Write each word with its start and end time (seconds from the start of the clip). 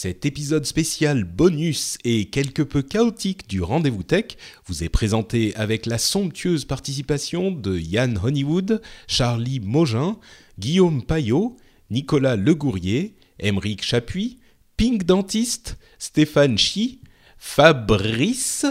Cet 0.00 0.24
épisode 0.24 0.64
spécial 0.64 1.24
bonus 1.24 1.98
et 2.04 2.26
quelque 2.26 2.62
peu 2.62 2.82
chaotique 2.82 3.48
du 3.48 3.62
Rendez-vous 3.62 4.04
Tech 4.04 4.36
vous 4.66 4.84
est 4.84 4.88
présenté 4.88 5.52
avec 5.56 5.86
la 5.86 5.98
somptueuse 5.98 6.66
participation 6.66 7.50
de 7.50 7.76
Yann 7.76 8.16
Honeywood, 8.22 8.80
Charlie 9.08 9.58
Mogin, 9.58 10.16
Guillaume 10.56 11.02
Payot, 11.02 11.56
Nicolas 11.90 12.36
Legourier, 12.36 13.16
Émeric 13.40 13.82
Chapuis, 13.82 14.38
Pink 14.76 15.02
Dentiste, 15.02 15.78
Stéphane 15.98 16.58
Chi, 16.58 17.00
Fabrice, 17.36 18.66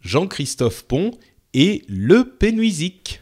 Jean-Christophe 0.00 0.84
Pont 0.84 1.10
et 1.52 1.84
Le 1.86 2.24
Pénuisic. 2.24 3.21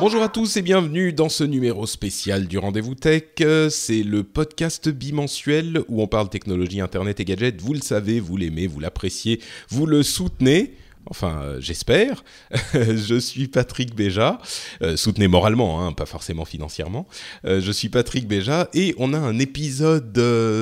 Bonjour 0.00 0.22
à 0.22 0.30
tous 0.30 0.56
et 0.56 0.62
bienvenue 0.62 1.12
dans 1.12 1.28
ce 1.28 1.44
numéro 1.44 1.86
spécial 1.86 2.46
du 2.46 2.56
Rendez-vous 2.56 2.94
Tech. 2.94 3.24
C'est 3.68 4.02
le 4.02 4.22
podcast 4.22 4.88
bimensuel 4.88 5.82
où 5.88 6.00
on 6.00 6.06
parle 6.06 6.30
technologie, 6.30 6.80
internet 6.80 7.20
et 7.20 7.26
gadgets. 7.26 7.60
Vous 7.60 7.74
le 7.74 7.82
savez, 7.82 8.18
vous 8.18 8.38
l'aimez, 8.38 8.66
vous 8.66 8.80
l'appréciez, 8.80 9.40
vous 9.68 9.84
le 9.84 10.02
soutenez. 10.02 10.74
Enfin, 11.06 11.40
euh, 11.42 11.60
j'espère. 11.60 12.22
je 12.74 13.18
suis 13.18 13.48
Patrick 13.48 13.94
Béja. 13.96 14.38
Euh, 14.82 14.96
soutenez 14.96 15.28
moralement, 15.28 15.84
hein, 15.84 15.92
pas 15.92 16.06
forcément 16.06 16.44
financièrement. 16.44 17.08
Euh, 17.46 17.60
je 17.60 17.72
suis 17.72 17.88
Patrick 17.88 18.28
Béja 18.28 18.68
et 18.74 18.94
on 18.98 19.12
a 19.14 19.18
un 19.18 19.38
épisode 19.38 20.20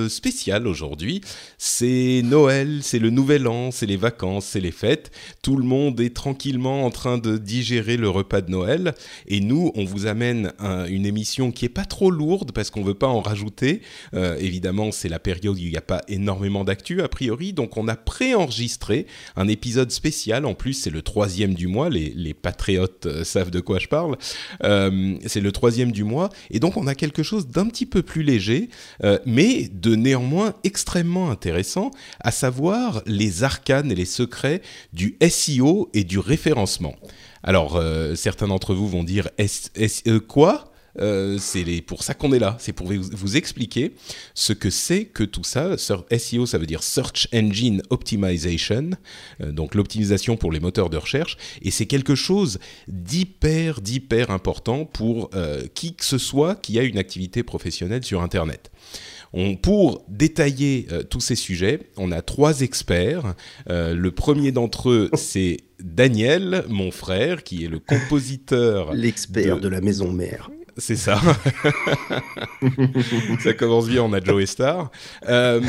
spécial 0.08 0.66
aujourd'hui. 0.66 1.20
C'est 1.58 2.22
Noël, 2.24 2.80
c'est 2.82 2.98
le 3.00 3.10
Nouvel 3.10 3.46
An, 3.48 3.70
c'est 3.72 3.84
les 3.86 3.96
vacances, 3.96 4.46
c'est 4.46 4.60
les 4.60 4.70
fêtes. 4.70 5.10
Tout 5.42 5.56
le 5.56 5.64
monde 5.64 6.00
est 6.00 6.14
tranquillement 6.14 6.84
en 6.86 6.90
train 6.90 7.18
de 7.18 7.36
digérer 7.36 7.96
le 7.96 8.08
repas 8.08 8.40
de 8.40 8.50
Noël. 8.50 8.94
Et 9.26 9.40
nous, 9.40 9.72
on 9.74 9.84
vous 9.84 10.06
amène 10.06 10.52
un- 10.60 10.86
une 10.86 11.04
émission 11.04 11.50
qui 11.50 11.64
est 11.64 11.68
pas 11.70 11.84
trop 11.84 12.10
lourde 12.10 12.52
parce 12.52 12.70
qu'on 12.70 12.82
veut 12.84 12.94
pas 12.94 13.08
en 13.08 13.20
rajouter. 13.20 13.82
Évidemment, 14.14 14.92
c'est 14.92 15.08
la 15.08 15.18
période 15.18 15.56
où 15.56 15.58
il 15.58 15.70
n'y 15.70 15.76
a 15.76 15.80
pas 15.82 16.02
énormément 16.08 16.64
d'actu 16.64 17.02
a 17.02 17.08
priori. 17.08 17.52
Donc, 17.52 17.76
on 17.76 17.88
a 17.88 17.96
préenregistré 17.96 19.06
un 19.36 19.48
épisode 19.48 19.90
spécial. 19.90 20.27
En 20.32 20.54
plus, 20.54 20.74
c'est 20.74 20.90
le 20.90 21.02
troisième 21.02 21.54
du 21.54 21.66
mois. 21.66 21.88
Les, 21.88 22.12
les 22.14 22.34
patriotes 22.34 23.06
euh, 23.06 23.24
savent 23.24 23.50
de 23.50 23.60
quoi 23.60 23.78
je 23.78 23.88
parle. 23.88 24.16
Euh, 24.62 25.16
c'est 25.26 25.40
le 25.40 25.52
troisième 25.52 25.90
du 25.90 26.04
mois. 26.04 26.28
Et 26.50 26.60
donc, 26.60 26.76
on 26.76 26.86
a 26.86 26.94
quelque 26.94 27.22
chose 27.22 27.48
d'un 27.48 27.66
petit 27.66 27.86
peu 27.86 28.02
plus 28.02 28.22
léger, 28.22 28.68
euh, 29.04 29.18
mais 29.24 29.68
de 29.72 29.94
néanmoins 29.94 30.54
extrêmement 30.64 31.30
intéressant, 31.30 31.90
à 32.20 32.30
savoir 32.30 33.02
les 33.06 33.42
arcanes 33.42 33.90
et 33.90 33.94
les 33.94 34.04
secrets 34.04 34.60
du 34.92 35.16
SEO 35.28 35.88
et 35.94 36.04
du 36.04 36.18
référencement. 36.18 36.94
Alors, 37.42 37.80
certains 38.16 38.48
d'entre 38.48 38.74
vous 38.74 38.88
vont 38.88 39.04
dire 39.04 39.28
quoi? 40.26 40.67
Euh, 40.98 41.38
c'est 41.38 41.80
pour 41.82 42.02
ça 42.02 42.14
qu'on 42.14 42.32
est 42.32 42.38
là, 42.38 42.56
c'est 42.58 42.72
pour 42.72 42.86
vous, 42.88 43.02
vous 43.12 43.36
expliquer 43.36 43.92
ce 44.34 44.52
que 44.52 44.70
c'est 44.70 45.04
que 45.04 45.22
tout 45.24 45.44
ça. 45.44 45.76
Sur- 45.78 46.04
SEO, 46.16 46.46
ça 46.46 46.58
veut 46.58 46.66
dire 46.66 46.82
Search 46.82 47.28
Engine 47.34 47.82
Optimization, 47.90 48.90
euh, 49.42 49.52
donc 49.52 49.74
l'optimisation 49.74 50.36
pour 50.36 50.50
les 50.50 50.60
moteurs 50.60 50.90
de 50.90 50.96
recherche, 50.96 51.36
et 51.62 51.70
c'est 51.70 51.86
quelque 51.86 52.14
chose 52.14 52.58
d'hyper, 52.88 53.80
d'hyper 53.80 54.30
important 54.30 54.84
pour 54.84 55.30
euh, 55.34 55.62
qui 55.74 55.94
que 55.94 56.04
ce 56.04 56.18
soit 56.18 56.54
qui 56.56 56.78
a 56.78 56.82
une 56.82 56.98
activité 56.98 57.42
professionnelle 57.42 58.04
sur 58.04 58.22
Internet. 58.22 58.70
On, 59.34 59.56
pour 59.56 60.04
détailler 60.08 60.88
tous 61.10 61.20
ces 61.20 61.34
sujets, 61.36 61.80
on 61.98 62.12
a 62.12 62.22
trois 62.22 62.62
experts. 62.62 63.34
Le 63.68 64.08
premier 64.10 64.52
d'entre 64.52 64.88
eux, 64.88 65.10
c'est 65.14 65.58
Daniel, 65.80 66.64
mon 66.68 66.90
frère, 66.90 67.44
qui 67.44 67.62
est 67.64 67.68
le 67.68 67.78
compositeur 67.78 68.94
L'expert 68.94 69.56
de- 69.56 69.60
de... 69.62 69.68
la 69.68 69.82
maison 69.82 70.10
mère. 70.12 70.50
C'est 70.78 70.96
ça. 70.96 71.20
ça 73.40 73.52
commence 73.52 73.88
bien, 73.88 74.02
on 74.02 74.12
a 74.12 74.22
Joe 74.22 74.44
Star. 74.46 74.90
Euh, 75.28 75.60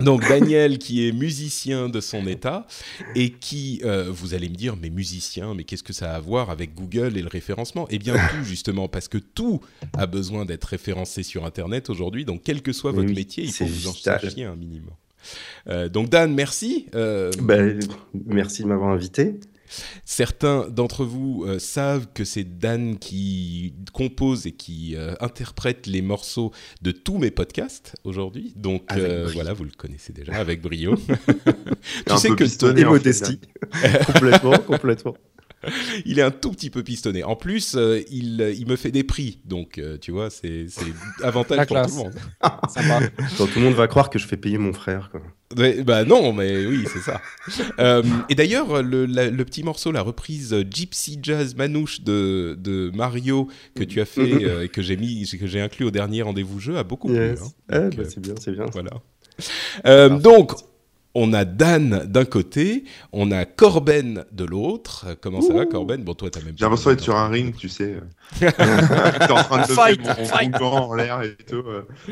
donc 0.00 0.26
Daniel 0.28 0.78
qui 0.78 1.06
est 1.06 1.12
musicien 1.12 1.88
de 1.88 2.00
son 2.00 2.26
état 2.26 2.66
et 3.14 3.30
qui, 3.30 3.80
euh, 3.84 4.10
vous 4.10 4.34
allez 4.34 4.48
me 4.48 4.54
dire, 4.54 4.76
mais 4.80 4.90
musicien, 4.90 5.54
mais 5.54 5.64
qu'est-ce 5.64 5.82
que 5.82 5.92
ça 5.92 6.12
a 6.12 6.16
à 6.16 6.20
voir 6.20 6.50
avec 6.50 6.74
Google 6.74 7.16
et 7.16 7.22
le 7.22 7.28
référencement? 7.28 7.86
Eh 7.90 7.98
bien 7.98 8.14
tout 8.14 8.44
justement, 8.44 8.88
parce 8.88 9.08
que 9.08 9.18
tout 9.18 9.60
a 9.96 10.06
besoin 10.06 10.44
d'être 10.44 10.64
référencé 10.64 11.22
sur 11.22 11.44
Internet 11.44 11.90
aujourd'hui, 11.90 12.24
donc 12.24 12.42
quel 12.44 12.62
que 12.62 12.72
soit 12.72 12.92
votre 12.92 13.08
oui, 13.08 13.14
métier, 13.14 13.44
il 13.44 13.52
faut 13.52 13.66
vous 13.66 13.88
en 13.88 13.92
sachiez 13.92 14.44
un 14.44 14.56
minimum. 14.56 14.94
Euh, 15.68 15.88
donc 15.88 16.08
Dan, 16.08 16.34
merci. 16.34 16.86
Euh, 16.94 17.30
Ben, 17.42 17.78
merci 18.26 18.62
de 18.62 18.68
m'avoir 18.68 18.90
invité. 18.90 19.38
Certains 20.04 20.68
d'entre 20.68 21.04
vous 21.04 21.44
euh, 21.46 21.58
savent 21.58 22.08
que 22.14 22.24
c'est 22.24 22.58
Dan 22.58 22.98
qui 22.98 23.74
compose 23.92 24.46
et 24.46 24.52
qui 24.52 24.96
euh, 24.96 25.14
interprète 25.20 25.86
les 25.86 26.02
morceaux 26.02 26.52
de 26.82 26.90
tous 26.90 27.18
mes 27.18 27.30
podcasts 27.30 27.94
aujourd'hui. 28.04 28.52
Donc 28.56 28.92
euh, 28.92 29.28
voilà, 29.32 29.52
vous 29.52 29.64
le 29.64 29.70
connaissez 29.76 30.12
déjà 30.12 30.32
avec 30.36 30.62
brio. 30.62 30.94
un 31.08 32.14
tu 32.14 32.16
sais 32.18 32.28
peu 32.28 32.36
que 32.36 32.44
pistonné, 32.44 32.82
Et 32.82 32.84
modestie. 32.84 33.40
complètement, 34.06 34.58
complètement. 34.58 35.16
il 36.04 36.18
est 36.18 36.22
un 36.22 36.30
tout 36.30 36.50
petit 36.52 36.70
peu 36.70 36.82
pistonné. 36.82 37.24
En 37.24 37.36
plus, 37.36 37.74
euh, 37.76 38.00
il, 38.10 38.40
il 38.58 38.66
me 38.66 38.76
fait 38.76 38.90
des 38.90 39.04
prix, 39.04 39.40
donc 39.44 39.78
euh, 39.78 39.98
tu 39.98 40.12
vois, 40.12 40.30
c'est 40.30 40.66
avantage 41.22 41.58
pour 41.58 41.66
classe. 41.66 41.92
tout 41.92 41.98
le 41.98 42.04
monde. 42.04 42.14
Sympa. 42.68 43.00
Donc, 43.38 43.52
tout 43.52 43.58
le 43.58 43.64
monde 43.64 43.74
va 43.74 43.88
croire 43.88 44.10
que 44.10 44.18
je 44.18 44.26
fais 44.26 44.36
payer 44.36 44.58
mon 44.58 44.72
frère. 44.72 45.10
Quoi. 45.10 45.22
Ouais, 45.56 45.82
bah 45.82 46.04
non, 46.04 46.32
mais 46.34 46.66
oui, 46.66 46.84
c'est 46.92 47.00
ça. 47.00 47.20
Euh, 47.80 48.02
et 48.28 48.34
d'ailleurs, 48.34 48.82
le, 48.82 49.06
petit 49.44 49.62
morceau, 49.62 49.90
la 49.90 50.02
reprise 50.02 50.54
Gypsy 50.70 51.18
Jazz 51.22 51.54
Manouche 51.56 52.02
de, 52.02 52.54
de 52.60 52.90
Mario 52.94 53.48
que 53.74 53.84
tu 53.84 54.00
as 54.02 54.04
fait 54.04 54.44
euh, 54.44 54.64
et 54.64 54.68
que 54.68 54.82
j'ai 54.82 54.96
mis, 54.98 55.26
que 55.26 55.46
j'ai 55.46 55.60
inclus 55.60 55.86
au 55.86 55.90
dernier 55.90 56.20
rendez-vous 56.22 56.60
jeu 56.60 56.76
a 56.76 56.82
beaucoup 56.84 57.08
Yes. 57.08 57.38
plu. 57.38 57.46
hein. 57.46 57.50
Ah, 57.70 57.78
Donc, 57.88 57.94
bah, 57.96 58.02
c'est 58.06 58.20
bien, 58.20 58.34
c'est 58.38 58.52
bien. 58.52 58.66
voilà. 58.72 58.90
Euh, 59.86 60.18
donc, 60.18 60.52
on 61.14 61.32
a 61.32 61.44
Dan 61.44 62.04
d'un 62.06 62.24
côté, 62.24 62.84
on 63.12 63.30
a 63.30 63.44
Corben 63.44 64.24
de 64.32 64.44
l'autre. 64.44 65.16
Comment 65.20 65.40
ça 65.40 65.52
va, 65.54 65.66
Corben? 65.66 66.02
Bon, 66.02 66.14
toi, 66.14 66.30
t'as 66.30 66.40
même. 66.40 66.54
J'ai 66.56 66.64
l'impression 66.64 66.90
d'être 66.90 67.00
sur 67.00 67.16
un 67.16 67.28
ring, 67.28 67.54
tu 67.56 67.68
sais. 67.68 67.96
T'es 68.38 68.46
en 69.30 69.42
train 69.44 69.62
de 69.62 69.72
Fight, 69.72 70.00
mon, 70.04 70.24
fight. 70.24 70.60
mon 70.60 70.66
en 70.66 70.94
l'air 70.94 71.22
et 71.22 71.36
tout. 71.44 71.64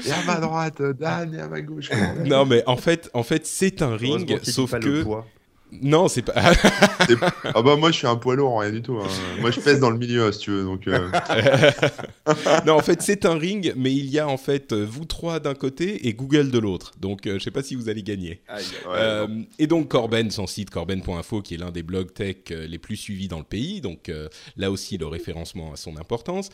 Et 0.05 0.11
à 0.11 0.25
ma 0.27 0.41
droite, 0.41 0.83
Dan, 0.99 1.35
et 1.35 1.41
à 1.41 1.49
ma 1.49 1.61
gauche. 1.61 1.91
Non, 2.25 2.47
mais 2.47 2.63
en 2.67 2.77
fait, 2.77 3.11
en 3.15 3.23
fait, 3.23 3.47
c'est 3.47 3.83
un 3.83 3.97
ring, 3.97 4.39
sauf 4.43 4.73
que 4.73 4.87
le 4.87 5.05
poids. 5.05 5.27
Non, 5.73 6.09
c'est 6.09 6.23
pas. 6.23 6.35
Ah 7.55 7.63
bah 7.63 7.77
moi, 7.77 7.91
je 7.91 7.97
suis 7.97 8.07
un 8.07 8.17
poids 8.17 8.37
lourd, 8.37 8.61
rien 8.61 8.71
du 8.71 8.83
tout. 8.83 8.99
hein. 8.99 9.07
Moi, 9.41 9.51
je 9.51 9.61
pèse 9.61 9.81
dans 9.81 9.91
le 9.91 9.99
milieu, 9.99 10.31
si 10.33 10.39
tu 10.41 10.51
veux. 10.51 10.65
Donc, 10.65 10.87
euh, 10.89 11.11
non, 12.67 12.75
en 12.75 12.81
fait, 12.81 13.03
c'est 13.03 13.25
un 13.25 13.37
ring, 13.39 13.73
mais 13.77 13.93
il 13.93 14.07
y 14.07 14.19
a 14.19 14.29
en 14.29 14.37
fait 14.37 14.73
euh, 14.73 14.85
vous 14.89 15.05
trois 15.05 15.41
d'un 15.41 15.55
côté 15.55 16.07
et 16.09 16.15
Google 16.15 16.51
de 16.51 16.59
l'autre. 16.59 16.93
Donc, 17.01 17.27
euh, 17.27 17.39
je 17.39 17.45
sais 17.45 17.51
pas 17.51 17.63
si 17.63 17.75
vous 17.75 17.89
allez 17.89 18.03
gagner. 18.03 18.43
ouais, 18.89 18.97
Euh, 18.97 19.27
et 19.59 19.67
donc 19.67 19.89
Corben, 19.89 20.31
son 20.31 20.47
site 20.47 20.71
corben.info, 20.71 21.43
qui 21.43 21.55
est 21.55 21.59
l'un 21.59 21.71
des 21.71 21.83
blogs 21.83 22.13
tech 22.13 22.37
les 22.51 22.79
plus 22.79 22.97
suivis 22.97 23.29
dans 23.29 23.39
le 23.39 23.45
pays. 23.45 23.81
Donc 23.81 24.09
euh, 24.09 24.29
là 24.57 24.71
aussi, 24.71 24.99
le 24.99 25.07
référencement 25.07 25.73
a 25.73 25.77
son 25.77 25.97
importance. 25.97 26.49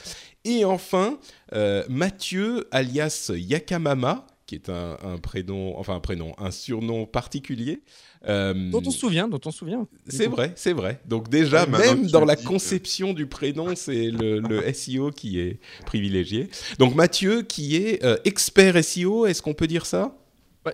Et 0.44 0.64
enfin, 0.64 1.18
euh, 1.54 1.84
Mathieu, 1.88 2.66
alias 2.72 3.30
Yakamama, 3.34 4.26
qui 4.46 4.56
est 4.56 4.68
un, 4.68 4.96
un 5.04 5.18
prénom, 5.18 5.78
enfin 5.78 5.94
un 5.94 6.00
prénom, 6.00 6.34
un 6.38 6.50
surnom 6.50 7.06
particulier. 7.06 7.82
Euh, 8.28 8.55
Dont 8.71 8.83
on 8.87 8.91
se 8.91 8.99
souvient, 8.99 9.27
dont 9.28 9.41
on 9.44 9.50
se 9.50 9.59
souvient. 9.59 9.87
c'est 10.09 10.28
vrai, 10.28 10.53
c'est 10.54 10.72
vrai. 10.72 11.01
Donc 11.07 11.28
déjà, 11.28 11.66
même 11.66 12.07
dans 12.07 12.24
la 12.24 12.34
euh. 12.34 12.45
conception 12.45 13.13
du 13.15 13.27
prénom, 13.27 13.74
c'est 13.74 14.10
le, 14.10 14.39
le 14.41 14.72
SEO 14.72 15.10
qui 15.10 15.41
est 15.41 15.59
privilégié. 15.86 16.48
Donc 16.78 16.95
Mathieu, 16.95 17.42
qui 17.42 17.77
est 17.77 18.04
euh, 18.04 18.16
expert 18.24 18.83
SEO, 18.84 19.27
est-ce 19.27 19.42
qu'on 19.42 19.54
peut 19.54 19.66
dire 19.66 19.86
ça? 19.86 20.15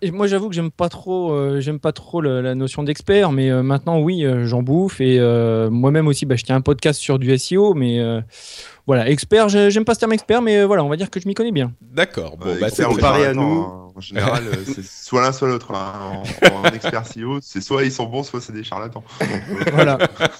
Et 0.02 0.10
moi, 0.10 0.26
j'avoue 0.26 0.50
que 0.50 0.54
j'aime 0.54 0.70
pas 0.70 0.90
trop, 0.90 1.32
euh, 1.32 1.60
j'aime 1.60 1.78
pas 1.80 1.92
trop 1.92 2.20
la 2.20 2.54
notion 2.54 2.82
d'expert, 2.82 3.32
mais 3.32 3.50
euh, 3.50 3.62
maintenant, 3.62 3.98
oui, 4.00 4.22
euh, 4.26 4.44
j'en 4.44 4.62
bouffe 4.62 5.00
et 5.00 5.18
euh, 5.18 5.70
moi-même 5.70 6.06
aussi, 6.08 6.26
bah, 6.26 6.36
je 6.36 6.44
tiens 6.44 6.56
un 6.56 6.60
podcast 6.60 7.00
sur 7.00 7.18
du 7.18 7.34
SEO, 7.38 7.72
mais 7.72 7.98
euh, 7.98 8.20
voilà, 8.86 9.08
expert, 9.08 9.48
j'ai- 9.48 9.70
j'aime 9.70 9.86
pas 9.86 9.94
ce 9.94 10.00
terme 10.00 10.12
expert, 10.12 10.42
mais 10.42 10.58
euh, 10.58 10.66
voilà, 10.66 10.84
on 10.84 10.90
va 10.90 10.96
dire 10.96 11.08
que 11.08 11.18
je 11.18 11.26
m'y 11.26 11.32
connais 11.32 11.52
bien. 11.52 11.72
D'accord. 11.80 12.36
Bon, 12.36 12.54
bah, 12.60 12.68
comparé 12.70 13.24
à 13.24 13.32
nous, 13.32 13.40
hein, 13.40 13.87
En 13.98 14.00
général, 14.00 14.44
euh, 14.46 14.54
c'est 14.64 14.84
soit 15.04 15.20
l'un, 15.22 15.32
soit 15.32 15.48
l'autre. 15.48 15.72
hein. 15.74 16.22
En, 16.52 16.60
en 16.60 16.64
expert 16.72 17.04
SEO, 17.06 17.40
c'est 17.42 17.60
soit 17.60 17.82
ils 17.84 17.90
sont 17.92 18.06
bons, 18.06 18.22
soit 18.22 18.40
c'est 18.40 18.52
des 18.52 18.62
charlatans. 18.64 19.02
Voilà. 19.72 19.98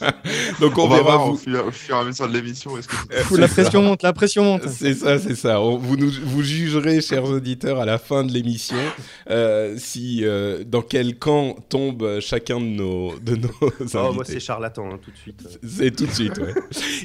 Donc 0.61 0.79
on, 0.79 0.83
On, 0.85 0.89
va 0.89 0.97
verra 0.99 1.17
voir 1.17 1.27
vous- 1.27 1.33
au 1.35 1.37
fur, 1.37 1.67
au 1.67 1.71
fur 1.73 1.97
et 1.97 1.99
à 1.99 2.05
mesure 2.05 2.29
de 2.29 2.33
l'émission. 2.33 2.73
Que 3.11 3.17
Fou, 3.25 3.37
la 3.37 3.49
pression 3.49 3.83
monte, 3.83 4.03
la 4.03 4.13
pression 4.13 4.45
monte. 4.45 4.69
C'est 4.69 4.95
ça, 4.95 5.19
c'est 5.19 5.35
ça. 5.35 5.61
On- 5.61 5.77
vous, 5.77 5.97
nous, 5.97 6.11
vous 6.25 6.43
jugerez, 6.43 7.01
chers 7.01 7.25
auditeurs, 7.25 7.81
à 7.81 7.85
la 7.85 7.99
fin 7.99 8.23
de 8.25 8.33
l'émission, 8.33 8.77
euh, 9.31 9.75
si 9.77 10.21
euh, 10.25 10.63
dans 10.65 10.83
quel 10.83 11.19
camp 11.19 11.57
tombe 11.69 12.21
chacun 12.21 12.61
de 12.61 12.65
nos, 12.67 13.19
de 13.19 13.37
nos 13.37 13.49
Oh, 13.61 13.67
invités. 13.81 14.15
moi, 14.15 14.25
c'est 14.25 14.41
charlatan, 14.41 14.89
hein, 14.93 14.99
tout 15.03 15.11
de 15.11 15.17
suite. 15.17 15.43
C'est 15.67 15.95
tout 15.97 16.07
de 16.07 16.13
suite, 16.13 16.39
ouais. 16.39 16.55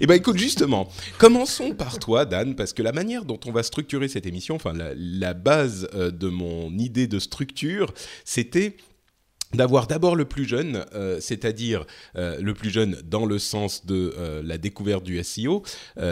Et 0.02 0.06
ben 0.08 0.16
écoute, 0.16 0.38
justement, 0.38 0.88
commençons 1.18 1.72
par 1.74 1.98
toi, 2.00 2.26
Dan, 2.26 2.56
parce 2.56 2.74
que 2.74 2.84
la 2.84 2.92
manière 2.92 3.26
dont 3.26 3.40
on 3.48 3.52
va 3.52 3.64
structurer 3.64 4.08
cette 4.08 4.26
émission, 4.26 4.56
enfin 4.56 4.74
la, 4.74 4.90
la 4.96 5.34
base 5.34 5.88
euh, 5.96 6.12
de 6.12 6.28
mon 6.28 6.43
idée 6.78 7.08
de 7.08 7.20
structure, 7.20 7.94
c'était 8.26 8.78
d'avoir 9.54 9.88
d'abord 9.88 10.16
le 10.16 10.26
plus 10.26 10.46
jeune, 10.48 10.86
euh, 10.96 11.20
c'est-à-dire 11.20 11.86
euh, 12.16 12.38
le 12.42 12.54
plus 12.54 12.70
jeune 12.70 12.98
dans 13.10 13.26
le 13.26 13.40
sens 13.40 13.86
de 13.86 14.14
euh, 14.18 14.42
la 14.44 14.58
découverte 14.58 15.04
du 15.04 15.22
SEO, 15.24 15.64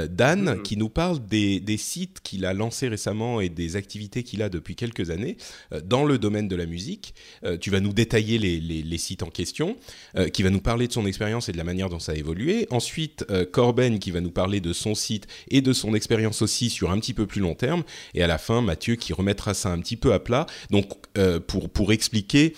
Dan, 0.09 0.41
Mhm. 0.55 0.63
qui 0.63 0.77
nous 0.77 0.89
parle 0.89 1.25
des, 1.25 1.59
des 1.59 1.77
sites 1.77 2.19
qu'il 2.21 2.45
a 2.45 2.53
lancés 2.53 2.87
récemment 2.87 3.41
et 3.41 3.49
des 3.49 3.75
activités 3.75 4.23
qu'il 4.23 4.41
a 4.41 4.49
depuis 4.49 4.75
quelques 4.75 5.09
années 5.11 5.37
dans 5.85 6.05
le 6.05 6.17
domaine 6.17 6.47
de 6.47 6.55
la 6.55 6.65
musique. 6.65 7.13
Tu 7.59 7.69
vas 7.69 7.79
nous 7.79 7.93
détailler 7.93 8.37
les, 8.37 8.59
les- 8.59 8.81
les 8.81 8.97
sites 8.97 9.23
en 9.23 9.29
question, 9.29 9.75
qui 10.33 10.43
va 10.43 10.49
nous 10.49 10.59
parler 10.61 10.87
de 10.87 10.93
son 10.93 11.05
expérience 11.05 11.49
et 11.49 11.51
de 11.51 11.57
la 11.57 11.63
manière 11.63 11.89
dont 11.89 11.99
ça 11.99 12.11
a 12.13 12.15
évolué. 12.15 12.67
Ensuite, 12.71 13.25
Corben, 13.51 13.99
qui 13.99 14.11
va 14.11 14.21
nous 14.21 14.31
parler 14.31 14.59
de 14.61 14.73
son 14.73 14.95
site 14.95 15.27
et 15.49 15.61
de 15.61 15.73
son 15.73 15.93
expérience 15.93 16.41
aussi 16.41 16.69
sur 16.69 16.91
un 16.91 16.99
petit 16.99 17.13
peu 17.13 17.25
plus 17.27 17.41
long 17.41 17.55
terme. 17.55 17.83
Et 18.13 18.23
à 18.23 18.27
la 18.27 18.37
fin, 18.37 18.61
Mathieu 18.61 18.95
qui 18.95 19.13
remettra 19.13 19.53
ça 19.53 19.69
un 19.69 19.79
petit 19.79 19.97
peu 19.97 20.13
à 20.13 20.19
plat. 20.19 20.45
Donc, 20.69 20.87
pour, 21.47 21.69
pour 21.69 21.91
expliquer 21.91 22.53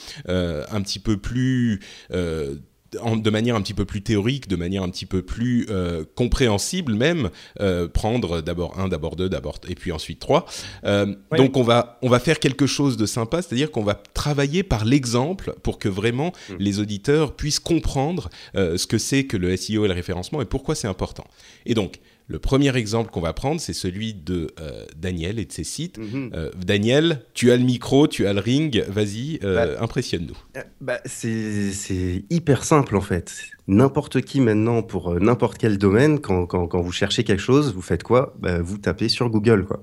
un 0.73 0.81
petit 0.81 0.99
peu 0.99 1.17
plus... 1.17 1.79
euh, 2.11 2.55
de 2.93 3.29
manière 3.29 3.55
un 3.55 3.61
petit 3.61 3.73
peu 3.73 3.85
plus 3.85 4.01
théorique, 4.01 4.47
de 4.47 4.55
manière 4.55 4.83
un 4.83 4.89
petit 4.89 5.05
peu 5.05 5.21
plus 5.21 5.65
euh, 5.69 6.03
compréhensible 6.15 6.93
même, 6.93 7.29
euh, 7.59 7.87
prendre 7.87 8.41
d'abord 8.41 8.79
un, 8.79 8.87
d'abord 8.87 9.15
deux, 9.15 9.29
d'abord 9.29 9.59
et 9.67 9.75
puis 9.75 9.91
ensuite 9.91 10.19
trois. 10.19 10.45
Euh. 10.85 11.15
Donc 11.35 11.57
on 11.57 11.63
va 11.63 11.97
on 12.01 12.09
va 12.09 12.19
faire 12.19 12.39
quelque 12.39 12.67
chose 12.67 12.97
de 12.97 13.05
sympa, 13.05 13.41
c'est-à-dire 13.41 13.71
qu'on 13.71 13.83
va 13.83 13.95
travailler 14.13 14.63
par 14.63 14.85
l'exemple 14.85 15.55
pour 15.63 15.79
que 15.79 15.89
vraiment 15.89 16.33
Mm. 16.49 16.53
les 16.59 16.79
auditeurs 16.79 17.35
puissent 17.35 17.59
comprendre 17.59 18.29
ce 18.55 18.85
que 18.87 18.97
c'est 18.97 19.25
que 19.25 19.37
le 19.37 19.55
SEO 19.55 19.85
et 19.85 19.87
le 19.87 19.93
référencement 19.93 20.41
et 20.41 20.45
pourquoi 20.45 20.75
c'est 20.75 20.87
important. 20.87 21.25
Et 21.65 21.73
donc 21.73 21.99
le 22.27 22.39
premier 22.39 22.75
exemple 22.75 23.11
qu'on 23.11 23.21
va 23.21 23.33
prendre, 23.33 23.59
c'est 23.59 23.73
celui 23.73 24.13
de 24.13 24.47
euh, 24.59 24.85
Daniel 24.97 25.39
et 25.39 25.45
de 25.45 25.51
ses 25.51 25.63
sites. 25.63 25.97
Mhm. 25.97 26.31
Euh, 26.33 26.51
Daniel, 26.65 27.21
tu 27.33 27.51
as 27.51 27.57
le 27.57 27.63
micro, 27.63 28.07
tu 28.07 28.25
as 28.27 28.33
le 28.33 28.39
ring, 28.39 28.83
vas-y, 28.87 29.39
euh, 29.43 29.77
impressionne-nous. 29.79 30.37
Euh, 30.57 30.61
Bah, 30.81 30.99
c'est 31.05 32.23
hyper 32.29 32.63
simple 32.63 32.95
en 32.95 33.01
fait. 33.01 33.33
N'importe 33.67 34.21
qui 34.21 34.41
maintenant 34.41 34.81
pour 34.83 35.19
n'importe 35.19 35.57
quel 35.57 35.77
domaine, 35.77 36.19
quand, 36.19 36.45
quand, 36.45 36.67
quand 36.67 36.81
vous 36.81 36.91
cherchez 36.91 37.23
quelque 37.23 37.41
chose, 37.41 37.73
vous 37.73 37.81
faites 37.81 38.03
quoi? 38.03 38.35
Bah, 38.39 38.59
Vous 38.61 38.77
tapez 38.77 39.09
sur 39.09 39.29
Google 39.29 39.65
quoi. 39.65 39.81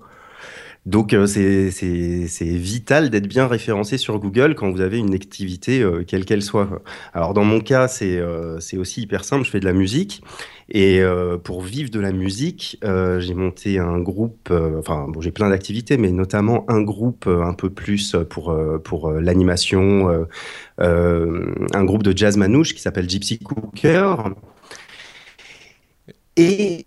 Donc 0.86 1.12
euh, 1.12 1.26
c'est 1.26 2.44
vital 2.44 3.10
d'être 3.10 3.26
bien 3.26 3.46
référencé 3.46 3.98
sur 3.98 4.18
Google 4.18 4.54
quand 4.54 4.70
vous 4.70 4.80
avez 4.80 4.98
une 4.98 5.14
activité 5.14 5.82
euh, 5.82 6.04
quelle 6.06 6.24
qu'elle 6.24 6.42
soit. 6.42 6.82
Alors 7.12 7.34
dans 7.34 7.44
mon 7.44 7.60
cas 7.60 7.86
c'est 7.86 8.16
euh, 8.16 8.58
c'est 8.60 8.78
aussi 8.78 9.02
hyper 9.02 9.24
simple, 9.24 9.44
je 9.44 9.50
fais 9.50 9.60
de 9.60 9.66
la 9.66 9.74
musique 9.74 10.22
et 10.72 11.02
pour 11.42 11.62
vivre 11.62 11.90
de 11.90 11.98
la 11.98 12.12
musique, 12.12 12.78
j'ai 12.82 13.34
monté 13.34 13.80
un 13.80 13.98
groupe, 13.98 14.52
enfin 14.78 15.08
bon 15.08 15.20
j'ai 15.20 15.32
plein 15.32 15.48
d'activités 15.48 15.96
mais 15.96 16.12
notamment 16.12 16.64
un 16.68 16.80
groupe 16.80 17.26
un 17.26 17.54
peu 17.54 17.70
plus 17.70 18.14
pour, 18.28 18.56
pour 18.84 19.10
l'animation, 19.10 20.26
un 20.78 21.84
groupe 21.84 22.04
de 22.04 22.16
jazz 22.16 22.36
manouche 22.36 22.74
qui 22.74 22.80
s'appelle 22.80 23.10
Gypsy 23.10 23.40
Cooker. 23.40 24.14
Et 26.36 26.86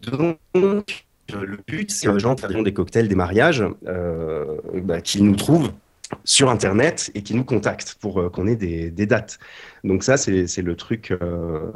donc, 0.00 1.07
le 1.32 1.58
but, 1.66 1.90
c'est 1.90 2.06
que 2.06 2.12
les 2.12 2.20
gens 2.20 2.36
fassent 2.36 2.52
des 2.52 2.72
cocktails, 2.72 3.08
des 3.08 3.14
mariages, 3.14 3.64
euh, 3.86 4.44
bah, 4.82 5.00
qu'ils 5.00 5.24
nous 5.24 5.36
trouvent 5.36 5.72
sur 6.24 6.48
Internet 6.50 7.10
et 7.14 7.22
qu'ils 7.22 7.36
nous 7.36 7.44
contactent 7.44 7.96
pour 8.00 8.20
euh, 8.20 8.30
qu'on 8.30 8.46
ait 8.46 8.56
des, 8.56 9.06
dates. 9.06 9.38
Donc 9.84 10.02
ça, 10.02 10.16
c'est 10.16 10.62
le 10.62 10.74
truc, 10.74 11.10
euh, 11.10 11.70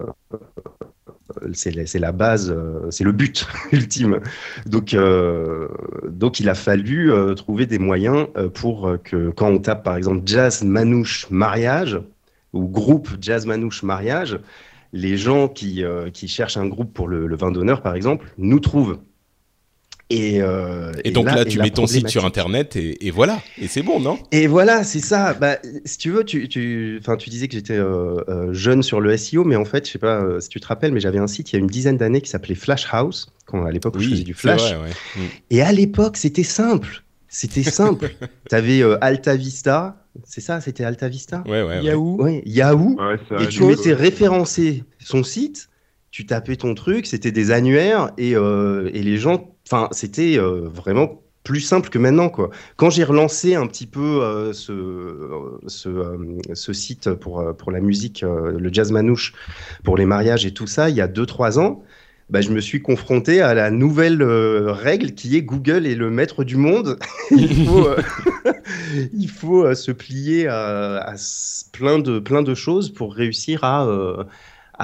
c'est 1.52 1.98
la, 1.98 2.12
base, 2.12 2.50
euh, 2.50 2.90
c'est 2.90 3.04
le 3.04 3.12
but 3.12 3.46
ultime. 3.72 4.20
Donc, 4.66 4.94
euh, 4.94 5.68
donc 6.08 6.40
il 6.40 6.48
a 6.48 6.54
fallu 6.54 7.12
euh, 7.12 7.34
trouver 7.34 7.66
des 7.66 7.78
moyens 7.78 8.28
euh, 8.36 8.48
pour 8.48 8.88
euh, 8.88 8.96
que 8.98 9.30
quand 9.30 9.48
on 9.48 9.58
tape 9.58 9.84
par 9.84 9.96
exemple 9.96 10.22
jazz 10.26 10.62
manouche 10.62 11.28
mariage 11.30 12.00
ou 12.52 12.68
groupe 12.68 13.08
jazz 13.20 13.46
manouche 13.46 13.82
mariage, 13.82 14.38
les 14.92 15.16
gens 15.16 15.48
qui, 15.48 15.84
euh, 15.84 16.10
qui 16.10 16.28
cherchent 16.28 16.58
un 16.58 16.66
groupe 16.66 16.92
pour 16.92 17.08
le 17.08 17.34
vin 17.36 17.50
d'honneur 17.50 17.82
par 17.82 17.94
exemple 17.94 18.32
nous 18.38 18.60
trouvent. 18.60 18.98
Et, 20.12 20.42
euh, 20.42 20.92
Et, 21.04 21.10
donc 21.10 21.26
là, 21.26 21.44
tu 21.44 21.58
mets 21.58 21.70
ton 21.70 21.86
site 21.86 22.08
sur 22.08 22.24
Internet 22.24 22.76
et, 22.76 23.06
et 23.06 23.10
voilà, 23.10 23.40
et 23.60 23.66
c'est 23.66 23.82
bon, 23.82 23.98
non? 23.98 24.18
Et 24.30 24.46
voilà, 24.46 24.84
c'est 24.84 25.00
ça. 25.00 25.32
Bah, 25.34 25.56
si 25.84 25.98
tu 25.98 26.10
veux, 26.10 26.22
tu, 26.24 26.48
tu, 26.48 26.98
enfin, 27.00 27.16
tu 27.16 27.30
disais 27.30 27.48
que 27.48 27.54
j'étais 27.54 27.78
euh, 27.78 28.22
euh, 28.28 28.52
jeune 28.52 28.82
sur 28.82 29.00
le 29.00 29.16
SEO, 29.16 29.44
mais 29.44 29.56
en 29.56 29.64
fait, 29.64 29.86
je 29.86 29.92
sais 29.92 29.98
pas 29.98 30.22
euh, 30.22 30.40
si 30.40 30.50
tu 30.50 30.60
te 30.60 30.66
rappelles, 30.66 30.92
mais 30.92 31.00
j'avais 31.00 31.18
un 31.18 31.26
site 31.26 31.52
il 31.52 31.56
y 31.56 31.58
a 31.58 31.60
une 31.60 31.66
dizaine 31.66 31.96
d'années 31.96 32.20
qui 32.20 32.28
s'appelait 32.28 32.54
Flash 32.54 32.86
House, 32.90 33.32
quand, 33.46 33.64
à 33.64 33.70
l'époque 33.70 33.96
où 33.96 34.00
je 34.00 34.10
faisais 34.10 34.22
du 34.22 34.34
Flash. 34.34 34.60
vrai, 34.60 34.76
ouais. 34.76 34.90
Mm. 35.16 35.28
Et 35.50 35.62
à 35.62 35.72
l'époque, 35.72 36.18
c'était 36.18 36.42
simple. 36.42 37.02
C'était 37.28 37.62
simple. 37.62 38.14
tu 38.50 38.54
avais 38.54 38.82
Alta 39.00 39.34
Vista, 39.36 39.96
c'est 40.24 40.42
ça, 40.42 40.60
c'était 40.60 40.84
Alta 40.84 41.08
Vista? 41.08 41.42
Ouais, 41.46 41.62
ouais. 41.62 41.82
Yahoo. 41.82 42.22
Ouais, 42.22 42.42
Yahoo. 42.44 42.98
Et 43.40 43.48
tu 43.48 43.64
mettais 43.64 43.94
référencé 43.94 44.84
son 44.98 45.22
site, 45.22 45.70
tu 46.10 46.26
tapais 46.26 46.56
ton 46.56 46.74
truc, 46.74 47.06
c'était 47.06 47.32
des 47.32 47.50
annuaires 47.50 48.12
et, 48.18 48.36
euh, 48.36 48.90
et 48.92 49.02
les 49.02 49.16
gens, 49.16 49.51
enfin, 49.72 49.88
c'était 49.92 50.38
euh, 50.38 50.68
vraiment 50.68 51.22
plus 51.44 51.60
simple 51.60 51.88
que 51.88 51.98
maintenant. 51.98 52.30
Quand 52.76 52.90
j'ai 52.90 53.04
relancé 53.04 53.54
un 53.56 53.66
petit 53.66 53.86
peu 53.86 54.22
euh, 54.22 54.52
ce, 54.52 54.72
euh, 54.72 56.38
ce, 56.54 56.72
site 56.72 57.14
pour, 57.14 57.42
la 57.72 57.80
musique, 57.80 58.22
le 58.22 58.72
jazz 58.72 58.92
manouche, 58.92 59.34
pour 59.82 59.96
les 59.96 60.04
mariages 60.04 60.46
et 60.46 60.52
tout 60.52 60.68
ça, 60.68 60.88
il 60.88 60.94
y 60.94 61.00
a 61.00 61.08
2-3 61.08 61.58
ans, 61.58 61.82
bah, 62.30 62.42
je 62.42 62.50
me 62.50 62.60
suis 62.60 62.80
confronté 62.80 63.40
à 63.40 63.54
la 63.54 63.70
nouvelle 63.70 64.22
règle 64.22 65.12
qui 65.12 65.36
est 65.36 65.42
Google 65.42 65.86
est 65.86 65.96
le 65.96 66.10
maître 66.10 66.44
du 66.44 66.56
monde. 66.56 66.98
il 67.32 67.66
faut, 69.28 69.74
se 69.74 69.90
plier 69.90 70.46
à, 70.46 71.14
plein, 71.72 71.98
de, 71.98 72.54
choses 72.54 72.90
pour 72.92 73.14
réussir 73.14 73.64
à, 73.64 74.26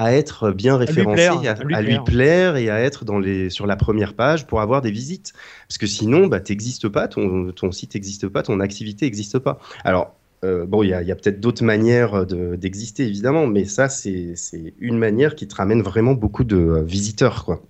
à 0.01 0.13
être 0.13 0.51
bien 0.51 0.77
lui 0.77 0.85
référencé, 0.85 1.15
plaire, 1.15 1.33
à, 1.33 1.59
à 1.59 1.63
lui 1.63 1.75
à 1.75 1.81
lui 1.81 1.87
plaire. 1.89 2.03
plaire 2.05 2.55
et 2.55 2.69
à 2.69 2.79
être 2.79 3.03
dans 3.03 3.19
les, 3.19 3.49
sur 3.49 3.67
la 3.67 3.75
première 3.75 4.13
page 4.13 4.47
pour 4.47 4.61
avoir 4.61 4.81
des 4.81 4.91
visites. 4.91 5.33
Parce 5.67 5.77
que 5.77 5.87
sinon, 5.87 6.27
bah, 6.27 6.39
tu 6.39 6.53
n'existes 6.53 6.87
pas, 6.87 7.09
ton, 7.09 7.51
ton 7.51 7.71
site 7.73 7.95
n'existe 7.95 8.27
pas, 8.29 8.41
ton 8.41 8.61
activité 8.61 9.05
n'existe 9.05 9.39
pas. 9.39 9.59
Alors, 9.83 10.15
euh, 10.45 10.65
bon, 10.65 10.83
il 10.83 10.89
y 10.89 10.93
a, 10.93 11.01
il 11.01 11.07
y 11.09 11.11
a 11.11 11.15
peut-être 11.15 11.41
d'autres 11.41 11.65
manières 11.65 12.25
de- 12.25 12.55
d'exister, 12.55 13.05
évidemment, 13.05 13.45
mais 13.45 13.65
ça, 13.65 13.89
c'est 13.89 14.37
c'est 14.37 14.73
une 14.79 14.97
manière 14.97 15.35
qui 15.35 15.47
te 15.49 15.55
ramène 15.55 15.81
vraiment 15.81 16.13
beaucoup 16.13 16.45
de 16.45 16.55
euh, 16.55 16.81
visiteurs, 16.81 17.43
quoi. 17.43 17.61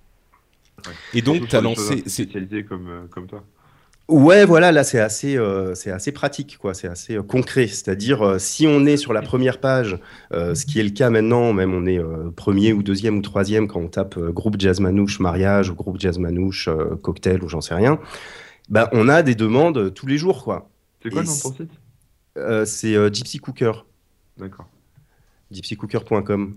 Et 1.12 1.22
donc, 1.22 1.48
tu 1.48 1.56
as 1.56 1.60
lancé. 1.60 1.98
spécialisées 1.98 2.62
comme, 2.64 2.88
euh, 2.88 3.06
comme 3.10 3.26
toi. 3.26 3.42
Ouais, 4.10 4.44
voilà, 4.44 4.72
là 4.72 4.82
c'est 4.82 4.98
assez, 4.98 5.36
euh, 5.36 5.74
c'est 5.76 5.90
assez 5.92 6.10
pratique, 6.10 6.58
quoi. 6.58 6.74
C'est 6.74 6.88
assez 6.88 7.14
euh, 7.16 7.22
concret. 7.22 7.68
C'est-à-dire, 7.68 8.22
euh, 8.22 8.38
si 8.38 8.66
on 8.66 8.84
est 8.84 8.96
sur 8.96 9.12
la 9.12 9.22
première 9.22 9.60
page, 9.60 9.98
euh, 10.32 10.54
ce 10.56 10.66
qui 10.66 10.80
est 10.80 10.82
le 10.82 10.90
cas 10.90 11.10
maintenant, 11.10 11.52
même 11.52 11.72
on 11.72 11.86
est 11.86 11.98
euh, 11.98 12.30
premier 12.34 12.72
ou 12.72 12.82
deuxième 12.82 13.18
ou 13.18 13.22
troisième 13.22 13.68
quand 13.68 13.80
on 13.80 13.88
tape 13.88 14.16
euh, 14.16 14.32
groupe 14.32 14.56
jazz 14.58 14.80
manouche 14.80 15.20
mariage 15.20 15.70
ou 15.70 15.74
groupe 15.74 16.00
jazz 16.00 16.18
manouche 16.18 16.66
euh, 16.68 16.96
cocktail 16.96 17.42
ou 17.44 17.48
j'en 17.48 17.60
sais 17.60 17.74
rien, 17.74 18.00
bah, 18.68 18.88
on 18.92 19.08
a 19.08 19.22
des 19.22 19.34
demandes 19.36 19.78
euh, 19.78 19.90
tous 19.90 20.06
les 20.08 20.18
jours, 20.18 20.42
quoi. 20.44 20.68
C'est 21.02 21.10
quoi 21.10 21.22
Et 21.22 21.24
le 21.24 21.28
nom 21.28 21.32
de 21.32 21.36
si- 21.36 21.42
ton 21.44 21.52
site? 21.54 21.70
Euh, 22.36 22.64
c'est 22.64 22.94
euh, 22.96 23.10
Gypsy 23.12 23.38
Cooker, 23.38 23.72
D'accord. 24.38 24.66
gypsycooker.com. 25.52 26.56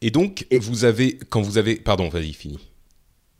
Et 0.00 0.10
donc, 0.10 0.46
Et- 0.50 0.58
vous 0.58 0.84
avez, 0.84 1.18
quand 1.28 1.42
vous 1.42 1.58
avez, 1.58 1.76
pardon, 1.76 2.08
vas-y, 2.08 2.32
fini. 2.32 2.71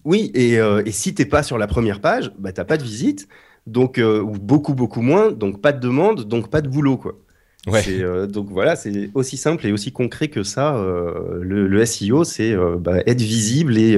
Oui, 0.05 0.31
et, 0.35 0.59
euh, 0.59 0.83
et 0.85 0.93
si 0.93 1.15
t'es 1.15 1.25
pas 1.27 1.43
sur 1.43 1.59
la 1.59 1.67
première 1.67 2.01
page, 2.01 2.33
bah 2.39 2.53
t'as 2.53 2.65
pas 2.65 2.77
de 2.77 2.83
visite, 2.83 3.29
donc 3.67 3.99
euh, 3.99 4.21
ou 4.21 4.33
beaucoup 4.33 4.75
beaucoup 4.75 5.01
moins, 5.03 5.31
donc 5.33 5.61
pas 5.61 5.73
de 5.73 5.81
demande, 5.81 6.25
donc 6.25 6.51
pas 6.51 6.61
de 6.61 6.69
boulot, 6.69 6.97
quoi. 6.97 7.15
Ouais. 7.69 7.85
Euh, 7.89 8.27
donc 8.27 8.49
voilà, 8.51 8.75
c'est 8.75 9.11
aussi 9.15 9.37
simple 9.37 9.65
et 9.69 9.71
aussi 9.71 9.93
concret 9.93 10.27
que 10.27 10.43
ça. 10.43 10.75
euh, 10.77 11.39
le, 11.41 11.69
le 11.69 11.87
SEO, 11.87 12.25
c'est 12.25 12.51
euh, 12.53 12.75
bah, 12.77 12.99
être 13.07 13.21
visible 13.21 13.79
et, 13.79 13.97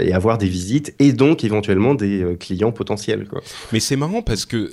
et 0.00 0.12
avoir 0.12 0.36
des 0.36 0.48
visites 0.48 0.96
et 0.98 1.12
donc 1.12 1.44
éventuellement 1.44 1.94
des 1.94 2.36
clients 2.40 2.72
potentiels. 2.72 3.28
Quoi. 3.28 3.40
Mais 3.72 3.78
c'est 3.78 3.94
marrant 3.94 4.22
parce 4.22 4.46
que 4.46 4.72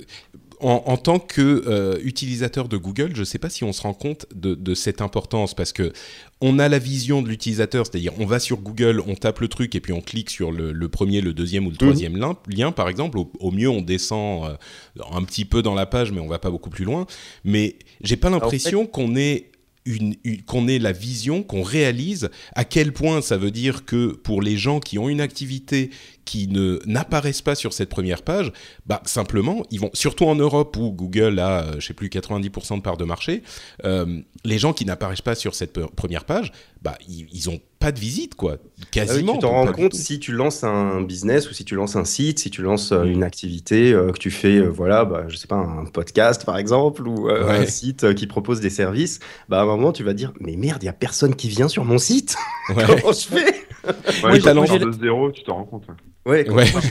en, 0.62 0.82
en 0.86 0.96
tant 0.96 1.18
que 1.18 1.64
euh, 1.66 1.98
utilisateur 2.02 2.68
de 2.68 2.76
Google, 2.76 3.12
je 3.14 3.20
ne 3.20 3.24
sais 3.24 3.38
pas 3.38 3.50
si 3.50 3.64
on 3.64 3.72
se 3.72 3.82
rend 3.82 3.94
compte 3.94 4.26
de, 4.34 4.54
de 4.54 4.74
cette 4.74 5.00
importance 5.02 5.54
parce 5.54 5.72
que 5.72 5.92
on 6.40 6.58
a 6.58 6.68
la 6.68 6.78
vision 6.78 7.22
de 7.22 7.28
l'utilisateur, 7.28 7.86
c'est-à-dire 7.86 8.12
on 8.18 8.26
va 8.26 8.38
sur 8.40 8.58
Google, 8.58 9.02
on 9.06 9.14
tape 9.14 9.40
le 9.40 9.48
truc 9.48 9.74
et 9.74 9.80
puis 9.80 9.92
on 9.92 10.00
clique 10.00 10.30
sur 10.30 10.50
le, 10.52 10.72
le 10.72 10.88
premier, 10.88 11.20
le 11.20 11.34
deuxième 11.34 11.66
ou 11.66 11.70
le 11.70 11.76
troisième 11.76 12.16
lien, 12.16 12.36
lien, 12.48 12.72
par 12.72 12.88
exemple. 12.88 13.18
Au, 13.18 13.30
au 13.40 13.50
mieux, 13.50 13.68
on 13.68 13.82
descend 13.82 14.44
euh, 14.46 15.02
un 15.12 15.22
petit 15.24 15.44
peu 15.44 15.62
dans 15.62 15.74
la 15.74 15.86
page, 15.86 16.10
mais 16.12 16.20
on 16.20 16.28
va 16.28 16.38
pas 16.38 16.50
beaucoup 16.50 16.70
plus 16.70 16.84
loin. 16.84 17.06
Mais 17.44 17.76
j'ai 18.02 18.16
pas 18.16 18.28
l'impression 18.30 18.86
qu'on 18.86 19.14
ait 19.16 19.48
une, 19.84 20.14
une- 20.22 20.42
qu'on 20.42 20.68
ait 20.68 20.78
la 20.78 20.92
vision, 20.92 21.42
qu'on 21.42 21.62
réalise 21.64 22.30
à 22.54 22.64
quel 22.64 22.92
point 22.92 23.20
ça 23.20 23.36
veut 23.36 23.50
dire 23.50 23.84
que 23.84 24.12
pour 24.12 24.40
les 24.40 24.56
gens 24.56 24.78
qui 24.78 24.96
ont 24.96 25.08
une 25.08 25.20
activité 25.20 25.90
qui 26.24 26.48
ne 26.48 26.80
n'apparaissent 26.86 27.42
pas 27.42 27.54
sur 27.54 27.72
cette 27.72 27.88
première 27.88 28.22
page, 28.22 28.52
bah 28.86 29.02
simplement 29.04 29.64
ils 29.70 29.80
vont 29.80 29.90
surtout 29.92 30.26
en 30.26 30.34
Europe 30.34 30.76
où 30.76 30.92
Google 30.92 31.38
a 31.38 31.62
euh, 31.62 31.72
je 31.78 31.86
sais 31.86 31.94
plus 31.94 32.08
90% 32.08 32.76
de 32.76 32.82
part 32.82 32.96
de 32.96 33.04
marché, 33.04 33.42
euh, 33.84 34.20
les 34.44 34.58
gens 34.58 34.72
qui 34.72 34.84
n'apparaissent 34.84 35.20
pas 35.20 35.34
sur 35.34 35.54
cette 35.54 35.84
première 35.86 36.24
page, 36.24 36.52
bah 36.82 36.98
ils, 37.08 37.26
ils 37.32 37.48
ont 37.48 37.60
pas 37.78 37.92
de 37.92 37.98
visite 37.98 38.34
quoi, 38.34 38.54
Ah 38.60 38.64
oui, 38.78 38.84
quasiment. 38.90 39.32
tu 39.34 39.38
t'en 39.40 39.50
rends 39.50 39.72
compte 39.72 39.94
si 39.94 40.18
tu 40.20 40.32
lances 40.32 40.62
un 40.64 41.00
business 41.02 41.48
ou 41.50 41.54
si 41.54 41.64
tu 41.64 41.74
lances 41.74 41.96
un 41.96 42.04
site, 42.04 42.38
si 42.40 42.50
tu 42.50 42.62
lances 42.62 42.92
euh, 42.92 43.04
Mm. 43.04 43.08
une 43.10 43.22
activité, 43.24 43.92
euh, 43.92 44.10
que 44.12 44.18
tu 44.18 44.30
fais, 44.30 44.56
euh, 44.58 44.68
voilà, 44.68 45.04
bah, 45.04 45.24
je 45.28 45.36
sais 45.36 45.46
pas, 45.46 45.56
un 45.56 45.84
podcast 45.86 46.44
par 46.44 46.58
exemple, 46.58 47.06
ou 47.06 47.28
euh, 47.28 47.46
Ouais. 47.46 47.58
un 47.58 47.66
site 47.66 48.04
euh, 48.04 48.14
qui 48.14 48.26
propose 48.26 48.60
des 48.60 48.70
services, 48.70 49.20
bah, 49.48 49.60
à 49.60 49.62
un 49.62 49.66
moment 49.66 49.92
tu 49.92 50.02
vas 50.04 50.12
dire, 50.14 50.32
mais 50.40 50.56
merde, 50.56 50.82
il 50.82 50.86
y 50.86 50.88
a 50.88 50.92
personne 50.92 51.34
qui 51.36 51.48
vient 51.48 51.68
sur 51.68 51.84
mon 51.84 51.98
site. 51.98 52.36
Ouais. 52.68 52.84
Comment 52.86 53.12
je 53.12 53.26
fais? 53.28 53.44
Ouais, 53.44 53.92
Oui, 54.32 54.38
quand 54.38 54.44
t'as 54.44 54.50
tu 54.52 54.56
lancé- 54.56 54.78
pars 54.78 54.86
de 54.86 54.92
zéro, 54.92 55.30
tu 55.32 55.42
t'en 55.44 55.54
rends 55.56 55.64
compte. 55.64 55.84
hein. 55.88 55.96
Ouais, 56.24 56.44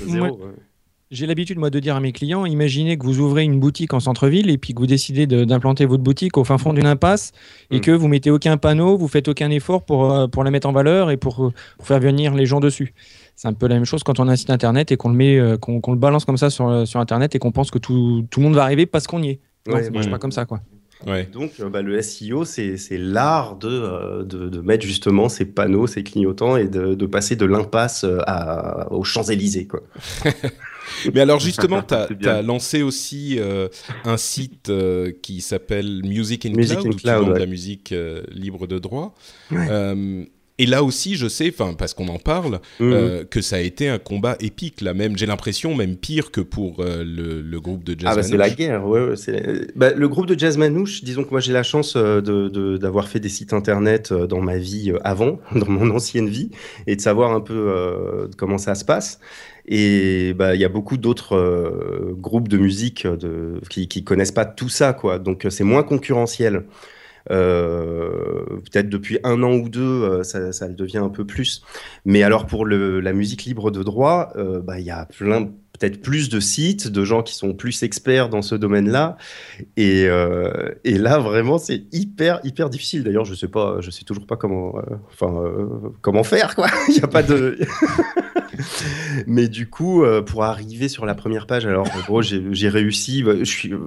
zéro, 0.08 0.26
Moi- 0.26 0.32
ouais. 0.48 0.54
J'ai 1.12 1.26
l'habitude, 1.28 1.58
moi, 1.60 1.70
de 1.70 1.80
dire 1.80 1.98
à 1.98 2.00
mes 2.00 2.14
clients, 2.14 2.46
imaginez 2.46 2.98
que 2.98 3.04
vous 3.06 3.20
ouvrez 3.20 3.44
une 3.44 3.60
boutique 3.60 3.94
en 3.94 4.00
centre-ville 4.00 4.50
et 4.50 4.58
puis 4.58 4.74
que 4.74 4.80
vous 4.80 4.88
décidez 4.88 5.28
de- 5.28 5.44
d'implanter 5.44 5.86
votre 5.86 6.02
boutique 6.04 6.38
au 6.38 6.46
fin 6.46 6.58
fond 6.58 6.72
d'une 6.72 6.86
impasse 6.86 7.34
et 7.70 7.78
Mm. 7.78 7.82
que 7.82 7.92
vous 7.92 8.08
mettez 8.08 8.32
aucun 8.32 8.56
panneau, 8.56 8.98
vous 8.98 9.10
faites 9.10 9.28
aucun 9.28 9.50
effort 9.52 9.84
pour, 9.84 10.10
euh, 10.10 10.28
pour 10.28 10.46
la 10.46 10.52
mettre 10.52 10.70
en 10.70 10.72
valeur 10.72 11.12
et 11.12 11.18
pour, 11.18 11.52
pour 11.78 11.86
faire 11.86 12.00
venir 12.00 12.34
les 12.34 12.46
gens 12.46 12.62
dessus. 12.62 12.94
C'est 13.36 13.50
un 13.50 13.54
peu 13.54 13.68
la 13.68 13.76
même 13.76 13.84
chose 13.84 14.04
quand 14.04 14.22
on 14.22 14.28
a 14.30 14.32
un 14.32 14.36
site 14.38 14.52
internet 14.52 14.94
et 14.94 14.96
qu'on 14.98 15.10
le 15.10 15.16
met, 15.16 15.38
euh, 15.38 15.58
qu'on 15.58 15.82
le 15.92 15.98
balance 15.98 16.24
comme 16.24 16.38
ça 16.38 16.50
sur, 16.50 16.88
sur 16.88 17.02
internet 17.02 17.36
et 17.36 17.40
qu'on 17.40 17.52
pense 17.52 17.72
que 17.72 17.78
tout, 17.80 18.26
tout 18.32 18.40
le 18.40 18.46
monde 18.46 18.56
va 18.56 18.64
arriver 18.64 18.86
parce 18.86 19.06
qu'on 19.06 19.22
y 19.22 19.32
est. 19.32 19.40
Non, 19.68 19.74
Ouais, 19.76 19.84
ça 19.84 19.92
marche 19.92 20.06
ouais. 20.06 20.12
pas 20.12 20.18
comme 20.18 20.32
ça, 20.32 20.46
quoi. 20.46 20.62
Ouais. 21.08 21.26
Donc, 21.32 21.54
euh, 21.60 21.70
bah, 21.70 21.82
le 21.82 22.02
SEO, 22.02 22.46
c'est 22.46 22.78
l'art 22.92 23.56
de, 23.56 23.68
euh, 23.70 24.24
de, 24.24 24.50
de 24.50 24.62
mettre 24.62 24.86
justement 24.86 25.30
ces 25.30 25.46
panneaux, 25.46 25.88
ces 25.88 26.04
clignotants 26.04 26.58
et 26.58 26.68
de, 26.68 26.94
de 26.94 27.06
passer 27.06 27.36
de 27.36 27.46
l'impasse 27.46 28.04
euh, 28.04 28.20
aux 28.90 29.04
Champs-Élysées. 29.04 29.68
Mais 31.14 31.22
alors 31.22 31.40
justement, 31.40 31.82
tu 32.20 32.28
as, 32.28 32.42
lancé 32.42 32.82
aussi 32.82 33.38
euh, 33.40 33.68
un 34.04 34.18
site 34.18 34.70
euh, 34.70 35.12
qui 35.22 35.42
s'appelle 35.42 36.02
Music 36.04 36.46
in 36.46 36.52
Music 36.52 36.80
Cloud, 36.80 36.86
in 36.86 36.90
où 36.90 36.94
tu 36.94 37.04
Cloud, 37.04 37.34
de 37.34 37.40
la 37.40 37.46
musique 37.46 37.92
euh, 37.92 38.24
libre 38.32 38.68
de 38.68 38.80
droit. 38.80 39.16
Ouais. 39.52 39.68
Et 40.62 40.66
là 40.68 40.84
aussi, 40.84 41.16
je 41.16 41.28
sais, 41.28 41.50
enfin 41.54 41.74
parce 41.74 41.94
qu'on 41.94 42.08
en 42.08 42.20
parle, 42.20 42.60
Mhm. 42.80 42.94
euh, 42.94 43.24
que 43.24 43.42
ça 43.42 43.56
a 43.58 43.60
été 43.60 43.88
un 43.90 43.98
combat 43.98 44.36
épique. 44.40 44.82
Là 44.82 44.94
même, 44.94 45.18
j'ai 45.18 45.26
l'impression 45.26 45.74
même 45.76 45.96
pire 45.98 46.32
que 46.32 46.42
pour 46.42 46.80
euh, 46.80 47.04
le, 47.04 47.42
le 47.42 47.60
groupe 47.60 47.84
de 47.84 47.94
jazz. 48.00 48.10
Ah 48.12 48.16
bah 48.16 48.24
c'est 48.24 48.38
la 48.38 48.50
guerre, 48.50 48.86
ouais, 48.88 49.14
bah, 49.76 49.92
le 49.94 50.08
groupe 50.08 50.28
de 50.28 50.38
Jazz 50.38 50.58
Manouche, 50.58 51.04
disons 51.04 51.24
que 51.24 51.32
moi 51.32 51.40
j'ai 51.40 51.54
la 51.54 51.64
chance 51.64 51.96
euh, 51.96 52.22
de- 52.22 52.78
d'avoir 52.78 53.08
fait 53.08 53.20
des 53.20 53.30
sites 53.30 53.54
internet 53.54 54.14
dans 54.14 54.42
ma 54.42 54.58
vie 54.58 54.94
avant, 55.04 55.40
dans 55.56 55.68
mon 55.70 55.90
ancienne 55.90 56.30
vie, 56.30 56.52
et 56.88 56.96
de 56.96 57.02
savoir 57.02 57.32
un 57.34 57.42
peu 57.42 57.54
euh, 57.56 58.28
comment 58.38 58.58
ça 58.60 58.76
se 58.76 58.86
passe. 58.86 59.20
Et 59.68 60.34
bah, 60.34 60.56
il 60.56 60.62
y 60.62 60.66
a 60.66 60.70
beaucoup 60.70 60.98
d'autres 60.98 61.36
euh, 61.36 62.14
groupes 62.18 62.48
de 62.50 62.58
musique 62.58 63.06
de, 63.08 63.62
qui, 63.70 63.88
qui 63.88 64.04
connaissent 64.04 64.32
pas 64.32 64.46
tout 64.46 64.70
ça, 64.70 64.94
quoi. 64.94 65.20
Donc 65.20 65.46
c'est 65.50 65.64
moins 65.64 65.84
concurrentiel. 65.84 66.64
Euh, 67.30 68.46
Peut-être 68.72 68.90
depuis 68.90 69.20
un 69.24 69.44
an 69.44 69.54
ou 69.54 69.70
deux, 69.70 69.82
euh, 69.82 70.24
ça, 70.24 70.68
le 70.68 70.74
devient 70.74 71.00
un 71.00 71.10
peu 71.10 71.26
plus. 71.26 71.62
Mais 72.06 72.24
alors 72.24 72.46
pour 72.46 72.66
la 72.66 73.14
musique 73.14 73.44
libre 73.46 73.72
de 73.72 73.84
droit, 73.84 74.32
euh, 74.36 74.62
bah, 74.62 74.80
il 74.80 74.86
y 74.86 74.92
a 74.92 75.06
plein, 75.06 75.46
peut-être 75.46 76.02
plus 76.02 76.30
de 76.30 76.40
sites, 76.40 76.88
de 76.88 77.04
gens 77.04 77.22
qui 77.24 77.36
sont 77.36 77.54
plus 77.54 77.84
experts 77.84 78.30
dans 78.30 78.42
ce 78.42 78.56
domaine-là. 78.56 79.18
Et, 79.78 80.08
là, 80.08 81.20
vraiment, 81.20 81.58
c'est 81.58 81.84
hyper, 81.92 82.40
hyper 82.44 82.70
difficile. 82.70 83.04
D'ailleurs, 83.04 83.26
je 83.26 83.36
sais 83.36 83.48
sais 83.92 84.06
toujours 84.06 84.26
pas 84.26 84.38
comment, 84.38 84.76
enfin, 85.12 85.44
comment 86.02 86.24
faire. 86.24 86.56
Il 86.88 86.96
n'y 86.96 87.04
a 87.04 87.08
pas 87.08 87.24
de. 87.24 87.58
Mais 89.28 89.48
du 89.48 89.70
coup, 89.70 90.04
euh, 90.04 90.22
pour 90.22 90.44
arriver 90.44 90.88
sur 90.88 91.06
la 91.06 91.16
première 91.16 91.48
page, 91.48 91.66
alors 91.66 91.88
en 91.96 92.00
gros, 92.02 92.22
j'ai 92.22 92.70
réussi. 92.70 93.24
bah, 93.24 93.34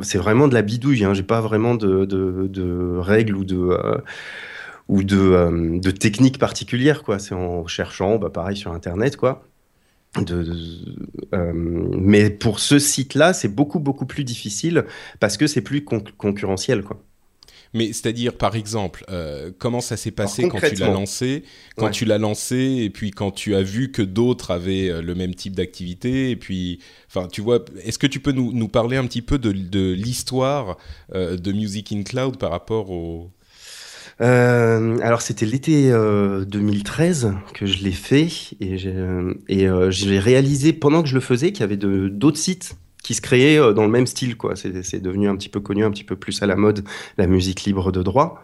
c'est 0.03 0.19
vraiment 0.19 0.49
de 0.49 0.55
la 0.55 0.63
bidouille. 0.63 1.05
Hein, 1.05 1.15
j'ai 1.15 1.23
pas 1.23 1.41
vraiment 1.41 1.75
de, 1.75 2.99
règles 2.99 3.37
ou 3.37 3.45
de 3.45 3.57
euh, 3.57 3.99
euh, 4.91 5.93
techniques 5.93 6.39
particulières. 6.39 7.03
C'est 7.19 7.35
en 7.35 7.67
cherchant, 7.67 8.17
bah, 8.17 8.31
pareil 8.31 8.57
sur 8.57 8.73
Internet, 8.73 9.17
mais 11.33 12.31
pour 12.31 12.61
ce 12.61 12.79
site-là, 12.79 13.33
c'est 13.33 13.49
beaucoup 13.49 13.81
beaucoup 13.81 14.07
plus 14.07 14.23
difficile 14.23 14.85
parce 15.19 15.37
que 15.37 15.47
c'est 15.49 15.61
plus 15.61 15.85
con- 15.85 16.05
concurrentiel. 16.17 16.85
Mais 17.75 17.89
c'est-à-dire, 17.93 18.33
par 18.39 18.55
exemple, 18.55 19.05
euh, 19.11 19.51
comment 19.59 19.81
ça 19.81 19.97
s'est 19.97 20.13
passé 20.13 20.49
quand 20.49 20.61
tu 20.61 20.77
l'as 20.77 20.89
lancé 20.93 21.43
Quand 21.77 21.87
Ouais. 21.87 21.91
tu 21.91 22.05
l'as 22.05 22.19
lancé 22.19 22.57
et 22.85 22.89
puis 22.91 23.11
quand 23.11 23.33
tu 23.33 23.55
as 23.55 23.63
vu 23.63 23.91
que 23.91 24.01
d'autres 24.01 24.53
avaient 24.53 24.89
euh, 24.89 25.03
le 25.03 25.15
même 25.15 25.35
type 25.35 25.55
d'activité 25.57 26.31
et 26.31 26.37
puis, 26.37 26.79
enfin, 27.09 27.27
tu 27.27 27.41
vois, 27.41 27.65
est-ce 27.85 27.99
que 27.99 28.07
tu 28.07 28.21
peux 28.21 28.33
nous, 28.33 28.53
nous 28.53 28.69
parler 28.69 28.97
un 28.97 29.07
petit 29.07 29.23
peu 29.23 29.39
de, 29.39 29.51
de 29.53 29.93
l'histoire 29.93 30.77
euh, 31.15 31.37
de 31.37 31.53
Music 31.53 31.93
in 31.93 32.03
Cloud 32.05 32.39
par 32.39 32.51
rapport 32.53 32.91
au... 32.91 33.31
Euh, 34.21 34.99
alors 35.03 35.23
c'était 35.23 35.45
l'été 35.45 35.91
euh, 35.91 36.45
2013 36.45 37.33
que 37.53 37.67
je 37.67 37.83
l'ai 37.83 37.91
fait 37.91 38.29
et 38.61 38.79
j'ai 38.79 38.95
euh, 38.95 39.91
réalisé 40.21 40.73
pendant 40.73 41.03
que 41.03 41.09
je 41.09 41.15
le 41.17 41.21
faisais 41.21 41.51
qu'il 41.51 41.63
y 41.63 41.65
avait 41.65 41.77
d'autres 41.77 42.39
sites 42.39 42.77
qui 43.05 43.15
se 43.15 43.21
créaient 43.21 43.61
euh, 43.61 43.73
dans 43.73 43.85
le 43.85 43.91
même 43.91 44.09
style 44.09 44.37
quoi. 44.37 44.57
C'est 44.57 45.01
devenu 45.01 45.29
un 45.29 45.37
petit 45.37 45.49
peu 45.49 45.61
connu, 45.61 45.85
un 45.85 45.93
petit 45.93 46.03
peu 46.03 46.17
plus 46.17 46.43
à 46.43 46.47
la 46.47 46.57
mode 46.57 46.85
la 47.17 47.29
musique 47.29 47.63
libre 47.63 47.93
de 47.93 48.03
droit. 48.03 48.43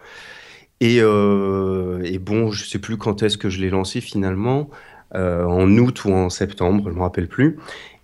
Et, 0.81 0.99
euh, 1.01 2.01
et 2.05 2.19
bon, 2.19 2.53
je 2.53 2.65
sais 2.65 2.79
plus 2.79 2.97
quand 2.97 3.25
est-ce 3.25 3.37
que 3.37 3.51
je 3.51 3.61
l'ai 3.61 3.71
lancé 3.71 4.01
finalement, 4.01 4.71
euh, 5.15 5.45
en 5.45 5.69
août 5.77 6.05
ou 6.05 6.13
en 6.13 6.31
septembre, 6.31 6.89
je 6.91 6.95
me 6.95 7.01
rappelle 7.01 7.29
plus. 7.29 7.59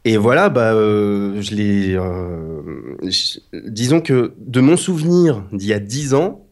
Et 0.04 0.16
voilà, 0.16 0.48
bah, 0.50 0.72
je 0.72 1.54
l'ai. 1.54 1.98
disons 3.52 4.00
que 4.00 4.34
de 4.38 4.60
mon 4.60 4.76
souvenir 4.76 5.42
d'il 5.52 5.68
y 5.68 5.72
a 5.72 5.80
dix 5.80 6.14
ans, 6.14 6.45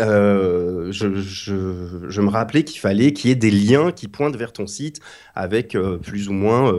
euh, 0.00 0.90
je, 0.92 1.14
je- 1.16 2.08
je 2.08 2.20
me 2.22 2.28
rappelais 2.28 2.64
qu'il 2.64 2.80
fallait 2.80 3.12
qu'il 3.12 3.28
y 3.30 3.32
ait 3.32 3.36
des 3.36 3.50
liens 3.50 3.92
qui 3.92 4.08
pointent 4.08 4.36
vers 4.36 4.52
ton 4.52 4.66
site 4.66 5.00
avec 5.34 5.74
euh, 5.74 5.98
plus 5.98 6.28
ou 6.28 6.32
moins 6.32 6.72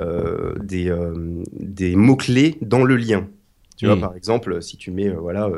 euh, 0.00 0.54
des, 0.60 0.90
des 1.52 1.96
mots-clés 1.96 2.58
dans 2.62 2.84
le 2.84 2.96
lien. 2.96 3.28
Tu 3.76 3.84
vois, 3.86 3.96
Mm. 3.96 4.00
par 4.00 4.16
exemple, 4.16 4.62
si 4.62 4.78
tu 4.78 4.90
mets 4.90 5.10
voilà, 5.10 5.50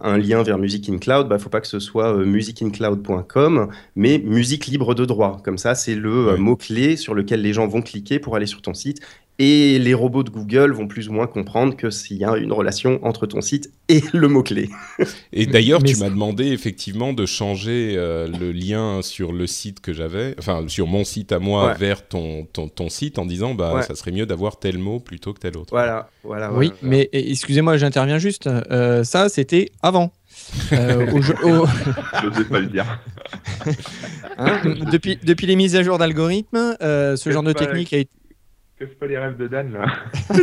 un 0.00 0.18
lien 0.18 0.42
vers 0.42 0.58
Music 0.58 0.88
in 0.88 0.98
Cloud, 0.98 1.26
il 1.30 1.32
ne 1.32 1.38
faut 1.38 1.48
pas 1.50 1.60
que 1.60 1.66
ce 1.66 1.80
soit 1.80 2.14
musicincloud.com, 2.24 3.68
mais 3.96 4.18
musique 4.18 4.66
libre 4.66 4.94
de 4.94 5.04
droit. 5.04 5.40
Comme 5.44 5.58
ça, 5.58 5.74
c'est 5.74 5.94
le 5.94 6.36
mot-clé 6.36 6.96
sur 6.96 7.14
lequel 7.14 7.42
les 7.42 7.52
gens 7.52 7.66
vont 7.66 7.82
cliquer 7.82 8.18
pour 8.18 8.36
aller 8.36 8.46
sur 8.46 8.62
ton 8.62 8.74
site. 8.74 9.00
Et 9.40 9.78
les 9.78 9.94
robots 9.94 10.24
de 10.24 10.30
Google 10.30 10.72
vont 10.72 10.88
plus 10.88 11.08
ou 11.08 11.12
moins 11.12 11.28
comprendre 11.28 11.76
que 11.76 11.90
s'il 11.90 12.16
y 12.16 12.24
a 12.24 12.36
une 12.36 12.52
relation 12.52 12.98
entre 13.06 13.24
ton 13.26 13.40
site 13.40 13.70
et 13.88 14.02
le 14.12 14.26
mot-clé. 14.26 14.68
Et 15.32 15.46
d'ailleurs, 15.46 15.80
tu 15.80 15.96
m'as 15.98 16.10
demandé 16.10 16.46
effectivement 16.48 17.12
de 17.12 17.24
changer 17.24 17.94
euh, 17.96 18.26
le 18.26 18.50
lien 18.50 19.00
sur 19.00 19.30
le 19.32 19.46
site 19.46 19.78
que 19.80 19.92
j'avais, 19.92 20.34
enfin 20.40 20.64
sur 20.66 20.88
mon 20.88 21.04
site 21.04 21.30
à 21.30 21.38
moi 21.38 21.68
Ouais. 21.68 21.74
vers 21.78 22.08
ton, 22.08 22.46
ton, 22.52 22.68
ton 22.68 22.88
site 22.88 23.18
en 23.20 23.26
disant, 23.26 23.54
bah, 23.54 23.74
Ouais. 23.76 23.82
ça 23.82 23.94
serait 23.94 24.10
mieux 24.10 24.26
d'avoir 24.26 24.58
tel 24.58 24.76
mot 24.78 24.98
plutôt 24.98 25.32
que 25.32 25.38
tel 25.38 25.56
autre. 25.56 25.68
Voilà, 25.70 26.10
voilà. 26.24 26.52
oui, 26.52 26.72
voilà. 26.80 26.96
mais 26.96 27.08
excusez-moi, 27.12 27.76
j'interviens 27.76 28.18
juste. 28.18 28.48
Euh, 28.48 29.04
ça, 29.04 29.28
c'était 29.28 29.70
avant. 29.82 30.12
Euh, 30.72 31.10
au 31.12 31.20
jeu- 31.20 31.34
au- 31.42 31.66
Je 32.22 32.26
n'osais 32.28 32.44
pas 32.44 32.60
le 32.60 32.66
dire. 32.66 32.86
hein, 34.38 34.60
depuis, 34.92 35.18
depuis 35.22 35.46
les 35.46 35.56
mises 35.56 35.74
à 35.76 35.82
jour 35.82 35.98
d'algorithmes, 35.98 36.76
euh, 36.80 37.16
ce 37.16 37.30
genre 37.30 37.42
de 37.42 37.52
technique 37.52 37.92
a 37.92 37.98
été. 37.98 38.10
Casse 38.78 38.88
pas 39.00 39.06
les 39.08 39.18
rêves 39.18 39.36
de 39.36 39.48
Dan 39.48 39.72
là. 39.72 39.86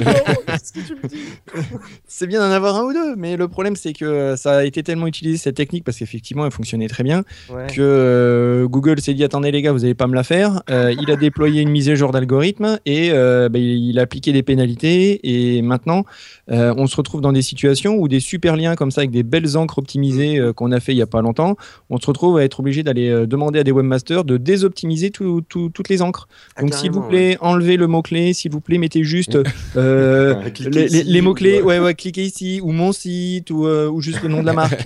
C'est 2.06 2.28
bien 2.28 2.40
d'en 2.40 2.54
avoir 2.54 2.76
un 2.76 2.84
ou 2.84 2.92
deux, 2.94 3.16
mais 3.16 3.38
le 3.38 3.48
problème 3.48 3.76
c'est 3.78 3.94
que 3.94 4.04
euh, 4.04 4.36
ça 4.36 4.58
a 4.58 4.64
été 4.66 4.84
tellement 4.84 5.08
utilisé 5.08 5.38
cette 5.38 5.56
technique 5.56 5.84
parce 5.86 5.98
qu'effectivement 6.00 6.46
elle 6.46 6.52
fonctionnait 6.52 6.88
très 6.90 7.04
bien 7.04 7.24
Ouais. 7.50 7.68
que 7.68 7.80
euh, 7.82 8.68
Google 8.68 9.00
s'est 9.00 9.14
dit 9.14 9.24
attendez 9.24 9.52
les 9.52 9.62
gars 9.62 9.72
vous 9.72 9.86
allez 9.86 9.94
pas 9.94 10.08
me 10.08 10.16
la 10.16 10.24
faire. 10.24 10.64
Euh, 10.70 10.94
il 11.00 11.10
a 11.12 11.16
déployé 11.16 11.62
une 11.62 11.70
mise 11.70 11.90
à 11.90 11.96
jour 11.96 12.12
d'algorithme 12.12 12.78
et 12.86 13.12
euh, 13.14 13.48
bah, 13.48 13.60
il, 13.60 13.98
a 14.00 14.02
appliqué 14.02 14.34
des 14.34 14.44
pénalités 14.44 15.20
et 15.58 15.62
maintenant 15.62 16.04
euh, 16.52 16.74
on 16.78 16.88
se 16.88 16.96
retrouve 16.98 17.22
dans 17.22 17.32
des 17.32 17.42
situations 17.42 17.96
où 17.96 18.08
des 18.10 18.20
super 18.20 18.58
liens 18.58 18.76
comme 18.76 18.92
ça 18.92 19.02
avec 19.02 19.12
des 19.12 19.24
belles 19.24 19.56
encres 19.58 19.78
optimisées 19.78 20.40
euh, 20.40 20.52
qu'on 20.52 20.72
a 20.74 20.80
fait 20.82 20.92
il 20.92 20.98
y 20.98 21.02
a 21.02 21.08
pas 21.08 21.22
longtemps, 21.22 21.56
on 21.90 22.00
se 22.00 22.06
retrouve 22.08 22.38
à 22.38 22.44
être 22.44 22.60
obligé 22.60 22.84
d'aller 22.84 23.26
demander 23.28 23.60
à 23.60 23.64
des 23.64 23.72
webmasters 23.72 24.26
de 24.26 24.36
désoptimiser 24.38 25.10
tout- 25.12 25.42
tout- 25.48 25.70
toutes 25.70 25.88
les 25.90 26.02
encres. 26.02 26.28
Ah, 26.58 26.62
Donc 26.62 26.74
s'il 26.74 26.92
vous 26.92 27.02
plaît 27.02 27.38
enlevez 27.40 27.78
le 27.78 27.88
mot 27.88 28.02
clé 28.02 28.25
s'il 28.34 28.52
vous 28.52 28.62
plaît, 28.62 28.78
mettez 28.78 29.04
juste 29.04 29.38
euh, 29.76 30.36
les, 30.60 30.88
les- 30.88 31.04
les 31.04 31.22
mots-clés, 31.22 31.62
ou, 31.62 31.66
ouais, 31.66 31.80
ouais, 31.80 31.94
cliquez 31.94 32.24
ici, 32.24 32.60
ou 32.62 32.72
mon 32.72 32.92
site, 32.92 33.52
ou, 33.52 33.66
euh, 33.68 33.88
ou 33.90 34.02
juste 34.02 34.22
le 34.24 34.30
nom 34.30 34.42
de 34.42 34.46
la 34.46 34.54
marque. 34.62 34.86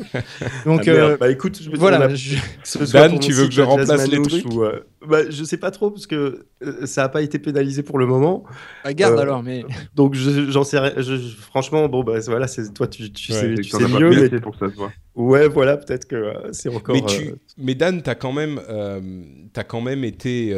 Donc, 0.65 0.87
Ah, 0.87 0.91
euh, 0.91 1.17
bah 1.17 1.29
écoute, 1.31 1.59
je- 1.61 1.69
voilà. 1.75 2.05
a- 2.05 2.13
je- 2.15 2.35
Dan, 2.91 3.19
tu 3.19 3.31
veux 3.31 3.43
site 3.43 3.49
que 3.49 3.51
je 3.51 3.57
Jazz 3.57 3.65
remplace 3.67 4.07
les 4.07 4.21
trucs 4.21 4.45
ou, 4.53 4.63
euh, 4.63 4.79
bah, 5.07 5.29
Je 5.29 5.43
sais 5.43 5.57
pas 5.57 5.71
trop 5.71 5.91
parce 5.91 6.07
que 6.07 6.45
euh, 6.63 6.85
ça 6.85 7.03
a 7.03 7.09
pas 7.09 7.21
été 7.21 7.39
pénalisé 7.39 7.83
pour 7.83 7.99
le 7.99 8.05
moment. 8.05 8.43
Regarde 8.85 9.17
Euh, 9.17 9.21
alors, 9.21 9.43
mais. 9.43 9.63
Donc 9.95 10.13
je- 10.15 10.49
j'en 10.51 10.63
sais 10.63 10.79
rien. 10.79 10.93
je- 10.97 11.17
je- 11.17 11.35
franchement, 11.37 11.87
bon, 11.87 12.03
bah 12.03 12.19
voilà, 12.27 12.47
c'est 12.47 12.73
toi, 12.73 12.87
tu, 12.87 13.11
tu 13.11 13.31
Ouais, 13.31 13.37
sais, 13.39 13.53
C'est 13.55 13.61
tu 13.61 13.69
sais 13.69 13.87
mieux. 13.99 14.29
Mais... 14.31 14.39
pour 14.39 14.55
ça 14.57 14.67
voit. 14.67 14.91
Ouais, 15.19 15.49
voilà, 15.49 15.75
peut-être 15.77 16.05
que 16.05 16.15
euh, 16.15 16.33
c'est 16.53 16.69
encore. 16.69 16.95
Mais, 16.95 17.01
tu, 17.05 17.27
euh, 17.27 17.35
mais 17.57 17.75
Dan, 17.75 18.01
t'as 18.01 18.15
quand 18.15 18.31
même, 18.31 18.59
euh, 18.69 19.01
t'as 19.51 19.65
quand 19.65 19.81
même 19.81 20.03
été, 20.05 20.55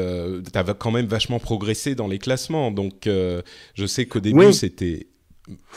t'as 0.53 0.63
quand 0.75 0.91
même 0.91 1.07
vachement 1.07 1.39
progressé 1.39 1.95
dans 1.95 2.07
les 2.07 2.19
classements. 2.19 2.69
Donc, 2.71 3.01
je 3.07 3.85
sais 3.87 4.05
qu'au 4.05 4.19
début, 4.19 4.37
Oui. 4.45 4.53
c'était, 4.53 5.07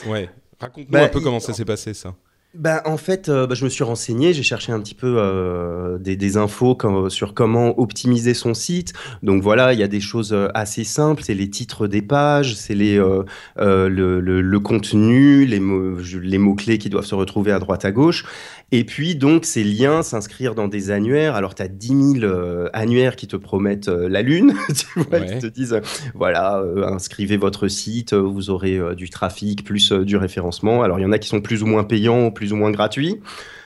ouais. 0.07 0.29
Raconte-nous 0.59 0.91
Bah, 0.91 1.03
un 1.03 1.07
peu 1.09 1.19
il- 1.19 1.23
comment 1.23 1.39
ça 1.39 1.51
s'est 1.53 1.65
passé, 1.65 1.93
ça. 1.93 2.15
Bah, 2.57 2.81
en 2.85 2.95
fait, 2.97 3.27
euh, 3.27 3.47
bah, 3.47 3.55
je 3.55 3.65
me 3.65 3.69
suis 3.69 3.83
renseigné, 3.83 4.31
j'ai 4.33 4.43
cherché 4.43 4.71
un 4.71 4.79
petit 4.79 4.93
peu 4.95 5.15
euh, 5.17 5.97
des, 5.97 6.15
des 6.15 6.37
infos 6.37 6.73
comme- 6.73 7.09
sur 7.09 7.33
comment 7.33 7.77
optimiser 7.79 8.33
son 8.33 8.53
site. 8.53 8.93
Donc 9.23 9.41
voilà, 9.43 9.73
il 9.73 9.79
y 9.79 9.83
a 9.83 9.87
des 9.89 9.99
choses 9.99 10.31
euh, 10.31 10.47
assez 10.53 10.83
simples, 10.85 11.21
c'est 11.25 11.33
les 11.33 11.49
titres 11.49 11.87
des 11.87 12.01
pages, 12.01 12.55
c'est 12.55 12.75
les, 12.75 12.97
euh, 12.97 13.23
le, 13.57 14.19
le- 14.21 14.41
le 14.41 14.59
contenu, 14.61 15.45
les 15.45 15.59
mots, 15.59 15.97
les 16.21 16.37
mots-clés 16.37 16.77
qui 16.77 16.89
doivent 16.89 17.05
se 17.05 17.15
retrouver 17.15 17.51
à 17.51 17.59
droite 17.59 17.83
à 17.83 17.91
gauche. 17.91 18.23
Et 18.71 18.83
puis 18.83 19.15
donc 19.15 19.45
ces 19.45 19.63
liens, 19.63 20.01
s'inscrire 20.01 20.55
dans 20.55 20.67
des 20.67 20.91
annuaires. 20.91 21.35
Alors 21.35 21.55
tu 21.55 21.61
as 21.61 21.67
10 21.67 21.87
000 22.19 22.23
euh, 22.23 22.69
annuaires 22.73 23.15
qui 23.15 23.27
te 23.27 23.35
promettent 23.35 23.87
la 23.89 24.21
lune, 24.21 24.53
tu 24.75 24.85
vois, 24.99 25.19
Ouais. 25.19 25.25
qui 25.33 25.39
te 25.39 25.47
disent, 25.47 25.79
voilà, 26.13 26.63
inscrivez 26.87 27.37
votre 27.37 27.67
site, 27.67 28.13
vous 28.13 28.49
aurez 28.49 28.79
du 28.95 29.09
trafic 29.09 29.63
plus 29.63 29.91
du 29.91 30.15
référencement. 30.17 30.81
Alors 30.83 30.99
il 30.99 31.03
y 31.03 31.05
en 31.05 31.11
a 31.11 31.19
qui 31.19 31.27
sont 31.27 31.41
plus 31.41 31.61
ou 31.61 31.65
moins 31.67 31.83
payants, 31.83 32.31
plus 32.31 32.44
ou 32.53 32.55
moins 32.57 32.71
gratuits. 32.71 33.19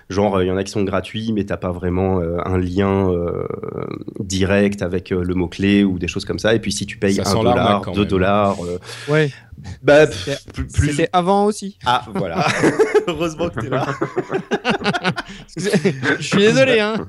Genre, 0.09 0.38
euh, 0.38 0.43
il 0.43 0.48
y 0.48 0.51
en 0.51 0.57
a 0.57 0.63
qui 0.63 0.71
sont 0.71 0.83
gratuits, 0.83 1.31
mais 1.33 1.43
t'as 1.43 1.57
pas 1.57 1.71
vraiment 1.71 2.19
euh, 2.19 2.38
un 2.43 2.57
lien 2.57 3.12
euh, 3.12 3.45
direct 4.19 4.81
avec 4.81 5.12
euh, 5.12 5.24
le 5.24 5.36
mot-clé 5.36 5.83
ou 5.83 6.00
des 6.00 6.07
choses 6.07 6.25
comme 6.25 6.39
ça. 6.39 6.55
Et 6.55 6.59
puis 6.59 6.71
si 6.71 6.88
tu 6.88 6.98
payes 6.98 7.13
Ça 7.13 7.21
1 7.21 7.25
sent 7.25 7.43
l'arnaque 7.43 7.83
dollar, 7.86 7.93
2 7.93 8.00
même. 8.01 8.07
dollars, 8.09 8.57
euh, 8.65 8.79
Ouais, 9.07 9.31
bah, 9.83 10.07
C'était- 10.07 10.38
plus, 10.51 10.65
plus- 10.65 11.05
avant 11.13 11.45
aussi. 11.45 11.77
Ah, 11.86 12.05
voilà. 12.15 12.43
Heureusement 13.07 13.50
que 13.50 13.59
t'es 13.62 13.69
là. 13.69 13.86
Je 15.57 16.21
suis 16.24 16.38
désolé, 16.39 16.79
hein. 16.79 17.05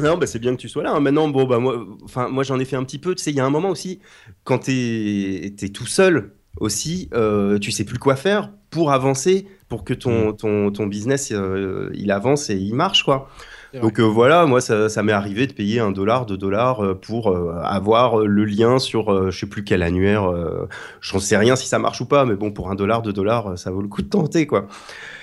Non, 0.00 0.16
bah, 0.16 0.26
c'est 0.26 0.38
bien 0.38 0.54
que 0.54 0.60
tu 0.60 0.68
sois 0.68 0.82
là. 0.82 0.92
hein. 0.92 1.00
Maintenant, 1.00 1.28
bon, 1.28 1.44
bah, 1.46 1.58
moi, 1.58 1.84
enfin, 2.04 2.28
moi 2.28 2.42
j'en 2.44 2.58
ai 2.58 2.64
fait 2.64 2.76
un 2.76 2.84
petit 2.84 2.98
peu. 2.98 3.14
Tu 3.14 3.22
sais, 3.22 3.30
il 3.30 3.36
y 3.36 3.40
a 3.40 3.44
un 3.44 3.50
moment 3.50 3.70
aussi, 3.70 3.98
quand 4.44 4.58
t'es 4.58 5.52
es 5.60 5.68
tout 5.70 5.86
seul 5.86 6.32
aussi, 6.58 7.08
euh, 7.14 7.58
tu 7.58 7.70
sais 7.70 7.84
plus 7.84 7.98
quoi 7.98 8.16
faire 8.16 8.50
pour 8.70 8.92
avancer, 8.92 9.46
pour 9.68 9.84
que 9.84 9.94
Mm. 10.06 10.28
ton, 10.28 10.32
ton, 10.32 10.70
ton 10.72 10.86
business 10.86 11.32
euh, 11.32 11.90
il 11.94 12.10
avance 12.12 12.50
et 12.50 12.56
il 12.56 12.74
marche, 12.74 13.04
quoi. 13.04 13.28
Donc 13.82 14.00
euh, 14.00 14.02
voilà, 14.02 14.46
moi 14.46 14.60
ça, 14.60 14.88
ça 14.88 15.02
m'est 15.04 15.12
arrivé 15.12 15.46
de 15.46 15.52
payer 15.52 15.78
un 15.80 15.92
dollar, 15.92 16.26
deux 16.26 16.36
dollars 16.36 16.84
euh, 16.84 16.94
pour 16.94 17.36
avoir 17.64 18.18
le 18.18 18.44
lien 18.44 18.78
sur 18.80 19.30
je 19.30 19.38
sais 19.38 19.46
plus 19.46 19.64
quel 19.64 19.82
annuaire. 19.82 20.24
euh, 20.30 20.68
J'en 21.00 21.20
sais 21.20 21.36
rien 21.36 21.56
si 21.56 21.68
ça 21.68 21.78
marche 21.78 22.00
ou 22.00 22.06
pas, 22.06 22.24
mais 22.24 22.34
bon, 22.34 22.50
pour 22.52 22.70
un 22.70 22.74
dollar, 22.74 23.02
deux 23.02 23.12
dollars, 23.12 23.56
ça 23.58 23.70
vaut 23.70 23.80
le 23.82 23.88
coup 23.88 24.02
de 24.02 24.08
tenter, 24.08 24.46
quoi. 24.46 24.66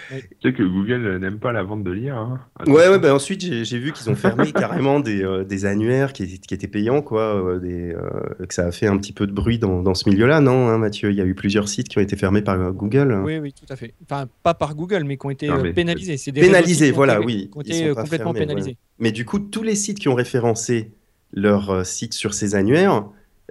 Tu 0.10 0.50
sais 0.50 0.54
que 0.54 0.64
Google 0.64 1.18
n'aime 1.18 1.40
pas 1.40 1.52
la 1.52 1.64
vente 1.64 1.84
de 1.84 1.92
l'IA. 1.92 2.16
Hein. 2.18 2.40
Ouais, 2.66 2.88
ouais, 2.88 3.00
bah 3.00 3.14
ensuite 3.14 3.42
j'ai 3.42 3.80
vu 3.80 3.92
qu'ils 3.92 4.10
ont 4.10 4.16
fermé 4.16 4.52
carrément 4.54 5.00
des, 5.00 5.24
euh, 5.24 5.44
des 5.44 5.66
annuaires 5.66 6.14
qui, 6.14 6.40
qui 6.40 6.54
étaient 6.54 6.68
payants, 6.68 7.02
quoi. 7.02 7.22
euh, 7.36 7.60
des, 7.60 7.94
euh, 7.94 8.46
que 8.48 8.54
ça 8.54 8.68
a 8.68 8.72
fait 8.72 8.88
un 8.88 8.98
petit 8.98 9.14
peu 9.14 9.28
de 9.28 9.32
bruit 9.32 9.60
dans, 9.60 9.82
dans 9.82 9.94
ce 9.94 10.10
milieu-là, 10.10 10.40
non, 10.40 10.68
hein, 10.70 10.78
Mathieu? 10.78 11.10
Il 11.12 11.16
y 11.18 11.22
a 11.22 11.26
eu 11.26 11.36
plusieurs 11.36 11.68
sites 11.68 11.90
qui 11.90 11.98
ont 11.98 12.02
été 12.02 12.16
fermés 12.16 12.42
par 12.42 12.72
Google. 12.74 13.22
Oui, 13.26 13.38
oui, 13.40 13.54
tout 13.54 13.72
à 13.72 13.76
fait. 13.76 13.94
Enfin, 14.04 14.28
pas 14.44 14.54
par 14.54 14.76
Google, 14.76 15.04
mais 15.06 15.18
qui 15.18 15.26
ont 15.26 15.30
été 15.30 15.48
Non, 15.48 15.62
mais- 15.62 15.74
pénalisés. 15.74 16.18
C'est 16.18 16.32
des 16.32 16.42
Pénalisés, 16.42 16.86
réseaux 16.86 16.86
qui 16.86 16.94
ont 16.94 16.96
voilà, 16.98 17.16
été- 17.18 17.26
oui. 17.26 17.50
Qui 17.52 17.58
ont 17.58 17.62
Ils 17.66 17.76
été 17.76 17.90
complètement 17.94 18.34
fermés, 18.34 18.40
pénalisés. 18.48 18.78
Mais 19.00 19.12
du 19.12 19.26
coup, 19.26 19.40
tous 19.40 19.64
les 19.64 19.76
sites 19.76 20.00
qui 20.00 20.08
ont 20.10 20.16
référencé 20.16 20.92
leur 21.34 21.70
euh, 21.70 21.84
site 21.84 22.14
sur 22.14 22.34
ces 22.34 22.56
annuaires 22.56 23.06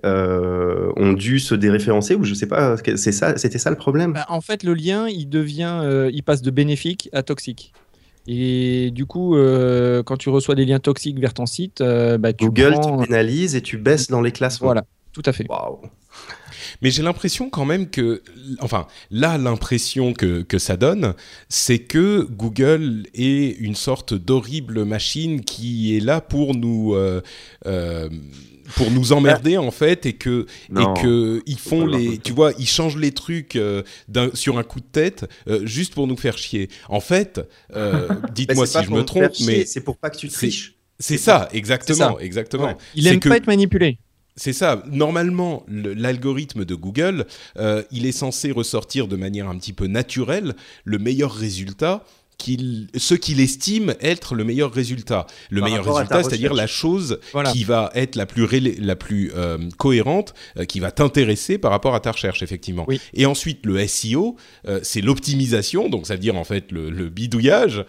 euh, 0.04 0.92
ont 0.96 1.12
dû 1.12 1.38
se 1.38 1.54
déréférencer, 1.54 2.14
ou 2.14 2.24
je 2.24 2.34
sais 2.34 2.46
pas, 2.48 2.76
c'est 2.96 3.12
ça, 3.12 3.36
c'était 3.38 3.58
ça 3.58 3.70
le 3.70 3.76
problème? 3.76 4.12
Bah, 4.12 4.26
en 4.28 4.40
fait, 4.40 4.62
le 4.62 4.74
lien, 4.74 5.08
il 5.08 5.28
devient, 5.28 5.80
euh, 5.82 6.10
il 6.12 6.22
passe 6.22 6.42
de 6.42 6.50
bénéfique 6.50 7.08
à 7.12 7.22
toxique. 7.22 7.72
Et 8.28 8.90
du 8.90 9.06
coup, 9.06 9.36
euh, 9.36 10.02
quand 10.02 10.16
tu 10.16 10.28
reçois 10.28 10.54
des 10.56 10.64
liens 10.64 10.80
toxiques 10.80 11.18
vers 11.20 11.32
ton 11.32 11.46
site, 11.46 11.80
euh, 11.80 12.18
bah, 12.18 12.32
tu 12.32 12.46
Google 12.46 12.72
prends- 12.72 12.98
te 12.98 13.06
pénalise 13.06 13.54
et 13.54 13.62
tu 13.62 13.78
baisses 13.78 14.08
dans 14.08 14.20
les 14.20 14.32
classements. 14.32 14.66
Voilà, 14.66 14.84
tout 15.12 15.22
à 15.24 15.32
fait. 15.32 15.46
Waouh. 15.48 15.78
Mais 16.82 16.90
j'ai 16.90 17.02
l'impression 17.02 17.48
quand 17.48 17.64
même 17.64 17.88
que, 17.88 18.22
enfin, 18.60 18.86
là, 19.10 19.38
l'impression 19.38 20.12
que, 20.12 20.42
que 20.42 20.58
ça 20.58 20.76
donne, 20.76 21.14
c'est 21.48 21.78
que 21.78 22.26
Google 22.28 23.04
est 23.14 23.56
une 23.60 23.74
sorte 23.76 24.12
d'horrible 24.14 24.84
machine 24.84 25.42
qui 25.42 25.96
est 25.96 26.00
là 26.00 26.20
pour 26.20 26.54
nous, 26.54 26.94
euh, 26.94 27.22
euh, 27.66 28.08
pour 28.74 28.90
nous 28.90 29.12
emmerder 29.12 29.56
en 29.56 29.70
fait, 29.70 30.06
et 30.06 30.14
que 30.14 30.46
Non. 30.70 30.94
et 30.94 31.00
que 31.02 31.42
ils 31.46 31.58
font 31.58 31.86
les, 31.86 32.18
tu 32.18 32.32
vois, 32.32 32.52
ils 32.58 32.66
changent 32.66 32.96
les 32.96 33.12
trucs 33.12 33.56
euh, 33.56 33.82
d'un- 34.08 34.30
sur 34.34 34.58
un 34.58 34.62
coup 34.62 34.80
de 34.80 34.86
tête 34.90 35.26
euh, 35.48 35.64
juste 35.64 35.94
pour 35.94 36.06
nous 36.06 36.16
faire 36.16 36.36
chier. 36.36 36.68
En 36.88 37.00
fait, 37.00 37.40
euh, 37.74 38.08
Bah, 38.08 38.20
dites-moi 38.34 38.66
c'est 38.66 38.72
si 38.72 38.78
pas 38.78 38.82
je 38.82 38.88
pour 38.88 38.96
me 38.98 39.02
trompe, 39.04 39.22
faire 39.22 39.34
chier, 39.34 39.46
mais 39.46 39.64
c'est 39.66 39.80
pour 39.82 39.96
pas 39.96 40.10
que 40.10 40.16
tu 40.16 40.28
c'est- 40.28 40.34
triches. 40.36 40.74
c'est 40.98 41.18
ça, 41.18 41.48
exactement, 41.52 42.16
ça. 42.18 42.24
exactement. 42.24 42.66
Ouais. 42.66 42.76
Il 42.94 43.06
aime 43.06 43.20
que- 43.20 43.28
pas 43.28 43.36
être 43.36 43.46
manipulé. 43.46 43.98
c'est 44.36 44.52
ça. 44.52 44.82
Normalement, 44.90 45.64
le- 45.68 45.94
l'algorithme 45.94 46.64
de 46.64 46.74
Google, 46.74 47.26
euh, 47.58 47.82
il 47.90 48.04
est 48.06 48.12
censé 48.12 48.50
ressortir 48.52 49.08
de 49.08 49.16
manière 49.16 49.48
un 49.48 49.56
petit 49.58 49.72
peu 49.72 49.86
naturelle 49.86 50.54
le 50.84 50.98
meilleur 50.98 51.32
résultat. 51.32 52.04
Qu'il, 52.38 52.88
ce 52.94 53.14
qu'il 53.14 53.40
estime 53.40 53.94
être 53.98 54.34
le 54.34 54.44
meilleur 54.44 54.70
résultat. 54.70 55.26
Le 55.48 55.60
Par 55.60 55.70
meilleur 55.70 55.84
résultat, 55.86 56.22
c'est-à-dire 56.22 56.52
la 56.52 56.66
chose 56.66 57.18
Voilà. 57.32 57.50
qui 57.50 57.64
va 57.64 57.90
être 57.94 58.14
la 58.14 58.26
plus, 58.26 58.44
rélé- 58.44 58.76
la 58.78 58.94
plus 58.94 59.32
euh, 59.34 59.56
cohérente, 59.78 60.34
euh, 60.58 60.66
qui 60.66 60.78
va 60.78 60.90
t'intéresser 60.92 61.56
par 61.56 61.70
rapport 61.70 61.94
à 61.94 62.00
ta 62.00 62.12
recherche, 62.12 62.42
effectivement. 62.42 62.84
Oui. 62.88 63.00
Et 63.14 63.24
ensuite, 63.24 63.64
le 63.64 63.78
SEO, 63.88 64.36
euh, 64.68 64.80
c'est 64.82 65.00
l'optimisation, 65.00 65.88
donc 65.88 66.06
ça 66.06 66.12
veut 66.14 66.20
dire 66.20 66.36
en 66.36 66.44
fait 66.44 66.70
le, 66.72 66.90
le 66.90 67.08
bidouillage, 67.08 67.84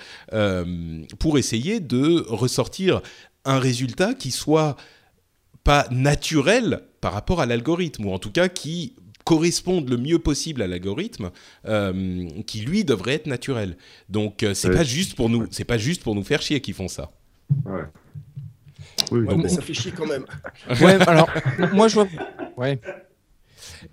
pour 1.19 1.37
essayer 1.37 1.79
de 1.81 2.23
ressortir 2.29 3.01
un 3.45 3.59
résultat 3.59 4.13
qui 4.13 4.31
soit 4.31 4.77
pas 5.65 5.87
naturel 5.91 6.81
par 7.01 7.11
rapport 7.13 7.41
à 7.41 7.45
l'algorithme, 7.45 8.05
ou 8.05 8.13
en 8.13 8.19
tout 8.19 8.31
cas 8.31 8.47
qui 8.47 8.93
corresponde 9.27 9.89
le 9.89 9.97
mieux 9.97 10.19
possible 10.19 10.61
à 10.61 10.67
l'algorithme, 10.67 11.31
euh, 11.67 12.27
qui 12.45 12.61
lui 12.61 12.85
devrait 12.85 13.13
être 13.15 13.27
naturel. 13.27 13.75
Donc 14.09 14.41
euh, 14.43 14.53
c'est 14.53 14.69
Ouais. 14.69 14.75
pas 14.75 14.83
juste 14.83 15.15
pour 15.15 15.29
nous, 15.29 15.47
c'est 15.51 15.65
pas 15.65 15.77
juste 15.77 16.01
pour 16.03 16.15
nous 16.15 16.23
faire 16.23 16.41
chier 16.41 16.61
qu'ils 16.61 16.73
font 16.75 16.87
ça. 16.87 17.11
Ouais. 17.65 17.81
Oui, 19.11 19.19
Ouais, 19.21 19.33
oui. 19.35 19.39
mais 19.43 19.49
ça 19.49 19.61
fait 19.61 19.73
chier 19.73 19.91
quand 19.91 20.05
même. 20.07 20.25
Ouais, 20.81 20.95
alors, 21.07 21.29
moi, 21.73 21.87
je 21.87 21.95
vois. 21.95 22.07
Ouais. 22.57 22.79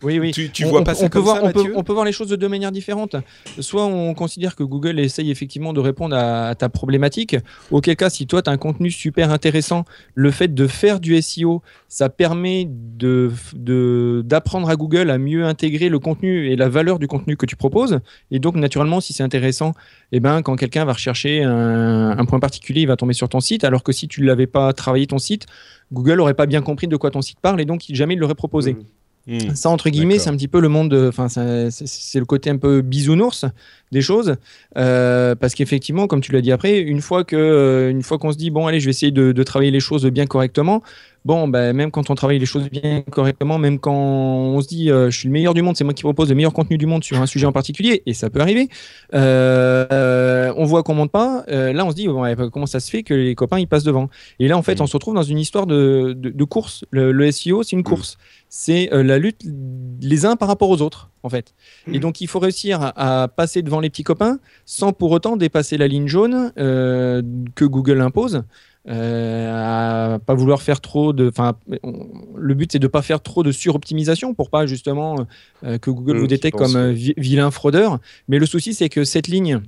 Oui, 0.02 0.18
oui. 0.18 0.32
Tu, 0.32 0.50
tu 0.50 0.64
On- 0.64 0.70
vois 0.70 0.80
on, 0.80 0.84
pas 0.84 0.92
on 0.92 0.94
ça 0.96 1.02
peut 1.04 1.08
comme 1.10 1.22
voir, 1.22 1.36
ça, 1.36 1.42
on, 1.44 1.52
peut, 1.52 1.58
Mathieu 1.60 1.72
on 1.76 1.82
peut 1.84 1.92
voir 1.92 2.04
les 2.04 2.12
choses 2.12 2.28
de 2.28 2.36
deux 2.36 2.48
manières 2.48 2.72
différentes. 2.72 3.16
Soit 3.60 3.84
on 3.86 4.14
considère 4.14 4.56
que 4.56 4.62
Google 4.62 4.98
essaye 4.98 5.30
effectivement 5.30 5.72
de 5.72 5.80
répondre 5.80 6.16
à, 6.16 6.48
à 6.48 6.54
ta 6.54 6.68
problématique, 6.68 7.36
auquel 7.70 7.96
cas, 7.96 8.10
si 8.10 8.26
toi, 8.26 8.42
tu 8.42 8.50
as 8.50 8.52
un 8.52 8.56
contenu 8.56 8.90
super 8.90 9.30
intéressant, 9.30 9.84
le 10.14 10.30
fait 10.30 10.52
de 10.52 10.66
faire 10.66 11.00
du 11.00 11.20
SEO, 11.22 11.62
ça 11.88 12.08
permet 12.08 12.66
de- 12.68 13.30
de- 13.54 14.22
d'apprendre 14.24 14.68
à 14.68 14.76
Google 14.76 15.10
à 15.10 15.18
mieux 15.18 15.44
intégrer 15.44 15.88
le 15.88 15.98
contenu 15.98 16.48
et 16.50 16.56
la 16.56 16.68
valeur 16.68 16.98
du 16.98 17.06
contenu 17.06 17.36
que 17.36 17.46
tu 17.46 17.56
proposes. 17.56 18.00
Et 18.30 18.38
donc, 18.38 18.56
naturellement, 18.56 19.00
si 19.00 19.12
c'est 19.12 19.22
intéressant, 19.22 19.74
eh 20.12 20.20
ben, 20.20 20.42
quand 20.42 20.56
quelqu'un 20.56 20.84
va 20.84 20.92
rechercher 20.94 21.42
un, 21.42 22.18
un 22.18 22.24
point 22.24 22.40
particulier, 22.40 22.82
il 22.82 22.88
va 22.88 22.96
tomber 22.96 23.14
sur 23.14 23.28
ton 23.28 23.40
site, 23.40 23.64
alors 23.64 23.82
que 23.82 23.92
si 23.92 24.08
tu 24.08 24.20
ne 24.22 24.26
l'avais 24.26 24.46
pas 24.46 24.72
travaillé 24.72 25.06
ton 25.06 25.18
site, 25.18 25.46
Google 25.92 26.16
n'aurait 26.16 26.34
pas 26.34 26.46
bien 26.46 26.62
compris 26.62 26.88
de 26.88 26.96
quoi 26.96 27.10
ton 27.10 27.20
site 27.22 27.38
parle 27.40 27.60
et 27.60 27.64
donc 27.64 27.82
jamais 27.90 28.14
il 28.14 28.20
l'aurait 28.20 28.34
proposé. 28.34 28.72
Mm. 28.74 28.78
Hmm. 29.26 29.54
Ça, 29.54 29.70
entre 29.70 29.88
guillemets, 29.88 30.18
c'est 30.18 30.28
un 30.28 30.36
petit 30.36 30.48
peu 30.48 30.60
le 30.60 30.68
monde, 30.68 30.90
de- 30.90 31.08
enfin, 31.08 31.28
c'est 31.28 32.18
le 32.18 32.24
côté 32.26 32.50
un 32.50 32.58
peu 32.58 32.82
bisounours 32.82 33.46
des 33.90 34.02
choses, 34.02 34.36
euh, 34.76 35.34
parce 35.34 35.54
qu'effectivement, 35.54 36.06
comme 36.06 36.20
tu 36.20 36.30
l'as 36.32 36.42
dit 36.42 36.52
après, 36.52 36.78
une 36.80 37.00
fois 37.00 37.24
que, 37.24 37.34
euh, 37.36 37.90
une 37.90 38.02
fois 38.02 38.18
qu'on 38.18 38.32
se 38.32 38.36
dit 38.36 38.50
bon, 38.50 38.66
allez, 38.66 38.80
je 38.80 38.84
vais 38.84 38.90
essayer 38.90 39.12
de, 39.12 39.32
de 39.32 39.42
travailler 39.42 39.70
les 39.70 39.80
choses 39.80 40.04
bien 40.06 40.26
correctement. 40.26 40.82
Bon, 41.24 41.48
ben, 41.48 41.74
même 41.74 41.90
quand 41.90 42.10
on 42.10 42.14
travaille 42.14 42.38
les 42.38 42.44
choses 42.44 42.68
bien 42.68 43.00
correctement, 43.10 43.56
même 43.56 43.78
quand 43.78 43.94
on 43.94 44.60
se 44.60 44.68
dit 44.68 44.90
euh, 44.90 45.08
je 45.10 45.18
suis 45.20 45.26
le 45.28 45.32
meilleur 45.32 45.54
du 45.54 45.62
monde, 45.62 45.74
c'est 45.74 45.82
moi 45.82 45.94
qui 45.94 46.02
propose 46.02 46.28
le 46.28 46.34
meilleur 46.34 46.52
contenu 46.52 46.76
du 46.76 46.84
monde 46.84 47.02
sur 47.02 47.18
un 47.18 47.24
sujet 47.24 47.46
en 47.46 47.52
particulier, 47.52 48.02
et 48.04 48.12
ça 48.12 48.28
peut 48.28 48.40
arriver. 48.40 48.68
euh, 49.14 50.52
on 50.58 50.66
voit 50.66 50.82
qu'on 50.82 50.92
monte 50.94 51.10
pas. 51.10 51.42
euh, 51.48 51.72
là, 51.72 51.86
on 51.86 51.90
se 51.90 51.94
dit 51.96 52.08
bon, 52.08 52.20
ouais, 52.22 52.36
comment 52.52 52.66
ça 52.66 52.78
se 52.78 52.90
fait 52.90 53.02
que 53.02 53.14
les 53.14 53.34
copains 53.34 53.58
ils 53.58 53.66
passent 53.66 53.84
devant? 53.84 54.10
Et 54.38 54.48
là, 54.48 54.58
en 54.58 54.62
fait, 54.62 54.82
on 54.82 54.86
se 54.86 54.92
retrouve 54.92 55.14
dans 55.14 55.22
une 55.22 55.38
histoire 55.38 55.66
de, 55.66 56.12
de, 56.14 56.28
de 56.28 56.44
course. 56.44 56.84
Le, 56.90 57.10
le 57.10 57.24
SEO, 57.26 57.62
c'est 57.62 57.74
une 57.76 57.84
course 57.84 58.18
c'est 58.56 58.88
la 58.92 59.18
lutte 59.18 59.40
les 60.00 60.26
uns 60.26 60.36
par 60.36 60.46
rapport 60.46 60.70
aux 60.70 60.80
autres, 60.80 61.10
en 61.24 61.28
fait. 61.28 61.54
Et 61.90 61.98
donc, 61.98 62.20
il 62.20 62.28
faut 62.28 62.38
réussir 62.38 62.80
à, 62.82 63.22
à 63.22 63.28
passer 63.28 63.62
devant 63.62 63.80
les 63.80 63.90
petits 63.90 64.04
copains 64.04 64.38
sans 64.64 64.92
pour 64.92 65.10
autant 65.10 65.36
dépasser 65.36 65.76
la 65.76 65.88
ligne 65.88 66.06
jaune 66.06 66.52
que 66.56 67.64
Google 67.64 68.00
impose. 68.00 68.44
À 68.86 70.18
pas 70.26 70.34
vouloir 70.34 70.62
faire 70.62 70.80
trop 70.80 71.12
de. 71.12 71.28
Enfin, 71.28 71.54
le 72.36 72.54
but 72.54 72.72
c'est 72.72 72.78
de 72.78 72.86
pas 72.86 73.02
faire 73.02 73.22
trop 73.22 73.42
de 73.42 73.52
suroptimisation 73.52 74.34
pour 74.34 74.50
pas 74.50 74.66
justement 74.66 75.26
que 75.62 75.90
Google 75.90 76.16
Mmh, 76.16 76.18
vous 76.18 76.26
détecte 76.26 76.58
comme 76.58 76.76
euh, 76.76 76.92
vi- 76.92 77.14
vilain 77.16 77.50
fraudeur. 77.50 77.98
Mais 78.28 78.38
le 78.38 78.46
souci 78.46 78.74
c'est 78.74 78.88
que 78.88 79.04
cette 79.04 79.28
ligne. 79.28 79.60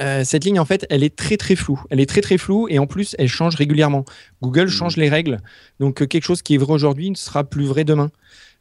euh, 0.00 0.24
cette 0.24 0.44
ligne, 0.44 0.60
en 0.60 0.66
fait, 0.66 0.86
elle 0.90 1.02
est 1.02 1.16
très 1.16 1.36
très 1.38 1.56
floue. 1.56 1.82
Elle 1.90 2.00
est 2.00 2.06
très 2.06 2.20
très 2.20 2.36
floue 2.38 2.68
et 2.68 2.78
en 2.78 2.86
plus, 2.86 3.16
elle 3.18 3.28
change 3.28 3.54
régulièrement. 3.56 4.04
Google 4.42 4.68
change 4.68 4.96
les 4.98 5.08
règles. 5.08 5.40
Donc, 5.80 6.02
euh, 6.02 6.06
quelque 6.06 6.24
chose 6.24 6.42
qui 6.42 6.54
est 6.54 6.58
vrai 6.58 6.72
aujourd'hui 6.74 7.10
ne 7.10 7.16
sera 7.16 7.44
plus 7.44 7.64
vrai 7.64 7.84
demain. 7.84 8.10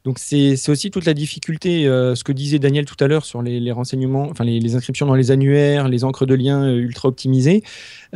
Donc, 0.05 0.17
c'est 0.17 0.69
aussi 0.69 0.91
toute 0.91 1.05
la 1.05 1.13
difficulté, 1.13 1.85
euh, 1.85 2.15
ce 2.15 2.23
que 2.23 2.31
disait 2.31 2.57
Daniel 2.57 2.85
tout 2.85 2.95
à 3.03 3.07
l'heure 3.07 3.25
sur 3.25 3.41
les, 3.41 3.71
renseignements, 3.71 4.29
enfin 4.29 4.45
les, 4.45 4.75
inscriptions 4.75 5.05
dans 5.05 5.15
les 5.15 5.31
annuaires, 5.31 5.89
les 5.89 6.05
encres 6.05 6.25
de 6.25 6.35
liens 6.35 6.63
euh, 6.63 6.77
ultra 6.77 7.09
optimisées. 7.09 7.63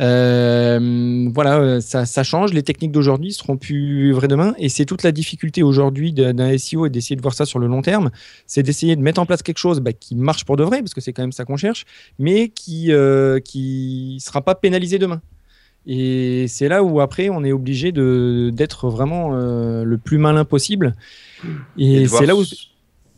Euh, 0.00 1.28
voilà, 1.34 1.82
ça, 1.82 2.06
ça 2.06 2.22
change. 2.22 2.54
Les 2.54 2.62
techniques 2.62 2.92
d'aujourd'hui 2.92 3.32
seront 3.32 3.58
plus 3.58 4.12
vraies 4.12 4.28
demain. 4.28 4.54
Et 4.58 4.70
c'est 4.70 4.86
toute 4.86 5.02
la 5.02 5.12
difficulté 5.12 5.62
aujourd'hui 5.62 6.12
d'un 6.12 6.56
SEO 6.56 6.86
et 6.86 6.90
d'essayer 6.90 7.16
de 7.16 7.22
voir 7.22 7.34
ça 7.34 7.44
sur 7.44 7.58
le 7.58 7.66
long 7.66 7.82
terme. 7.82 8.10
C'est 8.46 8.62
d'essayer 8.62 8.96
de 8.96 9.02
mettre 9.02 9.20
en 9.20 9.26
place 9.26 9.42
quelque 9.42 9.58
chose 9.58 9.80
bah, 9.80 9.92
qui 9.92 10.16
marche 10.16 10.46
pour 10.46 10.56
de 10.56 10.64
vrai, 10.64 10.80
parce 10.80 10.94
que 10.94 11.02
c'est 11.02 11.12
quand 11.12 11.22
même 11.22 11.32
ça 11.32 11.44
qu'on 11.44 11.58
cherche, 11.58 11.84
mais 12.18 12.48
qui 12.48 12.88
ne 12.88 14.18
sera 14.20 14.40
pas 14.40 14.54
pénalisé 14.54 14.98
demain. 14.98 15.20
Et 15.86 16.46
c'est 16.48 16.68
là 16.68 16.82
où 16.82 17.00
après 17.00 17.28
on 17.30 17.44
est 17.44 17.52
obligé 17.52 17.92
de- 17.92 18.50
d'être 18.52 18.88
vraiment 18.88 19.34
euh, 19.36 19.84
le 19.84 19.98
plus 19.98 20.18
malin 20.18 20.44
possible. 20.44 20.94
Et 21.76 22.08
c'est 22.08 22.26
là 22.26 22.36
où 22.36 22.44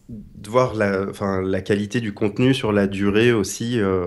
de 0.08 0.48
voir 0.50 0.74
la, 0.74 1.06
enfin, 1.10 1.42
la 1.42 1.60
qualité 1.62 2.00
du 2.00 2.14
contenu 2.14 2.54
sur 2.54 2.70
la 2.72 2.86
durée 2.86 3.32
aussi. 3.32 3.80
euh, 3.80 4.06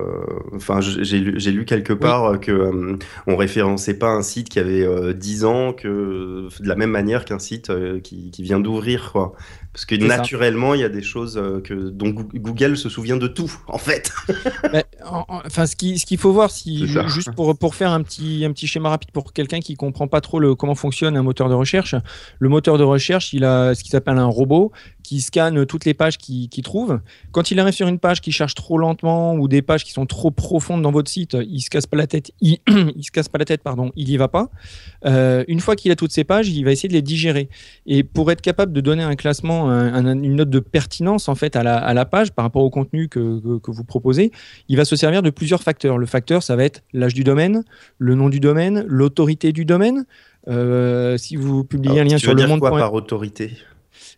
Enfin, 0.54 0.80
j'ai 0.82 1.20
lu, 1.20 1.34
j'ai 1.38 1.52
lu 1.52 1.66
quelque 1.66 1.92
part 1.92 2.24
euh, 2.26 2.38
que 2.38 2.52
euh, 2.52 2.96
on 3.28 3.36
référençait 3.36 3.96
pas 4.00 4.08
un 4.10 4.22
site 4.22 4.48
qui 4.48 4.60
avait 4.60 4.84
euh, 4.86 5.14
10 5.14 5.44
ans 5.44 5.74
que 5.74 6.48
de 6.62 6.68
la 6.68 6.76
même 6.78 6.92
manière 6.92 7.26
qu'un 7.26 7.40
site 7.40 7.70
qui, 8.02 8.32
qui 8.32 8.44
vient 8.44 8.60
d'ouvrir, 8.62 9.12
quoi. 9.12 9.34
Parce 9.72 9.86
que 9.86 9.94
naturellement, 10.08 10.74
il 10.74 10.82
y 10.82 10.84
a 10.84 10.90
des 10.90 11.04
choses 11.04 11.38
euh, 11.38 11.62
que 11.62 11.74
dont 11.90 12.10
Goo- 12.10 12.28
Google 12.34 12.76
se 12.76 12.90
souvient 12.90 13.18
de 13.18 13.28
tout, 13.28 13.52
en 13.68 13.78
fait. 13.78 14.12
Bah, 14.74 14.84
en- 15.06 15.26
en- 15.28 15.42
Enfin, 15.46 15.66
ce 15.68 15.76
qui- 15.76 16.00
ce 16.00 16.06
qu'il 16.06 16.18
faut 16.18 16.32
voir, 16.34 16.50
si, 16.52 16.88
juste 17.08 17.32
pour, 17.36 17.56
pour 17.58 17.76
faire 17.76 17.92
un 17.92 18.02
petit, 18.02 18.44
un 18.46 18.52
petit 18.52 18.66
schéma 18.68 18.90
rapide 18.90 19.12
pour 19.12 19.32
quelqu'un 19.32 19.60
qui 19.60 19.76
comprend 19.76 20.08
pas 20.08 20.22
trop 20.22 20.40
le, 20.40 20.56
comment 20.56 20.76
fonctionne 20.76 21.16
un 21.16 21.22
moteur 21.24 21.50
de 21.50 21.54
recherche, 21.54 21.96
le 22.40 22.50
moteur 22.50 22.78
de 22.78 22.84
recherche, 22.84 23.32
il 23.34 23.44
a 23.46 23.76
ce 23.76 23.84
qui 23.84 23.90
s'appelle 23.90 24.18
un 24.18 24.26
robot 24.26 24.72
qui 25.04 25.22
scanne 25.22 25.66
toutes 25.66 25.86
les 25.86 25.94
pages 25.96 26.18
qu'il 26.18 26.50
trouve. 26.64 27.00
Quand 27.32 27.50
il 27.52 27.60
arrive 27.60 27.74
sur 27.74 27.88
une 27.88 27.98
page 28.00 28.22
qui 28.22 28.32
charge 28.32 28.54
trop 28.56 28.78
lentement 28.78 29.34
ou 29.36 29.48
des 29.48 29.62
pages 29.62 29.84
qui 29.84 29.92
sont 29.92 30.06
trop 30.06 30.30
profondes 30.32 30.82
dans 30.82 30.92
votre 30.92 31.10
site, 31.10 31.36
il 31.48 31.62
se 31.62 31.70
casse 31.70 31.88
pas 31.88 31.98
la 31.98 32.06
tête, 32.08 32.32
il, 32.42 32.58
il 32.68 33.04
se 33.04 33.12
casse 33.12 33.30
pas 33.30 33.38
la 33.40 33.46
tête, 33.46 33.64
pardon, 33.64 33.92
il 33.96 34.10
y 34.10 34.18
va 34.18 34.28
pas. 34.28 34.50
Euh, 35.06 35.44
une 35.48 35.60
fois 35.60 35.76
qu'il 35.76 35.92
a 35.92 35.96
toutes 35.96 36.12
ces 36.12 36.24
pages, 36.24 36.50
il 36.50 36.64
va 36.66 36.72
essayer 36.72 36.90
de 36.90 36.94
les 36.94 37.02
digérer. 37.02 37.50
Et 37.86 38.04
pour 38.04 38.32
être 38.32 38.42
capable 38.42 38.74
de 38.74 38.82
donner 38.82 39.04
un 39.04 39.16
classement, 39.16 39.70
un- 39.70 39.94
un- 40.06 40.22
une 40.24 40.36
note 40.36 40.50
de 40.50 40.60
pertinence 40.60 41.30
en 41.30 41.36
fait 41.36 41.56
à 41.56 41.64
la, 41.64 41.78
à 41.78 41.94
la 41.94 42.06
page 42.06 42.32
par 42.32 42.44
rapport 42.44 42.64
au 42.64 42.70
contenu 42.70 43.08
que- 43.08 43.40
que- 43.40 43.60
que 43.60 43.72
vous 43.72 43.84
proposez, 43.84 44.32
il 44.68 44.78
va 44.78 44.86
se 44.86 44.96
servir 44.96 45.22
de 45.22 45.30
plusieurs 45.30 45.64
facteurs. 45.64 45.98
Le 45.98 46.06
facteur, 46.06 46.44
ça 46.44 46.56
va 46.56 46.64
être 46.66 46.84
l'âge 46.94 47.14
du 47.14 47.24
domaine, 47.24 47.64
le 47.98 48.16
nom 48.16 48.30
du 48.30 48.40
domaine, 48.40 48.84
l'autorité 48.88 49.52
du 49.54 49.66
domaine. 49.66 50.06
Euh, 50.48 51.18
si 51.18 51.36
vous 51.36 51.64
publiez 51.64 51.92
Alors, 51.94 52.02
un 52.02 52.10
lien 52.10 52.16
tu 52.16 52.22
sur 52.22 52.30
veux 52.32 52.36
le 52.36 52.42
dire 52.42 52.50
monde. 52.50 52.60
quoi 52.60 52.72
par 52.72 52.94
autorité? 52.94 53.52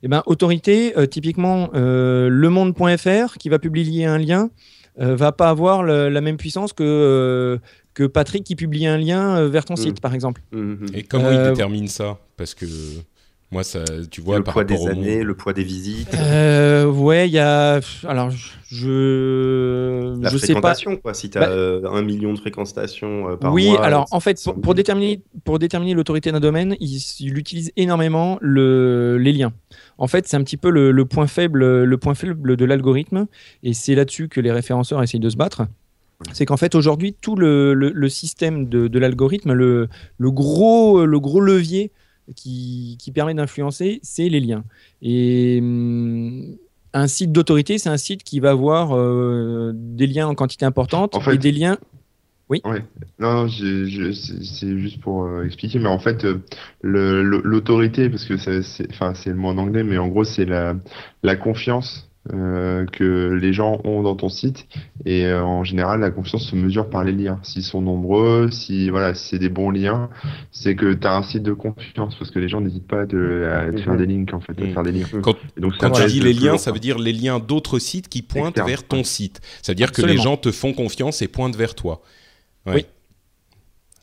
Eh 0.03 0.07
ben, 0.07 0.23
autorité, 0.25 0.97
euh, 0.97 1.05
typiquement, 1.05 1.69
euh, 1.75 2.27
lemonde.fr, 2.29 3.37
qui 3.37 3.49
va 3.49 3.59
publier 3.59 4.05
un 4.05 4.17
lien, 4.17 4.49
va 4.97 5.31
pas 5.31 5.49
avoir 5.49 5.83
le- 5.83 6.09
la 6.09 6.21
même 6.21 6.37
puissance 6.37 6.73
que, 6.73 6.83
euh, 6.83 7.57
que 7.93 8.03
Patrick 8.05 8.43
qui 8.43 8.55
publie 8.55 8.87
un 8.87 8.97
lien 8.97 9.37
euh, 9.37 9.49
vers 9.49 9.65
ton 9.65 9.73
Mm. 9.73 9.77
site, 9.77 10.01
par 10.01 10.13
exemple. 10.13 10.41
Mhm. 10.51 10.87
Et 10.93 11.03
comment 11.03 11.25
Euh, 11.27 11.45
ils 11.45 11.49
déterminent 11.51 11.87
ça? 11.87 12.17
Parce 12.37 12.53
que 12.53 12.65
moi, 13.51 13.63
ça, 13.63 13.79
tu 14.09 14.21
vois, 14.21 14.37
Le 14.37 14.43
par 14.43 14.53
poids 14.53 14.63
des 14.63 14.87
années, 14.87 15.23
le 15.23 15.33
poids 15.35 15.51
des 15.53 15.63
visites, 15.63 16.13
Euh, 16.17 16.85
ouais, 16.85 17.27
il 17.27 17.33
y 17.33 17.39
a. 17.39 17.79
Alors, 18.07 18.31
je. 18.31 20.15
la 20.21 20.29
je 20.29 20.37
sais 20.37 20.47
pas. 20.53 20.53
fréquentation, 20.73 20.97
quoi. 20.97 21.13
Si 21.13 21.29
tu 21.29 21.37
as 21.37 21.41
Bah- 21.81 21.89
un 21.91 22.01
million 22.01 22.33
de 22.33 22.39
fréquentations 22.39 23.29
euh, 23.29 23.35
par 23.35 23.53
Oui, 23.53 23.69
mois, 23.69 23.83
alors 23.83 24.05
c'est- 24.07 24.15
en 24.15 24.19
fait, 24.19 24.37
pour 24.61 24.73
déterminer, 24.73 25.21
pour 25.43 25.59
déterminer 25.59 25.93
l'autorité 25.93 26.31
d'un 26.31 26.39
domaine, 26.39 26.75
il, 26.79 26.97
il 27.19 27.37
utilise 27.37 27.71
énormément 27.77 28.37
le, 28.41 29.17
les 29.17 29.33
liens. 29.33 29.53
En 30.01 30.07
fait, 30.07 30.27
c'est 30.27 30.35
un 30.35 30.43
petit 30.43 30.57
peu 30.57 30.69
le, 30.71 30.91
le 30.91 31.05
point 31.05 31.27
faible, 31.27 31.83
le 31.83 31.97
point 31.97 32.15
faible 32.15 32.57
de 32.57 32.65
l'algorithme, 32.65 33.27
et 33.61 33.73
c'est 33.73 33.93
là-dessus 33.95 34.27
que 34.29 34.41
les 34.41 34.51
référenceurs 34.51 35.01
essayent 35.03 35.19
de 35.19 35.29
se 35.29 35.37
battre. 35.37 35.67
C'est 36.33 36.45
qu'en 36.45 36.57
fait, 36.57 36.73
aujourd'hui, 36.75 37.13
tout 37.13 37.35
le, 37.35 37.73
le- 37.73 37.91
le 37.93 38.09
système 38.09 38.67
de, 38.67 38.87
de 38.87 38.99
l'algorithme, 38.99 39.53
le, 39.53 39.89
gros, 40.19 41.05
le 41.05 41.19
gros 41.19 41.39
levier 41.39 41.91
qui, 42.35 42.97
qui 42.99 43.11
permet 43.11 43.33
d'influencer, 43.35 43.99
c'est 44.03 44.29
les 44.29 44.39
liens. 44.39 44.63
Et 45.03 45.59
hum, 45.61 46.55
un 46.93 47.07
site 47.07 47.31
d'autorité, 47.31 47.77
c'est 47.77 47.89
un 47.89 47.97
site 47.97 48.23
qui 48.23 48.39
va 48.39 48.51
avoir 48.51 48.95
euh, 48.97 49.71
des 49.75 50.07
liens 50.07 50.27
en 50.27 50.35
quantité 50.35 50.65
importante 50.65 51.15
En 51.15 51.21
fait- 51.21 51.35
et 51.35 51.37
des 51.37 51.51
liens. 51.51 51.77
Non, 52.65 52.75
non, 53.19 53.47
c'est 53.49 53.85
juste 53.87 54.99
pour 55.01 55.23
euh, 55.25 55.43
expliquer, 55.45 55.79
mais 55.79 55.87
en 55.89 55.99
fait, 55.99 56.25
euh, 56.25 56.41
l'autorité, 56.83 58.09
parce 58.09 58.25
que 58.25 58.37
c'est, 58.37 58.61
c'est- 58.63 58.87
enfin, 58.91 59.13
c'est 59.13 59.29
le 59.29 59.35
mot 59.35 59.49
en 59.49 59.57
anglais, 59.57 59.83
mais 59.83 59.97
en 59.97 60.07
gros, 60.07 60.23
c'est 60.23 60.45
la, 60.45 60.75
la 61.23 61.35
confiance 61.35 62.07
euh, 62.31 62.85
que 62.85 63.31
les 63.33 63.51
gens 63.51 63.81
ont 63.83 64.03
dans 64.03 64.15
ton 64.15 64.29
site. 64.29 64.67
Et 65.05 65.25
euh, 65.25 65.43
en 65.43 65.63
général, 65.63 66.01
la 66.01 66.11
confiance 66.11 66.43
se 66.47 66.55
mesure 66.55 66.87
par 66.87 67.03
les 67.03 67.13
liens. 67.13 67.39
S'ils 67.41 67.63
sont 67.63 67.81
nombreux, 67.81 68.51
si 68.51 68.91
voilà, 68.91 69.15
si 69.15 69.29
c'est 69.29 69.39
des 69.39 69.49
bons 69.49 69.71
liens, 69.71 70.07
c'est 70.51 70.75
que 70.75 70.93
tu 70.93 71.07
as 71.07 71.15
un 71.17 71.23
site 71.23 71.41
de 71.41 71.53
confiance, 71.53 72.13
parce 72.19 72.29
que 72.29 72.37
les 72.37 72.47
gens 72.47 72.61
n'hésitent 72.61 72.87
pas 72.87 73.07
de, 73.07 73.47
à 73.51 73.71
te 73.71 73.81
faire 73.81 73.93
Mhm. 73.93 73.97
des 73.97 74.05
links, 74.05 74.33
en 74.35 74.39
fait, 74.39 74.51
à 74.51 74.67
faire 74.67 74.83
des 74.83 74.91
liens. 74.91 75.07
Quand, 75.23 75.35
Et 75.57 75.61
donc, 75.61 75.73
quand 75.79 75.95
ça 75.95 76.05
tu 76.05 76.11
dis 76.11 76.19
les 76.19 76.33
liens, 76.33 76.59
ça 76.59 76.71
veut 76.71 76.79
dire 76.79 76.99
les 76.99 77.13
liens 77.13 77.39
d'autres 77.39 77.79
sites 77.79 78.07
qui 78.07 78.21
pointent 78.21 78.49
Externe. 78.49 78.67
vers 78.67 78.83
ton 78.87 79.03
site. 79.03 79.41
Ça 79.63 79.71
veut 79.71 79.75
dire 79.75 79.91
que 79.91 80.03
les 80.03 80.17
gens 80.17 80.37
te 80.37 80.51
font 80.51 80.73
confiance 80.73 81.23
et 81.23 81.27
pointent 81.27 81.55
vers 81.55 81.73
toi. 81.73 82.01
Ouais. 82.65 82.73
Oui. 82.75 82.85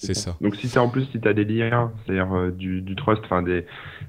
C'est 0.00 0.14
ça. 0.14 0.36
Donc 0.40 0.54
si 0.56 0.68
t'as 0.70 0.80
en 0.80 0.88
plus 0.88 1.06
si 1.06 1.20
tu 1.20 1.26
as 1.26 1.34
des 1.34 1.44
liens, 1.44 1.92
c'est-à-dire 2.06 2.32
euh, 2.32 2.50
du, 2.52 2.82
du 2.82 2.94
trust, 2.94 3.20
enfin 3.24 3.42
des 3.42 3.66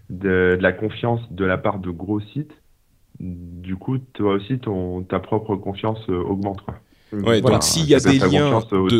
de, 0.09 0.55
de 0.55 0.61
la 0.61 0.71
confiance 0.71 1.21
de 1.31 1.45
la 1.45 1.57
part 1.57 1.79
de 1.79 1.89
gros 1.89 2.19
sites, 2.19 2.53
du 3.19 3.75
coup 3.75 3.97
toi 3.97 4.33
aussi 4.35 4.59
ton 4.59 5.01
ta 5.01 5.19
propre 5.19 5.55
confiance 5.55 5.99
euh, 6.09 6.21
augmente 6.21 6.61
quoi. 6.61 6.75
Ouais, 7.11 7.41
Voilà. 7.41 7.55
donc 7.57 7.63
s'il 7.63 7.85
y 7.89 7.95
a 7.95 7.99
des 7.99 8.19
liens 8.19 8.61
euh, 8.71 8.87
de, 8.87 8.99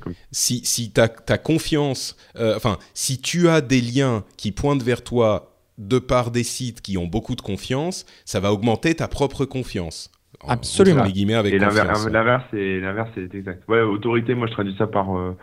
comme- 0.00 0.14
si, 0.32 0.64
si 0.64 0.90
tu 0.92 1.00
as, 1.00 1.08
confiance, 1.36 2.16
euh, 2.36 2.56
enfin, 2.56 2.78
si 2.94 3.20
tu 3.20 3.48
as 3.50 3.60
des 3.60 3.82
liens 3.82 4.24
qui 4.38 4.50
pointent 4.50 4.82
vers 4.82 5.04
toi 5.04 5.54
de 5.76 5.98
par 5.98 6.30
des 6.30 6.42
sites 6.42 6.80
qui 6.80 6.96
ont 6.96 7.06
beaucoup 7.06 7.34
de 7.34 7.42
confiance, 7.42 8.06
ça 8.24 8.40
va 8.40 8.50
augmenter 8.50 8.94
ta 8.94 9.08
propre 9.08 9.44
confiance. 9.44 10.10
En- 10.42 10.48
Absolument. 10.50 11.04
les 11.04 11.12
guillemets 11.12 11.34
avec 11.34 11.54
Et 11.54 11.58
l'inverse 11.58 12.04
confiance. 12.04 12.12
l'inverse 12.12 13.10
c'est 13.14 13.34
exact. 13.36 13.62
Ouais, 13.68 13.80
autorité, 13.80 14.34
moi 14.34 14.46
je 14.46 14.52
traduis 14.52 14.74
ça 14.76 14.86
par 14.86 15.16
euh, 15.16 15.36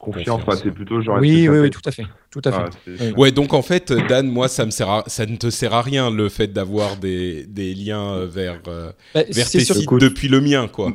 confiance, 0.00 0.24
Confiance, 0.26 0.42
Enfin, 0.46 0.56
c'est 0.56 0.64
ouais. 0.66 0.70
plutôt 0.72 1.00
genre 1.00 1.18
Oui, 1.20 1.48
oui, 1.48 1.70
tout 1.70 1.80
à 1.84 1.90
fait. 1.90 2.04
Tout 2.30 2.42
à 2.44 2.52
fait. 2.52 2.80
Ah. 3.00 3.18
Ouais, 3.18 3.30
donc 3.30 3.54
en 3.54 3.62
fait, 3.62 3.92
Dan, 4.08 4.26
moi, 4.28 4.48
ça, 4.48 4.66
me 4.66 4.70
sert 4.70 4.90
à- 4.90 5.04
ça 5.06 5.24
ne 5.24 5.36
te 5.36 5.50
sert 5.50 5.72
à 5.72 5.82
rien 5.82 6.10
le 6.10 6.28
fait 6.28 6.48
d'avoir 6.52 6.96
des, 6.96 7.46
des 7.46 7.74
liens 7.74 8.12
euh, 8.12 8.26
vers, 8.26 8.60
euh, 8.68 8.90
Bah, 9.14 9.22
vers 9.30 9.46
c'est 9.46 9.58
tes 9.58 9.64
sites 9.64 9.88
depuis 10.00 10.28
le 10.28 10.40
mien, 10.40 10.66
quoi. 10.68 10.92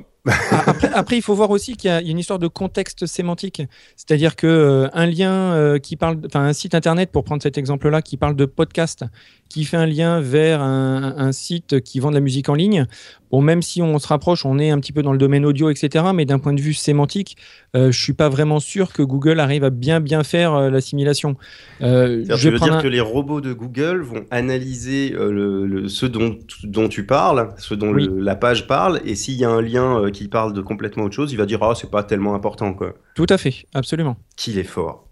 Ah, 0.52 0.64
après, 0.68 0.90
après, 0.94 1.16
il 1.18 1.22
faut 1.24 1.34
voir 1.34 1.50
aussi 1.50 1.76
qu'il 1.78 1.90
y, 1.90 1.94
a 1.94 2.02
il 2.02 2.06
y 2.08 2.10
a 2.10 2.12
une 2.12 2.20
histoire 2.20 2.40
de 2.40 2.48
contexte 2.48 3.06
sémantique. 3.06 3.62
C'est-à-dire 3.96 4.36
que 4.36 4.46
euh, 4.48 4.88
un 4.94 5.06
lien 5.08 5.32
euh, 5.54 5.80
qui 5.80 5.96
parle, 5.96 6.18
enfin 6.26 6.42
un 6.42 6.54
site 6.54 6.76
internet, 6.76 7.10
pour 7.12 7.24
prendre 7.24 7.42
cet 7.42 7.58
exemple-là, 7.58 8.02
qui 8.02 8.18
parle 8.18 8.36
de 8.36 8.46
podcast, 8.46 9.06
qui 9.50 9.64
fait 9.64 9.78
un 9.78 9.86
lien 9.88 10.20
vers 10.20 10.62
un, 10.62 11.16
un 11.18 11.32
site 11.32 11.80
qui 11.82 12.02
vend 12.02 12.10
de 12.10 12.16
la 12.16 12.20
musique 12.22 12.50
en 12.50 12.54
ligne. 12.54 12.86
Bon, 13.32 13.42
même 13.42 13.62
si 13.62 13.82
on 13.82 14.00
se 14.00 14.08
rapproche, 14.08 14.46
on 14.46 14.58
est 14.60 14.70
un 14.72 14.80
petit 14.80 14.92
peu 14.94 15.02
dans 15.04 15.12
le 15.12 15.18
domaine 15.18 15.46
audio, 15.46 15.70
etc. 15.70 16.06
Mais 16.16 16.26
d'un 16.26 16.40
point 16.40 16.54
de 16.54 16.62
vue 16.62 16.74
sémantique, 16.74 17.38
euh, 17.76 17.92
je 17.92 18.02
suis 18.02 18.14
pas 18.14 18.30
vraiment 18.30 18.60
sûr 18.60 18.92
que 18.94 19.04
Google 19.04 19.40
arrive 19.40 19.64
à 19.64 19.70
bien 19.70 20.00
bien 20.00 20.24
faire 20.24 20.54
euh, 20.56 20.70
l'assimilation. 20.70 21.36
Euh, 21.82 22.24
je 22.28 22.50
veux 22.50 22.60
dire 22.60 22.74
un- 22.76 22.82
que 22.82 22.88
les 22.88 23.00
robots 23.02 23.42
de 23.42 23.54
Google 23.54 24.02
vont 24.02 24.26
analyser 24.32 25.14
euh, 25.16 25.32
le, 25.32 25.66
le- 25.66 25.88
ce 25.88 26.06
dont, 26.06 26.38
dont 26.64 26.88
tu 26.90 27.06
parles, 27.06 27.50
ce 27.58 27.74
dont 27.74 27.94
Oui. 27.94 28.08
le- 28.08 28.20
la 28.20 28.36
page 28.36 28.68
parle, 28.68 29.00
et 29.06 29.16
s'il 29.16 29.36
y 29.36 29.46
a 29.46 29.50
un 29.50 29.62
lien 29.62 30.00
euh, 30.02 30.10
qui 30.12 30.28
parle 30.28 30.54
de 30.54 30.62
complètement 30.62 31.04
autre 31.04 31.16
chose, 31.16 31.32
il 31.32 31.38
va 31.38 31.46
dire 31.46 31.62
ah 31.64 31.74
c'est 31.76 31.92
pas 31.92 32.04
tellement 32.04 32.36
important 32.36 32.74
quoi. 32.74 32.94
Tout 33.16 33.28
à 33.30 33.38
fait, 33.38 33.66
absolument. 33.74 34.18
Qu'il 34.38 34.58
est 34.58 34.64
fort. 34.64 35.06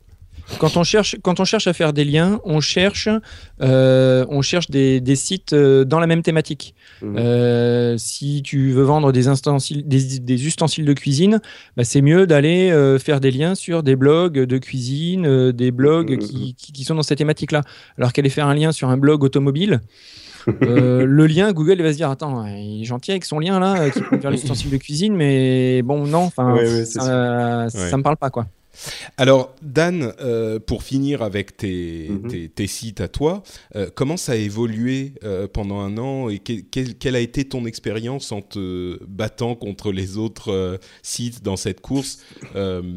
Quand 0.60 0.78
on 0.78 0.84
cherche, 0.84 1.18
quand 1.24 1.40
on 1.40 1.46
cherche 1.46 1.68
à 1.68 1.74
faire 1.74 1.92
des 1.92 2.06
liens, 2.06 2.40
on 2.46 2.62
cherche, 2.62 3.10
euh, 3.62 4.26
on 4.30 4.42
cherche 4.42 4.70
des, 4.70 5.02
des 5.02 5.16
sites 5.16 5.52
euh, 5.54 5.84
dans 5.84 6.00
la 6.00 6.08
même 6.08 6.22
thématique. 6.24 6.74
Mhm. 7.02 7.16
Euh, 7.20 7.96
si 7.98 8.42
tu 8.44 8.72
veux 8.72 8.84
vendre 8.84 9.12
des, 9.12 9.28
ustensiles, 9.28 9.88
des, 9.88 10.20
des 10.20 10.48
ustensiles 10.48 10.86
de 10.86 10.94
cuisine, 10.94 11.42
bah, 11.76 11.84
c'est 11.84 12.02
mieux 12.02 12.26
d'aller 12.28 12.72
euh, 12.72 12.98
faire 12.98 13.20
des 13.20 13.32
liens 13.32 13.56
sur 13.56 13.84
des 13.84 13.96
blogs 13.98 14.40
de 14.40 14.58
cuisine, 14.58 15.52
des 15.52 15.72
blogs 15.72 16.12
Mhm. 16.12 16.18
qui, 16.20 16.56
qui- 16.56 16.72
qui 16.72 16.84
sont 16.86 16.96
dans 16.96 17.04
cette 17.04 17.18
thématique-là. 17.18 17.62
Alors 17.98 18.14
qu'aller 18.14 18.30
faire 18.30 18.48
un 18.48 18.56
lien 18.56 18.72
sur 18.72 18.90
un 18.90 18.98
blog 18.98 19.24
automobile, 19.24 19.82
euh, 20.64 21.06
le 21.06 21.28
lien, 21.28 21.52
Google 21.52 21.82
va 21.82 21.92
se 21.92 21.98
dire 21.98 22.10
Attends, 22.10 22.46
il 22.48 22.82
est 22.82 22.86
gentil 22.86 23.12
avec 23.12 23.26
son 23.26 23.40
lien 23.40 23.60
là, 23.60 23.90
qui 23.90 24.00
peut 24.02 24.18
faire 24.20 24.32
les 24.32 24.38
ustensiles 24.42 24.72
de 24.72 24.78
cuisine, 24.78 25.14
mais 25.16 25.82
bon, 25.82 26.06
non, 26.08 26.20
enfin, 26.20 26.54
Ouais, 26.54 26.62
ouais, 26.62 26.86
c'est 26.86 27.00
ça, 27.02 27.64
Ouais. 27.66 27.70
ça 27.70 27.98
me 27.98 28.04
parle 28.04 28.18
pas 28.18 28.30
quoi. 28.30 28.48
Alors, 29.18 29.56
Dan, 29.62 30.14
euh, 30.22 30.60
pour 30.60 30.84
finir 30.84 31.22
avec 31.22 31.58
tes, 31.58 32.08
Mhm. 32.10 32.28
tes, 32.30 32.50
tes 32.50 32.68
sites 32.68 33.02
à 33.02 33.08
toi, 33.08 33.44
euh, 33.76 33.90
comment 33.94 34.18
ça 34.18 34.34
a 34.34 34.36
évolué 34.36 35.14
euh, 35.24 35.48
pendant 35.52 35.80
un 35.80 35.98
an 35.98 36.30
et 36.30 36.40
que- 36.40 36.62
quelle, 36.62 36.96
quelle 36.96 37.16
a 37.16 37.20
été 37.20 37.46
ton 37.46 37.66
expérience 37.66 38.32
en 38.32 38.42
te 38.42 39.00
battant 39.06 39.56
contre 39.56 39.92
les 39.92 40.18
autres 40.18 40.80
sites 41.02 41.44
dans 41.44 41.56
cette 41.58 41.82
course 41.82 42.20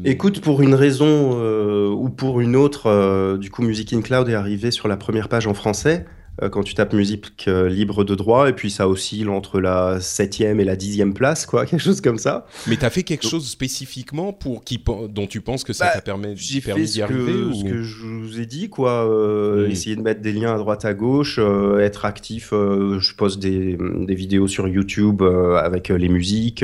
Écoute, 0.05 0.41
pour 0.41 0.61
une 0.61 0.73
raison 0.75 1.91
ou 1.91 2.09
pour 2.09 2.41
une 2.41 2.55
autre, 2.55 3.37
du 3.37 3.49
coup, 3.49 3.61
Music 3.63 3.93
in 3.93 4.01
Cloud 4.01 4.29
est 4.29 4.33
arrivé 4.33 4.71
sur 4.71 4.87
la 4.87 4.97
première 4.97 5.29
page 5.29 5.47
en 5.47 5.53
français. 5.53 6.05
Euh, 6.41 6.49
quand 6.49 6.63
tu 6.63 6.73
tapes 6.73 6.93
musique 6.93 7.45
euh, 7.47 7.67
libre 7.67 8.03
de 8.03 8.15
droit, 8.15 8.47
et 8.49 8.53
puis 8.53 8.71
ça 8.71 8.87
oscille 8.87 9.27
entre 9.29 9.59
la 9.59 9.99
septième 9.99 10.59
et 10.59 10.63
la 10.63 10.75
dixième 10.77 11.13
place, 11.13 11.45
quoi, 11.45 11.65
quelque 11.67 11.81
chose 11.81 11.99
comme 12.01 12.17
ça. 12.17 12.45
Mais 12.67 12.77
tu 12.77 12.85
as 12.85 12.89
fait 12.89 13.03
quelque 13.03 13.27
chose 13.27 13.47
spécifiquement 13.47 14.31
pour 14.31 14.63
qui, 14.63 14.81
dont 15.09 15.27
tu 15.27 15.41
penses 15.41 15.63
que 15.65 15.73
ça 15.73 15.85
Bah, 15.85 15.91
t'a 15.95 16.01
permis, 16.01 16.35
permis 16.63 16.85
d'y 16.85 17.01
arriver 17.01 17.31
que, 17.33 17.43
ou- 17.49 17.53
ce 17.53 17.63
que 17.65 17.81
je 17.83 18.05
vous 18.05 18.39
ai 18.39 18.45
dit, 18.45 18.69
quoi. 18.69 19.07
euh, 19.09 19.67
Mm. 19.67 19.71
Essayer 19.71 19.95
de 19.97 20.01
mettre 20.01 20.21
des 20.21 20.31
liens 20.31 20.55
à 20.55 20.57
droite 20.57 20.85
à 20.85 20.93
gauche, 20.93 21.37
euh, 21.37 21.79
être 21.79 22.05
actif. 22.05 22.53
euh, 22.53 22.99
je 22.99 23.13
poste 23.15 23.39
des, 23.39 23.77
des 23.79 24.15
vidéos 24.15 24.47
sur 24.47 24.67
YouTube 24.67 25.21
avec 25.21 25.89
les 25.89 26.09
musiques, 26.09 26.63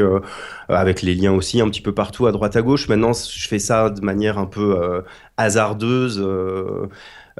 avec 0.69 1.01
les 1.01 1.13
liens 1.15 1.33
aussi 1.33 1.59
un 1.61 1.69
petit 1.69 1.81
peu 1.81 1.93
partout 1.93 2.25
à 2.27 2.31
droite 2.31 2.55
à 2.55 2.61
gauche. 2.61 2.87
Maintenant, 2.87 3.11
je 3.13 3.47
fais 3.47 3.59
ça 3.59 3.89
de 3.89 4.01
manière 4.01 4.37
un 4.37 4.45
peu 4.45 5.03
hasardeuse. 5.37 6.25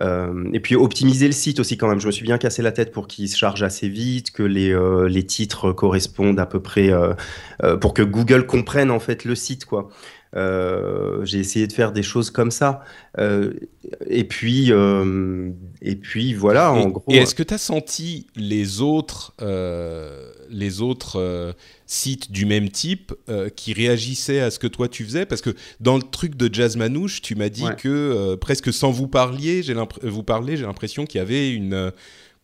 Euh, 0.01 0.49
et 0.53 0.59
puis 0.59 0.75
optimiser 0.75 1.25
le 1.25 1.33
site 1.33 1.59
aussi 1.59 1.77
quand 1.77 1.87
même. 1.87 1.99
Je 1.99 2.07
me 2.07 2.11
suis 2.11 2.23
bien 2.23 2.37
cassé 2.37 2.61
la 2.61 2.71
tête 2.71 2.91
pour 2.91 3.07
qu'il 3.07 3.27
se 3.29 3.37
charge 3.37 3.63
assez 3.63 3.89
vite, 3.89 4.31
que 4.31 4.43
les, 4.43 4.71
euh, 4.71 5.07
les 5.07 5.25
titres 5.25 5.71
correspondent 5.71 6.39
à 6.39 6.45
peu 6.45 6.59
près, 6.59 6.91
euh, 6.91 7.13
euh, 7.63 7.77
pour 7.77 7.93
que 7.93 8.03
Google 8.03 8.45
comprenne 8.45 8.91
en 8.91 8.99
fait 8.99 9.25
le 9.25 9.35
site 9.35 9.65
quoi. 9.65 9.89
Euh, 10.37 11.25
j'ai 11.25 11.39
essayé 11.39 11.65
de 11.67 11.73
faire 11.73 11.91
des 11.91 12.03
choses 12.03 12.29
comme 12.29 12.51
ça. 12.51 12.81
Euh, 13.17 13.53
et 14.07 14.23
puis, 14.23 14.71
euh, 14.71 15.49
et 15.81 15.95
puis 15.95 16.33
voilà, 16.35 16.71
en 16.71 16.87
et, 16.89 16.91
gros. 16.91 17.03
et 17.09 17.17
est-ce 17.17 17.33
que 17.33 17.41
tu 17.43 17.53
as 17.55 17.57
senti 17.57 18.27
les 18.35 18.81
autres, 18.81 19.33
les 20.49 20.81
autres 20.81 21.55
sites 21.85 22.31
du 22.31 22.45
même 22.45 22.69
type 22.69 23.13
qui 23.55 23.73
réagissaient 23.73 24.41
à 24.41 24.51
ce 24.51 24.59
que 24.59 24.67
toi 24.67 24.87
tu 24.87 25.03
faisais? 25.05 25.25
Parce 25.25 25.41
que 25.41 25.55
dans 25.79 25.97
le 25.97 26.03
truc 26.03 26.35
de 26.35 26.53
Jazz 26.53 26.77
Manouche, 26.77 27.21
tu 27.21 27.35
m'as 27.35 27.49
dit 27.49 27.63
Ouais. 27.63 27.75
que 27.75 28.35
presque 28.35 28.71
sans 28.71 28.91
vous 28.91 29.07
parler, 29.07 29.63
j'ai 29.63 29.73
l'impr- 29.73 30.05
vous 30.07 30.23
parler, 30.23 30.55
j'ai 30.57 30.65
l'impression 30.65 31.05
qu'il 31.05 31.19
y 31.19 31.21
avait 31.21 31.51
une 31.51 31.91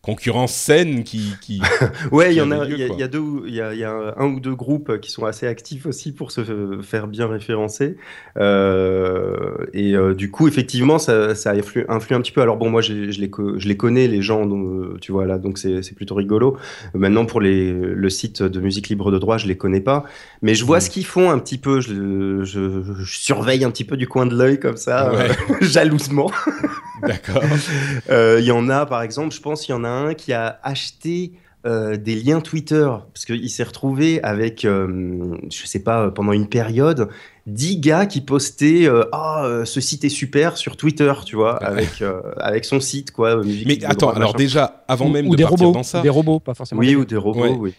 concurrence 0.03 0.53
saine 0.53 1.03
qui. 1.03 1.33
qui... 1.41 1.61
Ouais, 2.11 2.33
il 2.33 2.37
y 2.37 2.41
en 2.41 2.51
a, 2.51 2.65
il 2.65 2.77
y 2.77 2.83
a, 2.83 2.87
y 3.05 3.09
deux, 3.09 3.23
il 3.47 3.55
y 3.55 3.61
a, 3.61 3.73
il 3.73 3.79
y 3.79 3.83
a 3.85 4.13
un 4.17 4.25
ou 4.27 4.39
deux 4.39 4.53
groupes 4.53 4.99
qui 4.99 5.09
sont 5.09 5.25
assez 5.25 5.47
actifs 5.47 5.85
aussi 5.85 6.11
pour 6.11 6.31
se 6.31 6.41
faire 6.83 7.07
bien 7.07 7.25
référencer. 7.27 7.95
Euh, 8.37 9.55
et 9.73 9.95
euh, 9.95 10.13
du 10.13 10.29
coup, 10.29 10.47
effectivement, 10.47 10.99
ça, 10.99 11.33
ça 11.35 11.51
influe, 11.51 11.85
influe 11.87 12.15
un 12.15 12.21
petit 12.21 12.31
peu. 12.33 12.41
Alors 12.41 12.57
bon, 12.57 12.69
moi, 12.69 12.81
je 12.81 12.93
les, 12.93 13.29
co- 13.29 13.57
je 13.57 13.67
les 13.67 13.77
connais, 13.77 14.07
les 14.07 14.21
gens, 14.21 14.45
donc, 14.45 14.99
tu 14.99 15.11
vois 15.13 15.25
là, 15.25 15.37
donc 15.37 15.57
c'est 15.57 15.95
plutôt 15.95 16.15
rigolo. 16.15 16.57
Maintenant, 16.93 17.25
pour 17.25 17.39
les, 17.41 17.71
le 17.71 18.09
site 18.09 18.43
de 18.43 18.59
musique 18.59 18.89
libre 18.89 19.11
de 19.11 19.17
droit, 19.19 19.37
je 19.37 19.47
les 19.47 19.55
connais 19.57 19.81
pas, 19.81 20.03
mais 20.41 20.53
je 20.53 20.65
vois 20.65 20.81
ce 20.81 20.89
qu'ils 20.89 21.05
font 21.05 21.31
un 21.31 21.39
petit 21.39 21.57
peu. 21.57 21.79
Je, 21.79 22.43
je, 22.43 22.83
je 22.99 23.17
surveille 23.17 23.63
un 23.63 23.71
petit 23.71 23.85
peu 23.85 23.95
du 23.97 24.07
coin 24.07 24.25
de 24.25 24.35
l'œil 24.35 24.59
comme 24.59 24.77
ça, 24.77 25.11
Ouais. 25.13 25.29
euh, 25.49 25.55
jalousement. 25.61 26.29
D'accord. 27.07 27.43
Euh, 28.09 28.37
Il 28.39 28.45
y 28.45 28.51
en 28.51 28.69
a, 28.69 28.85
par 28.85 29.01
exemple, 29.01 29.33
je 29.35 29.41
pense, 29.41 29.67
il 29.67 29.71
y 29.71 29.73
en 29.75 29.83
a 29.83 29.89
un 29.89 30.13
qui 30.13 30.33
a 30.33 30.59
acheté 30.63 31.33
euh, 31.65 31.95
des 31.95 32.15
liens 32.15 32.41
Twitter 32.41 32.89
parce 33.13 33.23
qu'il 33.25 33.49
s'est 33.49 33.63
retrouvé 33.63 34.21
avec, 34.21 34.65
euh, 34.65 35.37
je 35.49 35.65
sais 35.65 35.79
pas, 35.81 36.11
pendant 36.11 36.33
une 36.33 36.49
période, 36.49 37.07
10 37.47 37.77
gars 37.79 38.05
qui 38.05 38.19
postaient 38.19 38.85
euh, 38.85 39.05
Ah, 39.13 39.45
euh, 39.45 39.63
ce 39.63 39.79
site 39.79 40.03
est 40.03 40.09
super 40.09 40.57
sur 40.57 40.75
Twitter, 40.75 41.13
tu 41.25 41.37
vois, 41.37 41.59
Ouais. 41.61 41.65
avec, 41.67 42.01
euh, 42.01 42.21
avec 42.37 42.65
son 42.65 42.81
site, 42.81 43.11
quoi. 43.11 43.37
musique 43.43 43.65
Mais 43.67 43.85
attends, 43.85 44.07
droit, 44.07 44.15
alors 44.17 44.29
machin. 44.33 44.37
déjà, 44.37 44.83
avant 44.89 45.05
ou, 45.07 45.11
même 45.11 45.27
ou 45.27 45.31
de 45.31 45.37
des 45.37 45.43
partir 45.43 45.59
robots, 45.67 45.77
dans 45.77 45.83
ça, 45.83 46.01
des 46.01 46.09
robots, 46.09 46.39
pas 46.41 46.53
forcément. 46.53 46.79
Oui, 46.81 46.87
des- 46.87 46.95
ou 46.97 47.05
des 47.05 47.15
robots, 47.15 47.39
Ouais. 47.41 47.55
oui. 47.57 47.73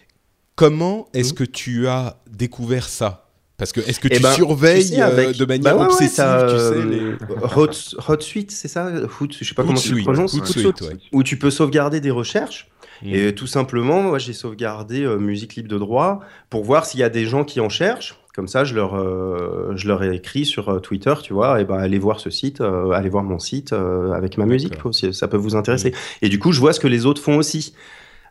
comment 0.54 1.06
est-ce 1.12 1.32
Mhm. 1.32 1.38
que 1.38 1.44
tu 1.44 1.87
as 1.88 2.16
découvert 2.30 2.88
ça? 2.88 3.23
Parce 3.56 3.72
que 3.72 3.80
est-ce 3.80 4.00
que 4.00 4.08
Eh 4.10 4.16
tu 4.16 4.22
ben, 4.22 4.32
surveilles 4.32 4.82
tu 4.82 4.94
sais, 4.96 5.02
euh, 5.02 5.06
avec- 5.06 5.36
de 5.36 5.44
manière 5.44 5.76
bah 5.76 5.80
ouais, 5.82 5.92
obsessive, 5.92 6.16
t'as, 6.16 6.42
tu 6.44 6.58
sais, 6.58 6.80
euh, 6.80 6.84
les... 6.84 7.56
Hot, 7.56 7.70
Hotsuite, 8.08 8.50
c'est 8.50 8.68
ça? 8.68 8.90
Hoot, 9.20 9.36
Je 9.40 9.44
sais 9.48 9.54
pas 9.54 9.62
comment 9.62 9.74
tu 9.78 9.94
le 9.94 10.02
prononces. 10.02 10.34
Hootsuite, 10.34 10.80
ouais. 10.82 10.96
Où 11.12 11.22
tu 11.22 11.38
peux 11.38 11.50
sauvegarder 11.50 12.00
des 12.00 12.10
recherches. 12.10 12.68
Mm. 13.02 13.14
Et 13.14 13.34
tout 13.34 13.46
simplement, 13.46 14.02
moi, 14.02 14.18
j'ai 14.18 14.32
sauvegardé 14.32 15.02
euh, 15.02 15.16
musique 15.18 15.54
libre 15.56 15.68
de 15.68 15.78
droit 15.78 16.20
pour 16.50 16.64
voir 16.64 16.86
s'il 16.86 17.00
y 17.00 17.04
a 17.04 17.08
des 17.08 17.26
gens 17.26 17.44
qui 17.44 17.60
en 17.60 17.68
cherchent. 17.68 18.18
Comme 18.34 18.48
ça, 18.48 18.64
je 18.64 18.74
leur, 18.74 18.96
euh, 18.96 19.72
je 19.76 19.86
leur 19.86 20.02
ai 20.02 20.12
écrit 20.16 20.44
sur 20.44 20.80
Twitter, 20.82 21.14
tu 21.22 21.32
vois, 21.32 21.60
et 21.60 21.64
ben 21.64 21.76
allez 21.76 22.00
voir 22.00 22.18
ce 22.18 22.30
site, 22.30 22.60
euh, 22.60 22.90
allez 22.90 23.08
voir 23.08 23.22
mon 23.22 23.38
site 23.38 23.72
euh, 23.72 24.10
avec 24.10 24.38
ma 24.38 24.44
musique, 24.44 24.74
ça 25.12 25.28
peut 25.28 25.36
vous 25.36 25.54
intéresser. 25.54 25.94
Et 26.20 26.28
du 26.28 26.40
coup, 26.40 26.50
je 26.50 26.58
vois 26.58 26.72
ce 26.72 26.80
que 26.80 26.88
les 26.88 27.06
autres 27.06 27.22
font 27.22 27.36
aussi. 27.36 27.74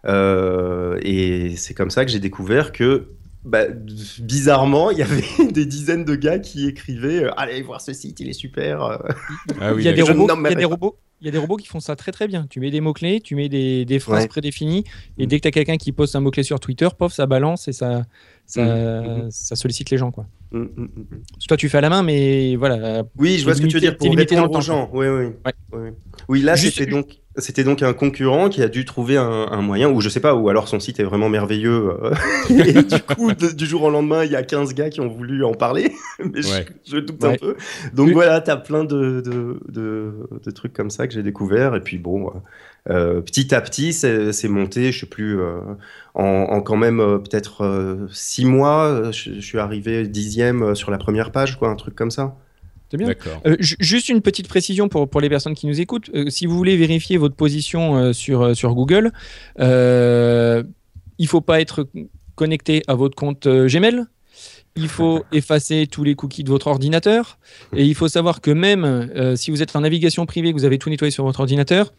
Euh, 0.06 0.98
et 1.02 1.56
c'est 1.56 1.74
comme 1.74 1.90
ça 1.90 2.04
que 2.04 2.12
j'ai 2.12 2.20
découvert 2.20 2.74
que, 2.74 3.06
bah, 3.46 3.66
bizarrement, 4.20 4.92
il 4.92 4.98
y 5.00 5.02
avait 5.02 5.24
des 5.52 5.66
dizaines 5.66 6.06
de 6.06 6.16
gars 6.16 6.40
qui 6.40 6.68
écrivaient 6.68 7.26
euh, 7.26 7.32
allez 7.38 7.62
voir 7.62 7.82
ce 7.82 7.94
site, 7.94 8.20
il 8.20 8.30
est 8.30 8.34
super. 8.34 8.82
Ah 9.62 9.74
oui, 9.74 9.82
il 9.82 9.86
y 9.86 9.88
a 9.90 9.94
des 9.94 10.02
robots, 10.02 10.28
il 10.46 10.50
y 10.50 10.52
a 10.52 10.56
des 10.56 10.66
robots, 10.66 10.98
il 11.22 11.26
y 11.26 11.28
a 11.30 11.32
des 11.32 11.38
robots 11.38 11.58
qui 11.58 11.68
font 11.68 11.80
ça 11.80 11.96
très 11.96 12.12
très 12.12 12.28
bien. 12.28 12.48
Tu 12.50 12.60
mets 12.60 12.72
des 12.72 12.82
mots 12.82 12.94
clés, 12.94 13.22
tu 13.22 13.36
mets 13.36 13.50
des, 13.50 13.86
des 13.86 14.00
phrases 14.00 14.24
Ouais. 14.24 14.28
prédéfinies, 14.28 14.84
et 15.18 15.28
dès 15.28 15.38
que 15.38 15.42
tu 15.44 15.48
as 15.48 15.52
quelqu'un 15.52 15.78
qui 15.78 15.92
poste 15.92 16.16
un 16.16 16.20
mot 16.22 16.32
clé 16.32 16.44
sur 16.44 16.60
Twitter, 16.60 16.88
pof, 16.98 17.14
ça 17.14 17.26
balance 17.26 17.68
et 17.68 17.74
ça, 17.74 18.04
ça, 18.46 18.64
Mhm. 18.64 19.32
ça 19.32 19.56
sollicite 19.56 19.90
les 19.90 19.98
gens 19.98 20.12
quoi. 20.12 20.26
Mm, 20.52 20.60
mm, 20.60 20.66
mm. 20.84 20.88
Toi 21.48 21.58
tu 21.58 21.68
fais 21.70 21.78
à 21.80 21.82
la 21.82 21.90
main, 21.90 22.04
mais 22.04 22.56
voilà. 22.56 23.04
Oui, 23.18 23.38
je 23.40 23.44
vois 23.44 23.56
ce 23.56 23.62
que 23.62 23.68
tu 23.68 23.76
veux 23.76 23.80
dire 23.82 23.98
pour 23.98 24.16
répondre 24.16 24.50
dans 24.50 24.60
aux 24.60 24.62
gens. 24.62 24.90
Oui, 24.94 25.08
oui. 25.08 25.26
Ouais. 25.26 25.34
Oui, 25.74 25.80
oui. 25.82 25.90
Oui, 26.30 26.42
là, 26.42 26.56
Juste- 26.56 26.78
c'était 26.78 26.92
donc, 26.92 27.20
c'était 27.38 27.64
donc 27.64 27.82
un 27.82 27.94
concurrent 27.94 28.50
qui 28.50 28.62
a 28.62 28.68
dû 28.68 28.86
trouver 28.86 29.18
un, 29.18 29.48
un 29.50 29.62
moyen, 29.62 29.90
ou 29.90 30.02
je 30.02 30.10
sais 30.10 30.20
pas, 30.20 30.36
ou 30.36 30.50
alors 30.50 30.68
son 30.68 30.80
site 30.80 31.00
est 31.00 31.04
vraiment 31.04 31.30
merveilleux. 31.30 31.92
euh, 32.04 32.14
et 32.50 32.74
du 32.84 33.02
coup, 33.02 33.32
de- 33.34 33.52
du 33.52 33.66
jour 33.66 33.84
au 33.84 33.90
lendemain, 33.90 34.24
il 34.24 34.32
y 34.32 34.36
a 34.36 34.44
15 34.44 34.74
gars 34.74 34.90
qui 34.90 35.02
ont 35.02 35.08
voulu 35.08 35.44
en 35.44 35.54
parler. 35.54 35.92
Mais 36.20 36.42
je- 36.42 36.48
Ouais. 36.54 36.66
je, 36.86 36.98
doute 36.98 37.24
un 37.24 37.36
peu. 37.36 37.56
Donc 37.94 38.08
Oui. 38.08 38.14
voilà, 38.14 38.40
t'as 38.42 38.58
plein 38.58 38.84
de, 38.84 39.22
de, 39.22 39.60
de, 39.70 40.14
de 40.46 40.52
trucs 40.52 40.74
comme 40.74 40.90
ça 40.92 41.08
que 41.08 41.14
j'ai 41.14 41.24
découvert. 41.24 41.76
Et 41.76 41.80
puis 41.82 41.98
bon, 41.98 42.32
euh, 42.90 43.22
petit 43.22 43.56
à 43.56 43.62
petit, 43.62 43.94
c'est 43.94 44.48
monté, 44.48 44.92
je 44.92 45.00
sais 45.02 45.06
plus, 45.08 45.40
euh, 45.40 45.60
en, 46.14 46.24
en 46.24 46.62
quand 46.62 46.78
même 46.78 47.00
euh, 47.00 47.18
peut-être 47.18 47.64
euh, 47.64 48.08
six 48.12 48.46
mois, 48.46 48.84
euh, 48.86 49.12
je, 49.12 49.34
je 49.36 49.40
suis 49.42 49.58
arrivé 49.58 50.06
dixième 50.08 50.62
euh, 50.62 50.76
sur 50.76 50.92
la 50.92 50.98
première 50.98 51.32
page, 51.32 51.58
quoi, 51.58 51.70
un 51.70 51.76
truc 51.76 51.96
comme 51.96 52.12
ça. 52.12 52.36
C'est 52.94 52.98
bien. 52.98 53.08
D'accord. 53.08 53.42
Euh, 53.48 53.56
ju- 53.60 53.76
juste 53.80 54.08
une 54.10 54.22
petite 54.22 54.48
précision 54.48 54.88
pour, 54.88 55.10
pour 55.10 55.20
les 55.20 55.30
personnes 55.30 55.56
qui 55.56 55.66
nous 55.68 55.82
écoutent. 55.82 56.10
Euh, 56.14 56.30
si 56.30 56.46
vous 56.46 56.56
voulez 56.56 56.78
vérifier 56.78 57.18
votre 57.18 57.36
position 57.36 57.98
euh, 57.98 58.14
sur, 58.14 58.56
sur 58.56 58.76
Google, 58.76 59.12
il 61.20 61.28
faut 61.28 61.42
pas 61.42 61.62
être 61.62 61.88
connecté 62.36 62.84
à 62.88 62.96
votre 62.96 63.16
compte 63.16 63.48
Gmail. 63.48 64.04
Il 64.76 64.88
faut 64.88 65.24
effacer 65.32 65.88
tous 65.90 66.04
les 66.04 66.16
cookies 66.16 66.44
de 66.44 66.50
votre 66.50 66.68
ordinateur. 66.68 67.38
Et 67.76 67.86
il 67.86 67.96
faut 67.96 68.08
savoir 68.08 68.42
que 68.42 68.52
même 68.52 69.10
si 69.36 69.52
vous 69.52 69.62
êtes 69.62 69.76
en 69.76 69.82
navigation 69.82 70.26
privée, 70.26 70.52
que 70.52 70.58
vous 70.58 70.66
avez 70.66 70.78
tout 70.80 70.90
nettoyé 70.90 71.12
sur 71.12 71.24
votre 71.24 71.40
ordinateur, 71.40 71.94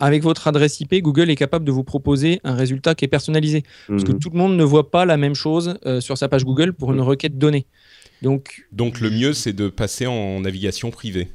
avec 0.00 0.22
votre 0.24 0.48
adresse 0.48 0.80
IP, 0.80 1.00
Google 1.00 1.30
est 1.30 1.36
capable 1.36 1.64
de 1.64 1.70
vous 1.70 1.84
proposer 1.84 2.40
un 2.42 2.54
résultat 2.56 2.96
qui 2.96 3.04
est 3.04 3.08
personnalisé. 3.08 3.62
Parce 3.86 4.02
que 4.02 4.10
Mhm. 4.12 4.18
tout 4.18 4.30
le 4.30 4.38
monde 4.38 4.56
ne 4.56 4.64
voit 4.64 4.90
pas 4.90 5.04
la 5.04 5.16
même 5.16 5.34
chose 5.34 5.78
euh, 5.86 6.00
sur 6.00 6.18
sa 6.18 6.28
page 6.28 6.44
Google 6.44 6.72
pour 6.72 6.92
une 6.92 7.00
requête 7.00 7.38
donnée. 7.38 7.66
Donc, 8.22 8.66
Donc 8.72 9.00
le 9.00 9.10
mieux, 9.10 9.32
c'est 9.32 9.52
de 9.52 9.68
passer 9.68 10.06
en 10.06 10.40
navigation 10.40 10.90
privée. 10.90 11.28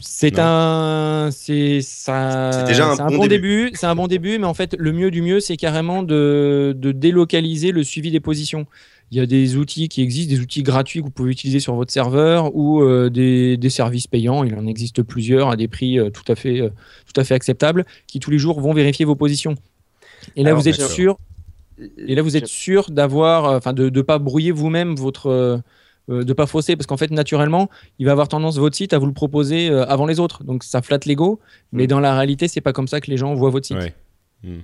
C'est 0.00 0.38
un, 0.38 1.28
c'est 1.30 1.80
ça. 1.80 2.50
C'est 2.52 2.64
déjà 2.64 2.88
un 2.88 2.96
bon 2.96 3.18
bon 3.18 3.26
début. 3.28 3.70
C'est 3.74 3.86
un 3.86 3.94
bon 3.94 4.08
début, 4.08 4.38
mais 4.38 4.46
en 4.46 4.54
fait, 4.54 4.74
le 4.76 4.92
mieux 4.92 5.12
du 5.12 5.22
mieux, 5.22 5.38
c'est 5.38 5.56
carrément 5.56 6.02
de, 6.02 6.74
de 6.76 6.90
délocaliser 6.90 7.70
le 7.70 7.84
suivi 7.84 8.10
des 8.10 8.18
positions. 8.18 8.66
Il 9.12 9.18
y 9.18 9.20
a 9.20 9.26
des 9.26 9.56
outils 9.56 9.88
qui 9.88 10.02
existent, 10.02 10.34
des 10.34 10.40
outils 10.40 10.64
gratuits 10.64 10.98
que 10.98 11.04
vous 11.04 11.12
pouvez 11.12 11.30
utiliser 11.30 11.60
sur 11.60 11.76
votre 11.76 11.92
serveur 11.92 12.56
ou 12.56 12.82
euh, 12.82 13.08
des, 13.08 13.56
des 13.56 13.70
services 13.70 14.08
payants. 14.08 14.42
Il 14.42 14.56
en 14.56 14.66
existe 14.66 15.04
plusieurs 15.04 15.50
à 15.50 15.56
des 15.56 15.68
prix 15.68 16.00
euh, 16.00 16.10
tout 16.10 16.24
à 16.26 16.34
fait, 16.34 16.60
euh, 16.60 16.70
tout 17.12 17.20
à 17.20 17.22
fait 17.22 17.34
acceptables, 17.34 17.86
qui 18.08 18.18
tous 18.18 18.32
les 18.32 18.38
jours 18.38 18.60
vont 18.60 18.72
vérifier 18.72 19.04
vos 19.04 19.14
positions. 19.14 19.54
Et 20.34 20.42
là, 20.42 20.48
Alors, 20.48 20.60
vous 20.60 20.68
êtes 20.68 20.80
sûr. 20.80 21.16
Et 21.98 22.14
là, 22.14 22.22
vous 22.22 22.36
êtes 22.36 22.46
sûr 22.46 22.90
d'avoir, 22.90 23.44
euh, 23.46 23.56
enfin, 23.58 23.72
de 23.72 23.90
ne 23.90 24.02
pas 24.02 24.18
brouiller 24.18 24.50
vous-même 24.52 24.94
votre, 24.96 25.26
euh, 25.26 25.58
euh, 26.08 26.22
de 26.24 26.32
pas 26.32 26.46
fausser, 26.46 26.76
parce 26.76 26.86
qu'en 26.86 26.96
fait, 26.96 27.10
naturellement, 27.10 27.68
il 27.98 28.06
va 28.06 28.12
avoir 28.12 28.28
tendance 28.28 28.58
votre 28.58 28.76
site 28.76 28.92
à 28.92 28.98
vous 28.98 29.06
le 29.06 29.12
proposer 29.12 29.68
euh, 29.68 29.84
avant 29.86 30.06
les 30.06 30.20
autres. 30.20 30.44
Donc, 30.44 30.64
ça 30.64 30.80
flatte 30.82 31.04
l'ego, 31.04 31.40
mais 31.72 31.84
Mm. 31.84 31.88
dans 31.88 32.00
la 32.00 32.16
réalité, 32.16 32.48
c'est 32.48 32.60
pas 32.60 32.72
comme 32.72 32.88
ça 32.88 33.00
que 33.00 33.10
les 33.10 33.16
gens 33.16 33.34
voient 33.34 33.50
votre 33.50 33.66
site. 33.66 33.76
Ouais. 33.76 33.94
Hmm. 34.44 34.60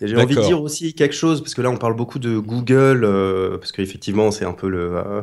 Et 0.00 0.08
J'ai 0.08 0.16
envie 0.16 0.36
de 0.36 0.40
dire 0.42 0.60
aussi 0.62 0.94
quelque 0.94 1.14
chose, 1.14 1.40
parce 1.40 1.54
que 1.54 1.62
là 1.62 1.70
on 1.70 1.76
parle 1.76 1.96
beaucoup 1.96 2.18
de 2.18 2.38
Google, 2.38 3.04
euh, 3.04 3.56
parce 3.58 3.72
qu'effectivement 3.72 4.30
c'est 4.30 4.44
un 4.44 4.52
peu 4.52 4.68
le, 4.68 4.96
euh, 4.96 5.22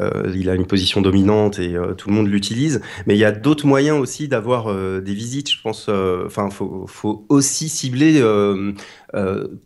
euh, 0.00 0.32
il 0.34 0.48
a 0.50 0.54
une 0.54 0.66
position 0.66 1.00
dominante 1.00 1.58
et 1.58 1.74
euh, 1.74 1.94
tout 1.94 2.08
le 2.08 2.14
monde 2.14 2.28
l'utilise, 2.28 2.80
mais 3.06 3.14
il 3.14 3.18
y 3.18 3.24
a 3.24 3.32
d'autres 3.32 3.66
moyens 3.66 3.98
aussi 3.98 4.28
d'avoir 4.28 4.72
des 5.00 5.14
visites. 5.14 5.50
Je 5.50 5.60
pense, 5.62 5.88
enfin, 5.88 6.50
faut, 6.50 6.84
faut 6.86 7.24
aussi 7.28 7.68
cibler 7.68 8.22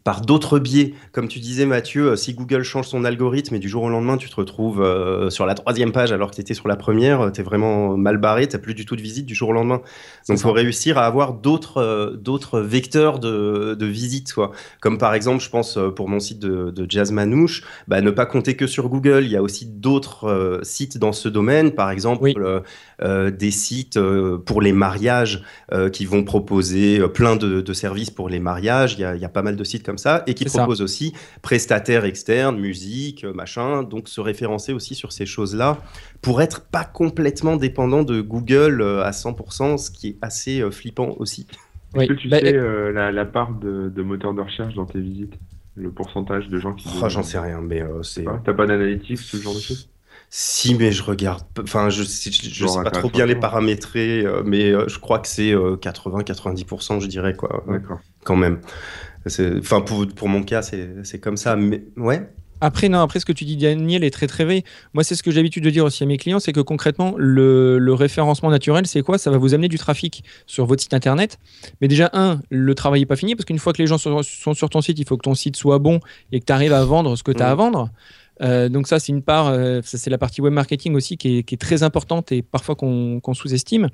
par 0.05 0.21
d'autres 0.23 0.59
biais. 0.59 0.95
Comme 1.13 1.29
tu 1.29 1.41
disais, 1.41 1.67
Mathieu, 1.67 2.17
si 2.17 2.35
Google 2.35 2.63
change 2.63 2.89
son 2.89 3.05
algorithme 3.05 3.55
et 3.55 3.59
du 3.59 3.69
jour 3.69 3.83
au 3.83 3.89
lendemain, 3.89 4.17
tu 4.17 4.29
te 4.29 4.37
retrouves 4.37 4.85
sur 5.31 5.47
la 5.47 5.55
troisième 5.55 5.93
page 5.93 6.13
alors 6.13 6.31
que 6.31 6.37
tu 6.37 6.41
étais 6.41 6.55
sur 6.55 6.69
la 6.69 6.77
première, 6.77 7.31
tu 7.33 7.41
es 7.41 7.45
vraiment 7.45 7.97
mal 7.97 8.19
barré, 8.19 8.47
tu 8.49 8.59
plus 8.59 8.75
du 8.75 8.87
tout 8.87 8.97
de 8.97 9.03
visite 9.03 9.27
du 9.27 9.35
jour 9.35 9.51
au 9.51 9.53
lendemain. 9.53 9.81
Donc, 10.29 10.39
il 10.39 10.43
faut 10.43 10.53
réussir 10.53 10.99
à 10.99 11.07
avoir 11.07 11.35
d'autres 11.35 12.17
d'autres 12.19 12.61
vecteurs 12.61 13.19
de, 13.19 13.77
de 13.79 13.87
visite. 13.87 14.33
Quoi. 14.33 14.44
Comme 14.81 14.99
par 14.99 15.15
exemple, 15.15 15.43
je 15.43 15.51
pense, 15.51 15.79
pour 15.97 16.09
mon 16.09 16.21
site 16.21 16.39
de, 16.39 16.71
de 16.71 16.87
Jazz 16.89 17.13
Manouche, 17.13 17.63
bah, 17.89 18.01
ne 18.01 18.11
pas 18.11 18.27
compter 18.27 18.57
que 18.57 18.67
sur 18.67 18.89
Google. 18.89 19.25
Il 19.25 19.31
y 19.31 19.37
a 19.37 19.43
aussi 19.43 19.67
d'autres 19.67 20.61
sites 20.63 20.99
dans 20.99 21.13
ce 21.13 21.29
domaine. 21.29 21.73
Par 21.73 21.91
exemple, 21.91 22.33
des 23.03 23.51
sites 23.51 23.99
pour 24.45 24.63
les 24.63 24.73
mariages 24.73 25.43
qui 25.93 26.07
vont 26.07 26.25
proposer 26.25 27.01
plein 27.09 27.37
de, 27.37 27.61
de, 27.61 27.73
services 27.73 28.11
pour 28.11 28.29
les 28.29 28.41
mariages. 28.41 28.95
Il 28.95 29.01
y 29.01 29.05
a, 29.05 29.15
il 29.15 29.21
y 29.21 29.25
a 29.25 29.29
pas 29.29 29.43
mal 29.43 29.57
de 29.57 29.65
sites 29.65 29.85
comme 29.85 29.99
ça 29.99 30.23
et 30.27 30.35
qui 30.35 30.45
proposent 30.45 30.83
aussi 30.83 31.13
prestataires 31.43 32.05
externes, 32.05 32.59
musique, 32.59 33.25
euh, 33.25 33.33
machin. 33.33 33.83
Donc 33.83 34.09
se 34.09 34.21
référencer 34.21 34.73
aussi 34.73 34.95
sur 34.95 35.13
ces 35.13 35.27
choses-là 35.27 35.79
pour 36.21 36.41
être 36.43 36.63
pas 36.63 36.85
complètement 36.85 37.57
dépendant 37.57 38.03
de 38.03 38.21
Google 38.21 38.81
euh, 38.81 39.05
à 39.05 39.11
100%, 39.11 39.79
ce 39.79 39.91
qui 39.91 40.09
est 40.09 40.17
assez 40.23 40.61
euh, 40.61 40.71
flippant 40.71 41.15
aussi. 41.19 41.47
Est-ce 41.95 42.09
que 42.09 42.13
tu 42.15 42.29
bah, 42.29 42.41
sais 42.41 42.53
la, 42.53 43.25
part 43.25 43.53
de, 43.53 44.03
moteurs 44.03 44.35
de 44.35 44.41
recherche 44.41 44.75
dans 44.75 44.87
tes 44.87 45.01
visites? 45.01 45.35
Le 45.77 45.91
pourcentage 45.91 46.49
de 46.49 46.59
gens 46.59 46.73
qui. 46.73 46.89
Oh, 47.03 47.09
j'en 47.09 47.25
sais 47.25 47.39
rien, 47.39 47.61
mais 47.61 47.83
c'est. 48.03 48.25
T'as 48.45 48.55
pas 48.55 48.67
d'analytics, 48.67 49.19
ce 49.19 49.37
genre 49.39 49.55
de 49.55 49.61
choses? 49.61 49.91
Si, 50.31 50.75
mais 50.77 50.93
je 50.93 51.03
regarde. 51.03 51.43
Enfin, 51.61 51.91
je, 51.91 52.03
je, 52.03 52.67
sais 52.67 52.83
pas 52.83 52.91
trop 52.91 53.11
bien 53.11 53.27
les 53.27 53.35
paramétrer, 53.37 54.25
mais 54.45 54.71
je 54.89 54.99
crois 54.99 55.19
que 55.19 55.29
c'est 55.29 55.53
80-90%, 55.53 57.01
je 57.01 57.07
dirais, 57.09 57.35
quoi. 57.35 57.65
D'accord. 57.69 57.99
Quand 58.25 58.37
même. 58.37 58.61
Enfin, 59.27 59.81
pour, 59.81 60.07
pour 60.07 60.29
mon 60.29 60.43
cas, 60.43 60.63
c'est 60.63 61.21
comme 61.21 61.37
ça. 61.37 61.57
Mais 61.57 61.85
ouais. 61.97 62.29
Après, 62.65 62.89
non, 62.89 63.01
après, 63.01 63.21
ce 63.21 63.27
que 63.27 63.33
tu 63.33 63.45
dis, 63.45 63.59
Daniel, 63.59 64.05
est 64.05 64.11
très 64.11 64.27
très 64.27 64.45
vrai. 64.45 64.65
Moi, 64.95 65.05
c'est 65.05 65.15
ce 65.15 65.23
que 65.23 65.31
j'ai 65.31 65.37
l'habitude 65.37 65.63
de 65.65 65.69
dire 65.69 65.85
aussi 65.85 66.03
à 66.03 66.07
mes 66.07 66.17
clients, 66.17 66.41
c'est 66.41 66.55
que 66.55 66.61
concrètement, 66.61 67.15
le, 67.19 67.79
le 67.79 67.93
référencement 67.93 68.51
naturel, 68.51 68.87
c'est 68.87 69.03
quoi? 69.03 69.19
Ça 69.19 69.31
va 69.31 69.37
vous 69.37 69.53
amener 69.53 69.69
du 69.69 69.77
trafic 69.77 70.25
sur 70.47 70.65
votre 70.65 70.83
site 70.83 70.95
internet. 70.95 71.39
Mais 71.83 71.89
déjà, 71.89 72.09
un, 72.15 72.41
le 72.49 72.75
travail 72.75 73.01
n'est 73.01 73.07
pas 73.07 73.17
fini, 73.17 73.35
parce 73.37 73.45
qu'une 73.45 73.59
fois 73.59 73.75
que 73.75 73.83
les 73.83 73.87
gens 73.87 73.99
sont, 73.99 74.23
sur 74.23 74.71
ton 74.71 74.81
site, 74.81 74.99
il 74.99 75.07
faut 75.07 75.19
que 75.19 75.25
ton 75.25 75.35
site 75.35 75.57
soit 75.57 75.79
bon 75.79 76.01
et 76.33 76.41
que 76.41 76.47
tu 76.47 76.53
arrives 76.55 76.73
à 76.73 76.85
vendre 76.87 77.17
ce 77.17 77.23
que 77.23 77.33
tu 77.33 77.43
as 77.43 77.51
à 77.51 77.55
mmh. 77.55 77.59
vendre. 77.59 77.91
Euh, 78.41 78.69
donc 78.69 78.89
ça, 78.89 78.99
c'est 78.99 79.13
une 79.13 79.23
part, 79.23 79.49
euh, 79.49 79.81
c'est 79.85 80.11
la 80.11 80.19
partie 80.19 80.41
web 80.41 80.53
marketing 80.53 80.95
aussi 80.95 81.17
qui 81.17 81.39
est, 81.39 81.43
qui 81.43 81.55
est 81.55 81.59
très 81.59 81.83
importante 81.83 82.33
et 82.33 82.43
parfois 82.43 82.75
qu'on 82.75 83.35
sous-estime. 83.35 83.89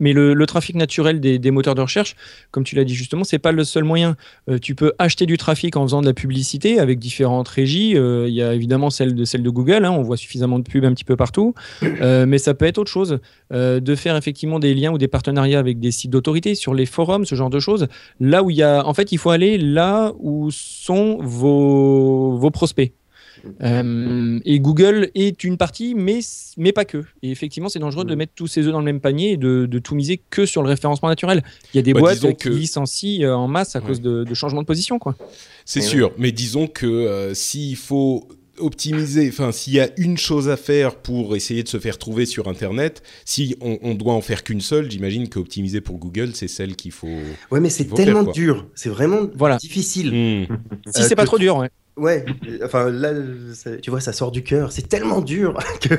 Mais 0.00 0.12
le, 0.12 0.46
trafic 0.46 0.76
naturel 0.76 1.20
des, 1.20 1.50
moteurs 1.50 1.74
de 1.74 1.82
recherche, 1.82 2.16
comme 2.50 2.64
tu 2.64 2.74
l'as 2.74 2.84
dit 2.84 2.94
justement, 2.94 3.24
c'est 3.24 3.38
pas 3.38 3.52
le 3.52 3.64
seul 3.64 3.84
moyen. 3.84 4.16
Euh, 4.48 4.58
tu 4.58 4.74
peux 4.74 4.92
acheter 4.98 5.26
du 5.26 5.36
trafic 5.36 5.76
en 5.76 5.82
faisant 5.82 6.00
de 6.00 6.06
la 6.06 6.14
publicité 6.14 6.78
avec 6.78 6.98
différentes 6.98 7.48
régies. 7.48 7.96
Euh, 7.96 8.26
il 8.28 8.34
y 8.34 8.42
a 8.42 8.54
évidemment 8.54 8.90
celle 8.90 9.14
de, 9.14 9.50
Google, 9.50 9.84
hein, 9.84 9.90
on 9.90 10.02
voit 10.02 10.16
suffisamment 10.16 10.58
de 10.58 10.64
pubs 10.64 10.84
un 10.84 10.92
petit 10.92 11.04
peu 11.04 11.16
partout. 11.16 11.54
Euh, 11.82 12.24
mais 12.26 12.38
ça 12.38 12.54
peut 12.54 12.64
être 12.64 12.78
autre 12.78 12.90
chose, 12.90 13.18
de 13.50 13.94
faire 13.94 14.16
effectivement 14.16 14.58
des 14.58 14.74
liens 14.74 14.92
ou 14.92 14.98
des 14.98 15.08
partenariats 15.08 15.58
avec 15.58 15.78
des 15.80 15.90
sites 15.90 16.10
d'autorité 16.10 16.54
sur 16.54 16.74
les 16.74 16.86
forums, 16.86 17.24
ce 17.24 17.34
genre 17.34 17.50
de 17.50 17.60
choses. 17.60 17.86
Là 18.20 18.42
où 18.42 18.50
il 18.50 18.64
en 18.64 18.94
fait, 18.94 19.12
il 19.12 19.18
faut 19.18 19.30
aller 19.30 19.58
là 19.58 20.12
où 20.18 20.50
sont 20.50 21.18
vos 21.20 22.50
prospects. 22.50 22.92
Euh, 23.62 24.40
et 24.44 24.60
Google 24.60 25.10
est 25.14 25.44
une 25.44 25.56
partie, 25.56 25.94
mais, 25.94 26.20
mais 26.56 26.72
pas 26.72 26.84
que. 26.84 27.04
Et 27.22 27.30
effectivement, 27.30 27.68
c'est 27.68 27.78
dangereux 27.78 28.04
de 28.04 28.14
mm. 28.14 28.18
mettre 28.18 28.32
tous 28.34 28.46
ses 28.46 28.66
œufs 28.66 28.72
dans 28.72 28.78
le 28.78 28.84
même 28.84 29.00
panier 29.00 29.32
et 29.32 29.36
de, 29.36 29.66
de, 29.66 29.78
tout 29.78 29.94
miser 29.94 30.20
que 30.30 30.46
sur 30.46 30.62
le 30.62 30.68
référencement 30.68 31.08
naturel. 31.08 31.42
Il 31.72 31.76
y 31.76 31.80
a 31.80 31.82
des 31.82 31.94
boîtes 31.94 32.20
qui 32.20 32.34
que... 32.36 32.48
licencient 32.48 33.22
euh, 33.22 33.34
en 33.34 33.48
masse 33.48 33.76
à 33.76 33.80
cause 33.80 34.00
de, 34.00 34.24
de 34.24 34.34
changements 34.34 34.62
de 34.62 34.66
position. 34.66 34.98
quoi. 34.98 35.16
C'est 35.64 35.80
sûr, 35.80 36.12
mais 36.18 36.32
disons 36.32 36.66
que 36.66 36.86
euh, 36.86 37.34
s'il 37.34 37.76
faut 37.76 38.28
optimiser, 38.58 39.28
enfin, 39.28 39.52
s'il 39.52 39.74
y 39.74 39.80
a 39.80 39.88
une 39.96 40.16
chose 40.16 40.48
à 40.48 40.56
faire 40.56 40.96
pour 40.96 41.34
essayer 41.36 41.62
de 41.62 41.68
se 41.68 41.78
faire 41.78 41.98
trouver 41.98 42.26
sur 42.26 42.48
Internet, 42.48 43.02
si 43.24 43.56
on, 43.60 43.94
doit 43.94 44.12
en 44.12 44.20
faire 44.20 44.44
qu'une 44.44 44.60
seule, 44.60 44.90
j'imagine 44.90 45.28
qu'optimiser 45.28 45.80
pour 45.80 45.98
Google, 45.98 46.30
c'est 46.34 46.48
celle 46.48 46.76
qu'il 46.76 46.92
faut. 46.92 47.18
Ouais, 47.50 47.60
mais 47.60 47.70
c'est 47.70 47.86
tellement 47.86 48.24
dur, 48.24 48.66
c'est 48.74 48.88
vraiment 48.88 49.28
voilà. 49.34 49.56
difficile. 49.56 50.46
Hmm. 50.48 50.56
si 50.94 51.02
c'est 51.02 51.16
pas 51.16 51.24
trop 51.24 51.38
dur, 51.38 51.56
ouais. 51.56 51.70
Ouais, 51.96 52.24
enfin 52.64 52.90
là, 52.90 53.12
tu 53.80 53.90
vois, 53.90 54.00
ça 54.00 54.12
sort 54.12 54.32
du 54.32 54.42
cœur. 54.42 54.72
C'est 54.72 54.88
tellement 54.88 55.20
dur 55.20 55.58
que 55.80 55.94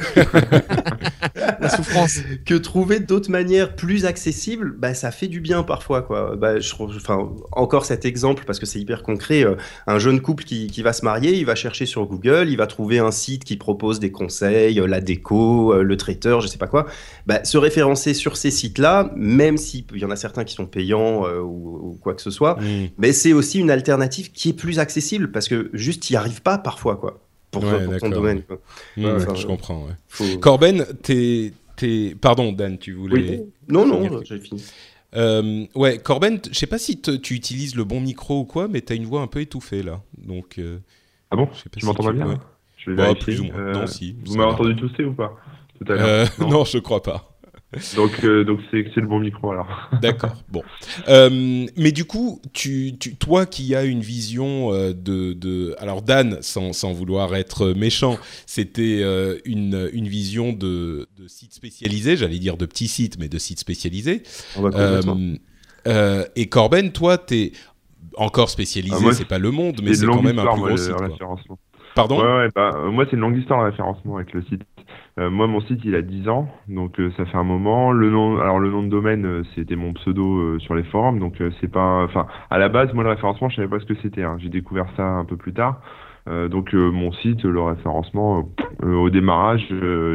la 1.66 1.76
souffrance. 1.76 2.20
que 2.46 2.56
trouver 2.56 3.00
d'autres 3.00 3.30
manières 3.30 3.76
plus 3.76 4.06
accessibles, 4.06 4.76
bah 4.78 4.94
ça 4.94 5.12
fait 5.12 5.28
du 5.28 5.40
bien 5.40 5.64
parfois 5.64 6.02
quoi. 6.02 6.36
Bah, 6.36 6.60
je, 6.60 6.74
enfin 6.80 7.30
encore 7.52 7.86
cet 7.86 8.06
exemple 8.06 8.44
parce 8.46 8.60
que 8.60 8.66
c'est 8.66 8.80
hyper 8.80 9.04
concret. 9.04 9.44
Euh, 9.44 9.56
un 9.88 10.00
jeune 10.00 10.22
couple 10.22 10.44
qui, 10.44 10.68
qui, 10.68 10.82
va 10.82 10.94
se 10.94 11.04
marier, 11.04 11.34
il 11.34 11.46
va 11.46 11.56
chercher 11.56 11.86
sur 11.86 12.06
Google, 12.06 12.48
il 12.50 12.58
va 12.58 12.68
trouver 12.68 13.00
un 13.00 13.12
site 13.12 13.44
qui 13.44 13.58
propose 13.58 14.00
des 14.00 14.12
conseils, 14.12 14.80
euh, 14.80 14.88
la 14.88 15.02
déco, 15.02 15.74
euh, 15.74 15.84
le 15.84 15.98
traiteur, 15.98 16.42
je 16.42 16.48
sais 16.48 16.58
pas 16.58 16.68
quoi. 16.68 16.86
Bah, 17.26 17.44
se 17.44 17.58
référencer 17.58 18.14
sur 18.14 18.38
ces 18.38 18.52
sites-là, 18.52 19.12
même 19.16 19.58
s'il 19.58 19.86
y 19.96 20.06
en 20.06 20.12
a 20.12 20.16
certains 20.16 20.44
qui 20.44 20.54
sont 20.54 20.66
payants 20.66 21.26
ou, 21.42 21.98
quoi 22.02 22.14
que 22.14 22.22
ce 22.22 22.30
soit, 22.30 22.56
mmh. 22.56 22.90
mais 22.98 23.14
c'est 23.14 23.34
aussi 23.34 23.60
une 23.60 23.72
alternative 23.72 24.32
qui 24.32 24.50
est 24.50 24.54
plus 24.54 24.80
accessible 24.80 25.32
parce 25.32 25.48
que 25.48 25.70
juste 25.74 26.10
y 26.10 26.16
arrives 26.16 26.42
pas 26.42 26.58
parfois 26.58 26.98
quoi 26.98 27.26
pour, 27.60 28.00
ton 28.00 28.10
domaine. 28.10 28.44
je 28.98 29.46
comprends. 29.46 29.88
Corben, 30.42 30.86
t'es, 31.02 31.52
pardon 32.20 32.52
Dan, 32.52 32.78
tu 32.78 32.94
voulais. 32.94 33.46
Non 33.68 33.86
non, 33.86 34.22
j'ai 34.24 34.40
fini. 34.40 34.64
Euh, 35.16 35.66
ouais, 35.76 35.98
Corben, 35.98 36.40
je 36.52 36.58
sais 36.58 36.68
pas 36.68 36.78
si 36.78 37.00
tu 37.00 37.34
utilises 37.34 37.76
le 37.76 37.84
bon 37.84 38.02
micro 38.02 38.42
ou 38.42 38.46
quoi, 38.46 38.68
mais 38.68 38.82
tu 38.82 38.94
as 38.94 38.96
une 38.96 39.06
voix 39.06 39.22
un 39.22 39.28
peu 39.28 39.40
étouffée 39.40 39.82
là. 39.82 40.02
Donc, 40.18 40.60
euh, 40.60 40.80
ah 41.32 41.36
bon? 41.36 41.48
Tu 41.78 41.86
m'entends 41.86 42.04
pas 42.04 42.12
bien 42.12 42.40
Je 42.78 42.92
vais 42.92 42.98
bah, 42.98 43.16
plus 43.16 43.40
ou 43.40 43.46
moins. 43.46 43.72
non, 43.72 43.88
si, 43.88 44.16
Vous 44.26 44.36
m'avez 44.36 44.52
entendu 44.52 44.76
tousser 44.76 45.06
ou 45.06 45.14
pas 45.14 45.38
Tout 45.80 45.92
à 45.92 45.96
l'heure? 45.96 46.30
Non, 46.40 46.50
non, 46.50 46.66
je 46.66 46.80
crois 46.80 47.02
pas. 47.02 47.35
Donc, 47.96 48.24
euh, 48.24 48.44
donc 48.44 48.60
c'est, 48.72 48.96
le 48.96 49.08
bon 49.08 49.20
micro 49.20 49.52
alors. 49.52 49.90
D'accord. 50.02 50.36
Bon. 50.50 50.64
Euh, 51.08 51.66
mais 51.76 51.92
du 51.92 52.06
coup, 52.06 52.42
tu, 52.54 52.94
tu, 52.98 53.16
toi 53.16 53.46
qui 53.46 53.76
as 53.76 53.84
une 53.84 54.02
vision 54.02 54.72
euh, 54.72 54.94
de, 54.94 55.34
de, 55.34 55.76
alors 55.80 56.02
Dan, 56.02 56.38
sans, 56.42 56.74
sans 56.74 56.94
vouloir 56.94 57.36
être 57.36 57.74
méchant, 57.74 58.18
c'était 58.46 59.02
une, 59.46 59.90
une 59.94 60.08
vision 60.08 60.54
de, 60.54 61.08
de 61.18 61.28
sites 61.28 61.54
spécialisés, 61.54 62.16
j'allais 62.16 62.40
dire 62.40 62.58
de 62.58 62.66
petits 62.66 62.88
sites, 62.88 63.20
mais 63.20 63.28
de 63.28 63.38
sites 63.38 63.60
spécialisés. 63.60 64.24
et 66.36 66.50
Corben, 66.50 66.92
toi, 66.92 67.18
t'es 67.18 67.52
encore 68.18 68.50
spécialisé, 68.50 69.06
ah, 69.06 69.14
c'est 69.14 69.28
pas 69.28 69.40
le 69.40 69.52
monde, 69.52 69.82
mais 69.84 69.94
c'est 69.94 70.06
quand 70.06 70.22
même 70.22 70.40
un 70.40 70.54
plus 70.54 70.62
gros 70.62 70.78
site. 70.78 70.94
Pardon? 71.96 72.20
Ouais, 72.22 72.38
ouais, 72.38 72.50
bah, 72.54 72.72
Moi, 72.92 73.06
c'est 73.06 73.16
une 73.16 73.22
longue 73.22 73.38
histoire 73.38 73.62
le 73.64 73.70
référencement 73.70 74.18
avec 74.18 74.34
le 74.34 74.44
site. 74.44 74.62
Euh, 75.18 75.30
moi, 75.30 75.48
mon 75.48 75.62
site, 75.62 75.80
il 75.86 75.96
a 75.96 76.02
10 76.02 76.28
ans, 76.28 76.50
donc 76.68 77.00
euh, 77.00 77.10
ça 77.16 77.26
fait 77.26 77.38
un 77.38 77.44
moment. 77.44 77.94
Le 77.94 78.10
nom, 78.10 78.38
alors 78.38 78.60
le 78.60 78.70
nom 78.70 78.84
de 78.84 78.90
domaine, 78.90 79.26
euh, 79.26 79.44
c'était 79.56 79.78
mon 79.78 79.94
pseudo 79.94 80.60
sur 80.60 80.76
les 80.76 80.84
forums, 80.84 81.20
donc 81.20 81.42
c'est 81.62 81.72
pas, 81.72 82.04
enfin, 82.04 82.28
à 82.50 82.58
la 82.58 82.68
base, 82.68 82.94
moi, 82.94 83.04
le 83.04 83.12
référencement, 83.12 83.48
je 83.48 83.56
savais 83.56 83.68
pas 83.70 83.80
ce 83.80 83.86
que 83.86 83.96
c'était. 84.02 84.24
Hein. 84.24 84.38
J'ai 84.40 84.50
découvert 84.50 84.88
ça 84.98 85.04
un 85.04 85.24
peu 85.24 85.38
plus 85.38 85.54
tard. 85.54 85.80
donc 86.28 86.74
mon 86.74 87.12
site, 87.14 87.44
le 87.44 87.62
référencement, 87.62 88.50
au 88.84 89.10
démarrage, 89.10 89.68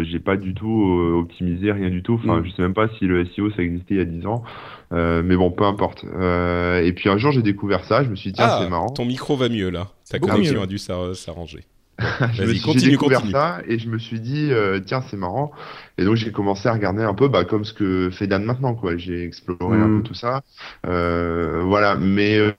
j'ai 0.02 0.18
pas 0.18 0.36
du 0.36 0.54
tout 0.54 1.14
optimisé, 1.16 1.72
rien 1.72 1.88
du 1.88 2.02
tout. 2.02 2.14
Enfin, 2.14 2.40
mm. 2.40 2.44
je 2.44 2.50
sais 2.50 2.62
même 2.62 2.74
pas 2.74 2.88
si 2.98 3.06
le 3.06 3.24
SEO 3.26 3.50
ça 3.52 3.62
existait 3.62 3.94
il 3.94 3.98
y 3.98 4.00
a 4.00 4.04
10 4.04 4.26
ans. 4.26 4.42
mais 4.90 5.36
bon, 5.36 5.50
peu 5.50 5.64
importe. 5.64 6.04
et 6.04 6.92
puis 6.94 7.08
un 7.08 7.16
jour, 7.16 7.32
j'ai 7.32 7.42
découvert 7.42 7.84
ça. 7.84 8.04
Je 8.04 8.10
me 8.10 8.16
suis 8.16 8.32
dit, 8.32 8.36
tiens, 8.36 8.48
ah, 8.50 8.60
c'est 8.62 8.68
marrant. 8.68 8.90
Ton 8.90 9.06
micro 9.06 9.36
va 9.36 9.48
mieux 9.48 9.70
là. 9.70 9.86
Ta 10.10 10.18
connexion 10.18 10.62
a 10.62 10.66
dû 10.66 10.78
s'arranger. 10.78 11.60
j'ai 12.32 12.90
découvert 12.90 13.22
ça 13.30 13.60
et 13.66 13.78
je 13.78 13.88
me 13.88 13.98
suis 13.98 14.20
dit 14.20 14.48
euh, 14.50 14.80
tiens 14.84 15.02
c'est 15.10 15.16
marrant 15.16 15.52
et 15.98 16.04
donc 16.04 16.16
j'ai 16.16 16.32
commencé 16.32 16.68
à 16.68 16.72
regarder 16.72 17.02
un 17.02 17.14
peu 17.14 17.28
bah, 17.28 17.44
comme 17.44 17.64
ce 17.64 17.72
que 17.72 18.10
fait 18.10 18.26
Dan 18.26 18.44
maintenant 18.44 18.74
quoi 18.74 18.96
j'ai 18.96 19.24
exploré 19.24 19.78
un 19.78 19.86
peu 19.86 19.98
mm. 19.98 20.02
tout 20.02 20.14
ça 20.14 20.42
euh, 20.86 21.62
voilà 21.64 21.96
mais 21.96 22.38
euh, 22.38 22.52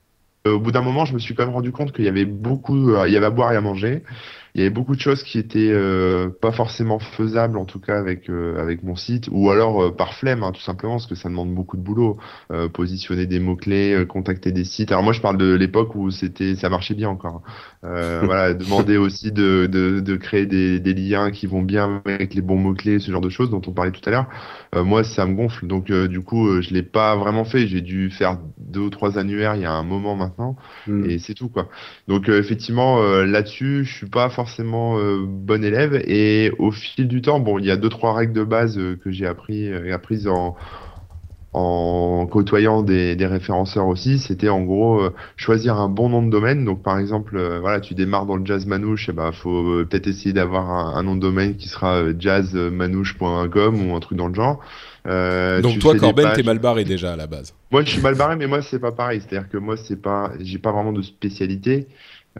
au 0.46 0.58
bout 0.58 0.72
d'un 0.72 0.82
moment 0.82 1.04
je 1.04 1.14
me 1.14 1.18
suis 1.18 1.34
quand 1.34 1.44
même 1.44 1.54
rendu 1.54 1.72
compte 1.72 1.92
qu'il 1.92 2.04
y 2.04 2.08
avait 2.08 2.24
beaucoup 2.24 2.94
il 3.04 3.12
y 3.12 3.16
avait 3.16 3.26
à 3.26 3.30
boire 3.30 3.52
et 3.52 3.56
à 3.56 3.60
manger 3.60 4.02
il 4.54 4.60
y 4.60 4.64
avait 4.64 4.74
beaucoup 4.74 4.94
de 4.94 5.00
choses 5.00 5.22
qui 5.22 5.38
étaient 5.38 5.70
euh, 5.72 6.28
pas 6.28 6.52
forcément 6.52 6.98
faisables, 6.98 7.56
en 7.56 7.64
tout 7.64 7.80
cas 7.80 7.98
avec 7.98 8.28
euh, 8.28 8.60
avec 8.60 8.82
mon 8.82 8.96
site, 8.96 9.28
ou 9.30 9.50
alors 9.50 9.82
euh, 9.82 9.90
par 9.96 10.12
flemme, 10.12 10.42
hein, 10.42 10.52
tout 10.52 10.60
simplement, 10.60 10.96
parce 10.96 11.06
que 11.06 11.14
ça 11.14 11.30
demande 11.30 11.54
beaucoup 11.54 11.76
de 11.76 11.82
boulot. 11.82 12.18
positionner 12.74 13.26
des 13.26 13.40
mots 13.40 13.56
clés, 13.56 14.04
contacter 14.08 14.52
des 14.52 14.64
sites. 14.64 14.92
Alors 14.92 15.02
moi, 15.02 15.12
je 15.12 15.20
parle 15.20 15.38
de 15.38 15.54
l'époque 15.54 15.94
où 15.94 16.10
c'était, 16.10 16.54
ça 16.54 16.68
marchait 16.68 16.94
bien 16.94 17.08
encore. 17.08 17.42
Hein. 17.82 18.20
voilà, 18.24 18.54
demander 18.54 18.96
aussi 18.98 19.32
de, 19.32 19.66
de, 19.66 20.00
de 20.00 20.16
créer 20.16 20.46
des, 20.46 20.80
des, 20.80 20.94
liens 20.94 21.30
qui 21.30 21.46
vont 21.46 21.62
bien 21.62 22.02
avec 22.04 22.34
les 22.34 22.42
bons 22.42 22.56
mots 22.56 22.74
clés, 22.74 22.98
ce 22.98 23.10
genre 23.10 23.20
de 23.20 23.28
choses 23.28 23.50
dont 23.50 23.62
on 23.66 23.72
parlait 23.72 23.90
tout 23.90 24.08
à 24.08 24.10
l'heure. 24.10 24.26
moi, 24.84 25.04
ça 25.04 25.26
me 25.26 25.34
gonfle, 25.34 25.66
donc 25.66 25.90
du 25.92 26.20
coup, 26.20 26.60
je 26.62 26.72
l'ai 26.72 26.82
pas 26.82 27.16
vraiment 27.16 27.44
fait. 27.44 27.66
J'ai 27.66 27.80
dû 27.80 28.10
faire 28.10 28.38
deux 28.58 28.80
ou 28.80 28.90
trois 28.90 29.18
annuaires 29.18 29.56
il 29.56 29.62
y 29.62 29.66
a 29.66 29.72
un 29.72 29.82
moment 29.82 30.14
maintenant, 30.14 30.56
hmm. 30.86 31.04
et 31.10 31.18
c'est 31.18 31.34
tout 31.34 31.48
quoi. 31.48 31.68
Donc 32.08 32.28
effectivement, 32.28 33.02
là-dessus, 33.22 33.84
je 33.84 33.92
suis 33.92 34.08
pas 34.08 34.30
forcément 34.30 34.98
euh, 34.98 35.24
bon 35.26 35.64
élève 35.64 35.94
et 36.06 36.52
au 36.58 36.70
fil 36.70 37.08
du 37.08 37.22
temps, 37.22 37.40
bon, 37.40 37.58
il 37.58 37.66
y 37.66 37.70
a 37.70 37.76
deux 37.76 37.88
trois 37.88 38.14
règles 38.14 38.32
de 38.32 38.44
base 38.44 38.78
euh, 38.78 38.96
que 39.02 39.10
j'ai 39.10 39.26
appris 39.26 39.68
euh, 39.68 39.94
apprises 39.94 40.26
en 40.26 40.56
en 41.52 42.26
côtoyant 42.26 42.82
des, 42.82 43.14
des 43.14 43.26
référenceurs 43.26 43.86
aussi, 43.86 44.18
c'était 44.18 44.48
en 44.48 44.62
gros 44.62 45.02
choisir 45.36 45.76
un 45.76 45.88
bon 45.88 46.08
nom 46.08 46.22
de 46.22 46.30
domaine. 46.30 46.64
Donc 46.64 46.82
par 46.82 46.98
exemple, 46.98 47.38
voilà, 47.60 47.80
tu 47.80 47.94
démarres 47.94 48.26
dans 48.26 48.36
le 48.36 48.46
jazz 48.46 48.66
manouche, 48.66 49.08
et 49.08 49.12
eh 49.12 49.14
ben 49.14 49.32
faut 49.32 49.84
peut-être 49.84 50.06
essayer 50.06 50.32
d'avoir 50.32 50.96
un, 50.96 51.02
nom 51.02 51.14
de 51.14 51.20
domaine 51.20 51.56
qui 51.56 51.68
sera 51.68 52.02
jazzmanouche.com 52.18 53.90
ou 53.90 53.94
un 53.94 54.00
truc 54.00 54.16
dans 54.16 54.28
le 54.28 54.34
genre. 54.34 54.60
Donc 55.04 55.78
toi, 55.78 55.96
Corben, 55.96 56.32
t'es 56.34 56.42
mal 56.42 56.58
barré 56.58 56.84
déjà 56.84 57.12
à 57.12 57.16
la 57.16 57.26
base. 57.26 57.54
Moi, 57.70 57.82
je 57.84 57.90
suis 57.90 58.02
mal 58.02 58.14
barré, 58.14 58.36
mais 58.36 58.46
moi 58.46 58.62
c'est 58.62 58.78
pas 58.78 58.92
pareil. 58.92 59.20
C'est-à-dire 59.20 59.48
que 59.50 59.58
moi 59.58 59.76
c'est 59.76 60.00
pas, 60.00 60.32
j'ai 60.40 60.58
pas 60.58 60.72
vraiment 60.72 60.92
de 60.92 61.02
spécialité. 61.02 61.86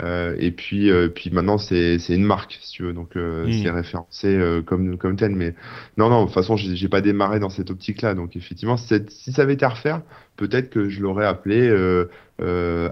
Euh, 0.01 0.34
et 0.38 0.51
puis, 0.53 0.90
euh, 0.90 1.09
puis 1.09 1.30
maintenant, 1.30 1.59
c'est 1.59 1.99
une 2.09 2.24
marque, 2.24 2.59
si 2.62 2.72
tu 2.72 2.82
veux. 2.84 2.93
Donc, 2.93 3.16
euh, 3.16 3.47
hmm. 3.47 3.53
c'est 3.62 3.70
référencé 3.70 4.62
comme, 4.66 4.97
comme 4.97 5.16
tel. 5.16 5.32
Mais 5.32 5.55
non, 5.97 6.09
non, 6.09 6.22
de 6.22 6.26
toute 6.26 6.34
façon, 6.34 6.57
j'ai 6.57 6.88
pas 6.88 7.01
démarré 7.01 7.40
dans 7.40 7.51
cette 7.51 7.70
optique-là. 7.70 8.14
Donc, 8.14 8.36
effectivement, 8.36 8.76
si 8.76 9.32
ça 9.32 9.43
avait 9.43 9.55
été 9.55 9.64
à 9.64 9.70
refaire, 9.70 10.03
peut-être 10.36 10.70
que 10.70 10.88
je 10.88 11.01
l'aurais 11.01 11.26
appelé 11.26 11.70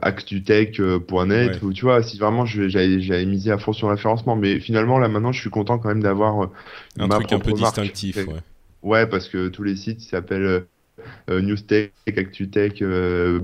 actutech.net 0.02 1.62
ou 1.62 1.72
tu 1.72 1.84
vois, 1.84 2.02
si 2.02 2.18
vraiment 2.18 2.44
j'avais 2.46 3.26
misé 3.26 3.50
à 3.50 3.58
fond 3.58 3.72
sur 3.72 3.88
le 3.88 3.94
référencement. 3.94 4.36
Mais 4.36 4.60
finalement, 4.60 4.98
là, 4.98 5.08
maintenant, 5.08 5.32
je 5.32 5.40
suis 5.40 5.50
content 5.50 5.78
quand 5.78 5.88
même 5.88 6.02
d'avoir 6.02 6.50
un 6.98 7.08
truc 7.08 7.32
un 7.32 7.38
peu 7.38 7.52
distinctif. 7.52 8.16
Ouais. 8.16 8.34
ouais. 8.82 9.06
parce 9.06 9.28
que 9.28 9.48
tous 9.48 9.62
les 9.62 9.76
sites 9.76 10.00
s'appellent 10.00 10.42
euh, 10.42 10.60
Newstech, 11.28 11.92
ActuTech, 12.06 12.82
euh, 12.82 13.40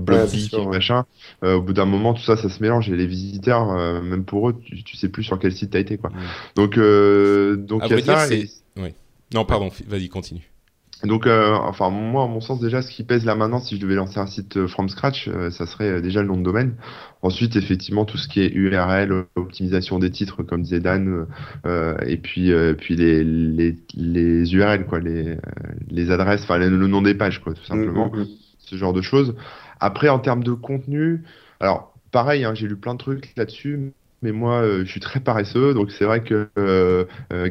machin. 0.69 1.05
Euh, 1.43 1.55
au 1.55 1.61
bout 1.61 1.73
d'un 1.73 1.85
moment, 1.85 2.13
tout 2.13 2.23
ça, 2.23 2.37
ça 2.37 2.49
se 2.49 2.61
mélange. 2.61 2.89
Et 2.89 2.95
les 2.95 3.07
visiteurs, 3.07 3.71
euh, 3.71 4.01
même 4.01 4.25
pour 4.25 4.49
eux, 4.49 4.59
tu, 4.63 4.97
sais 4.97 5.09
plus 5.09 5.23
sur 5.23 5.39
quel 5.39 5.51
site 5.51 5.71
tu 5.71 5.77
as 5.77 5.79
été. 5.79 5.97
Quoi. 5.97 6.11
Donc, 6.55 6.77
donc 6.77 7.83
il 7.89 7.99
y 7.99 8.09
a 8.09 8.27
ça. 8.27 8.35
Oui. 8.77 8.93
Non, 9.33 9.45
pardon, 9.45 9.69
vas-y, 9.87 10.09
continue. 10.09 10.49
Donc, 11.03 11.27
euh, 11.27 11.53
enfin, 11.53 11.89
moi, 11.89 12.23
à 12.23 12.27
mon 12.27 12.41
sens, 12.41 12.59
déjà, 12.59 12.81
ce 12.81 12.89
qui 12.89 13.03
pèse 13.03 13.23
là 13.23 13.35
maintenant, 13.35 13.59
si 13.59 13.75
je 13.75 13.81
devais 13.81 13.93
lancer 13.93 14.19
un 14.19 14.25
site 14.25 14.57
euh, 14.57 14.67
from 14.67 14.89
scratch, 14.89 15.27
euh, 15.27 15.51
ça 15.51 15.67
serait 15.67 16.01
déjà 16.01 16.21
le 16.21 16.27
nom 16.27 16.37
de 16.37 16.43
domaine. 16.43 16.75
Ensuite, 17.21 17.55
effectivement, 17.55 18.05
tout 18.05 18.17
ce 18.17 18.27
qui 18.27 18.41
est 18.41 18.49
URL, 18.49 19.25
optimisation 19.35 19.99
des 19.99 20.09
titres, 20.09 20.41
comme 20.41 20.63
disait 20.63 20.79
Dan, 20.79 21.27
et 22.05 22.17
puis, 22.17 22.51
puis 22.77 22.95
les, 22.95 23.23
les, 23.23 23.75
les, 23.95 24.55
URL, 24.55 24.85
quoi, 24.85 24.99
les, 24.99 25.37
les 25.89 26.11
adresses, 26.11 26.43
enfin, 26.43 26.57
le, 26.57 26.69
nom 26.69 27.01
des 27.01 27.15
pages, 27.15 27.41
quoi, 27.43 27.53
tout 27.53 27.65
simplement. 27.65 28.11
Mm, 28.11 28.19
mm, 28.19 28.21
mm. 28.21 28.27
Ce 28.59 28.75
genre 28.75 28.93
de 28.93 29.01
choses. 29.01 29.35
Après, 29.79 30.09
en 30.09 30.19
termes 30.19 30.43
de 30.43 30.51
contenu, 30.51 31.23
alors, 31.59 31.93
pareil, 32.11 32.43
hein, 32.43 32.53
j'ai 32.53 32.67
lu 32.67 32.75
plein 32.75 32.93
de 32.93 32.99
trucs 32.99 33.33
là-dessus, 33.35 33.93
mais 34.21 34.31
moi, 34.31 34.63
je 34.79 34.89
suis 34.89 34.99
très 34.99 35.19
paresseux, 35.19 35.73
donc 35.73 35.91
c'est 35.91 36.05
vrai 36.05 36.21
que 36.23 36.49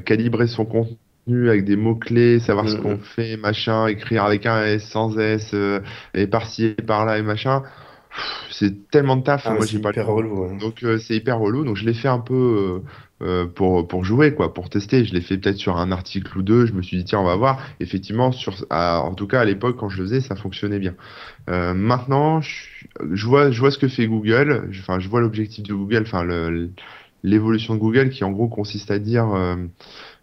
calibrer 0.05 0.47
son 0.47 0.65
contenu 0.65 0.97
avec 1.29 1.65
des 1.65 1.77
mots-clés, 1.77 2.39
savoir 2.41 2.69
ce 2.69 2.77
mm, 2.77 2.83
qu'on 2.83 2.95
mm. 2.95 3.01
fait, 3.01 3.37
machin, 3.37 3.87
écrire 3.89 4.25
avec 4.25 4.47
un 4.47 4.63
S, 4.63 4.85
sans 4.85 5.19
S, 5.19 5.51
euh, 5.55 5.81
et 6.15 6.27
par-ci 6.27 6.75
et 6.79 6.83
par-là 6.83 7.19
et 7.19 7.23
machin. 7.23 7.63
C'est 8.51 8.91
tellement 8.91 9.17
de 9.17 9.23
taf, 9.23 9.43
ah, 9.45 9.53
moi 9.53 9.67
j'ai 9.67 9.79
pas 9.79 9.91
relou, 9.91 10.57
Donc 10.59 10.83
euh, 10.83 10.97
c'est 10.97 11.15
hyper 11.15 11.39
relou, 11.39 11.65
donc 11.65 11.77
je 11.77 11.85
l'ai 11.85 11.93
fait 11.93 12.09
un 12.09 12.21
peu 12.21 12.81
euh, 13.23 13.45
pour, 13.45 13.87
pour 13.87 14.05
jouer, 14.05 14.33
quoi, 14.33 14.55
pour 14.55 14.71
tester. 14.71 15.05
Je 15.05 15.13
l'ai 15.13 15.21
fait 15.21 15.37
peut-être 15.37 15.59
sur 15.59 15.77
un 15.77 15.93
article 15.93 16.39
ou 16.39 16.43
deux, 16.43 16.65
je 16.65 16.73
me 16.73 16.81
suis 16.81 16.97
dit 16.97 17.05
tiens 17.05 17.21
on 17.21 17.25
va 17.25 17.37
voir. 17.37 17.61
Effectivement, 17.79 18.33
sur, 18.33 18.55
en 18.71 19.13
tout 19.15 19.27
cas 19.27 19.41
à 19.41 19.45
l'époque 19.45 19.77
quand 19.79 19.91
je 19.91 19.99
le 19.99 20.05
faisais, 20.05 20.21
ça 20.23 20.35
fonctionnait 20.35 20.79
bien. 20.79 20.95
maintenant, 21.47 22.41
je, 22.41 23.27
vois, 23.27 23.51
je 23.51 23.61
vois 23.61 23.71
ce 23.71 23.79
que 23.79 23.89
fait 23.89 24.07
Google, 24.07 24.71
enfin 24.79 24.99
je 24.99 25.11
vois 25.11 25.21
l'objectif 25.21 25.65
de 25.65 25.75
Google, 25.75 26.05
enfin 26.07 26.25
l'évolution 27.27 27.75
de 27.75 27.81
Google 27.81 28.11
qui 28.11 28.25
en 28.25 28.31
gros 28.31 28.49
consiste 28.49 28.91
à 28.91 28.99
dire 28.99 29.29
euh, 29.35 29.57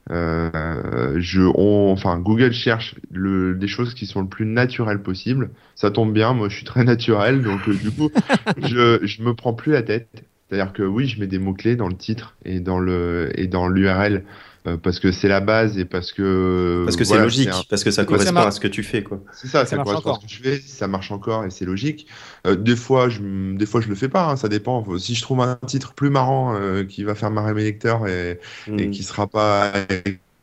je, 0.10 1.42
on, 1.56 1.92
enfin, 1.92 2.20
Google 2.20 2.54
cherche 2.54 2.96
le, 3.12 3.56
des 3.56 3.68
choses 3.68 3.94
qui 3.94 4.06
sont 4.06 4.22
le 4.22 4.28
plus 4.28 4.46
naturelles 4.46 5.02
possible. 5.02 5.50
Ça 5.76 5.92
tombe 5.92 6.14
bien, 6.14 6.34
moi 6.34 6.50
je 6.50 6.56
suis 6.56 6.66
très 6.66 6.84
naturel, 6.84 7.42
donc 7.42 7.68
euh, 7.68 7.74
du 7.74 7.92
coup, 7.92 8.10
je, 8.58 9.00
je 9.04 9.22
me 9.22 9.34
prends 9.34 9.54
plus 9.54 9.72
la 9.72 9.84
tête. 9.84 10.08
C'est-à-dire 10.50 10.74
que 10.74 10.84
oui, 10.84 11.08
je 11.08 11.20
mets 11.20 11.28
des 11.28 11.40
mots-clés 11.40 11.76
dans 11.76 11.88
le 11.88 11.96
titre 11.96 12.36
et 12.46 12.60
dans 12.60 12.80
le 12.80 13.32
et 13.36 13.48
dans 13.48 13.68
l'URL 13.68 14.24
euh, 14.66 14.78
parce 14.78 15.00
que 15.00 15.12
c'est 15.12 15.28
la 15.28 15.42
base 15.42 15.78
et 15.78 15.84
parce 15.84 16.14
que 16.14 16.84
parce 16.86 16.96
que 16.96 17.04
c'est 17.04 17.20
logique, 17.20 17.50
parce 17.70 17.84
que 17.84 17.92
ça 17.92 18.06
correspond 18.06 18.38
à 18.38 18.52
ce 18.52 18.60
que 18.60 18.68
tu 18.68 18.82
fais 18.82 19.04
quoi. 19.04 19.22
C'est 19.34 19.48
ça, 19.48 19.66
ça, 19.66 19.78
correspond 19.78 20.14
à 20.14 20.16
ce 20.16 20.22
que 20.22 20.30
tu 20.30 20.42
fais, 20.42 20.60
ça 20.60 20.88
marche 20.88 21.12
encore 21.12 21.44
et 21.44 21.50
c'est 21.50 21.66
logique. 21.66 22.08
Euh, 22.48 22.56
des 22.56 22.78
fois, 22.78 23.10
je 23.10 23.20
des 23.56 23.66
fois 23.66 23.82
je 23.82 23.90
le 23.90 23.96
fais 23.96 24.10
pas, 24.10 24.30
hein, 24.30 24.36
ça 24.38 24.48
dépend. 24.48 24.86
Si 24.98 25.16
je 25.16 25.22
trouve 25.22 25.42
un 25.42 25.60
titre 25.68 25.94
plus 25.94 26.10
marrant 26.10 26.56
euh, 26.56 26.86
qui 26.86 27.04
va 27.04 27.14
faire 27.14 27.30
marrer 27.30 27.54
mes 27.54 27.64
lecteurs 27.64 28.08
et, 28.08 28.40
et 28.68 28.88
hmm. 28.88 28.92
qui 28.92 29.04
sera 29.04 29.28
pas 29.28 29.74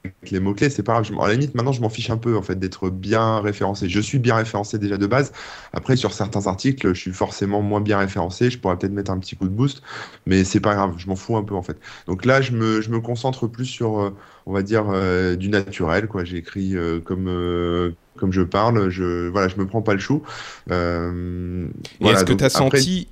avec 0.04 0.30
les 0.30 0.40
mots-clés, 0.40 0.70
c'est 0.70 0.82
pas 0.82 1.00
grave. 1.00 1.10
à 1.20 1.28
la 1.28 1.34
limite, 1.34 1.54
maintenant, 1.54 1.72
je 1.72 1.80
m'en 1.80 1.90
fiche 1.90 2.08
un 2.10 2.16
peu, 2.16 2.36
en 2.36 2.42
fait, 2.42 2.58
d'être 2.58 2.88
bien 2.88 3.40
référencé. 3.40 3.88
Je 3.88 4.00
suis 4.00 4.18
bien 4.18 4.34
référencé 4.34 4.78
déjà 4.78 4.96
de 4.96 5.06
base. 5.06 5.32
Après, 5.72 5.96
sur 5.96 6.12
certains 6.12 6.46
articles, 6.46 6.94
je 6.94 6.98
suis 6.98 7.12
forcément 7.12 7.60
moins 7.60 7.80
bien 7.80 7.98
référencé. 7.98 8.50
Je 8.50 8.58
pourrais 8.58 8.78
peut-être 8.78 8.92
mettre 8.92 9.10
un 9.10 9.18
petit 9.18 9.36
coup 9.36 9.44
de 9.44 9.52
boost, 9.52 9.82
mais 10.26 10.44
c'est 10.44 10.60
pas 10.60 10.74
grave. 10.74 10.94
Je 10.96 11.06
m'en 11.06 11.16
fous 11.16 11.36
un 11.36 11.44
peu, 11.44 11.54
en 11.54 11.62
fait. 11.62 11.76
Donc 12.06 12.24
là, 12.24 12.40
je 12.40 12.52
me, 12.52 12.80
je 12.80 12.90
me 12.90 13.00
concentre 13.00 13.46
plus 13.46 13.66
sur, 13.66 14.00
euh, 14.00 14.16
on 14.46 14.52
va 14.52 14.62
dire, 14.62 14.86
euh, 14.88 15.36
du 15.36 15.50
naturel, 15.50 16.08
quoi. 16.08 16.24
J'écris 16.24 16.76
euh, 16.76 17.00
comme, 17.00 17.94
comme 18.16 18.32
je 18.32 18.42
parle. 18.42 18.88
Je, 18.88 19.28
voilà, 19.28 19.48
je 19.48 19.56
me 19.56 19.66
prends 19.66 19.82
pas 19.82 19.94
le 19.94 20.00
chou. 20.00 20.22
Est-ce 20.70 22.24
que 22.24 22.32
tu 22.32 22.44
as 22.44 22.50
senti 22.50 23.08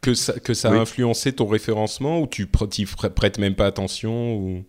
que 0.00 0.14
ça, 0.14 0.32
que 0.40 0.54
ça 0.54 0.70
a 0.70 0.74
influencé 0.74 1.32
ton 1.32 1.46
référencement 1.46 2.20
ou 2.20 2.26
tu 2.26 2.48
n'y 2.78 2.86
prêtes 3.14 3.38
même 3.38 3.54
pas 3.54 3.66
attention 3.66 4.34
ou... 4.36 4.64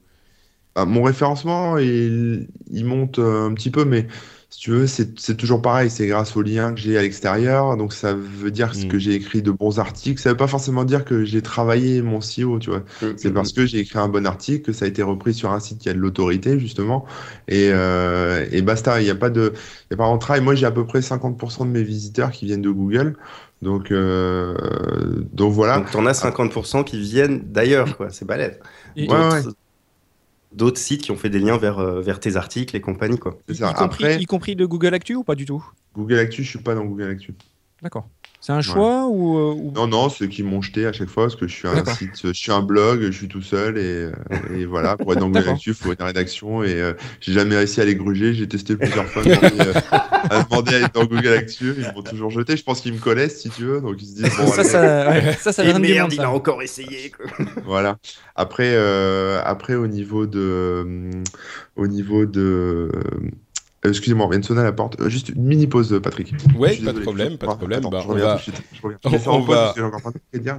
Ah, 0.80 0.86
mon 0.86 1.02
référencement, 1.02 1.80
il, 1.80 2.48
monte 2.86 3.18
euh, 3.18 3.48
un 3.48 3.54
petit 3.56 3.72
peu, 3.72 3.84
mais 3.84 4.06
si 4.52 4.60
tu 4.60 4.70
veux, 4.70 4.86
c'est 4.86 5.36
toujours 5.36 5.60
pareil. 5.60 5.90
C'est 5.90 6.06
grâce 6.06 6.38
aux 6.38 6.44
liens 6.44 6.72
que 6.72 6.80
j'ai 6.80 6.96
à 7.00 7.02
l'extérieur. 7.02 7.76
Donc, 7.78 7.94
ça 7.94 8.14
veut 8.14 8.52
dire 8.52 8.74
mm. 8.76 8.88
que 8.88 9.00
j'ai 9.00 9.16
écrit 9.16 9.42
de 9.42 9.50
bons 9.50 9.80
articles. 9.80 10.22
Ça 10.22 10.30
veut 10.30 10.38
pas 10.38 10.46
forcément 10.46 10.84
dire 10.84 11.04
que 11.04 11.26
j'ai 11.26 11.42
travaillé 11.42 12.04
mon 12.04 12.22
SEO, 12.22 12.60
tu 12.60 12.70
vois. 12.70 12.84
Mm, 13.02 13.08
c'est 13.18 13.30
mm, 13.32 13.34
parce 13.34 13.54
que 13.54 13.66
j'ai 13.66 13.80
écrit 13.80 13.98
un 13.98 14.08
bon 14.08 14.28
article, 14.28 14.68
que 14.68 14.72
ça 14.72 14.86
a 14.86 14.88
été 14.88 15.02
repris 15.02 15.34
sur 15.34 15.52
un 15.52 15.60
site 15.60 15.80
qui 15.80 15.90
a 15.90 15.94
de 15.94 15.98
l'autorité, 15.98 16.60
justement. 16.60 17.08
Et, 17.48 17.72
euh, 17.72 18.46
et 18.52 18.62
basta. 18.62 19.02
Il 19.02 19.06
n'y 19.06 19.10
a 19.10 19.16
pas 19.16 19.32
de, 19.32 19.54
il 19.90 19.94
y 19.94 19.94
a 19.96 19.98
pas 19.98 20.14
de 20.14 20.20
travail. 20.20 20.42
Moi, 20.42 20.54
j'ai 20.54 20.68
à 20.68 20.72
peu 20.72 20.86
près 20.86 21.00
50% 21.00 21.66
de 21.66 21.72
mes 21.72 21.82
visiteurs 21.82 22.30
qui 22.30 22.46
viennent 22.46 22.62
de 22.62 22.70
Google. 22.70 23.18
Donc, 23.64 23.90
euh, 23.90 24.54
donc 25.34 25.54
voilà. 25.54 25.80
Donc, 25.80 25.90
tu 25.90 25.98
en 25.98 26.06
as 26.06 26.24
50% 26.24 26.84
qui 26.84 27.02
viennent 27.02 27.42
d'ailleurs, 27.52 27.98
quoi. 27.98 28.12
C'est 28.12 28.26
balèze. 28.26 28.60
Ouais, 28.96 29.08
ouais 29.08 29.42
d'autres 30.58 30.80
sites 30.80 31.04
qui 31.04 31.12
ont 31.12 31.16
fait 31.16 31.30
des 31.30 31.40
liens 31.40 31.58
vers, 31.58 31.80
euh, 31.80 32.02
vers 32.02 32.20
tes 32.20 32.36
articles 32.36 32.76
et 32.76 32.82
compagnie. 32.82 33.18
Quoi. 33.18 33.38
Y, 33.48 33.74
compris, 33.74 34.16
y 34.16 34.26
compris 34.26 34.56
de 34.56 34.66
Google 34.66 34.94
Actu 34.94 35.16
ou 35.16 35.24
pas 35.24 35.36
du 35.36 35.46
tout? 35.46 35.64
Google 35.96 36.20
Actu, 36.20 36.44
je 36.44 36.50
suis 36.50 36.60
pas 36.60 36.76
dans 36.76 36.84
Google 36.84 37.12
Actu. 37.12 37.34
D'accord. 37.82 38.10
C'est 38.48 38.54
un 38.54 38.62
choix 38.62 39.04
euh, 39.04 39.10
ou, 39.10 39.74
Non, 39.76 39.88
non, 39.88 40.08
c'est 40.08 40.30
qu'ils 40.30 40.46
m'ont 40.46 40.62
jeté 40.62 40.86
à 40.86 40.94
chaque 40.94 41.10
fois 41.10 41.24
parce 41.24 41.36
que 41.36 41.50
je 41.50 41.54
suis 41.54 41.68
un 41.68 41.84
site, 41.84 42.28
je 42.28 42.32
suis 42.32 42.54
un 42.54 42.62
blog, 42.62 43.02
je 43.02 43.12
suis 43.12 43.28
tout 43.28 43.42
seul 43.42 43.78
et, 43.78 43.82
euh, 43.82 44.12
et 44.56 44.64
voilà, 44.64 44.96
pour 44.96 45.12
être 45.12 45.20
dans 45.20 45.28
Google 45.28 45.50
Actu, 45.50 45.72
il 45.72 45.76
faut 45.76 45.92
être 45.92 46.00
une 46.00 46.08
rédaction 46.08 46.64
et 46.64 46.72
euh, 46.76 46.94
j'ai 47.20 47.34
jamais 47.34 47.58
réussi 47.58 47.82
à 47.82 47.84
les 47.84 47.98
gruger. 47.98 48.34
J'ai 48.34 48.48
testé 48.48 48.78
plusieurs 48.78 49.06
fois 49.08 49.22
à 50.30 50.44
demander 50.44 50.76
à 50.76 50.80
être 50.80 50.94
dans 50.94 51.04
Google 51.04 51.34
Actu, 51.34 51.76
ils 51.78 51.92
m'ont 51.94 52.04
toujours 52.04 52.30
jeté. 52.30 52.56
Je 52.56 52.64
pense 52.64 52.80
qu'ils 52.80 52.94
me 52.94 53.00
connaissent 53.00 53.42
si 53.42 53.50
tu 53.50 53.66
veux, 53.66 53.82
donc 53.82 54.02
ils 54.02 54.08
se 54.08 54.16
disent 54.16 54.38
bon, 54.38 54.48
ça, 54.48 54.64
ça, 54.64 55.10
ouais, 55.10 55.34
ça, 55.42 55.52
ça, 55.52 55.66
et 55.66 55.78
merde, 55.78 56.14
il 56.14 56.22
a 56.22 56.32
encore 56.32 56.62
essayé. 56.62 57.12
Quoi. 57.12 57.26
voilà. 57.66 57.98
Après, 58.38 58.78
après 59.44 59.76
au 59.76 59.88
niveau 59.88 60.26
de, 60.26 61.12
au 61.76 61.88
niveau 61.88 62.26
de 62.26 62.90
euh, 63.88 63.90
excusez-moi, 63.90 64.30
on 64.32 64.42
sonner 64.44 64.62
à 64.62 64.64
la 64.64 64.72
porte. 64.72 65.00
Euh, 65.00 65.10
juste 65.10 65.30
une 65.30 65.44
mini 65.44 65.68
pause, 65.68 66.00
Patrick. 66.04 66.34
Oui, 66.58 66.78
pas 66.78 66.94
de 66.94 67.00
problème, 67.00 67.38
pas 67.38 67.48
de 67.48 67.58
problème. 67.58 67.82
Bah, 67.90 68.04
on 68.08 68.14
va... 68.14 68.40
on 69.28 69.40
va... 69.40 69.74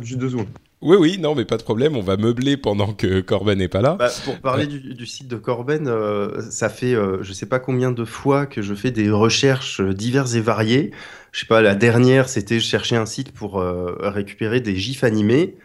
Juste 0.01 0.19
deux 0.19 0.31
secondes. 0.31 0.49
Oui, 0.81 0.97
oui, 0.99 1.19
non, 1.19 1.35
mais 1.35 1.45
pas 1.45 1.57
de 1.57 1.63
problème. 1.63 1.97
On 1.97 2.03
va 2.03 2.17
meubler 2.17 2.57
pendant 2.57 2.93
que 2.93 3.21
Corben 3.21 3.59
n'est 3.59 3.69
pas 3.69 3.81
là. 3.81 3.97
Bah, 3.99 4.11
pour 4.25 4.39
parler 4.39 4.67
du, 4.67 5.07
site 5.07 5.29
de 5.29 5.37
Corben, 5.37 5.89
euh, 5.89 6.41
ça 6.51 6.69
fait 6.69 6.95
je 7.21 7.33
sais 7.33 7.47
pas 7.47 7.59
combien 7.59 7.91
de 7.91 8.05
fois 8.05 8.47
que 8.47 8.63
je 8.63 8.75
fais 8.75 8.91
des 8.91 9.11
recherches 9.11 9.81
diverses 9.81 10.35
et 10.35 10.41
variées. 10.41 10.93
Je 11.33 11.41
sais 11.41 11.47
pas, 11.47 11.61
la 11.61 11.75
dernière, 11.75 12.29
c'était 12.29 12.61
je 12.61 12.67
cherchais 12.67 12.97
un 12.97 13.07
site 13.07 13.33
pour 13.33 13.63
récupérer 14.01 14.61
des 14.61 14.77
gifs 14.77 15.05
animés. 15.05 15.57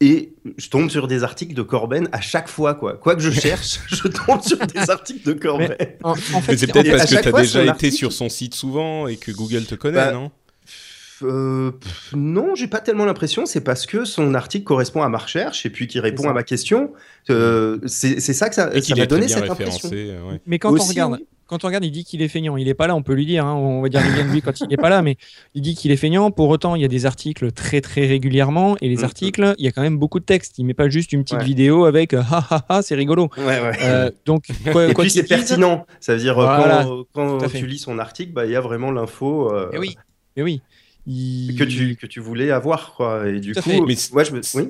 Et 0.00 0.32
je 0.56 0.68
tombe 0.70 0.88
sur 0.90 1.06
des 1.08 1.24
articles 1.24 1.54
de 1.54 1.62
Corben 1.62 2.08
à 2.12 2.20
chaque 2.20 2.48
fois, 2.48 2.74
quoi. 2.74 2.94
Quoi 2.96 3.14
que 3.16 3.20
je 3.22 3.30
cherche, 3.30 3.80
je 3.88 4.08
tombe 4.08 4.40
sur 4.42 4.58
des 4.58 4.90
articles 4.90 5.26
de 5.26 5.32
Corben. 5.34 5.74
Mais, 5.78 5.98
en, 6.02 6.12
en 6.12 6.14
Mais 6.14 6.20
fait, 6.40 6.56
c'est 6.56 6.72
peut-être 6.72 6.96
parce 6.96 7.10
que 7.14 7.20
tu 7.20 7.28
as 7.28 7.30
fois, 7.30 7.42
déjà 7.42 7.60
été 7.60 7.70
article- 7.70 7.96
sur 7.96 8.12
son 8.12 8.28
site 8.28 8.54
souvent 8.54 9.06
et 9.08 9.16
que 9.16 9.30
Google 9.32 9.64
te 9.64 9.74
connaît, 9.74 9.96
Bah, 9.96 10.12
non? 10.12 10.30
Euh, 11.22 11.72
pff, 11.72 12.14
non, 12.16 12.54
j'ai 12.54 12.66
pas 12.66 12.80
tellement 12.80 13.04
l'impression. 13.04 13.44
C'est 13.44 13.60
parce 13.60 13.84
que 13.84 14.06
son 14.06 14.32
article 14.34 14.64
correspond 14.64 15.02
à 15.02 15.10
ma 15.10 15.18
recherche 15.18 15.66
et 15.66 15.70
puis 15.70 15.86
qu'il 15.86 16.00
répond 16.00 16.28
à 16.30 16.32
ma 16.32 16.42
question. 16.44 16.92
Euh, 17.28 17.78
c'est 17.84 18.20
c'est 18.20 18.32
ça 18.32 18.48
que 18.48 18.54
ça 18.54 18.70
m'a 18.96 19.06
donné 19.06 19.28
cette 19.28 19.50
impression. 19.50 19.90
ouais. 19.90 20.40
mais 20.46 20.58
quand 20.58 20.70
on 20.70 20.76
Aussi, 20.76 20.88
regarde, 20.88 21.18
oui. 21.20 21.26
Quand 21.50 21.64
on 21.64 21.66
regarde, 21.66 21.84
il 21.84 21.90
dit 21.90 22.04
qu'il 22.04 22.22
est 22.22 22.28
feignant. 22.28 22.56
Il 22.56 22.68
est 22.68 22.74
pas 22.74 22.86
là, 22.86 22.94
on 22.96 23.02
peut 23.02 23.12
lui 23.12 23.26
dire. 23.26 23.44
hein, 23.44 23.54
on 23.54 23.82
va 23.82 23.88
dire 23.90 24.00
les 24.02 24.12
bien 24.12 24.24
de 24.24 24.30
lui 24.30 24.40
quand 24.40 24.58
il 24.60 24.68
n'est 24.68 24.76
pas 24.78 24.88
là, 24.88 25.02
mais 25.02 25.16
il 25.54 25.60
dit 25.62 25.74
qu'il 25.74 25.90
est 25.90 25.96
feignant. 25.96 26.30
Pour 26.30 26.48
autant, 26.48 26.76
il 26.76 26.82
y 26.82 26.84
a 26.84 26.88
des 26.88 27.04
articles 27.06 27.50
très 27.52 27.80
très 27.80 28.06
régulièrement 28.06 28.76
et 28.80 28.88
les 28.88 28.98
Mhm. 28.98 29.04
articles, 29.04 29.54
il 29.58 29.64
y 29.64 29.68
a 29.68 29.72
quand 29.72 29.82
même 29.82 29.98
beaucoup 29.98 30.20
de 30.20 30.24
texte. 30.24 30.58
Il 30.58 30.64
met 30.64 30.74
pas 30.74 30.88
juste 30.88 31.12
une 31.12 31.24
petite 31.24 31.38
Ouais. 31.38 31.44
vidéo 31.44 31.84
avec 31.84 32.14
euh, 32.14 32.22
ha 32.30 32.46
ha 32.50 32.64
ha, 32.68 32.82
c'est 32.82 32.94
rigolo. 32.94 33.28
Ouais, 33.36 33.44
ouais. 33.60 33.72
Euh, 33.82 34.10
donc 34.24 34.44
quoi, 34.72 34.88
et 34.88 34.94
quoi 34.94 35.02
puis 35.04 35.10
c'est 35.10 35.24
pertinent. 35.24 35.84
Ça 35.98 36.14
veut 36.14 36.20
dire 36.20 36.38
euh, 36.38 36.44
Voilà, 36.56 36.86
quand, 37.12 37.40
fait. 37.48 37.58
tu 37.58 37.66
lis 37.66 37.78
son 37.78 37.98
article, 37.98 38.32
bah 38.32 38.46
il 38.46 38.52
y 38.52 38.56
a 38.56 38.60
vraiment 38.60 38.92
l'info. 38.92 39.52
euh, 39.52 39.68
Eh 39.72 39.78
oui, 39.78 39.96
eh 40.36 40.42
oui. 40.42 40.62
Il- 41.06 41.56
que 41.58 41.64
tu, 41.64 41.96
que 41.96 42.06
tu 42.06 42.20
voulais 42.20 42.50
avoir. 42.50 42.94
Quoi. 42.94 43.28
Et 43.28 43.40
du 43.40 43.52
Tout 43.52 43.62
coup, 43.62 43.86
moi, 44.12 44.22
je 44.22 44.32
me... 44.32 44.40
oui 44.54 44.68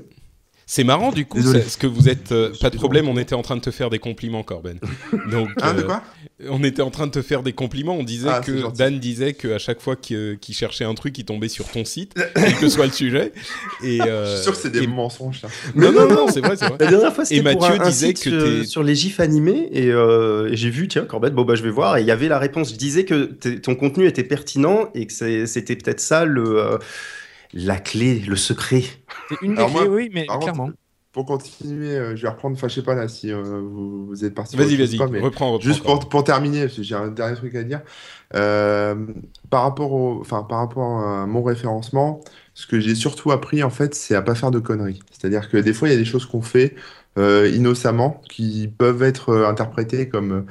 C'est 0.73 0.85
marrant 0.85 1.11
du 1.11 1.27
coup, 1.27 1.39
Désolé. 1.39 1.63
c'est- 1.63 1.71
ce 1.71 1.77
que 1.79 1.89
vous 1.89 2.09
êtes. 2.09 2.31
euh, 2.31 2.53
pas 2.61 2.71
de 2.71 2.77
problème, 2.77 3.09
on 3.09 3.19
était 3.19 3.35
en 3.35 3.43
train 3.43 3.57
de 3.57 3.61
te 3.61 3.73
faire 3.73 3.91
des 3.91 3.99
compliments, 3.99 4.45
Corben. 4.45 4.79
Donc, 5.33 5.49
Hein, 5.61 5.75
de 5.75 5.81
euh, 5.81 5.83
quoi? 5.83 6.05
on 6.49 6.63
était 6.63 6.81
en 6.81 6.93
train 6.93 7.09
de 7.09 7.11
te 7.11 7.23
faire 7.23 7.43
des 7.43 7.53
compliments. 7.53 7.97
On 7.99 8.05
disait 8.05 8.29
Ah, 8.31 8.39
que. 8.41 8.71
Dan 8.77 9.01
disait 9.01 9.33
qu'à 9.35 9.59
chaque 9.59 9.81
fois 9.81 9.97
qu'il 9.97 10.39
cherchait 10.53 10.85
un 10.85 10.95
truc, 10.95 11.19
il 11.19 11.25
tombait 11.25 11.49
sur 11.49 11.67
ton 11.69 11.85
site, 11.85 12.15
quel 12.37 12.55
que 12.55 12.69
soit 12.69 12.87
le 12.87 12.93
sujet. 12.93 13.33
Et, 13.83 13.97
Je 13.99 14.03
euh, 14.07 14.35
suis 14.37 14.45
sûr 14.45 14.53
que 14.53 14.59
c'est 14.59 14.71
des 14.71 14.85
et- 14.85 14.87
mensonges, 14.87 15.41
ça. 15.41 15.49
Non, 15.75 15.91
non, 15.91 16.09
non, 16.09 16.29
c'est 16.29 16.39
vrai, 16.41 16.55
c'est 16.57 16.67
vrai. 16.69 16.77
La 16.79 16.87
dernière 16.87 17.13
fois, 17.13 17.25
c'était 17.25 17.41
Et 17.41 17.53
pour 17.53 17.63
Mathieu 17.63 17.81
un, 17.83 17.85
un 17.85 17.89
disait 17.91 18.07
site 18.15 18.23
que 18.31 18.63
sur, 18.63 18.85
les 18.85 18.95
gifs 18.95 19.19
animés 19.19 19.71
et, 19.73 19.91
euh, 19.91 20.53
et 20.53 20.57
j'ai 20.57 20.71
vu, 20.71 20.87
tiens, 20.87 21.03
Corbett, 21.05 21.35
bon, 21.35 21.43
bah, 21.43 21.57
je 21.57 21.65
vais 21.65 21.71
voir. 21.71 21.97
Et 21.97 22.03
il 22.03 22.07
y 22.07 22.13
avait 22.13 22.29
la 22.29 22.39
réponse. 22.39 22.71
Je 22.71 22.77
disais 22.77 23.05
que 23.05 23.25
ton 23.57 23.75
contenu 23.75 24.07
était 24.07 24.23
pertinent 24.23 24.89
et 24.95 25.09
que 25.09 25.47
c'était 25.47 25.75
peut-être 25.75 25.99
ça 26.01 26.25
le, 26.25 26.59
euh, 26.61 26.79
la 27.53 27.79
clé, 27.79 28.21
le 28.21 28.37
secret. 28.37 28.83
C'est 29.29 29.43
une 29.43 29.55
des 29.55 29.59
Alors 29.59 29.71
clés, 29.71 29.89
moi, 29.89 29.97
oui, 29.97 30.11
mais 30.13 30.27
par 30.27 30.39
contre, 30.39 30.53
clairement. 30.53 30.71
Pour 31.13 31.27
continuer, 31.27 31.97
euh, 31.97 32.15
je 32.15 32.23
vais 32.23 32.29
reprendre, 32.29 32.57
sais 32.71 32.83
pas 32.83 32.95
là 32.95 33.09
si 33.09 33.33
euh, 33.33 33.43
vous, 33.43 34.07
vous 34.07 34.25
êtes 34.25 34.33
parti. 34.33 34.57
Vas-y, 34.57 34.77
vas-y, 34.77 34.97
reprends, 34.97 35.21
reprends. 35.25 35.61
Juste 35.61 35.83
pour, 35.83 36.09
pour 36.09 36.23
terminer, 36.23 36.63
parce 36.63 36.77
que 36.77 36.83
j'ai 36.85 36.95
un 36.95 37.09
dernier 37.09 37.35
truc 37.35 37.55
à 37.57 37.65
dire. 37.65 37.81
Euh, 38.37 38.95
par 39.51 39.63
rapport 39.63 39.93
au, 39.93 40.21
enfin 40.21 40.45
par 40.45 40.59
rapport 40.59 41.01
à 41.01 41.27
mon 41.27 41.43
référencement, 41.43 42.21
ce 42.55 42.69
que 42.69 42.79
j'ai 42.79 42.95
surtout 42.95 43.33
appris 43.33 43.65
en 43.65 43.71
fait, 43.71 43.95
c'est 43.95 44.15
à 44.15 44.23
pas 44.23 44.37
faire 44.37 44.53
de 44.53 44.61
conneries. 44.61 45.01
C'est-à-dire 45.11 45.49
que 45.51 45.57
des 45.57 45.73
fois, 45.73 45.89
il 45.89 45.93
y 45.93 45.95
a 45.95 45.99
des 45.99 46.05
choses 46.05 46.27
qu'on 46.27 46.43
fait 46.43 46.77
euh, 47.19 47.51
innocemment 47.53 48.23
qui 48.31 48.69
peuvent 48.69 49.03
être 49.03 49.31
euh, 49.31 49.49
interprétées 49.49 50.09
comme 50.09 50.33
euh, 50.33 50.43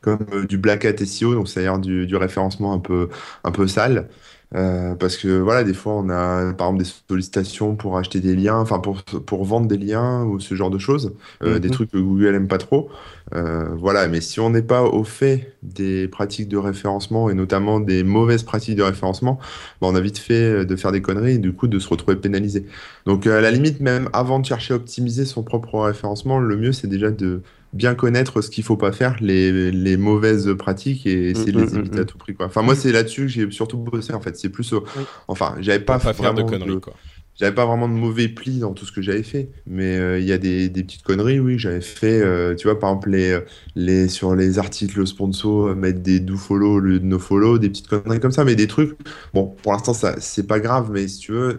comme 0.00 0.46
du 0.46 0.58
black 0.58 0.84
hat 0.84 1.04
SEO, 1.04 1.34
donc 1.34 1.48
c'est-à-dire 1.48 1.78
du, 1.78 2.06
du 2.06 2.16
référencement 2.16 2.72
un 2.72 2.78
peu 2.78 3.08
un 3.44 3.50
peu 3.52 3.66
sale. 3.66 4.08
Euh, 4.54 4.94
parce 4.94 5.18
que 5.18 5.28
voilà, 5.40 5.62
des 5.62 5.74
fois 5.74 5.92
on 5.94 6.08
a 6.08 6.54
par 6.54 6.68
exemple 6.68 6.78
des 6.82 6.90
sollicitations 7.08 7.76
pour 7.76 7.98
acheter 7.98 8.20
des 8.20 8.34
liens, 8.34 8.56
enfin 8.58 8.78
pour, 8.78 9.02
pour 9.04 9.44
vendre 9.44 9.68
des 9.68 9.76
liens 9.76 10.24
ou 10.24 10.40
ce 10.40 10.54
genre 10.54 10.70
de 10.70 10.78
choses, 10.78 11.14
euh, 11.46 11.58
Mhm. 11.58 11.60
des 11.60 11.70
trucs 11.70 11.90
que 11.90 11.98
Google 11.98 12.34
aime 12.34 12.48
pas 12.48 12.56
trop. 12.56 12.88
Euh, 13.34 13.68
voilà, 13.76 14.08
mais 14.08 14.22
si 14.22 14.40
on 14.40 14.48
n'est 14.48 14.62
pas 14.62 14.82
au 14.84 15.04
fait 15.04 15.54
des 15.62 16.08
pratiques 16.08 16.48
de 16.48 16.56
référencement 16.56 17.28
et 17.28 17.34
notamment 17.34 17.78
des 17.78 18.02
mauvaises 18.04 18.42
pratiques 18.42 18.76
de 18.76 18.82
référencement, 18.82 19.38
bah, 19.82 19.88
on 19.90 19.94
a 19.94 20.00
vite 20.00 20.16
fait 20.18 20.64
de 20.64 20.76
faire 20.76 20.92
des 20.92 21.02
conneries 21.02 21.34
et 21.34 21.38
du 21.38 21.52
coup 21.52 21.68
de 21.68 21.78
se 21.78 21.88
retrouver 21.88 22.16
pénalisé. 22.16 22.64
Donc 23.06 23.26
à 23.26 23.40
la 23.42 23.50
limite, 23.50 23.80
même 23.80 24.08
avant 24.14 24.38
de 24.40 24.46
chercher 24.46 24.72
à 24.74 24.76
optimiser 24.78 25.24
son 25.26 25.42
propre 25.42 25.78
référencement, 25.80 26.38
le 26.38 26.56
mieux 26.56 26.72
c'est 26.72 26.86
déjà 26.88 27.10
de 27.10 27.42
bien 27.72 27.94
connaître 27.94 28.40
ce 28.42 28.50
qu'il 28.50 28.64
faut 28.64 28.76
pas 28.76 28.92
faire, 28.92 29.16
les, 29.20 29.70
les 29.70 29.96
mauvaises 29.96 30.54
pratiques 30.58 31.06
et 31.06 31.30
essayer 31.30 31.52
de 31.52 31.58
Mm, 31.58 31.62
les 31.62 31.76
mm, 31.76 31.78
éviter 31.78 32.00
mm. 32.00 32.02
à 32.02 32.04
tout 32.04 32.18
prix. 32.18 32.34
Quoi. 32.34 32.46
Enfin 32.46 32.62
moi 32.62 32.74
c'est 32.74 32.92
là-dessus 32.92 33.22
que 33.22 33.28
j'ai 33.28 33.50
surtout 33.50 33.78
bossé 33.78 34.12
en 34.14 34.20
fait. 34.20 34.36
C'est 34.36 34.48
plus, 34.50 34.72
au- 34.72 34.84
Oui. 34.94 35.08
enfin 35.28 35.56
j'avais 35.60 35.80
pas, 35.84 35.98
Pas 36.02 36.12
faire 36.14 36.34
de 36.34 36.42
conneries, 36.42 36.80
quoi. 36.80 37.00
j'avais 37.34 37.54
pas 37.54 37.66
vraiment 37.66 37.88
de 37.88 37.94
mauvais 37.94 38.28
plis 38.28 38.58
dans 38.58 38.74
tout 38.74 38.84
ce 38.84 38.90
que 38.92 39.00
j'avais 39.00 39.22
fait, 39.22 39.50
mais 39.66 39.96
euh, 39.96 40.18
il 40.18 40.24
y 40.26 40.32
a 40.32 40.38
des, 40.38 40.68
des 40.68 40.82
petites 40.82 41.02
conneries, 41.02 41.38
oui, 41.38 41.56
j'avais 41.58 41.80
fait. 41.80 42.20
euh, 42.20 42.54
tu 42.56 42.66
vois, 42.66 42.78
par 42.80 42.90
exemple, 42.90 43.10
les, 43.10 43.38
les, 43.76 44.08
sur 44.08 44.34
les 44.34 44.58
articles 44.58 45.06
sponsors, 45.06 45.68
euh, 45.68 45.74
mettre 45.76 46.00
des 46.00 46.18
do 46.20 46.36
follow 46.36 46.74
au 46.74 46.78
lieu 46.80 46.98
de 46.98 47.04
no 47.04 47.18
follow, 47.20 47.58
des 47.58 47.68
petites 47.68 47.86
conneries 47.88 48.18
comme 48.20 48.32
ça, 48.32 48.44
mais 48.44 48.56
des 48.56 48.66
trucs. 48.66 48.98
Bon, 49.34 49.46
pour 49.62 49.72
l'instant, 49.72 49.94
ça, 49.94 50.16
c'est 50.20 50.46
pas 50.48 50.58
grave, 50.58 50.90
mais 50.92 51.06
si 51.06 51.18
tu 51.20 51.32
veux, 51.32 51.58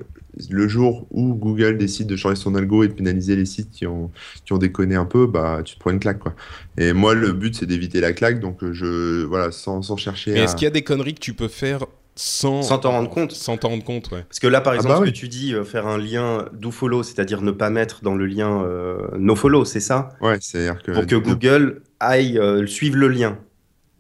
le 0.50 0.68
jour 0.68 1.08
où 1.12 1.34
Google 1.36 1.78
décide 1.78 2.08
de 2.08 2.16
changer 2.16 2.36
son 2.36 2.56
algo 2.56 2.84
et 2.84 2.88
de 2.88 2.94
pénaliser 2.94 3.36
les 3.36 3.46
sites 3.46 3.70
qui 3.72 3.86
ont, 3.88 4.12
qui 4.46 4.54
ont 4.54 4.58
déconné 4.58 4.96
un 4.96 5.06
peu, 5.06 5.28
bah, 5.28 5.62
tu 5.64 5.76
te 5.76 5.80
prends 5.80 5.92
une 5.92 6.00
claque, 6.00 6.20
quoi. 6.20 6.36
Et 6.78 6.94
moi, 6.94 7.14
le 7.14 7.32
but, 7.34 7.56
c'est 7.56 7.66
d'éviter 7.66 8.00
la 8.02 8.14
claque, 8.14 8.40
donc 8.40 8.64
euh, 8.64 8.74
je, 8.74 9.24
voilà, 9.26 9.52
sans, 9.52 9.82
sans 9.82 9.98
chercher 9.98 10.34
Mais 10.34 10.42
à. 10.42 10.44
est-ce 10.44 10.56
qu'il 10.56 10.64
y 10.66 10.68
a 10.68 10.72
des 10.72 10.84
conneries 10.84 11.14
que 11.14 11.20
tu 11.20 11.34
peux 11.34 11.48
faire 11.48 11.86
sans 12.16 12.64
Sans 12.64 12.80
t'en 12.80 12.92
rendre 12.92 13.10
compte. 13.10 13.32
Sans 13.32 13.56
t'en 13.58 13.70
rendre 13.70 13.84
compte, 13.86 14.12
ouais. 14.12 14.24
Parce 14.28 14.40
que 14.40 14.48
là, 14.48 14.60
par 14.60 14.74
Ah 14.74 14.76
exemple, 14.76 14.94
bah 14.94 14.98
ce 14.98 15.04
oui. 15.04 15.14
que 15.14 15.18
tu 15.18 15.30
dis, 15.30 15.54
euh, 15.54 15.64
faire 15.64 15.88
un 15.88 15.98
lien 15.98 16.46
do 16.54 16.70
follow, 16.70 17.02
c'est-à-dire 17.02 17.42
ne 17.42 17.52
pas 17.52 17.70
mettre 17.70 18.02
dans 18.04 18.14
le 18.16 18.26
lien 18.26 18.62
euh, 18.64 19.08
no 19.18 19.36
follow, 19.38 19.64
c'est 19.64 19.80
ça? 19.80 20.10
Ouais, 20.22 20.38
c'est-à-dire 20.42 20.82
que. 20.84 20.92
Pour 20.92 21.06
que 21.06 21.16
Google 21.16 21.82
aille 22.02 22.38
euh, 22.38 22.68
suivre 22.68 22.98
le 22.98 23.08
lien. 23.08 23.38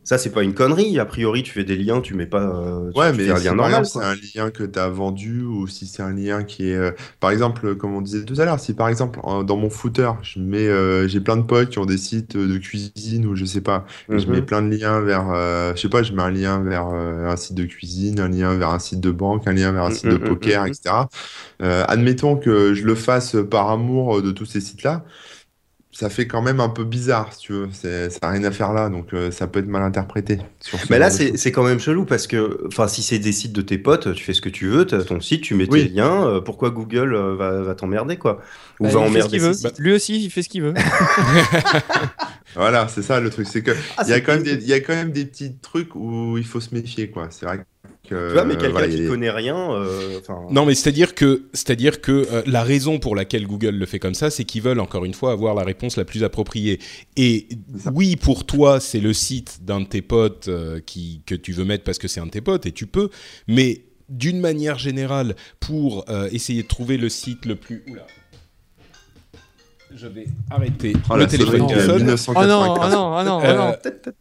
Ça, 0.10 0.18
c'est 0.18 0.32
pas 0.32 0.42
une 0.44 0.56
connerie. 0.56 0.98
A 1.00 1.06
priori, 1.06 1.44
tu 1.44 1.52
fais 1.52 1.64
des 1.64 1.76
liens, 1.78 2.02
tu 2.02 2.16
mets 2.16 2.26
pas. 2.26 2.42
euh, 2.42 2.92
Ouais, 2.96 3.14
tu 3.14 3.14
mais 3.14 3.36
c'est 3.36 4.02
un 4.02 4.16
lien 4.16 4.50
que 4.52 4.64
tu 4.64 4.80
as 4.80 4.90
vendu 4.90 5.44
ou 5.44 5.68
si 5.68 5.86
c'est 5.86 6.02
un 6.02 6.12
lien 6.12 6.44
qui 6.44 6.70
est, 6.72 6.76
euh, 6.76 6.92
par 7.20 7.30
exemple, 7.30 7.76
comme 7.76 7.94
on 7.94 8.02
disait 8.02 8.26
tout 8.26 8.34
à 8.42 8.46
l'heure, 8.46 8.60
si 8.60 8.74
par 8.74 8.90
exemple 8.90 9.20
en- 9.24 9.44
dans 9.44 9.58
mon 9.58 9.70
footer, 9.70 10.10
je 10.24 10.40
mets, 10.40 10.68
euh, 10.68 11.08
j'ai 11.08 11.22
plein 11.22 11.38
de 11.38 11.44
potes 11.44 11.70
qui 11.70 11.78
ont 11.78 11.86
des 11.86 12.00
sites 12.00 12.36
de 12.36 12.58
cuisine 12.58 13.28
ou 13.28 13.36
je 13.36 13.46
sais 13.46 13.62
pas, 13.62 13.86
je 14.16 14.26
Mhm. 14.26 14.32
mets 14.32 14.42
plein 14.42 14.64
de 14.64 14.76
liens 14.76 15.02
vers, 15.02 15.30
euh, 15.30 15.74
je 15.76 15.82
sais 15.82 15.90
pas, 15.90 16.02
je 16.02 16.14
mets 16.14 16.24
un 16.24 16.32
lien 16.32 16.60
vers 16.64 16.88
euh, 16.88 17.28
un 17.30 17.36
site 17.38 17.54
de 17.56 17.66
cuisine, 17.66 18.20
un 18.20 18.28
lien 18.30 18.56
vers 18.56 18.70
un 18.72 18.80
site 18.80 19.00
de 19.02 19.12
banque, 19.12 19.48
un 19.48 19.54
lien 19.54 19.72
vers 19.72 19.84
un 19.86 19.92
site 19.92 20.10
de 20.10 20.18
Mhm, 20.18 20.38
mhm, 20.40 20.40
poker, 20.40 20.66
mhm. 20.66 20.66
etc. 20.66 21.10
Euh, 21.62 21.86
admettons 21.88 22.38
que 22.38 22.74
je 22.74 22.86
le 22.86 22.96
fasse 22.96 23.36
par 23.52 23.70
amour 23.70 24.22
de 24.24 24.32
tous 24.32 24.46
ces 24.46 24.62
sites-là. 24.62 25.06
Ça 25.92 26.10
fait 26.10 26.28
quand 26.28 26.42
même 26.44 26.60
un 26.60 26.70
peu 26.70 26.84
bizarre, 26.84 27.34
si 27.34 27.40
tu 27.40 27.54
veux. 27.54 27.70
Ça 27.74 27.88
n'a 28.22 28.30
rien 28.30 28.44
à 28.44 28.52
faire 28.52 28.74
là, 28.74 28.90
donc 28.90 29.12
euh, 29.14 29.32
ça 29.32 29.48
peut 29.48 29.60
être 29.60 29.68
mal 29.68 29.82
interprété. 29.82 30.38
sur 30.62 30.80
ce 30.80 30.86
Mais 30.92 31.00
là, 31.00 31.10
genre 31.10 31.32
de 31.32 31.38
c'est 31.38 31.52
quand 31.52 31.64
même 31.64 31.80
chelou 31.80 32.06
parce 32.06 32.28
que, 32.28 32.64
enfin, 32.68 32.88
si 32.88 33.02
c'est 33.02 33.18
des 33.18 33.32
sites 33.32 33.54
de 33.54 33.62
tes 33.62 33.80
potes, 33.80 34.14
tu 34.14 34.24
fais 34.24 34.34
ce 34.34 34.42
que 34.42 34.50
tu 34.50 34.68
veux, 34.68 34.86
t'as 34.86 35.04
ton 35.04 35.20
site, 35.20 35.42
tu 35.42 35.56
mets 35.56 35.66
tes 35.68 35.88
liens. 35.90 36.28
euh, 36.28 36.42
pourquoi 36.42 36.70
Google 36.70 37.16
euh, 37.16 37.36
va, 37.36 37.64
va 37.64 37.76
t'emmerder, 37.76 38.18
quoi? 38.18 38.40
Ou 38.80 38.84
Bah, 38.84 38.92
va 38.92 39.00
emmerder 39.00 39.40
ses 39.40 39.54
sites 39.54 39.80
Lui 39.80 39.92
aussi, 39.94 40.24
il 40.24 40.30
fait 40.30 40.44
ce 40.44 40.50
qu'il 40.50 40.62
veut. 40.62 40.74
Voilà, 42.56 42.88
c'est 42.88 43.04
ça 43.04 43.20
le 43.20 43.30
truc. 43.30 43.48
C'est 43.48 43.62
que 43.62 43.72
Ah, 43.98 44.04
il 44.06 44.10
y 44.10 44.14
a 44.14 44.22
quand 44.22 44.34
même 44.34 44.44
des, 44.44 44.54
il 44.54 44.68
y 44.68 44.74
a 44.74 44.80
quand 44.80 44.96
même 44.96 45.12
des 45.12 45.26
petits 45.26 45.56
trucs 45.58 45.96
où 45.96 46.36
il 46.38 46.46
faut 46.46 46.60
se 46.60 46.74
méfier, 46.74 47.10
quoi. 47.12 47.28
C'est 47.30 47.46
vrai 47.46 47.60
Tu 48.16 48.34
vois, 48.34 48.46
mais 48.46 48.56
quelqu'un 48.56 48.72
voilà, 48.72 48.94
a 48.94 49.08
connaît 49.08 49.30
rien, 49.30 49.72
euh. 49.74 50.20
Non, 50.50 50.66
mais 50.66 50.76
c'est-à-dire 50.76 51.14
que, 51.14 51.44
c'est-à-dire 51.54 52.02
que 52.02 52.12
euh, 52.12 52.42
la 52.46 52.64
raison 52.64 53.00
pour 53.00 53.16
laquelle 53.16 53.46
Google 53.46 53.76
le 53.76 53.86
fait 53.86 54.00
comme 54.00 54.14
ça, 54.14 54.30
c'est 54.30 54.44
qu'ils 54.44 54.62
veulent 54.62 54.80
encore 54.80 55.06
une 55.06 55.14
fois 55.14 55.32
avoir 55.32 55.54
la 55.54 55.64
réponse 55.64 55.98
la 55.98 56.06
plus 56.06 56.24
appropriée. 56.24 56.80
Et 57.18 57.48
oui, 57.94 58.16
pour 58.16 58.46
toi, 58.46 58.80
c'est 58.80 59.00
le 59.00 59.14
site 59.14 59.60
d'un 59.64 59.82
de 59.82 59.86
tes 59.86 60.02
potes 60.02 60.48
euh, 60.48 60.80
qui 60.86 61.22
que 61.26 61.36
tu 61.36 61.52
veux 61.52 61.66
mettre 61.66 61.84
parce 61.84 61.98
que 61.98 62.08
c'est 62.08 62.20
un 62.20 62.26
de 62.26 62.32
tes 62.32 62.42
potes 62.42 62.66
et 62.66 62.72
tu 62.72 62.88
peux. 62.88 63.10
Mais 63.48 63.84
d'une 64.10 64.40
manière 64.40 64.80
générale, 64.80 65.36
pour 65.60 66.06
euh, 66.10 66.30
essayer 66.32 66.64
de 66.64 66.68
trouver 66.68 66.98
le 66.98 67.10
site 67.10 67.46
le 67.46 67.56
plus. 67.56 67.84
Oula. 67.88 68.06
Je 69.96 70.08
vais 70.08 70.28
arrêter 70.52 70.94
Oh, 71.10 71.16
le 71.18 71.26
téléphone 71.28 71.68
de 71.68 71.80
sonne. 71.80 71.98
1995. 71.98 72.36
Oh 72.38 72.46
non, 72.48 72.76
oh 72.76 72.90
non, 72.90 73.18
oh 73.18 73.24
non, 73.24 73.40
oh 73.44 73.54
non. 73.56 73.70
Euh, 73.70 74.12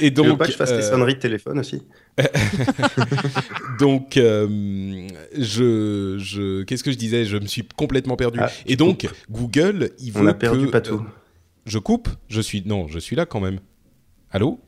et 0.00 0.12
Tu 0.12 0.20
veux 0.22 0.28
donc, 0.28 0.38
pas 0.38 0.46
que 0.46 0.52
je 0.52 0.56
fasse 0.56 0.70
tes 0.70 0.76
euh, 0.76 0.82
sonneries 0.90 1.14
de 1.14 1.18
téléphone 1.20 1.58
aussi 1.58 1.82
donc, 3.78 4.16
euh, 4.16 5.06
je, 5.36 6.16
je, 6.18 6.62
qu'est-ce 6.62 6.82
que 6.84 6.92
je 6.92 6.96
disais? 6.96 7.24
Je 7.24 7.36
me 7.36 7.46
suis 7.46 7.62
complètement 7.76 8.16
perdu. 8.16 8.38
Ah, 8.42 8.50
et 8.66 8.76
donc, 8.76 9.08
Google, 9.30 9.90
il 10.00 10.12
veut 10.12 10.22
On 10.22 10.26
a 10.26 10.34
perdu 10.34 10.66
que, 10.66 10.70
Patou. 10.70 10.94
euh, 10.96 11.00
je 11.66 11.78
coupe? 11.78 12.08
Je 12.28 12.40
suis 12.40 12.62
non, 12.64 12.88
je 12.88 12.98
suis 12.98 13.16
là 13.16 13.26
quand 13.26 13.40
même. 13.40 13.60
Allô? 14.30 14.60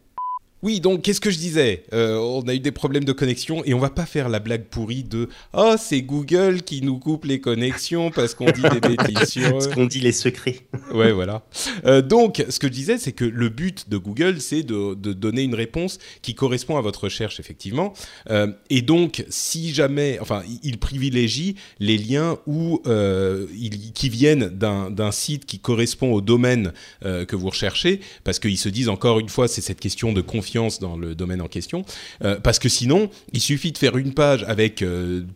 Oui, 0.63 0.81
donc 0.81 1.01
qu'est-ce 1.03 1.21
que 1.23 1.31
je 1.31 1.39
disais? 1.39 1.85
Euh, 1.95 2.17
On 2.19 2.43
a 2.47 2.55
eu 2.55 2.61
des 2.61 2.71
problèmes 2.71 3.05
de 3.05 3.13
connexion 3.13 3.65
et 3.65 3.73
on 3.73 3.79
va 3.79 3.89
pas 3.89 4.05
faire 4.05 4.29
la 4.29 4.41
blague 4.41 4.65
pourrie 4.65 5.05
de 5.05 5.29
oh 5.55 5.75
c'est 5.79 6.03
Google 6.03 6.61
qui 6.63 6.83
nous 6.83 6.99
coupe 6.99 7.25
les 7.25 7.41
connexions 7.41 8.11
parce 8.11 8.35
qu'on 8.35 8.51
dit 8.51 8.61
des 8.61 8.81
bêtises 8.97 9.25
sur 9.31 9.63
Ce 9.63 9.69
eux. 9.69 9.73
qu'on 9.73 9.87
dit 9.87 10.01
les 10.01 10.13
secrets. 10.13 10.57
Ouais, 10.93 11.13
voilà. 11.13 11.45
Euh, 11.87 12.03
donc, 12.03 12.45
ce 12.49 12.59
que 12.59 12.67
je 12.67 12.73
disais, 12.73 12.99
c'est 12.99 13.13
que 13.13 13.25
le 13.25 13.49
but 13.49 13.89
de 13.89 13.97
Google, 13.97 14.41
c'est 14.41 14.65
de, 14.65 14.95
de 14.95 15.13
donner 15.13 15.43
une 15.43 15.55
réponse 15.55 15.99
qui 16.21 16.35
correspond 16.35 16.77
à 16.77 16.81
votre 16.81 17.05
recherche, 17.05 17.39
effectivement. 17.39 17.93
Euh, 18.29 18.49
et 18.71 18.83
donc, 18.83 19.25
si 19.29 19.73
jamais, 19.73 20.19
enfin, 20.21 20.43
il- 20.49 20.59
il 20.65 20.79
privilégie 20.79 21.55
les 21.79 21.97
liens 21.97 22.39
où, 22.47 22.83
qui 23.95 24.09
viennent 24.09 24.49
d'un 24.49 25.13
site 25.13 25.47
qui 25.47 25.59
correspond 25.61 26.13
au 26.13 26.21
domaine 26.21 26.73
que 27.03 27.37
vous 27.37 27.49
recherchez, 27.51 28.01
parce 28.25 28.39
qu'ils 28.41 28.59
se 28.59 28.69
disent 28.69 28.89
encore 28.89 29.21
une 29.21 29.29
fois, 29.29 29.47
c'est 29.49 29.61
cette 29.61 29.81
question 29.81 30.13
de 30.13 30.21
confiance 30.21 30.50
confiance 30.51 30.81
dans 30.81 30.97
le 30.97 31.15
domaine 31.15 31.41
en 31.41 31.47
question, 31.49 31.85
parce 32.43 32.59
que 32.59 32.69
sinon, 32.69 33.11
il 33.33 33.41
suffit 33.41 33.73
de 33.73 33.79
faire 33.79 33.97
une 33.97 34.15
page 34.15 34.45
avec 34.49 34.85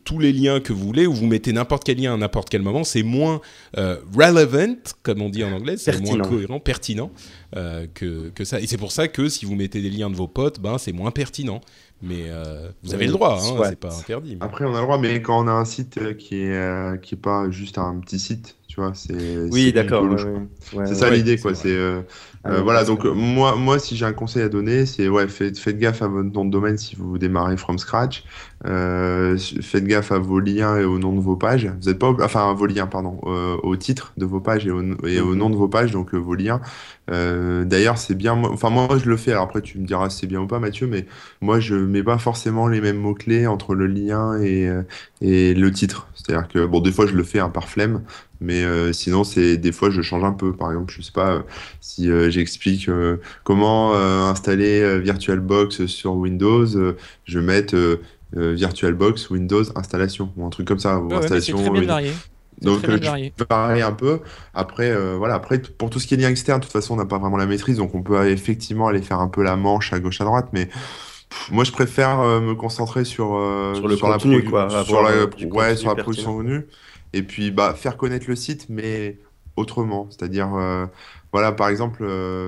tous 0.05 0.19
les 0.19 0.33
liens 0.33 0.61
que 0.61 0.73
vous 0.73 0.85
voulez, 0.85 1.07
où 1.07 1.13
vous 1.13 1.27
mettez 1.27 1.53
n'importe 1.53 1.85
quel 1.85 1.99
lien 1.99 2.15
à 2.15 2.17
n'importe 2.17 2.49
quel 2.51 2.63
moment, 2.63 2.83
c'est 2.83 3.03
moins 3.03 3.41
relevant, 3.77 4.77
comme 5.03 5.23
on 5.23 5.29
dit 5.29 5.45
en 5.45 5.53
anglais, 5.53 5.77
c'est 5.77 6.01
moins 6.01 6.19
cohérent, 6.19 6.59
pertinent 6.59 7.11
que, 7.53 8.31
que 8.31 8.45
ça. 8.45 8.61
Et 8.61 8.67
c'est 8.67 8.79
pour 8.79 8.93
ça 8.93 9.07
que 9.09 9.29
si 9.29 9.45
vous 9.45 9.55
mettez 9.55 9.81
des 9.81 9.91
liens 9.91 10.11
de 10.11 10.17
vos 10.17 10.29
potes, 10.29 10.59
ben 10.61 10.79
c'est 10.79 10.93
moins 10.93 11.11
pertinent. 11.11 11.61
Mais 12.03 12.25
euh, 12.27 12.69
vous 12.83 12.93
avez 12.93 13.07
le 13.07 13.13
droit, 13.13 13.41
hein, 13.41 13.63
c'est 13.65 13.79
pas 13.79 13.97
interdit. 13.97 14.37
Après, 14.41 14.65
on 14.67 14.75
a 14.75 14.79
le 14.79 14.83
droit, 14.83 14.99
mais 14.99 15.23
quand 15.23 15.43
on 15.43 15.49
a 15.49 15.53
un 15.53 15.65
site 15.65 15.97
euh, 15.97 16.13
qui 16.13 16.43
est, 16.43 16.53
euh, 16.53 16.99
qui 16.99 17.15
est 17.15 17.19
pas 17.19 17.49
juste 17.51 17.79
un 17.79 17.99
petit 18.01 18.19
site, 18.19 18.57
tu 18.75 18.81
vois, 18.81 18.93
c'est. 18.95 19.49
Oui, 19.53 19.73
d'accord. 19.73 20.05
c'est 20.87 20.95
ça 20.95 21.11
l'idée, 21.11 21.39
quoi. 21.39 21.55
C'est 21.55 21.79
ah 22.47 22.61
voilà. 22.61 22.85
Donc 22.85 23.05
moi, 23.05 23.57
moi, 23.57 23.79
si 23.79 23.97
j'ai 23.97 24.05
un 24.05 24.13
conseil 24.13 24.43
à 24.43 24.49
donner, 24.49 24.85
c'est 24.85 25.09
ouais, 25.09 25.29
faites, 25.29 25.59
faites, 25.59 25.79
gaffe 25.79 26.03
à 26.03 26.09
votre 26.09 26.31
nom 26.31 26.45
de 26.45 26.51
domaine 26.51 26.77
si 26.77 26.95
vous 26.95 27.17
démarrez 27.17 27.57
from 27.57 27.79
scratch. 27.79 28.25
faites 28.65 29.85
gaffe 29.85 30.13
à 30.13 30.19
vos 30.19 30.41
liens 30.41 30.77
et 30.77 30.85
au 30.85 30.99
nom 30.99 31.15
de 31.15 31.21
vos 31.21 31.37
pages. 31.37 31.71
Vous 31.81 31.89
êtes 31.89 31.99
pas, 31.99 32.15
enfin, 32.21 32.51
à 32.51 32.53
vos 32.53 32.67
liens, 32.67 32.87
pardon, 32.87 33.19
au 33.63 33.77
titre 33.77 34.13
de 34.17 34.27
vos 34.27 34.41
pages 34.41 34.67
et 34.67 34.71
au, 34.71 34.83
et 35.07 35.21
au 35.21 35.35
nom 35.35 35.49
de 35.49 35.57
vos 35.57 35.69
pages, 35.69 35.93
donc 35.93 36.13
vos 36.15 36.35
liens. 36.35 36.61
Euh, 37.11 37.65
d'ailleurs, 37.65 37.99
c'est 37.99 38.15
bien. 38.15 38.35
Enfin, 38.45 38.71
moi, 38.71 38.89
je 39.03 39.09
le 39.09 39.17
fais. 39.17 39.33
Alors 39.33 39.45
après, 39.45 39.63
tu 39.63 39.79
me 39.79 39.87
diras 39.87 40.11
si 40.11 40.21
c'est 40.21 40.27
bien 40.27 40.41
ou 40.41 40.47
pas, 40.47 40.59
Mathieu, 40.59 40.87
mais 40.87 41.07
moi, 41.41 41.61
je 41.61 41.75
mets 41.75 42.03
pas 42.03 42.19
forcément 42.19 42.69
les 42.69 42.81
mêmes 42.81 42.99
mots-clés 42.99 43.47
entre 43.47 43.75
le 43.75 43.87
lien 43.87 44.39
et, 44.41 44.69
euh, 44.69 44.83
et 45.21 45.55
le 45.55 45.71
titre. 45.71 46.09
C'est-à-dire 46.15 46.49
que, 46.49 46.67
bon, 46.67 46.81
des 46.81 46.93
fois, 46.93 47.07
je 47.07 47.15
le 47.15 47.25
fais 47.25 47.41
hein, 47.41 47.51
par 47.51 47.69
flemme, 47.69 48.03
mais 48.45 48.63
euh, 48.63 48.93
sinon, 48.93 49.25
c'est 49.25 49.57
des 49.57 49.73
fois, 49.73 49.91
je 49.91 50.03
change 50.03 50.25
un 50.25 50.33
peu. 50.33 50.55
Par 50.55 50.71
exemple, 50.71 50.93
je 50.97 51.03
sais 51.03 51.13
pas 51.13 51.43
si 51.81 52.09
j'explique 52.31 52.89
comment 53.43 53.95
installer 53.95 55.01
VirtualBox 55.01 55.87
sur 55.87 56.15
Windows, 56.15 56.67
je 56.67 57.39
vais 57.39 57.45
mettre 57.45 57.77
VirtualBox 58.33 59.31
Windows 59.31 59.63
installation 59.77 60.31
ou 60.37 60.47
un 60.47 60.51
truc 60.51 60.69
comme 60.69 60.79
ça. 60.79 60.99
Ou 60.99 61.13
installation. 61.15 61.57
très 61.59 61.71
bien 61.71 61.83
varié. 61.83 62.13
Donc, 62.61 62.89
euh, 62.89 62.99
je 63.39 63.45
pareil 63.45 63.83
un 63.83 63.93
peu. 63.93 64.21
Après, 64.55 64.91
euh, 64.91 65.17
voilà, 65.19 65.35
après, 65.35 65.59
pour 65.59 65.91
tout 65.91 65.99
ce 65.99 66.07
qui 66.07 66.15
est 66.15 66.17
lien 66.17 66.29
externe, 66.29 66.61
de 66.61 66.65
toute 66.65 66.73
façon, 66.73 66.95
on 66.95 66.97
n'a 66.97 67.05
pas 67.05 67.19
vraiment 67.19 67.37
la 67.37 67.47
maîtrise, 67.47 67.79
donc 67.79 67.95
on 67.95 68.03
peut 68.03 68.29
effectivement 68.29 68.89
aller 68.89 69.03
faire 69.03 69.21
un 69.21 69.29
peu 69.29 69.43
la 69.43 69.57
manche 69.57 69.93
à 69.93 70.01
gauche 70.01 70.21
à 70.21 70.25
droite, 70.25 70.49
mais 70.53 70.69
moi, 71.51 71.65
je 71.65 71.73
préfère 71.73 72.21
euh, 72.21 72.41
me 72.41 72.55
concentrer 72.55 73.05
sur, 73.05 73.39
sur 73.75 73.89
le 73.89 73.97
contenu, 73.97 74.43
la 74.43 74.51
quoi. 74.51 74.85
Sur 74.85 75.03
la, 75.03 75.11
ouais, 75.49 75.77
sur 75.77 75.95
la 75.95 76.03
production 76.03 76.39
venue. 76.39 76.67
Et 77.15 77.23
puis, 77.23 77.51
bah, 77.51 77.75
faire 77.75 77.97
connaître 77.97 78.27
le 78.29 78.37
site, 78.37 78.67
mais 78.69 79.19
autrement. 79.57 80.09
C'est-à-dire, 80.11 80.51
voilà, 81.33 81.53
par 81.53 81.69
exemple, 81.69 82.05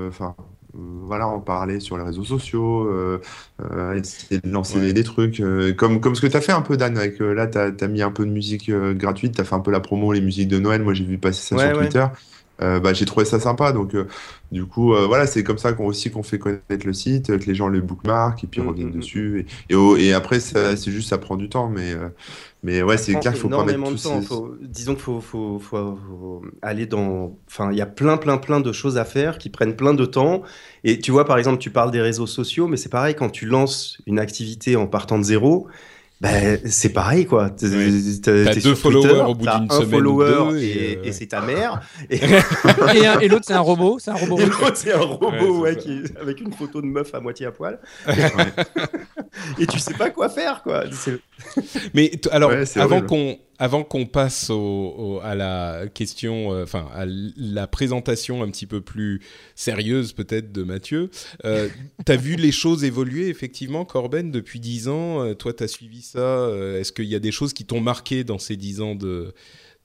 enfin, 0.08 0.34
voilà, 0.78 1.28
en 1.28 1.40
parler 1.40 1.80
sur 1.80 1.96
les 1.96 2.04
réseaux 2.04 2.24
sociaux, 2.24 2.86
euh, 2.86 3.20
euh, 3.62 3.94
essayer 3.94 4.40
de 4.40 4.50
lancer 4.50 4.92
des, 4.92 5.04
trucs, 5.04 5.40
euh, 5.40 5.72
comme, 5.72 6.00
comme 6.00 6.14
ce 6.14 6.20
que 6.20 6.26
tu 6.26 6.36
as 6.36 6.40
fait 6.40 6.52
un 6.52 6.62
peu, 6.62 6.76
Dan, 6.76 6.96
avec 6.98 7.18
là, 7.20 7.46
tu 7.46 7.58
as, 7.58 7.88
mis 7.88 8.02
un 8.02 8.10
peu 8.10 8.24
de 8.26 8.30
musique 8.30 8.70
gratuite, 8.70 9.34
tu 9.34 9.40
as 9.40 9.44
fait 9.44 9.54
un 9.54 9.60
peu 9.60 9.70
la 9.70 9.80
promo, 9.80 10.12
les 10.12 10.20
musiques 10.20 10.48
de 10.48 10.58
Noël, 10.58 10.82
moi 10.82 10.94
j'ai 10.94 11.04
vu 11.04 11.18
passer 11.18 11.42
ça 11.42 11.58
sur 11.58 11.78
Twitter. 11.78 12.06
bah, 12.58 12.92
j'ai 12.92 13.04
trouvé 13.04 13.24
ça 13.24 13.40
sympa. 13.40 13.72
Donc, 13.72 13.96
du 14.52 14.64
coup, 14.66 14.94
voilà, 15.06 15.26
c'est 15.26 15.42
comme 15.42 15.58
ça 15.58 15.72
qu'on 15.72 15.86
aussi 15.86 16.10
qu'on 16.10 16.22
fait 16.22 16.38
connaître 16.38 16.86
le 16.86 16.92
site, 16.92 17.38
que 17.38 17.46
les 17.46 17.54
gens 17.54 17.68
le 17.68 17.80
bookmark 17.80 18.42
et 18.44 18.46
puis 18.46 18.60
mm, 18.60 18.68
reviennent 18.68 18.88
mm, 18.88 18.96
mm. 18.96 19.00
dessus. 19.00 19.46
Et, 19.70 19.74
et, 20.06 20.12
après, 20.12 20.40
c'est 20.40 20.90
juste, 20.90 21.08
ça 21.08 21.18
prend 21.18 21.36
du 21.36 21.48
temps, 21.48 21.68
mais, 21.68 21.94
mais 22.66 22.82
ouais, 22.82 22.98
c'est 22.98 23.14
clair 23.14 23.32
qu'il 23.32 23.40
faut 23.40 23.48
pas 23.48 23.64
mettre 23.64 23.84
tout 23.84 23.96
ces... 23.96 24.08
Disons 24.60 24.94
qu'il 24.94 25.04
faut, 25.04 25.20
faut, 25.20 25.60
faut, 25.60 26.42
aller 26.62 26.86
dans. 26.86 27.38
Enfin, 27.46 27.70
il 27.70 27.78
y 27.78 27.80
a 27.80 27.86
plein, 27.86 28.16
plein, 28.16 28.38
plein 28.38 28.58
de 28.58 28.72
choses 28.72 28.98
à 28.98 29.04
faire 29.04 29.38
qui 29.38 29.50
prennent 29.50 29.76
plein 29.76 29.94
de 29.94 30.04
temps. 30.04 30.42
Et 30.82 30.98
tu 30.98 31.12
vois, 31.12 31.24
par 31.24 31.38
exemple, 31.38 31.58
tu 31.58 31.70
parles 31.70 31.92
des 31.92 32.00
réseaux 32.00 32.26
sociaux, 32.26 32.66
mais 32.66 32.76
c'est 32.76 32.88
pareil 32.88 33.14
quand 33.14 33.30
tu 33.30 33.46
lances 33.46 33.98
une 34.06 34.18
activité 34.18 34.74
en 34.74 34.88
partant 34.88 35.16
de 35.16 35.22
zéro. 35.22 35.68
Ben, 36.20 36.58
c'est 36.64 36.94
pareil, 36.94 37.26
quoi. 37.26 37.50
T'as 37.50 37.68
deux 37.68 38.74
followers 38.74 39.20
au 39.28 39.34
bout 39.34 39.46
d'une 39.46 39.70
semaine. 39.70 39.90
follower 39.90 40.50
deux, 40.50 40.58
et, 40.58 40.98
et, 41.04 41.12
c'est 41.12 41.26
ta 41.26 41.42
mère. 41.42 41.82
Et, 42.10 42.16
et, 43.20 43.28
l'autre, 43.28 43.44
c'est 43.46 43.52
un 43.52 43.60
robot. 43.60 43.98
C'est 43.98 44.10
un 44.10 44.14
robot. 44.14 44.38
Et 44.38 44.46
l'autre, 44.46 44.76
c'est 44.76 44.94
un 44.94 45.00
robot, 45.00 45.60
ouais, 45.60 45.76
qui 45.76 46.04
avec 46.18 46.40
une 46.40 46.54
photo 46.54 46.80
de 46.80 46.86
meuf 46.86 47.14
à 47.14 47.20
moitié 47.20 47.44
à 47.44 47.52
poil. 47.52 47.78
et 49.58 49.66
tu 49.66 49.78
sais 49.78 49.92
pas 49.92 50.08
quoi 50.08 50.30
faire, 50.30 50.62
quoi. 50.62 50.84
Mais 51.94 52.10
alors, 52.30 52.52
avant 52.76 53.02
qu'on 53.02 53.38
avant 53.58 53.84
qu'on 53.84 54.06
passe 54.06 54.50
au, 54.50 55.20
à 55.22 55.34
la 55.34 55.86
question, 55.92 56.52
euh, 56.52 56.64
enfin 56.64 56.88
à 56.94 57.04
la 57.06 57.66
présentation 57.66 58.42
un 58.42 58.50
petit 58.50 58.66
peu 58.66 58.80
plus 58.80 59.20
sérieuse 59.54 60.12
peut-être 60.12 60.52
de 60.52 60.62
Mathieu, 60.62 61.10
euh, 61.44 61.68
tu 62.06 62.12
as 62.12 62.16
vu 62.16 62.36
les 62.36 62.52
choses 62.52 62.84
évoluer 62.84 63.28
effectivement, 63.28 63.84
Corben, 63.84 64.30
depuis 64.30 64.60
10 64.60 64.88
ans. 64.88 65.22
Euh, 65.22 65.34
toi, 65.34 65.52
tu 65.52 65.64
as 65.64 65.68
suivi 65.68 66.02
ça. 66.02 66.18
Euh, 66.18 66.80
est-ce 66.80 66.92
qu'il 66.92 67.06
y 67.06 67.14
a 67.14 67.18
des 67.20 67.32
choses 67.32 67.52
qui 67.52 67.64
t'ont 67.64 67.80
marqué 67.80 68.24
dans 68.24 68.38
ces 68.38 68.56
10 68.56 68.80
ans 68.80 68.94
de, 68.94 69.32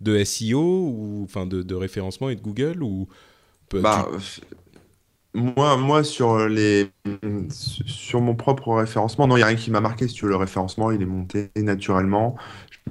de 0.02 0.24
SEO 0.24 0.60
ou 0.60 1.22
enfin 1.24 1.46
de, 1.46 1.64
de, 1.64 1.76
référencement 1.76 2.30
et 2.30 2.36
de 2.36 2.42
Google 2.42 2.84
ou 2.84 3.08
bah, 3.72 4.10
moi, 5.34 5.78
moi 5.78 6.04
sur, 6.04 6.48
les, 6.48 6.92
sur 7.86 8.22
mon 8.22 8.36
propre 8.36 8.74
référencement, 8.74 9.28
non, 9.28 9.38
il 9.38 9.40
n'y 9.40 9.44
a 9.44 9.48
rien 9.48 9.56
qui 9.56 9.72
m'a 9.72 9.82
marqué. 9.82 10.08
Si 10.08 10.16
tu 10.16 10.26
veux, 10.26 10.32
le 10.32 10.38
référencement, 10.38 10.92
il 10.92 11.02
est 11.02 11.06
monté 11.06 11.52
naturellement. 11.56 12.36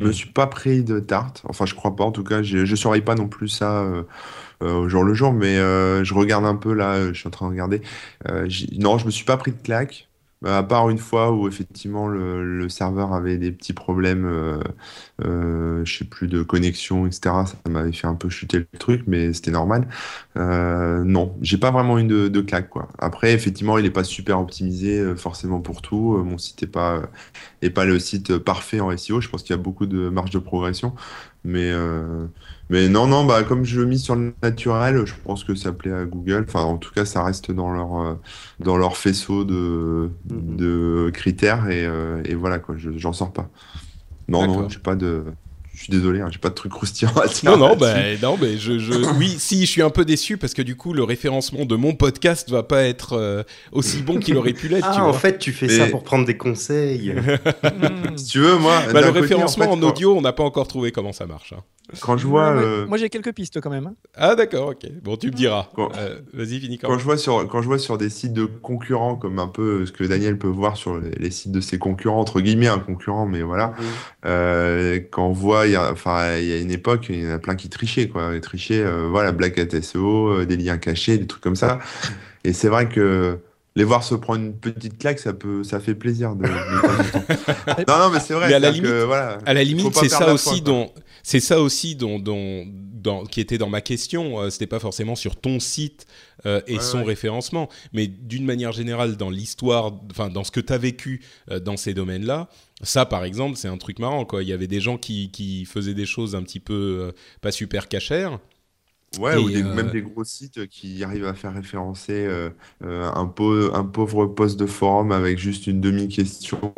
Je 0.01 0.07
me 0.07 0.13
suis 0.13 0.31
pas 0.31 0.47
pris 0.47 0.83
de 0.85 1.01
tarte. 1.01 1.43
Enfin, 1.49 1.67
je 1.67 1.75
crois 1.75 1.97
pas. 1.97 2.05
En 2.05 2.13
tout 2.13 2.25
cas, 2.25 2.43
je, 2.43 2.65
je 2.65 2.77
surveille 2.77 3.03
pas 3.03 3.15
non 3.15 3.29
plus 3.29 3.49
ça 3.49 3.83
euh, 3.83 4.05
euh, 4.63 4.75
au 4.75 4.89
jour 4.89 5.05
le 5.05 5.15
jour, 5.15 5.33
mais 5.33 5.59
euh, 5.59 6.05
je 6.05 6.15
regarde 6.15 6.47
un 6.47 6.57
peu 6.57 6.73
là. 6.75 7.13
Je 7.13 7.19
suis 7.19 7.29
en 7.29 7.31
train 7.31 7.47
de 7.47 7.53
regarder. 7.53 7.83
non, 8.79 8.99
je 8.99 9.07
me 9.07 9.11
suis 9.11 9.25
pas 9.25 9.37
pris 9.37 9.53
de 9.53 9.63
claque. 9.63 10.10
Bah, 10.43 10.57
à 10.59 10.63
part 10.63 10.89
une 10.89 10.97
fois 10.97 11.33
où 11.33 11.47
effectivement 11.49 12.09
le, 12.09 12.43
le 12.59 12.69
serveur 12.71 13.13
avait 13.13 13.37
des 13.37 13.53
petits 13.53 13.75
problèmes, 13.75 14.25
euh, 14.25 14.63
euh, 15.23 15.85
je 15.85 15.99
sais 15.99 16.05
plus, 16.07 16.29
de 16.29 16.43
connexion, 16.43 17.07
etc. 17.07 17.45
Ça 17.45 17.57
m'avait 17.69 17.93
fait 17.93 18.07
un 18.07 18.15
peu 18.15 18.31
chuter 18.31 18.59
le 18.73 18.79
truc, 18.79 19.03
mais 19.07 19.35
c'était 19.35 19.51
normal. 19.51 19.87
Euh, 20.39 21.05
non, 21.05 21.37
j'ai 21.43 21.59
pas 21.59 21.71
vraiment 21.71 21.99
une 21.99 22.09
de, 22.09 22.29
de, 22.29 22.41
claque, 22.41 22.71
quoi. 22.71 22.89
Après, 22.99 23.33
effectivement, 23.35 23.77
il 23.79 23.85
est 23.85 23.91
pas 23.91 24.05
super 24.05 24.41
optimisé 24.41 24.99
euh, 24.99 25.15
forcément 25.17 25.61
pour 25.61 25.83
tout. 25.83 26.17
Euh, 26.17 26.23
mon 26.23 26.39
site 26.39 26.63
est 26.63 26.67
pas, 26.67 27.03
est 27.63 27.71
pas 27.71 27.85
le 27.85 27.99
site 27.99 28.39
parfait 28.39 28.81
en 28.81 28.91
SEO. 28.97 29.21
Je 29.21 29.29
pense 29.29 29.43
qu'il 29.43 29.55
y 29.55 29.59
a 29.59 29.63
beaucoup 29.63 29.87
de 29.87 30.09
marge 30.09 30.31
de 30.31 30.39
progression. 30.39 30.95
Mais, 31.43 31.71
euh, 31.71 32.27
mais 32.69 32.89
non, 32.89 33.07
non, 33.07 33.25
bah, 33.25 33.43
comme 33.45 33.65
je 33.65 33.81
le 33.81 33.87
mis 33.87 33.99
sur 33.99 34.15
le 34.15 34.35
naturel, 34.43 35.07
je 35.07 35.15
pense 35.25 35.43
que 35.43 35.55
ça 35.55 35.73
plaît 35.73 35.93
à 35.93 36.05
Google. 36.05 36.45
Enfin, 36.47 36.63
en 36.63 36.77
tout 36.77 36.93
cas, 36.93 37.05
ça 37.05 37.25
reste 37.25 37.51
dans 37.51 37.73
leur, 37.73 37.99
euh, 37.99 38.15
dans 38.59 38.77
leur 38.77 38.97
faisceau 38.97 39.45
de, 39.45 40.11
mm-hmm. 40.29 40.57
de 40.57 41.11
critères 41.13 41.71
et, 41.71 41.87
euh, 41.87 42.23
et 42.27 42.35
voilà, 42.35 42.59
quoi, 42.59 42.77
j'en 42.77 43.13
sors 43.13 43.33
pas. 43.33 43.49
Non, 44.29 44.47
non, 44.47 44.69
j'ai 44.69 44.79
pas 44.79 44.95
de. 44.95 45.25
Je 45.81 45.85
suis 45.85 45.93
désolé, 45.95 46.21
hein, 46.21 46.29
j'ai 46.31 46.39
pas 46.39 46.51
de 46.51 46.55
truc 46.55 46.73
croustillant 46.73 47.17
à 47.17 47.27
dire. 47.27 47.53
Non, 47.53 47.57
non, 47.57 47.75
bah, 47.75 47.95
non, 48.21 48.37
mais 48.39 48.59
je, 48.59 48.79
je, 48.79 48.93
oui, 49.17 49.35
si, 49.39 49.65
je 49.65 49.71
suis 49.71 49.81
un 49.81 49.89
peu 49.89 50.05
déçu 50.05 50.37
parce 50.37 50.53
que 50.53 50.61
du 50.61 50.77
coup, 50.77 50.93
le 50.93 51.03
référencement 51.05 51.65
de 51.65 51.75
mon 51.75 51.95
podcast 51.95 52.51
va 52.51 52.63
pas 52.63 52.83
être 52.83 53.15
euh, 53.15 53.45
aussi 53.73 54.03
bon 54.03 54.19
qu'il 54.19 54.37
aurait 54.37 54.53
pu 54.53 54.69
l'être. 54.69 54.87
Ah, 54.87 55.07
en 55.07 55.15
fait, 55.15 55.39
tu 55.39 55.53
fais 55.53 55.71
ça 55.71 55.87
pour 55.87 56.05
prendre 56.05 56.27
des 56.27 56.37
conseils. 56.37 57.15
si 58.17 58.27
tu 58.27 58.41
veux, 58.41 58.59
moi. 58.59 58.83
Bah, 58.93 59.01
le 59.01 59.09
référencement 59.09 59.73
en, 59.73 59.83
audio, 59.83 60.15
on 60.15 60.21
n'a 60.21 60.35
pas 60.35 60.45
encore 60.45 60.69
trouvé 60.69 60.93
comment 60.93 61.15
ça 61.15 61.25
marche. 61.25 61.55
Hein. 61.55 61.63
Quand 62.01 62.17
je 62.17 62.27
vois. 62.27 62.51
Euh, 62.51 62.87
moi, 62.87 62.99
j'ai 62.99 63.09
quelques 63.09 63.33
pistes 63.33 63.61
quand 63.61 63.71
même. 63.71 63.87
Hein. 63.87 63.95
Ah, 64.15 64.35
d'accord, 64.35 64.69
ok. 64.69 64.91
Bon, 65.03 65.17
tu 65.17 65.29
me 65.29 65.33
diras. 65.33 65.69
Euh, 65.79 66.21
vas-y, 66.33 66.61
finis 66.61 66.79
quand, 66.79 66.89
quand 66.89 66.99
je 66.99 67.05
vois 67.05 67.17
sur 67.17 67.47
Quand 67.49 67.63
je 67.63 67.67
vois 67.67 67.79
sur 67.79 67.99
des 67.99 68.11
sites 68.11 68.33
de 68.33 68.45
concurrents, 68.45 69.17
comme 69.17 69.39
un 69.39 69.49
peu 69.49 69.87
ce 69.87 69.93
que 69.93 70.05
Daniel 70.05 70.39
peut 70.39 70.49
voir 70.49 70.77
sur 70.77 70.99
les, 70.99 71.31
sites 71.31 71.53
de 71.53 71.61
ses 71.61 71.79
concurrents, 71.79 72.21
entre 72.21 72.41
guillemets, 72.41 72.69
un 72.69 72.79
concurrent, 72.79 73.27
mais 73.27 73.43
voilà. 73.43 73.75
Euh, 74.25 75.01
quand 75.11 75.27
on 75.27 75.33
voit, 75.33 75.67
il 75.67 75.73
y, 75.73 75.77
a, 75.77 75.95
il 76.39 76.47
y 76.47 76.53
a 76.53 76.59
une 76.59 76.71
époque, 76.71 77.07
il 77.09 77.25
y 77.25 77.27
en 77.27 77.35
a 77.35 77.39
plein 77.39 77.57
qui 77.57 77.69
trichaient, 77.69 78.09
quoi. 78.09 78.33
Ils 78.35 78.41
trichaient, 78.41 78.85
voilà, 79.09 79.33
Black 79.33 79.59
Hat 79.59 79.81
SEO, 79.81 80.45
des 80.45 80.57
liens 80.57 80.79
cachés, 80.79 81.19
des 81.19 81.27
trucs 81.27 81.43
comme 81.43 81.57
ça. 81.57 81.79
Et 82.45 82.53
c'est 82.53 82.69
vrai 82.69 82.89
que 82.89 83.39
les 83.77 83.85
voir 83.85 84.03
se 84.03 84.15
prendre 84.15 84.41
une 84.41 84.55
petite 84.55 84.99
claque, 84.99 85.19
ça 85.19 85.33
peut, 85.33 85.63
ça 85.63 85.79
fait 85.79 85.95
plaisir. 85.95 86.35
De, 86.35 86.47
non, 87.89 87.99
non, 87.99 88.11
mais 88.13 88.21
c'est 88.21 88.35
vrai. 88.35 88.53
à 88.53 88.59
la 88.59 88.71
limite, 88.71 88.91
voilà, 88.91 89.39
à 89.47 89.55
la 89.55 89.63
limite, 89.63 89.95
c'est 89.95 90.09
ça 90.09 90.33
aussi 90.33 90.61
dont, 90.61 90.91
c'est 91.31 91.39
ça 91.39 91.61
aussi 91.61 91.95
dont, 91.95 92.19
dont, 92.19 92.67
dans, 92.67 93.25
qui 93.25 93.41
était 93.41 93.57
dans 93.57 93.69
ma 93.69 93.81
question. 93.81 94.41
Euh, 94.41 94.51
C'était 94.51 94.67
pas 94.67 94.81
forcément 94.81 95.15
sur 95.15 95.37
ton 95.37 95.61
site 95.61 96.05
euh, 96.45 96.61
et 96.67 96.81
son 96.81 97.05
référencement, 97.05 97.69
mais 97.93 98.09
d'une 98.09 98.45
manière 98.45 98.73
générale 98.73 99.17
dans 99.17 99.31
l'histoire, 99.31 99.93
enfin 100.11 100.29
dans 100.29 100.43
ce 100.43 100.51
que 100.51 100.59
tu 100.59 100.73
as 100.73 100.79
vécu 100.79 101.23
euh, 101.49 101.61
dans 101.61 101.77
ces 101.77 101.95
domaines-là. 101.95 102.49
Ça, 102.83 103.07
par 103.07 103.23
exemple, 103.23 103.57
c'est 103.57 103.69
un 103.69 103.79
truc 103.79 104.01
marrant. 104.01 104.25
Quoi. 104.25 104.43
Il 104.43 104.49
y 104.49 104.53
avait 104.53 104.67
des 104.67 104.81
gens 104.81 104.99
qui, 104.99 105.31
qui 105.31 105.67
faisaient 105.67 105.95
des 105.95 106.05
choses 106.05 106.35
un 106.35 106.43
petit 106.43 106.59
peu 106.59 106.75
euh, 106.75 107.13
pas 107.43 107.53
super 107.53 107.87
cachères 107.87 108.41
Ouais, 109.19 109.37
ou 109.37 109.49
même 109.49 109.89
euh, 109.89 109.91
des 109.91 110.03
gros 110.03 110.23
sites 110.23 110.69
qui 110.69 111.03
arrivent 111.03 111.27
à 111.27 111.35
faire 111.35 111.53
référencer 111.53 112.13
euh, 112.13 112.51
euh, 112.85 113.11
un, 113.11 113.23
un 113.75 113.85
pauvre 113.85 114.27
poste 114.27 114.59
de 114.59 114.67
forum 114.67 115.11
avec 115.11 115.37
juste 115.37 115.67
une 115.67 115.81
demi-question 115.81 116.73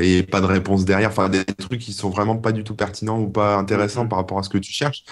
et 0.00 0.22
pas 0.22 0.40
de 0.40 0.46
réponse 0.46 0.86
derrière. 0.86 1.10
Enfin, 1.10 1.28
des 1.28 1.44
trucs 1.44 1.80
qui 1.80 1.92
sont 1.92 2.08
vraiment 2.08 2.36
pas 2.38 2.52
du 2.52 2.64
tout 2.64 2.74
pertinents 2.74 3.20
ou 3.20 3.28
pas 3.28 3.56
intéressants 3.56 4.08
par 4.08 4.18
rapport 4.18 4.38
à 4.38 4.42
ce 4.42 4.48
que 4.48 4.58
tu 4.58 4.72
cherches. 4.72 5.04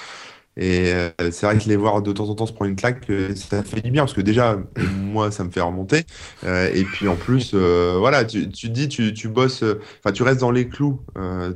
Et 0.57 0.93
euh, 0.93 1.11
c'est 1.33 1.47
vrai 1.47 1.59
que 1.59 1.69
les 1.69 1.77
voir 1.77 2.01
de 2.01 2.13
temps 2.13 2.29
en 2.29 2.35
temps 2.35 2.47
se 2.47 2.53
prendre 2.53 2.71
une 2.71 2.77
claque, 2.77 3.11
euh, 3.11 3.35
ça 3.35 3.63
fait 3.65 3.81
du 3.81 3.91
bien, 3.91 4.03
parce 4.03 4.15
que 4.15 4.21
déjà, 4.21 4.59
moi, 5.03 5.31
ça 5.31 5.43
me 5.45 5.51
fait 5.51 5.61
remonter. 5.61 6.05
Euh, 6.45 6.71
et 6.73 6.85
puis 6.85 7.09
en 7.09 7.17
plus, 7.17 7.55
voilà, 7.55 8.25
tu, 8.25 8.49
tu 8.51 8.69
dis, 8.71 8.89
tu, 8.89 9.13
tu 9.15 9.29
bosses, 9.29 9.65
enfin, 10.01 10.13
tu 10.13 10.23
restes 10.23 10.41
dans 10.41 10.51
les 10.53 10.69
clous 10.69 11.01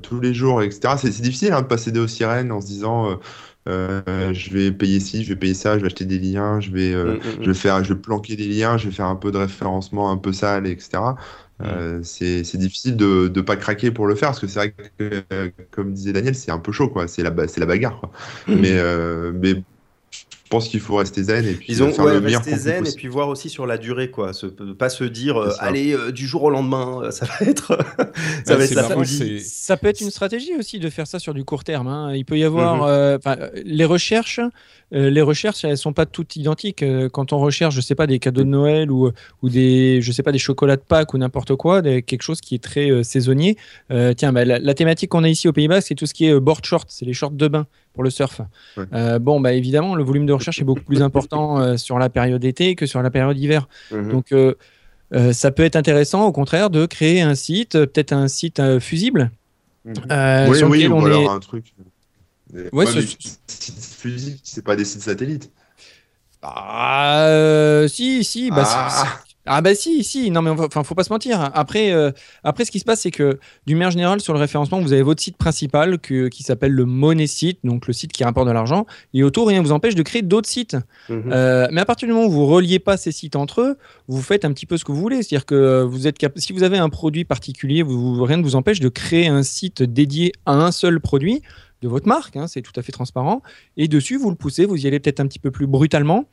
tous 0.02 0.20
les 0.20 0.34
jours, 0.34 0.62
etc. 0.62 0.94
C'est 0.98 1.22
difficile 1.22 1.52
hein, 1.52 1.62
de 1.62 1.66
passer 1.66 1.92
des 1.92 2.00
aux 2.00 2.08
sirènes 2.08 2.52
en 2.52 2.60
se 2.60 2.66
disant. 2.66 3.18
Je 3.68 4.50
vais 4.52 4.72
payer 4.72 5.00
ci, 5.00 5.24
je 5.24 5.30
vais 5.30 5.36
payer 5.38 5.54
ça, 5.54 5.76
je 5.76 5.80
vais 5.82 5.86
acheter 5.86 6.04
des 6.04 6.18
liens, 6.18 6.60
je 6.60 6.70
vais, 6.70 6.94
mm, 6.94 7.08
mm, 7.08 7.12
mm. 7.14 7.20
je 7.42 7.46
vais 7.46 7.54
faire, 7.54 7.84
je 7.84 7.94
vais 7.94 8.00
planquer 8.00 8.36
des 8.36 8.48
liens, 8.48 8.76
je 8.78 8.88
vais 8.88 8.94
faire 8.94 9.06
un 9.06 9.16
peu 9.16 9.30
de 9.30 9.38
référencement 9.38 10.10
un 10.10 10.16
peu 10.16 10.32
sale, 10.32 10.66
etc. 10.66 11.16
Euh, 11.60 12.00
c'est 12.04 12.56
difficile 12.56 12.96
de 12.96 13.30
ne 13.34 13.40
pas 13.40 13.56
craquer 13.56 13.90
pour 13.90 14.06
le 14.06 14.14
faire 14.14 14.28
parce 14.28 14.40
que 14.40 14.46
c'est 14.46 14.58
vrai 14.58 14.74
que, 14.98 15.52
comme 15.70 15.92
disait 15.92 16.12
Daniel, 16.12 16.34
c'est 16.34 16.50
un 16.50 16.58
peu 16.58 16.72
chaud, 16.72 16.88
quoi. 16.88 17.08
C'est 17.08 17.22
la, 17.22 17.30
la 17.30 17.66
bagarre, 17.66 17.98
quoi. 18.00 18.10
Mais, 18.46 18.78
euh, 18.78 19.32
mais 19.34 19.62
je 20.48 20.50
pense 20.50 20.68
qu'il 20.68 20.80
faut 20.80 20.96
rester 20.96 21.24
zen 21.24 21.44
et 21.44 21.52
puis 21.52 21.66
Ils 21.68 21.82
ont, 21.82 21.92
faire 21.92 22.06
le 22.06 22.22
meilleur 22.22 22.42
rester 22.42 22.58
zen 22.58 22.86
et 22.86 22.92
puis 22.92 23.06
voir 23.06 23.28
aussi 23.28 23.50
sur 23.50 23.66
la 23.66 23.76
durée 23.76 24.10
quoi. 24.10 24.32
Se, 24.32 24.46
pas 24.46 24.88
se 24.88 25.04
dire 25.04 25.36
euh, 25.36 25.52
allez 25.58 25.92
euh, 25.92 26.10
du 26.10 26.26
jour 26.26 26.44
au 26.44 26.48
lendemain 26.48 27.02
euh, 27.02 27.10
ça 27.10 27.26
va 27.26 27.46
être 27.46 27.78
ça 28.46 28.56
va 28.56 28.64
être 28.64 28.74
la 28.74 28.84
folie. 28.84 29.40
ça 29.42 29.76
peut 29.76 29.88
être 29.88 30.00
une 30.00 30.10
stratégie 30.10 30.54
aussi 30.58 30.78
de 30.78 30.88
faire 30.88 31.06
ça 31.06 31.18
sur 31.18 31.34
du 31.34 31.44
court 31.44 31.64
terme 31.64 31.86
hein. 31.86 32.14
il 32.14 32.24
peut 32.24 32.38
y 32.38 32.44
avoir 32.44 32.86
mhm. 32.86 33.50
les 33.62 33.84
recherches 33.84 34.40
les 34.90 35.20
recherches 35.20 35.64
elles 35.64 35.76
sont 35.76 35.92
pas 35.92 36.06
toutes 36.06 36.36
identiques. 36.36 36.82
Quand 37.12 37.34
on 37.34 37.38
recherche 37.38 37.74
je 37.74 37.82
sais 37.82 37.94
pas 37.94 38.06
des 38.06 38.18
cadeaux 38.18 38.40
de 38.40 38.48
Noël 38.48 38.90
ou, 38.90 39.10
ou 39.42 39.50
des 39.50 40.00
je 40.00 40.12
sais 40.12 40.22
pas 40.22 40.32
des 40.32 40.38
chocolats 40.38 40.76
de 40.76 40.80
Pâques 40.80 41.12
ou 41.12 41.18
n'importe 41.18 41.56
quoi 41.56 41.82
quelque 41.82 42.22
chose 42.22 42.40
qui 42.40 42.54
est 42.54 42.64
très 42.64 43.04
saisonnier 43.04 43.58
tiens 44.16 44.32
bah, 44.32 44.46
la, 44.46 44.58
la, 44.58 44.72
thématique 44.72 45.10
qu'on 45.10 45.24
a 45.24 45.28
ici 45.28 45.46
au 45.46 45.52
Pays 45.52 45.68
Bas 45.68 45.82
c'est 45.82 45.94
tout 45.94 46.06
ce 46.06 46.14
qui 46.14 46.24
est 46.24 46.40
board 46.40 46.64
short 46.64 46.88
c'est 46.90 47.04
les 47.04 47.12
shorts 47.12 47.32
de 47.32 47.48
bain 47.48 47.66
pour 47.98 48.04
le 48.04 48.10
surf. 48.10 48.42
Euh, 48.92 49.18
bon, 49.18 49.40
bah 49.40 49.54
évidemment, 49.54 49.96
le 49.96 50.04
volume 50.04 50.24
de 50.24 50.32
recherche 50.32 50.60
est 50.60 50.64
beaucoup 50.64 50.84
plus 50.84 51.02
important 51.02 51.58
euh, 51.60 51.76
sur 51.76 51.98
la 51.98 52.08
période 52.08 52.44
été 52.44 52.76
que 52.76 52.86
sur 52.86 53.02
la 53.02 53.10
période 53.10 53.36
hiver. 53.36 53.66
Mhm. 53.90 54.12
Donc, 54.12 54.30
euh, 54.30 54.54
ça 55.32 55.50
peut 55.50 55.64
être 55.64 55.74
intéressant, 55.74 56.24
au 56.24 56.30
contraire, 56.30 56.70
de 56.70 56.86
créer 56.86 57.22
un 57.22 57.34
site, 57.34 57.72
peut-être 57.72 58.12
un 58.12 58.28
site 58.28 58.62
fusible. 58.78 59.32
Mhm. 59.84 59.94
oui, 60.48 60.62
oui, 60.62 60.86
ou 60.86 61.06
alors 61.06 61.32
un 61.32 61.40
truc. 61.40 61.74
Ouais, 62.72 62.86
ce... 62.86 63.00
c'est 64.44 64.64
pas 64.64 64.76
des 64.76 64.84
sites 64.84 65.02
satellites. 65.02 65.50
Ah, 66.40 67.82
si, 67.88 68.22
si, 68.22 68.50
bah, 68.50 68.62
ah. 68.64 69.18
Ah 69.48 69.60
bah 69.60 69.74
si, 69.74 70.04
si, 70.04 70.30
non 70.30 70.42
mais 70.42 70.50
enfin 70.50 70.84
faut 70.84 70.94
pas 70.94 71.04
se 71.04 71.12
mentir. 71.12 71.50
Après, 71.54 71.92
euh, 71.92 72.10
après 72.44 72.64
ce 72.64 72.70
qui 72.70 72.78
se 72.78 72.84
passe 72.84 73.00
c'est 73.00 73.10
que 73.10 73.38
d'une 73.66 73.78
manière 73.78 73.90
générale 73.90 74.20
sur 74.20 74.32
le 74.34 74.38
référencement 74.38 74.80
vous 74.80 74.92
avez 74.92 75.02
votre 75.02 75.22
site 75.22 75.36
principal 75.36 75.98
qui 75.98 76.42
s'appelle 76.42 76.72
le 76.72 76.84
money 76.84 77.26
site, 77.26 77.60
donc 77.64 77.86
le 77.86 77.92
site 77.92 78.12
qui 78.12 78.24
rapporte 78.24 78.46
de 78.46 78.52
l'argent, 78.52 78.86
et 79.14 79.22
autour 79.22 79.48
rien 79.48 79.58
ne 79.58 79.66
vous 79.66 79.72
empêche 79.72 79.94
de 79.94 80.02
créer 80.02 80.22
d'autres 80.22 80.48
sites. 80.48 80.76
Mhm. 81.08 81.30
Euh, 81.32 81.68
mais 81.72 81.80
à 81.80 81.84
partir 81.84 82.06
du 82.06 82.14
moment 82.14 82.26
où 82.26 82.30
vous 82.30 82.46
reliez 82.46 82.78
pas 82.78 82.96
ces 82.96 83.12
sites 83.12 83.36
entre 83.36 83.62
eux, 83.62 83.78
vous 84.06 84.22
faites 84.22 84.44
un 84.44 84.52
petit 84.52 84.66
peu 84.66 84.76
ce 84.76 84.84
que 84.84 84.92
vous 84.92 85.00
voulez. 85.00 85.22
C'est-à-dire 85.22 85.46
que 85.46 85.82
vous 85.82 86.06
êtes 86.06 86.16
si 86.36 86.52
vous 86.52 86.62
avez 86.62 86.78
un 86.78 86.88
produit 86.88 87.24
particulier, 87.24 87.82
vous, 87.82 88.22
rien 88.24 88.36
ne 88.36 88.42
vous 88.42 88.56
empêche 88.56 88.80
de 88.80 88.88
créer 88.88 89.28
un 89.28 89.42
site 89.42 89.82
dédié 89.82 90.32
à 90.46 90.52
un 90.52 90.72
seul 90.72 91.00
produit 91.00 91.42
de 91.82 91.88
votre 91.88 92.08
marque, 92.08 92.36
hein, 92.36 92.46
c'est 92.48 92.62
tout 92.62 92.72
à 92.76 92.82
fait 92.82 92.92
transparent, 92.92 93.42
et 93.76 93.86
dessus 93.86 94.16
vous 94.16 94.30
le 94.30 94.36
poussez, 94.36 94.66
vous 94.66 94.76
y 94.76 94.86
allez 94.86 94.98
peut-être 94.98 95.20
un 95.20 95.26
petit 95.26 95.38
peu 95.38 95.50
plus 95.50 95.66
brutalement 95.66 96.24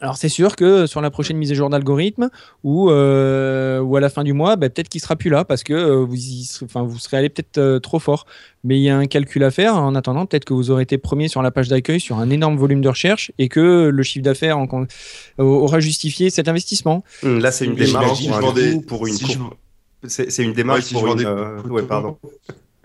alors 0.00 0.16
c'est 0.16 0.28
sûr 0.28 0.54
que 0.54 0.86
sur 0.86 1.00
la 1.00 1.10
prochaine 1.10 1.36
mise 1.36 1.50
à 1.50 1.54
jour 1.54 1.70
d'algorithme 1.70 2.30
ou, 2.62 2.90
euh, 2.90 3.80
ou 3.80 3.96
à 3.96 4.00
la 4.00 4.08
fin 4.08 4.22
du 4.22 4.32
mois, 4.32 4.56
bah, 4.56 4.68
peut-être 4.68 4.88
qu'il 4.88 5.00
sera 5.00 5.16
plus 5.16 5.30
là 5.30 5.44
parce 5.44 5.64
que 5.64 5.72
euh, 5.72 6.04
vous, 6.04 6.16
enfin, 6.62 6.82
vous 6.82 6.98
serez 6.98 7.16
allé 7.16 7.28
peut-être 7.28 7.58
euh, 7.58 7.80
trop 7.80 7.98
fort. 7.98 8.26
Mais 8.64 8.78
il 8.78 8.82
y 8.82 8.90
a 8.90 8.96
un 8.96 9.06
calcul 9.06 9.42
à 9.44 9.50
faire. 9.50 9.76
En 9.76 9.94
attendant, 9.94 10.26
peut-être 10.26 10.44
que 10.44 10.54
vous 10.54 10.70
aurez 10.70 10.82
été 10.82 10.98
premier 10.98 11.28
sur 11.28 11.42
la 11.42 11.50
page 11.50 11.68
d'accueil 11.68 12.00
sur 12.00 12.18
un 12.18 12.30
énorme 12.30 12.56
volume 12.56 12.80
de 12.80 12.88
recherche 12.88 13.32
et 13.38 13.48
que 13.48 13.88
le 13.88 14.02
chiffre 14.02 14.24
d'affaires 14.24 14.58
aura 15.38 15.80
justifié 15.80 16.30
cet 16.30 16.48
investissement. 16.48 17.04
Hum, 17.22 17.40
là, 17.40 17.50
c'est 17.50 17.64
une 17.64 17.74
démarche 17.74 18.20
pour, 18.86 19.06
une. 19.06 19.16
C'est 20.06 20.42
une 20.42 20.52
démarche 20.52 20.92
pour 20.92 21.06
une. 21.06 21.26
Ouais, 21.70 21.82
pardon. 21.82 22.18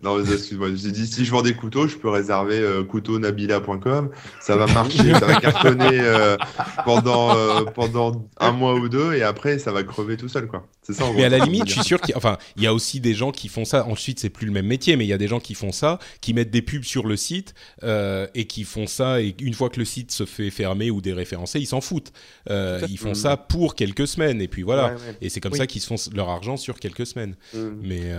Non, 0.03 0.21
excuse-moi, 0.21 0.67
j'ai 0.75 0.91
dit 0.91 1.07
si 1.07 1.23
je 1.23 1.31
vends 1.31 1.41
des 1.41 1.53
couteaux, 1.53 1.87
je 1.87 1.95
peux 1.95 2.09
réserver 2.09 2.59
euh, 2.59 2.83
couteaunabila.com. 2.83 4.09
Ça 4.41 4.57
va 4.57 4.67
marcher, 4.67 5.13
ça 5.13 5.25
va 5.25 5.39
cartonner 5.39 6.01
euh, 6.01 6.35
pendant, 6.83 7.33
euh, 7.37 7.63
pendant 7.63 8.27
un 8.37 8.51
mois 8.51 8.75
ou 8.75 8.89
deux 8.89 9.13
et 9.13 9.23
après 9.23 9.59
ça 9.59 9.71
va 9.71 9.83
crever 9.83 10.17
tout 10.17 10.27
seul. 10.27 10.47
quoi. 10.47 10.67
C'est 10.81 10.91
ça. 10.91 11.05
mais 11.15 11.23
à 11.23 11.29
la 11.29 11.39
limite, 11.39 11.67
je 11.67 11.73
suis 11.73 11.83
sûr 11.83 12.01
qu'il 12.01 12.17
enfin, 12.17 12.37
il 12.57 12.63
y 12.63 12.67
a 12.67 12.73
aussi 12.73 12.99
des 12.99 13.13
gens 13.13 13.31
qui 13.31 13.47
font 13.47 13.63
ça. 13.63 13.87
Ensuite, 13.87 14.19
c'est 14.19 14.29
plus 14.29 14.45
le 14.45 14.51
même 14.51 14.67
métier, 14.67 14.97
mais 14.97 15.05
il 15.05 15.09
y 15.09 15.13
a 15.13 15.17
des 15.17 15.29
gens 15.29 15.39
qui 15.39 15.53
font 15.53 15.71
ça, 15.71 15.99
qui 16.19 16.33
mettent 16.33 16.51
des 16.51 16.61
pubs 16.61 16.83
sur 16.83 17.07
le 17.07 17.15
site 17.15 17.53
et 17.81 18.45
qui 18.45 18.65
font 18.65 18.87
ça. 18.87 19.21
Et 19.21 19.33
une 19.39 19.53
fois 19.53 19.69
que 19.69 19.79
le 19.79 19.85
site 19.85 20.11
se 20.11 20.25
fait 20.25 20.49
fermer 20.49 20.91
ou 20.91 20.99
déréférencer, 20.99 21.61
ils 21.61 21.67
s'en 21.67 21.79
foutent. 21.79 22.11
ils 22.49 22.97
font 22.97 23.13
ça 23.13 23.37
pour 23.37 23.75
quelques 23.75 24.07
semaines 24.07 24.41
et 24.41 24.49
puis 24.49 24.63
voilà. 24.63 24.95
Et 25.21 25.29
c'est 25.29 25.39
comme 25.39 25.53
ça 25.53 25.65
qu'ils 25.65 25.81
se 25.81 25.87
font 25.87 26.11
leur 26.13 26.27
argent 26.27 26.57
sur 26.57 26.77
quelques 26.77 27.05
semaines. 27.05 27.37
Mm. 27.53 27.69
Mais 27.81 28.11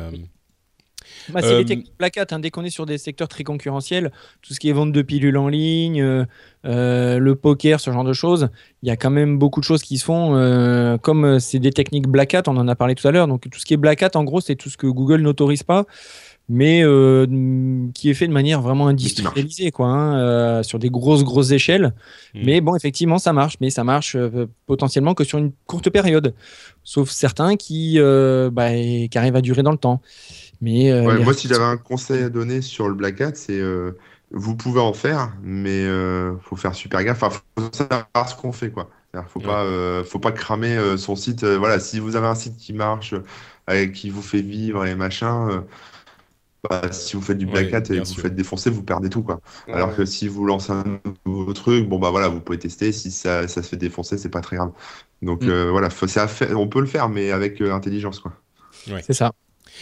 bah, 1.30 1.40
c'est 1.42 1.56
les 1.56 1.64
techniques 1.64 1.96
placates. 1.96 2.32
Hein. 2.32 2.38
Dès 2.38 2.50
qu'on 2.50 2.64
est 2.64 2.70
sur 2.70 2.86
des 2.86 2.98
secteurs 2.98 3.28
très 3.28 3.44
concurrentiels, 3.44 4.12
tout 4.42 4.54
ce 4.54 4.60
qui 4.60 4.68
est 4.68 4.72
vente 4.72 4.92
de 4.92 5.02
pilules 5.02 5.36
en 5.36 5.48
ligne, 5.48 6.02
euh, 6.02 6.24
euh, 6.64 7.18
le 7.18 7.34
poker, 7.34 7.80
ce 7.80 7.90
genre 7.90 8.04
de 8.04 8.12
choses, 8.12 8.48
il 8.82 8.88
y 8.88 8.90
a 8.90 8.96
quand 8.96 9.10
même 9.10 9.38
beaucoup 9.38 9.60
de 9.60 9.64
choses 9.64 9.82
qui 9.82 9.98
se 9.98 10.04
font. 10.04 10.34
Euh, 10.34 10.96
comme 10.98 11.38
c'est 11.40 11.58
des 11.58 11.70
techniques 11.70 12.08
black 12.08 12.34
hat, 12.34 12.42
on 12.46 12.56
en 12.56 12.68
a 12.68 12.74
parlé 12.74 12.94
tout 12.94 13.06
à 13.06 13.10
l'heure. 13.10 13.28
Donc 13.28 13.48
tout 13.50 13.58
ce 13.58 13.64
qui 13.64 13.74
est 13.74 13.78
black 13.78 14.02
hat, 14.02 14.10
en 14.14 14.24
gros, 14.24 14.40
c'est 14.40 14.56
tout 14.56 14.70
ce 14.70 14.76
que 14.76 14.86
Google 14.86 15.20
n'autorise 15.22 15.62
pas 15.62 15.84
mais 16.46 16.82
qui 17.94 18.10
est 18.10 18.12
fait 18.12 18.28
de 18.28 18.32
manière 18.32 18.60
vraiment 18.60 18.88
industrialisée, 18.88 19.70
quoi, 19.70 19.86
hein, 19.86 20.62
sur 20.62 20.78
des 20.78 20.90
grosses, 20.90 21.24
grosses 21.24 21.52
échelles. 21.52 21.94
Hmm. 22.34 22.42
Mais 22.44 22.60
bon, 22.60 22.76
effectivement, 22.76 23.16
ça 23.16 23.32
marche, 23.32 23.56
mais 23.62 23.70
ça 23.70 23.82
marche 23.82 24.14
potentiellement 24.66 25.14
que 25.14 25.24
sur 25.24 25.38
une 25.38 25.52
courte 25.64 25.88
période, 25.88 26.34
sauf 26.82 27.08
certains 27.08 27.56
qui, 27.56 27.98
bah, 27.98 28.74
qui 28.74 29.10
arrivent 29.14 29.36
à 29.36 29.40
durer 29.40 29.62
dans 29.62 29.72
le 29.72 29.78
temps. 29.78 30.02
Euh, 30.62 31.22
moi, 31.22 31.34
si 31.34 31.48
j'avais 31.48 31.64
un 31.64 31.76
conseil 31.76 32.22
à 32.22 32.28
donner 32.28 32.62
sur 32.62 32.88
le 32.88 32.94
Black 32.94 33.20
Hat, 33.20 33.34
c'est 33.34 33.58
euh, 33.58 33.92
vous 34.30 34.56
pouvez 34.56 34.80
en 34.80 34.92
faire, 34.92 35.32
mais 35.42 35.82
il 35.82 35.88
euh, 35.88 36.36
faut 36.38 36.56
faire 36.56 36.74
super 36.74 37.02
gaffe. 37.04 37.22
Enfin, 37.22 37.40
faut 37.58 37.72
savoir 37.72 38.28
ce 38.28 38.34
qu'on 38.34 38.52
fait, 38.52 38.70
quoi. 38.70 38.90
Faut 39.28 39.38
pas, 39.38 39.64
faut 40.04 40.18
pas 40.18 40.32
cramer 40.32 40.76
son 40.96 41.14
site. 41.14 41.44
voilà, 41.44 41.78
si 41.78 42.00
vous 42.00 42.16
avez 42.16 42.26
un 42.26 42.34
site 42.34 42.56
qui 42.56 42.72
marche, 42.72 43.14
qui 43.92 44.10
vous 44.10 44.22
fait 44.22 44.42
vivre 44.42 44.84
et 44.86 44.96
machin. 44.96 45.64
Bah, 46.68 46.90
si 46.90 47.14
vous 47.14 47.22
faites 47.22 47.36
du 47.38 47.46
black 47.46 47.74
hat 47.74 47.82
et 47.90 48.00
vous 48.00 48.14
faites 48.14 48.34
défoncer, 48.34 48.70
vous 48.70 48.82
perdez 48.82 49.10
tout 49.10 49.22
quoi. 49.22 49.40
Alors 49.68 49.94
que 49.94 50.04
si 50.04 50.26
vous 50.26 50.44
lancez 50.44 50.72
un 50.72 50.98
nouveau 51.26 51.52
truc, 51.52 51.88
bon 51.88 52.00
bah 52.00 52.10
voilà, 52.10 52.26
vous 52.26 52.40
pouvez 52.40 52.58
tester. 52.58 52.90
Si 52.90 53.12
ça, 53.12 53.46
ça 53.46 53.62
se 53.62 53.68
fait 53.68 53.76
défoncer, 53.76 54.18
c'est 54.18 54.30
pas 54.30 54.40
très 54.40 54.56
grave. 54.56 54.72
Donc 55.22 55.44
mm. 55.44 55.68
voilà, 55.68 55.90
on 56.56 56.66
peut 56.66 56.80
le 56.80 56.86
faire, 56.86 57.08
mais 57.08 57.30
avec 57.30 57.60
intelligence 57.60 58.18
quoi. 58.18 58.32
C'est 59.00 59.12
ça. 59.12 59.30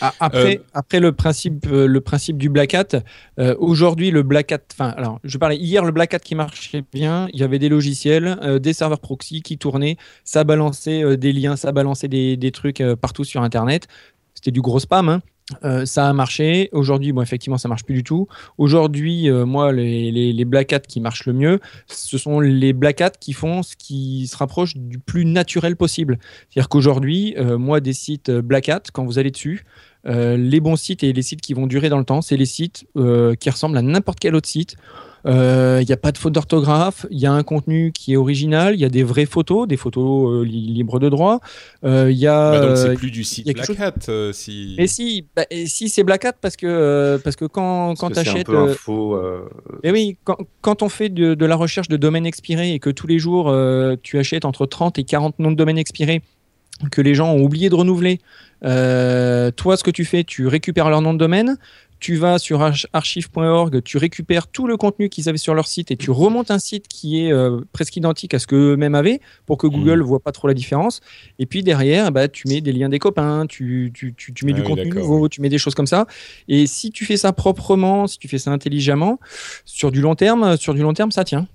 Ah, 0.01 0.14
après, 0.20 0.59
euh, 0.59 0.62
après 0.74 1.01
le 1.01 1.12
principe, 1.12 1.66
euh, 1.70 1.86
le 1.86 2.01
principe 2.01 2.38
du 2.38 2.49
Black 2.49 2.74
Hat, 2.74 3.03
euh, 3.38 3.55
aujourd'hui 3.59 4.11
le 4.11 4.22
Black 4.22 4.53
Hat, 4.53 4.62
enfin, 4.72 4.88
alors 4.97 5.20
je 5.22 5.38
parlais 5.38 5.57
hier 5.57 5.84
le 5.84 5.93
Black 5.93 6.14
Hat 6.14 6.20
qui 6.20 6.34
marchait 6.34 6.84
bien, 6.93 7.28
il 7.32 7.40
y 7.40 7.45
avait 7.45 7.59
des 7.59 7.68
logiciels, 7.68 8.59
des 8.61 8.72
serveurs 8.72 9.01
proxy 9.01 9.43
qui 9.43 9.59
tournaient, 9.59 9.97
ça 10.24 10.45
balançait 10.45 11.16
des 11.16 11.32
liens, 11.32 11.57
ça 11.57 11.72
balançait 11.72 12.09
des, 12.09 12.36
des 12.36 12.51
trucs 12.53 12.82
partout 13.01 13.24
sur 13.24 13.43
Internet. 13.43 13.86
C'était 14.34 14.51
du 14.51 14.61
gros 14.61 14.80
spam. 14.80 15.09
Hein. 15.09 15.20
Euh, 15.64 15.84
ça 15.84 16.09
a 16.09 16.12
marché. 16.12 16.68
Aujourd'hui, 16.72 17.12
bon, 17.12 17.22
effectivement, 17.22 17.59
ça 17.59 17.68
marche 17.68 17.84
plus 17.84 17.95
du 17.95 18.05
tout. 18.05 18.28
Aujourd'hui, 18.59 19.28
euh, 19.28 19.45
moi, 19.45 19.72
les, 19.72 20.45
Black 20.45 20.72
Hat 20.72 20.80
qui 20.80 21.01
marchent 21.01 21.26
le 21.26 21.32
mieux, 21.32 21.61
ce 21.86 22.18
sont 22.18 22.40
les 22.40 22.72
Black 22.72 23.01
Hat 23.01 23.12
qui 23.20 23.32
font 23.32 23.62
ce 23.62 23.76
qui 23.76 24.26
se 24.26 24.36
rapproche 24.36 24.76
du 24.76 24.99
plus 24.99 25.24
naturel 25.24 25.76
possible. 25.76 26.18
C'est-à-dire 26.49 26.68
qu'aujourd'hui, 26.68 27.34
euh, 27.38 27.59
moi, 27.59 27.80
des 27.80 27.93
sites 27.93 28.30
Black 28.30 28.68
Hat, 28.68 28.82
quand 28.93 29.05
vous 29.05 29.18
allez 29.18 29.30
dessus, 29.30 29.64
les 30.05 30.59
bons 30.59 30.74
sites 30.74 31.05
et 31.05 31.12
les 31.12 31.22
sites 31.22 31.40
qui 31.40 31.55
vont 31.55 31.68
durer 31.68 31.88
dans 31.88 31.99
le 31.99 32.05
temps, 32.05 32.22
c'est 32.22 32.36
les 32.36 32.45
sites 32.45 32.86
qui 33.38 33.51
ressemblent 33.51 33.78
à 33.78 33.82
n'importe 33.82 34.18
quel 34.18 34.34
autre 34.34 34.49
site. 34.49 34.76
Il 35.25 35.31
euh, 35.31 35.85
n'y 35.85 35.93
a 35.93 35.97
pas 35.97 36.11
de 36.11 36.18
faute 36.18 36.33
d'orthographe, 36.33 37.07
il 37.11 37.18
y 37.18 37.27
a 37.27 37.33
un 37.33 37.45
contenu 37.45 37.93
qui 37.93 38.14
est 38.14 38.16
original, 38.16 38.75
il 38.75 38.81
y 38.81 38.85
a 38.85 38.89
des 38.89 39.05
vraies 39.05 39.27
photos, 39.27 39.68
des 39.68 39.77
photos 39.77 40.43
euh, 40.43 40.45
libres 40.45 40.99
de 40.99 41.09
droit. 41.09 41.39
Euh, 41.85 42.11
il 42.11 42.18
y 42.18 42.27
a. 42.27 42.51
Bah 42.51 42.61
donc 42.61 42.77
c'est 42.77 42.95
plus 42.95 43.12
du 43.12 43.23
site 43.23 43.47
Black 43.55 43.79
Hat 43.79 44.33
si. 44.33 44.75
Et 44.79 44.89
si, 44.89 45.27
bah, 45.37 45.45
si 45.66 45.89
c'est 45.89 46.03
Black 46.03 46.25
Hat 46.25 46.33
parce 46.41 46.57
que 46.57 47.20
parce 47.23 47.37
que 47.37 47.45
quand 47.45 47.95
quand 47.95 48.11
tu 48.11 48.18
achètes. 48.18 48.49
Et 49.85 49.93
oui, 49.93 50.16
quand, 50.25 50.39
quand 50.61 50.83
on 50.83 50.89
fait 50.89 51.09
de, 51.09 51.35
de, 51.35 51.47
la 51.47 51.55
recherche 51.55 51.89
de 51.89 51.97
domaines 51.97 52.27
expirés 52.27 52.73
et 52.73 52.81
que 52.81 52.91
tous 52.91 53.07
les 53.07 53.20
jours 53.20 53.55
tu 54.03 54.18
achètes 54.18 54.45
entre 54.45 54.66
30 54.66 54.99
et 54.99 55.05
40 55.05 55.39
noms 55.39 55.53
de 55.53 55.57
domaines 55.57 55.79
expirés 55.79 56.23
que 56.91 57.01
les 57.01 57.14
gens 57.14 57.33
ont 57.33 57.43
oublié 57.43 57.68
de 57.68 57.77
renouveler. 57.77 58.18
toi, 58.61 59.77
ce 59.77 59.85
que 59.85 59.93
tu 59.93 60.05
fais, 60.05 60.25
tu 60.25 60.49
récupères 60.49 60.91
leur 60.91 61.01
nom 61.01 61.12
de 61.12 61.18
domaine, 61.18 61.59
tu 62.03 62.16
vas 62.16 62.40
sur 62.40 62.68
archive.org, 62.92 63.80
tu 63.84 63.96
récupères 63.96 64.48
tout 64.48 64.66
le 64.66 64.76
contenu 64.76 65.09
qu'ils 65.09 65.28
avaient 65.28 65.38
sur 65.38 65.55
leur 65.55 65.68
site 65.68 65.92
et 65.92 65.96
tu 65.96 66.11
remontes 66.11 66.50
un 66.50 66.59
site 66.59 66.88
qui 66.88 67.24
est 67.24 67.32
euh, 67.32 67.61
presque 67.70 67.94
identique 67.94 68.34
à 68.34 68.40
ce 68.40 68.48
qu'eux-mêmes 68.48 68.96
avaient 68.96 69.20
pour 69.46 69.57
que 69.57 69.68
Google 69.68 70.00
ne 70.00 70.03
voit 70.03 70.18
pas 70.18 70.32
trop 70.32 70.48
la 70.48 70.55
différence. 70.55 71.00
Et 71.38 71.46
puis 71.46 71.62
derrière, 71.62 72.11
bah, 72.11 72.26
tu 72.26 72.48
mets 72.48 72.61
des 72.61 72.72
liens 72.72 72.88
des 72.88 72.98
copains, 72.98 73.46
tu, 73.46 73.92
tu, 73.94 74.14
tu, 74.14 74.34
tu 74.34 74.44
mets 74.44 74.50
Ah 74.50 74.57
du 74.57 74.62
oui, 74.62 74.66
contenu 74.66 74.90
nouveau, 74.90 75.28
tu 75.28 75.40
mets 75.40 75.48
des 75.48 75.59
choses 75.59 75.76
comme 75.76 75.86
ça. 75.86 76.09
Et 76.48 76.66
si 76.66 76.90
tu 76.90 77.05
fais 77.05 77.16
ça 77.16 77.32
proprement, 77.32 78.09
si 78.09 78.18
tu 78.18 78.26
fais 78.26 78.38
ça 78.38 78.50
intelligemment, 78.50 79.20
sur 79.64 79.92
du 79.92 80.00
long 80.00 80.16
terme, 80.16 80.57
sur 80.57 80.74
du 80.74 80.82
long 80.82 80.94
terme, 80.94 81.12
ça 81.12 81.22
tient. 81.22 81.46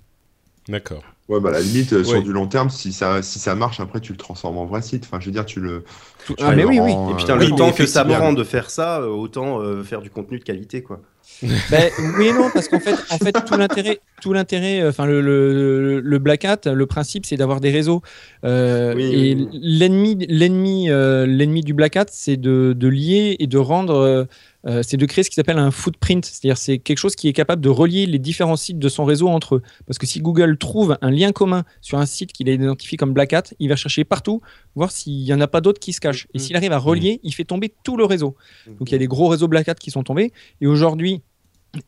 D'accord. 0.66 1.02
Ouais, 1.28 1.40
bah, 1.40 1.50
à 1.50 1.52
la 1.52 1.60
limite, 1.60 1.92
euh, 1.92 2.04
Ouais. 2.04 2.04
sur 2.04 2.22
du 2.22 2.32
long 2.32 2.48
terme, 2.48 2.70
si 2.70 2.92
ça, 2.92 3.22
si 3.22 3.38
ça 3.38 3.54
marche, 3.54 3.80
après, 3.80 4.00
tu 4.00 4.12
le 4.12 4.18
transformes 4.18 4.56
en 4.56 4.64
vrai 4.66 4.80
site. 4.80 5.04
Enfin, 5.04 5.20
je 5.20 5.26
veux 5.26 5.32
dire, 5.32 5.44
tu 5.44 5.60
le. 5.60 5.84
Tu 6.24 6.34
ah, 6.40 6.52
le 6.52 6.56
mais 6.56 6.64
oui, 6.64 6.80
oui. 6.80 7.00
rends, 7.00 7.06
Et 7.06 7.14
puis, 7.14 7.24
euh, 7.30 7.36
le 7.36 7.50
oui, 7.50 7.54
temps 7.54 7.72
que 7.72 7.86
ça 7.86 8.04
prend 8.04 8.32
de 8.32 8.44
faire 8.44 8.70
ça, 8.70 9.00
euh, 9.00 9.06
autant 9.08 9.60
euh, 9.60 9.82
faire 9.82 10.02
du 10.02 10.10
contenu 10.10 10.38
de 10.38 10.44
qualité, 10.44 10.82
quoi. 10.82 11.00
Ben, 11.70 11.90
oui 12.18 12.26
et 12.28 12.32
non, 12.32 12.50
parce 12.52 12.66
qu'en 12.68 12.80
fait, 12.80 12.96
en 13.10 13.18
fait, 13.18 13.32
tout 13.46 13.56
l'intérêt, 13.56 14.00
tout 14.20 14.32
l'intérêt, 14.32 14.80
euh, 14.80 14.88
enfin 14.90 15.06
le, 15.06 15.20
le, 15.20 16.00
le 16.00 16.18
Black 16.18 16.44
Hat, 16.44 16.60
le 16.66 16.86
principe, 16.86 17.26
c'est 17.26 17.36
d'avoir 17.36 17.60
des 17.60 17.70
réseaux. 17.70 18.02
Euh, 18.44 18.94
Oui, 18.94 19.02
et 19.04 19.34
oui, 19.36 19.48
l'ennemi, 19.52 20.26
l'ennemi, 20.28 20.90
euh, 20.90 21.26
l'ennemi 21.26 21.60
du 21.60 21.74
Black 21.74 21.96
Hat, 21.96 22.06
c'est 22.10 22.36
de, 22.36 22.74
de 22.76 22.88
lier 22.88 23.36
et 23.38 23.46
de 23.46 23.58
rendre, 23.58 24.26
euh, 24.66 24.82
c'est 24.82 24.96
de 24.96 25.06
créer 25.06 25.22
ce 25.22 25.30
qui 25.30 25.36
s'appelle 25.36 25.58
un 25.58 25.70
footprint, 25.70 26.24
c'est-à-dire 26.24 26.58
c'est 26.58 26.78
quelque 26.78 26.98
chose 26.98 27.14
qui 27.14 27.28
est 27.28 27.32
capable 27.32 27.62
de 27.62 27.68
relier 27.68 28.06
les 28.06 28.18
différents 28.18 28.56
sites 28.56 28.80
de 28.80 28.88
son 28.88 29.04
réseau 29.04 29.28
entre 29.28 29.56
eux. 29.56 29.62
Parce 29.86 29.96
que 29.98 30.06
si 30.06 30.20
Google 30.20 30.58
trouve 30.58 30.98
un 31.00 31.10
lien 31.12 31.30
commun 31.30 31.62
sur 31.80 31.98
un 31.98 32.06
site 32.06 32.32
qu'il 32.32 32.48
a 32.50 32.52
identifié 32.52 32.98
comme 32.98 33.12
Black 33.12 33.32
Hat, 33.32 33.44
il 33.60 33.68
va 33.68 33.76
chercher 33.76 34.02
partout, 34.04 34.40
voir 34.74 34.90
s'il 34.90 35.22
n'y 35.22 35.32
en 35.32 35.40
a 35.40 35.46
pas 35.46 35.60
d'autres 35.60 35.78
qui 35.80 35.92
se 35.92 36.00
cachent. 36.00 36.26
Et 36.34 36.38
Mhm. 36.38 36.44
s'il 36.44 36.56
arrive 36.56 36.72
à 36.72 36.78
relier, 36.78 37.20
il 37.22 37.32
fait 37.32 37.44
tomber 37.44 37.72
tout 37.84 37.96
le 37.96 38.04
réseau. 38.04 38.34
Donc 38.66 38.90
il 38.90 38.92
y 38.92 38.96
a 38.96 38.98
des 38.98 39.06
gros 39.06 39.28
réseaux 39.28 39.46
Black 39.48 39.68
Hat 39.68 39.76
qui 39.76 39.92
sont 39.92 40.02
tombés. 40.02 40.32
Et 40.60 40.66
aujourd'hui, 40.66 41.17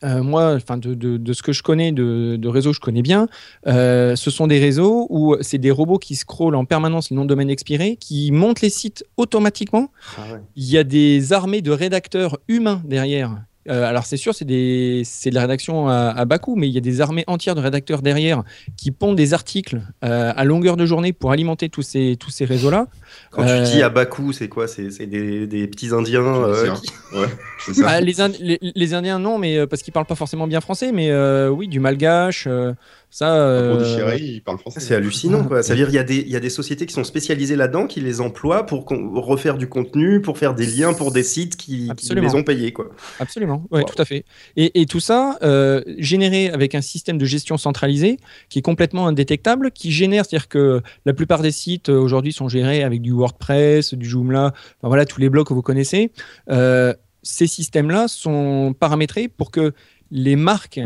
euh, 0.03 0.23
moi, 0.23 0.55
enfin 0.55 0.77
de, 0.77 0.93
de- 0.93 1.17
de 1.17 1.33
ce 1.33 1.41
que 1.43 1.51
je 1.53 1.63
connais, 1.63 1.91
de, 1.91 2.35
de 2.37 2.47
réseaux 2.47 2.73
je 2.73 2.79
connais 2.79 3.01
bien, 3.01 3.27
euh, 3.67 4.15
ce 4.15 4.29
sont 4.31 4.47
des 4.47 4.59
réseaux 4.59 5.07
où 5.09 5.35
c'est 5.41 5.57
des 5.57 5.71
robots 5.71 5.99
qui 5.99 6.15
scrollent 6.15 6.55
en 6.55 6.65
permanence 6.65 7.09
les 7.09 7.15
noms 7.15 7.23
de 7.23 7.29
domaine 7.29 7.49
expirés, 7.49 7.97
qui 7.97 8.31
montent 8.31 8.61
les 8.61 8.69
sites 8.69 9.03
automatiquement. 9.17 9.91
Ah 10.17 10.21
ouais. 10.33 10.39
Il 10.55 10.65
y 10.69 10.77
a 10.77 10.83
des 10.83 11.33
armées 11.33 11.61
de 11.61 11.71
rédacteurs 11.71 12.37
humains 12.47 12.81
derrière. 12.85 13.37
Euh, 13.69 13.85
alors 13.85 14.05
c'est 14.05 14.17
sûr, 14.17 14.33
c'est 14.33 14.45
des- 14.45 15.03
c'est 15.05 15.29
de 15.29 15.35
la 15.35 15.41
rédaction 15.41 15.87
à, 15.87 16.09
à 16.09 16.25
bas 16.25 16.39
coût, 16.39 16.55
mais 16.55 16.67
il 16.67 16.73
y 16.73 16.77
a 16.77 16.81
des 16.81 16.99
armées 16.99 17.23
entières 17.27 17.53
de 17.53 17.61
rédacteurs 17.61 18.01
derrière 18.01 18.43
qui 18.75 18.89
pondent 18.91 19.15
des 19.15 19.33
articles 19.35 19.81
euh, 20.03 20.33
à 20.35 20.43
longueur 20.45 20.77
de 20.77 20.85
journée 20.87 21.13
pour 21.13 21.31
alimenter 21.31 21.69
tous 21.69 21.83
ces, 21.83 22.17
tous 22.19 22.31
ces 22.31 22.45
réseaux-là. 22.45 22.87
Quand 23.29 23.43
Euh, 23.47 23.63
tu 23.65 23.73
dis 23.73 23.83
à 23.83 23.89
Bakou, 23.89 24.31
c'est 24.33 24.47
quoi? 24.47 24.67
C'est 24.67 24.89
c'est 24.89 25.05
des, 25.05 25.45
des 25.45 25.67
petits 25.67 25.93
Indiens 25.93 26.21
euh, 26.25 26.63
Tunisiens. 26.63 26.75
qui- 26.81 27.17
Ouais, 27.17 27.27
c'est 27.65 27.73
ça. 27.75 27.85
Ah, 27.87 28.01
les, 28.01 28.19
Ind- 28.21 28.37
les, 28.39 28.57
les 28.61 28.93
Indiens, 28.93 29.19
non, 29.19 29.37
mais 29.37 29.57
euh, 29.57 29.67
parce 29.67 29.81
qu'ils 29.83 29.93
parlent 29.93 30.05
pas 30.05 30.15
forcément 30.15 30.47
bien 30.47 30.61
français, 30.61 30.91
mais 30.91 31.11
euh, 31.11 31.49
oui, 31.49 31.67
du 31.67 31.79
malgache, 31.79 32.45
euh, 32.47 32.73
ça. 33.11 33.35
euh, 33.35 33.77
Pour 33.77 34.13
il 34.15 34.41
parle 34.41 34.57
français. 34.57 34.79
C'est 34.79 34.95
hallucinant, 34.95 35.43
quoi. 35.43 35.61
Ça 35.61 35.73
veut 35.73 35.77
dire 35.77 35.85
qu'il 35.87 35.95
y, 35.95 35.99
a 35.99 36.03
des- 36.03 36.15
il 36.21 36.29
y 36.29 36.35
a 36.35 36.39
des 36.39 36.49
sociétés 36.49 36.85
qui 36.87 36.93
sont 36.93 37.03
spécialisées 37.03 37.55
là-dedans, 37.55 37.85
qui 37.85 38.01
les 38.01 38.21
emploient 38.21 38.65
pour 38.65 38.85
con- 38.85 39.11
refaire 39.13 39.57
du 39.57 39.67
contenu, 39.67 40.21
pour 40.21 40.37
faire 40.37 40.55
des 40.55 40.65
liens 40.65 40.93
pour 40.93 41.11
des 41.11 41.21
sites 41.23 41.55
qui, 41.57 41.91
les 42.15 42.35
ont 42.35 42.43
payés, 42.43 42.73
quoi. 42.73 42.89
Absolument, 43.19 43.65
ouais, 43.69 43.81
Wow. 43.81 43.87
tout 43.87 44.01
à 44.01 44.05
fait. 44.05 44.25
Et, 44.55 44.81
et 44.81 44.85
tout 44.85 44.99
ça 44.99 45.37
euh, 45.43 45.81
généré 45.97 46.49
avec 46.49 46.73
un 46.73 46.81
système 46.81 47.17
de 47.17 47.25
gestion 47.25 47.57
centralisé 47.57 48.17
qui 48.49 48.59
est 48.59 48.63
complètement 48.63 49.07
indétectable, 49.07 49.71
qui 49.71 49.91
génère, 49.91 50.25
c'est-à-dire 50.25 50.47
que 50.47 50.81
la 51.05 51.13
plupart 51.13 51.41
des 51.41 51.51
sites 51.51 51.89
euh, 51.89 51.99
aujourd'hui 51.99 52.31
sont 52.33 52.47
gérés 52.47 52.81
avec 52.83 53.01
du 53.01 53.11
WordPress, 53.11 53.93
du 53.93 54.07
Joomla, 54.07 54.47
enfin 54.79 54.87
voilà 54.87 55.05
tous 55.05 55.19
les 55.19 55.29
blocs 55.29 55.47
que 55.47 55.53
vous 55.53 55.61
connaissez. 55.61 56.11
Euh, 56.49 56.93
ces 57.23 57.45
systèmes-là 57.47 58.07
sont 58.07 58.73
paramétrés 58.79 59.27
pour 59.27 59.51
que 59.51 59.73
les 60.09 60.35
marques, 60.35 60.79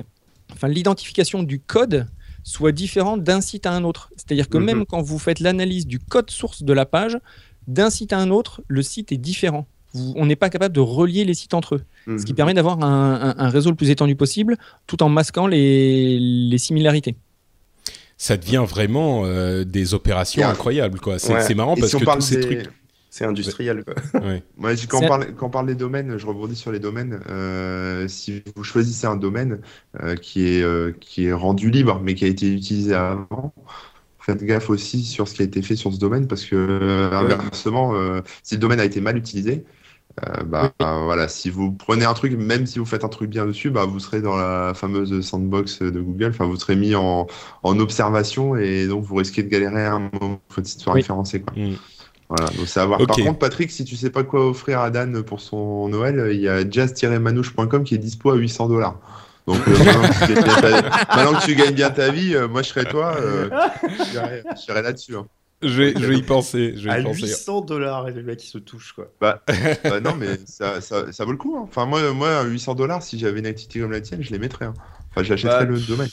enfin 0.54 0.68
l'identification 0.68 1.44
du 1.44 1.60
code 1.60 2.08
soit 2.44 2.72
différente 2.72 3.24
d'un 3.24 3.42
site 3.42 3.66
à 3.66 3.72
un 3.72 3.84
autre. 3.84 4.10
C'est-à-dire 4.18 4.50
que 4.50 4.58
Mhm. 4.58 4.64
même 4.66 4.86
quand 4.86 5.02
vous 5.02 5.18
faites 5.20 5.40
l'analyse 5.40 5.88
du 5.88 6.00
code 6.00 6.30
source 6.30 6.64
de 6.64 6.74
la 6.74 6.86
page, 6.86 7.18
d'un 7.68 7.90
site 7.90 8.14
à 8.14 8.20
un 8.20 8.30
autre, 8.30 8.62
le 8.68 8.84
site 8.84 9.12
est 9.12 9.18
différent. 9.18 9.66
Vous- 9.94 10.14
on 10.16 10.26
n'est 10.26 10.36
pas 10.36 10.50
capable 10.50 10.76
de 10.76 10.80
relier 10.82 11.26
les 11.26 11.34
sites 11.34 11.54
entre 11.56 11.76
eux 11.76 11.82
Mhm. 12.06 12.20
ce 12.20 12.26
qui 12.26 12.34
permet 12.34 12.54
d'avoir 12.54 12.84
un, 12.84 13.16
un- 13.16 13.36
un 13.38 13.50
réseau 13.50 13.70
le 13.72 13.76
plus 13.76 13.90
étendu 13.90 14.16
possible 14.16 14.58
tout 14.88 15.02
en 15.02 15.10
masquant 15.10 15.48
les, 15.48 16.20
les 16.20 16.58
similarités. 16.58 17.16
Ça 18.18 18.38
devient 18.38 18.64
vraiment 18.68 19.24
euh, 19.26 19.64
des 19.66 19.94
opérations 19.94 20.48
incroyables, 20.48 21.00
quoi. 21.00 21.20
C'est 21.20 21.34
Ouais. 21.34 21.54
marrant 21.56 21.76
Et 21.76 21.80
parce 21.82 21.92
si 21.92 21.98
que 22.00 22.06
parle 22.06 22.20
tous 22.20 22.26
ces 22.28 22.36
des- 22.38 22.42
trucs. 22.42 22.70
C'est 23.16 23.24
industriel, 23.24 23.86
quoi. 23.86 23.96
Quand, 24.90 25.02
on 25.02 25.08
parle, 25.08 25.34
quand 25.36 25.48
on 25.48 25.50
parle 25.50 25.68
des 25.68 25.76
domaines, 25.76 26.18
je 26.18 26.28
rebondis 26.28 26.58
sur 26.58 26.74
les 26.74 26.80
domaines. 26.80 27.22
Euh, 27.30 28.10
si 28.10 28.44
vous 28.58 28.66
choisissez 28.66 29.08
un 29.08 29.16
domaine 29.16 29.62
euh, 30.04 30.18
qui, 30.18 30.46
est, 30.46 30.62
euh, 30.62 30.92
qui 31.00 31.28
est 31.28 31.32
rendu 31.32 31.70
libre, 31.72 32.02
mais 32.04 32.14
qui 32.14 32.26
a 32.26 32.28
été 32.28 32.54
utilisé 32.54 32.94
avant, 32.94 33.54
faites 34.20 34.44
gaffe 34.44 34.70
aussi 34.70 35.06
sur 35.06 35.30
ce 35.30 35.34
qui 35.34 35.44
a 35.44 35.46
été 35.46 35.62
fait 35.62 35.78
sur 35.78 35.94
ce 35.94 35.98
domaine, 35.98 36.28
parce 36.28 36.44
que 36.44 36.58
euh, 36.58 37.10
inversement, 37.14 37.96
euh, 37.96 38.20
si 38.44 38.56
le 38.56 38.60
domaine 38.60 38.82
a 38.82 38.86
été 38.86 39.00
mal 39.00 39.16
utilisé, 39.16 39.64
euh, 40.26 40.44
bah, 40.44 40.74
euh, 40.82 41.04
voilà, 41.06 41.30
si 41.30 41.50
vous 41.50 41.72
prenez 41.72 42.04
un 42.04 42.14
truc, 42.14 42.34
même 42.34 42.66
si 42.66 42.80
vous 42.80 42.86
faites 42.86 43.06
un 43.06 43.10
truc 43.10 43.30
bien 43.30 43.46
dessus, 43.46 43.70
bah, 43.70 43.86
vous 43.86 44.00
serez 44.02 44.22
dans 44.22 44.36
la 44.36 44.74
fameuse 44.74 45.22
sandbox 45.22 45.82
de 45.82 46.02
Google, 46.02 46.32
enfin, 46.32 46.48
vous 46.48 46.58
serez 46.58 46.76
mis 46.76 46.96
en, 46.96 47.28
en 47.64 47.80
observation 47.80 48.58
et 48.58 48.88
donc 48.88 49.06
vous 49.06 49.16
risquez 49.16 49.42
de 49.44 49.50
galérer 49.50 49.86
à 49.86 49.94
un 49.94 50.10
moment 50.20 50.42
site 50.64 50.82
soit 50.82 50.94
Oui. 50.94 51.00
référencé. 51.02 51.42
Quoi. 51.42 51.54
Mm. 51.56 51.76
Voilà, 52.30 52.48
donc 52.48 52.68
c'est 52.68 52.80
à 52.80 52.86
voir. 52.86 53.00
Par 53.06 53.16
contre, 53.18 53.40
Patrick, 53.40 53.70
si 53.72 53.86
tu 53.86 53.96
sais 53.96 54.10
pas 54.10 54.24
quoi 54.24 54.48
offrir 54.50 54.80
à 54.80 54.90
Dan 54.90 55.22
pour 55.24 55.42
son 55.42 55.88
Noël, 55.90 56.30
il 56.34 56.42
y 56.42 56.48
a 56.50 56.68
jazz-manouche.com 56.70 57.84
qui 57.84 57.96
est 57.96 58.00
dispo 58.00 58.32
à 58.32 58.36
800 58.36 58.68
dollars. 58.68 58.98
Donc 59.48 59.60
euh, 59.68 59.78
maintenant, 59.78 60.02
que 60.10 60.26
tu 60.26 60.34
gagnes 60.34 60.44
bien 60.44 60.82
ta- 60.82 61.16
maintenant 61.16 61.40
que 61.40 61.46
tu 61.46 61.56
gagnes 61.56 61.76
bien 61.76 61.90
ta 61.92 62.10
vie, 62.12 62.36
euh, 62.36 62.48
moi 62.48 62.64
je 62.64 62.70
serais 62.70 62.86
toi, 62.86 63.16
euh, 63.20 63.48
j'irais 64.10 64.44
j'irais 64.66 64.82
là-dessus. 64.82 65.16
hein. 65.16 65.28
Je 65.62 65.82
vais, 65.82 65.94
je 65.96 66.06
vais 66.06 66.18
y 66.18 66.24
penser. 66.24 66.74
Je 66.76 66.86
vais 66.86 66.92
À 66.96 67.00
y 67.00 67.04
penser. 67.04 67.28
800 67.28 67.62
dollars, 67.62 68.08
et 68.10 68.12
le 68.12 68.24
mec, 68.24 68.44
il 68.44 68.48
se 68.48 68.58
touche, 68.58 68.94
quoi. 68.94 69.08
Bah, 69.22 69.42
bah 69.84 70.00
non, 70.00 70.16
mais 70.20 70.38
ça, 70.46 70.82
ça, 70.82 71.12
ça 71.12 71.26
vaut 71.26 71.32
le 71.32 71.38
coup. 71.38 71.56
hein. 71.58 71.64
Enfin, 71.68 71.86
moi, 71.86 72.12
moi, 72.12 72.40
à 72.40 72.44
800 72.44 72.76
dollars, 72.76 73.02
si 73.02 73.18
j'avais 73.18 73.40
une 73.40 73.46
activité 73.46 73.80
comme 73.80 73.92
la 73.92 74.02
tienne, 74.02 74.22
je 74.22 74.32
les 74.32 74.40
mettrais. 74.40 74.66
hein. 74.66 74.74
Enfin, 75.12 75.24
j'achèterais 75.24 75.66
Bah, 75.66 75.72
le 75.72 75.80
domaine. 75.80 76.10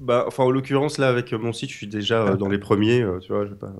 Bah, 0.00 0.24
enfin, 0.26 0.44
en 0.44 0.50
l'occurrence, 0.50 0.98
là, 0.98 1.08
avec 1.08 1.32
mon 1.34 1.52
site, 1.52 1.70
je 1.70 1.76
suis 1.76 1.86
déjà 1.86 2.22
euh, 2.22 2.36
dans 2.36 2.48
les 2.48 2.58
premiers, 2.58 3.02
euh, 3.02 3.18
tu 3.18 3.32
vois, 3.32 3.46
je 3.46 3.52
pas... 3.54 3.72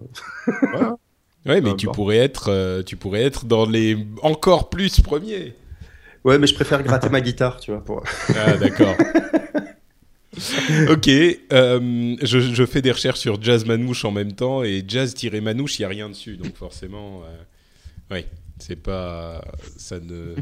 Ouais, 1.47 1.61
mais 1.61 1.77
tu 1.77 1.87
pourrais 1.87 2.19
être, 2.19 2.51
euh, 2.51 2.83
tu 2.83 2.97
pourrais 2.97 3.23
être 3.23 3.45
dans 3.45 3.67
les 3.67 3.97
encore 4.23 4.69
plus 4.69 5.01
premiers. 5.01 5.55
Ouais, 6.25 6.39
mais 6.39 6.47
je 6.49 6.55
préfère 6.55 6.83
gratter 6.83 7.09
ma 7.09 7.21
guitare, 7.21 7.61
tu 7.61 7.71
vois, 7.71 7.85
pour... 7.85 8.03
Ah, 8.35 8.57
d'accord. 8.57 8.97
ok, 10.91 11.09
euh, 11.09 12.17
je, 12.21 12.41
je 12.41 12.67
fais 12.67 12.83
des 12.83 12.91
recherches 12.91 13.21
sur 13.21 13.41
Jazz 13.41 13.65
Manouche 13.65 14.05
en 14.05 14.11
même 14.11 14.33
temps 14.33 14.65
et 14.65 14.85
Jazz-Manouche, 14.87 15.79
il 15.79 15.83
n'y 15.83 15.87
a 15.87 15.89
rien 15.89 16.09
dessus, 16.09 16.37
donc 16.37 16.57
forcément, 16.57 17.23
euh, 17.23 18.15
ouais, 18.15 18.27
c'est 18.59 18.83
pas, 18.83 19.45
ça 19.77 20.01
ne, 20.01 20.35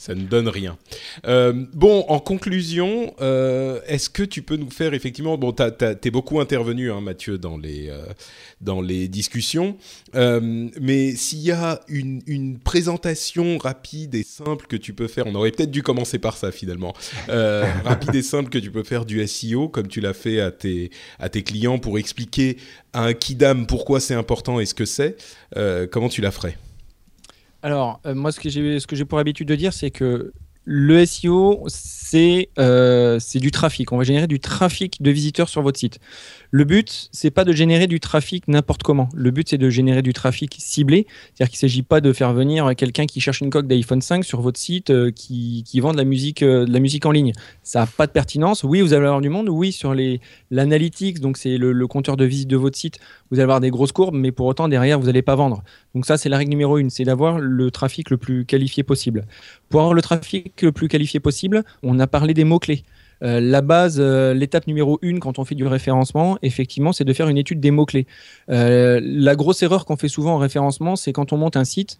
ça 0.00 0.14
ne 0.14 0.22
donne 0.22 0.48
rien. 0.48 0.78
Euh, 1.26 1.52
bon, 1.74 2.06
en 2.08 2.20
conclusion, 2.20 3.14
euh, 3.20 3.82
est-ce 3.86 4.08
que 4.08 4.22
tu 4.22 4.40
peux 4.40 4.56
nous 4.56 4.70
faire 4.70 4.94
effectivement, 4.94 5.36
bon, 5.36 5.52
t'es 5.52 6.10
beaucoup 6.10 6.40
intervenu, 6.40 6.90
hein, 6.90 7.02
Mathieu, 7.02 7.36
dans 7.36 7.58
les, 7.58 7.90
euh, 7.90 8.06
dans 8.62 8.80
les 8.80 9.08
discussions, 9.08 9.76
mais 10.14 11.14
s'il 11.16 11.40
y 11.40 11.50
a 11.50 11.82
une, 11.86 12.22
une 12.26 12.58
présentation 12.58 13.58
rapide 13.58 14.14
et 14.14 14.22
simple 14.22 14.66
que 14.68 14.76
tu 14.76 14.94
peux 14.94 15.06
faire, 15.06 15.26
on 15.26 15.34
aurait 15.34 15.50
peut-être 15.50 15.70
dû 15.70 15.82
commencer 15.82 16.18
par 16.18 16.38
ça 16.38 16.50
finalement, 16.50 16.94
rapide 17.28 18.14
et 18.14 18.22
simple 18.22 18.48
que 18.48 18.58
tu 18.58 18.70
peux 18.70 18.84
faire 18.84 19.04
du 19.04 19.26
SEO, 19.28 19.68
comme 19.68 19.88
tu 19.88 20.00
l'as 20.00 20.14
fait 20.14 20.40
à 20.40 20.50
tes, 20.50 20.90
à 21.18 21.28
tes 21.28 21.42
clients 21.42 21.78
pour 21.78 21.98
expliquer 21.98 22.56
à 22.94 23.04
un 23.04 23.12
kidam 23.12 23.66
pourquoi 23.66 24.00
c'est 24.00 24.14
important 24.14 24.60
et 24.60 24.64
ce 24.64 24.72
que 24.72 24.86
c'est, 24.86 25.16
comment 25.90 26.08
tu 26.08 26.22
la 26.22 26.30
ferais? 26.30 26.56
Alors, 27.62 28.00
euh, 28.06 28.14
moi, 28.14 28.32
ce 28.32 28.40
que 28.40 28.48
j'ai 28.48 28.80
ce 28.80 28.86
que 28.86 28.96
j'ai 28.96 29.04
pour 29.04 29.18
habitude 29.18 29.48
de 29.48 29.54
dire, 29.54 29.72
c'est 29.72 29.90
que 29.90 30.32
le 30.64 31.04
SEO, 31.06 31.64
c'est 31.68 32.50
euh, 32.58 33.18
c'est 33.18 33.38
du 33.38 33.50
trafic. 33.50 33.92
On 33.92 33.96
va 33.96 34.04
générer 34.04 34.26
du 34.26 34.40
trafic 34.40 35.00
de 35.00 35.10
visiteurs 35.10 35.48
sur 35.48 35.62
votre 35.62 35.78
site. 35.78 35.98
Le 36.50 36.64
but, 36.64 37.08
c'est 37.12 37.30
pas 37.30 37.44
de 37.44 37.52
générer 37.52 37.86
du 37.86 38.00
trafic 38.00 38.46
n'importe 38.48 38.82
comment. 38.82 39.08
Le 39.14 39.30
but, 39.30 39.48
c'est 39.48 39.58
de 39.58 39.70
générer 39.70 40.02
du 40.02 40.12
trafic 40.12 40.56
ciblé. 40.58 41.06
C'est-à-dire 41.08 41.50
qu'il 41.50 41.56
ne 41.56 41.70
s'agit 41.70 41.82
pas 41.82 42.00
de 42.00 42.12
faire 42.12 42.32
venir 42.32 42.74
quelqu'un 42.76 43.06
qui 43.06 43.20
cherche 43.20 43.40
une 43.40 43.50
coque 43.50 43.68
d'iPhone 43.68 44.02
5 44.02 44.24
sur 44.24 44.40
votre 44.40 44.58
site 44.58 44.90
euh, 44.90 45.10
qui, 45.10 45.64
qui 45.66 45.80
vend 45.80 45.92
de 45.92 45.96
la 45.96 46.04
musique, 46.04 46.42
euh, 46.42 46.66
de 46.66 46.72
la 46.72 46.80
musique 46.80 47.06
en 47.06 47.12
ligne. 47.12 47.32
Ça 47.62 47.80
n'a 47.80 47.86
pas 47.86 48.06
de 48.06 48.12
pertinence. 48.12 48.64
Oui, 48.64 48.80
vous 48.80 48.92
allez 48.92 49.06
avoir 49.06 49.20
du 49.20 49.28
monde. 49.28 49.48
Oui, 49.48 49.72
sur 49.72 49.94
l'analytics, 50.50 51.20
donc 51.20 51.36
c'est 51.36 51.56
le, 51.56 51.72
le 51.72 51.86
compteur 51.86 52.16
de 52.16 52.24
visite 52.24 52.48
de 52.48 52.56
votre 52.56 52.76
site, 52.76 52.98
vous 53.30 53.36
allez 53.36 53.44
avoir 53.44 53.60
des 53.60 53.70
grosses 53.70 53.92
courbes, 53.92 54.16
mais 54.16 54.32
pour 54.32 54.46
autant 54.46 54.68
derrière, 54.68 54.98
vous 54.98 55.06
n'allez 55.06 55.22
pas 55.22 55.36
vendre. 55.36 55.62
Donc 55.94 56.06
ça, 56.06 56.16
c'est 56.16 56.28
la 56.28 56.36
règle 56.36 56.50
numéro 56.50 56.78
une, 56.78 56.90
c'est 56.90 57.04
d'avoir 57.04 57.38
le 57.38 57.70
trafic 57.70 58.10
le 58.10 58.16
plus 58.16 58.44
qualifié 58.44 58.82
possible. 58.82 59.24
Pour 59.68 59.80
avoir 59.80 59.94
le 59.94 60.02
trafic 60.02 60.49
le 60.62 60.72
plus 60.72 60.88
qualifié 60.88 61.20
possible, 61.20 61.64
on 61.82 61.98
a 61.98 62.06
parlé 62.06 62.34
des 62.34 62.44
mots-clés. 62.44 62.84
Euh, 63.22 63.40
la 63.40 63.60
base, 63.60 63.98
euh, 63.98 64.32
l'étape 64.34 64.66
numéro 64.66 64.98
une 65.02 65.20
quand 65.20 65.38
on 65.38 65.44
fait 65.44 65.54
du 65.54 65.66
référencement, 65.66 66.38
effectivement, 66.42 66.92
c'est 66.92 67.04
de 67.04 67.12
faire 67.12 67.28
une 67.28 67.38
étude 67.38 67.60
des 67.60 67.70
mots-clés. 67.70 68.06
Euh, 68.50 69.00
la 69.02 69.36
grosse 69.36 69.62
erreur 69.62 69.84
qu'on 69.84 69.96
fait 69.96 70.08
souvent 70.08 70.34
en 70.34 70.38
référencement, 70.38 70.96
c'est 70.96 71.12
quand 71.12 71.32
on 71.32 71.36
monte 71.36 71.56
un 71.56 71.64
site, 71.64 71.98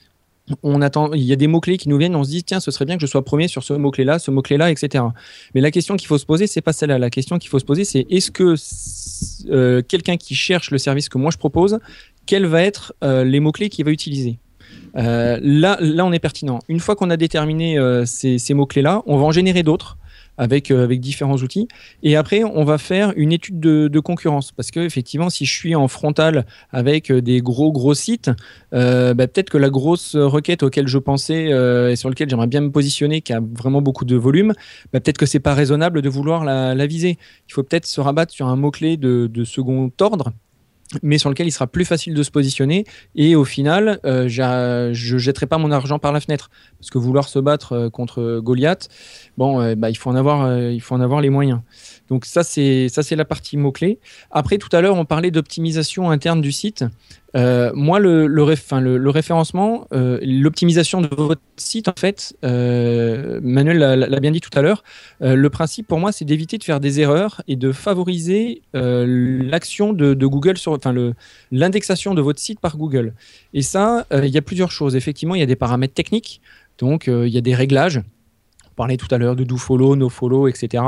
on 0.63 0.83
attend, 0.83 1.13
il 1.13 1.23
y 1.23 1.33
a 1.33 1.37
des 1.37 1.47
mots-clés 1.47 1.77
qui 1.77 1.89
nous 1.89 1.99
viennent, 1.99 2.17
on 2.17 2.25
se 2.25 2.31
dit, 2.31 2.43
tiens, 2.43 2.59
ce 2.59 2.71
serait 2.71 2.87
bien 2.87 2.97
que 2.97 3.03
je 3.03 3.07
sois 3.07 3.25
premier 3.25 3.47
sur 3.47 3.63
ce 3.63 3.75
mot-clé-là, 3.75 4.19
ce 4.19 4.31
mot-clé-là, 4.31 4.71
etc. 4.71 5.05
Mais 5.55 5.61
la 5.61 5.71
question 5.71 5.97
qu'il 5.97 6.09
faut 6.09 6.19
se 6.19 6.27
poser, 6.27 6.47
c'est 6.47 6.63
pas 6.63 6.73
celle-là. 6.73 6.99
La 6.99 7.11
question 7.11 7.39
qu'il 7.39 7.51
faut 7.51 7.59
se 7.59 7.65
poser, 7.65 7.85
c'est 7.85 8.07
est-ce 8.11 8.31
que 8.31 8.55
quelqu'un 9.83 10.17
qui 10.17 10.35
cherche 10.35 10.71
le 10.71 10.79
service 10.79 11.09
que 11.09 11.19
moi 11.19 11.31
je 11.31 11.39
propose, 11.39 11.79
quels 12.27 12.47
vont 12.47 12.57
être 12.57 12.95
les 13.03 13.39
mots-clés 13.39 13.69
qu'il 13.69 13.85
va 13.85 13.93
utiliser? 13.93 14.39
Euh, 14.97 15.39
là, 15.43 15.77
là, 15.81 16.05
on 16.05 16.13
est 16.13 16.19
pertinent. 16.19 16.59
Une 16.69 16.81
fois 16.81 16.97
qu'on 16.97 17.11
a 17.11 17.17
déterminé 17.17 17.79
ces, 18.07 18.39
ces 18.39 18.55
mots-clés-là, 18.55 19.03
on 19.07 19.17
va 19.17 19.25
en 19.25 19.31
générer 19.31 19.63
d'autres 19.63 19.99
avec, 20.41 20.71
euh, 20.71 20.83
avec 20.83 21.01
différents 21.01 21.37
outils. 21.37 21.69
Et 22.03 22.17
après, 22.17 22.43
on 22.43 22.65
va 22.65 22.79
faire 22.79 23.13
une 23.17 23.31
étude 23.31 23.61
de, 23.61 24.01
concurrence. 24.01 24.51
Parce 24.53 24.71
que 24.71 24.81
effectivement, 24.81 25.29
si 25.29 25.45
je 25.45 25.55
suis 25.55 25.75
en 25.75 25.87
frontal 25.87 26.47
avec 26.71 27.11
euh, 27.11 27.21
des 27.21 27.43
gros, 27.43 27.71
gros 27.71 27.93
sites, 27.93 28.31
euh, 28.73 29.13
bah, 29.13 29.27
peut-être 29.27 29.51
que 29.51 29.59
la 29.59 29.69
grosse 29.69 30.17
requête 30.17 30.63
auquel 30.63 30.89
je 30.89 30.97
pensais 30.97 31.51
et 31.51 31.97
sur 31.97 32.09
laquelle 32.09 32.31
j'aimerais 32.31 32.47
bien 32.47 32.63
me 32.63 32.71
positionner, 32.71 33.21
qui 33.21 33.35
a 33.35 33.41
vraiment 33.41 33.83
beaucoup 33.83 34.07
de 34.07 34.17
volume, 34.17 34.55
bah, 34.93 35.01
peut-être 35.01 35.19
que 35.19 35.27
c'est 35.27 35.41
pas 35.41 35.55
raisonnable 35.55 36.01
de 36.01 36.09
vouloir 36.09 36.45
la, 36.45 36.87
viser. 36.87 37.19
Il 37.49 37.53
faut 37.53 37.63
peut-être 37.63 37.87
se 37.87 38.01
rabattre 38.01 38.33
sur 38.33 38.47
un 38.47 38.57
mot-clé 38.57 38.97
de 38.97 39.45
second 39.45 39.91
ordre 40.01 40.33
mais 41.03 41.19
sur 41.19 41.31
lequel 41.31 41.47
il 41.47 41.53
sera 41.53 41.67
plus 41.67 41.85
facile 41.85 42.15
de 42.15 42.23
se 42.23 42.31
positionner. 42.31 42.85
Et 43.15 43.37
au 43.37 43.45
final, 43.45 44.01
euh, 44.05 44.29
je 44.29 45.19
jetterai 45.19 45.47
pas 45.47 45.59
mon 45.59 45.71
argent 45.71 45.99
par 45.99 46.13
la 46.13 46.21
fenêtre. 46.21 46.51
Parce 46.79 46.91
que 46.91 46.99
vouloir 46.99 47.29
se 47.29 47.39
battre 47.39 47.73
euh, 47.73 47.91
contre 47.91 48.41
Goliath, 48.41 48.89
bon, 49.37 49.61
euh, 49.61 49.75
bah, 49.77 49.91
il 49.91 49.97
faut 49.97 50.11
en 50.11 50.17
avoir 50.17 51.21
les 51.21 51.31
moyens. 51.31 51.61
Donc 52.11 52.25
ça, 52.25 52.43
c'est 52.43 52.89
ça 52.89 53.03
c'est 53.03 53.17
la 53.17 53.25
partie 53.25 53.57
mot-clé. 53.57 53.99
Après, 54.31 54.59
tout 54.59 54.69
à 54.73 54.81
l'heure, 54.81 54.97
on 54.97 55.05
parlait 55.05 55.31
d'optimisation 55.31 56.11
interne 56.11 56.41
du 56.41 56.53
site. 56.53 56.85
Euh, 57.37 57.71
moi, 57.75 58.01
le, 58.01 58.27
le, 58.27 58.99
le, 58.99 59.11
référencement, 59.11 59.87
euh, 59.93 60.19
l'optimisation 60.23 61.01
de 61.01 61.09
votre 61.15 61.41
site, 61.57 61.87
en 61.87 61.95
fait, 61.97 62.37
euh, 62.45 63.41
Manuel 63.43 63.79
l'a 63.79 64.21
bien 64.21 64.33
dit 64.33 64.41
tout 64.41 64.51
à 64.59 64.63
l'heure, 64.63 64.83
le 65.21 65.49
principe 65.49 65.87
pour 65.87 65.99
moi, 65.99 66.11
c'est 66.13 66.25
d'éviter 66.25 66.59
de 66.59 66.65
faire 66.65 66.81
des 66.81 67.01
erreurs 67.01 67.43
et 67.47 67.57
de 67.57 67.73
favoriser 67.73 68.63
l'action 68.75 69.93
de, 69.93 70.27
Google 70.27 70.59
sur, 70.59 70.73
enfin, 70.73 70.95
l'indexation 71.53 72.15
de 72.15 72.21
votre 72.21 72.41
site 72.41 72.61
par 72.61 72.77
Google. 72.77 73.15
Et 73.55 73.63
ça, 73.63 74.07
il 74.13 74.29
y 74.29 74.39
a 74.39 74.43
plusieurs 74.43 74.73
choses. 74.73 74.97
Effectivement, 74.97 75.35
il 75.35 75.41
y 75.41 75.45
a 75.45 75.47
des 75.47 75.57
paramètres 75.57 75.95
techniques, 75.95 76.41
donc 76.79 77.07
il 77.07 77.29
y 77.29 77.39
a 77.39 77.43
des 77.43 77.55
réglages 77.55 78.01
parlait 78.81 78.97
tout 78.97 79.15
à 79.15 79.19
l'heure 79.19 79.37
de 79.37 79.45
do 79.45 79.59
follow, 79.59 79.95
no 79.95 80.09
follow, 80.09 80.49
etc. 80.49 80.83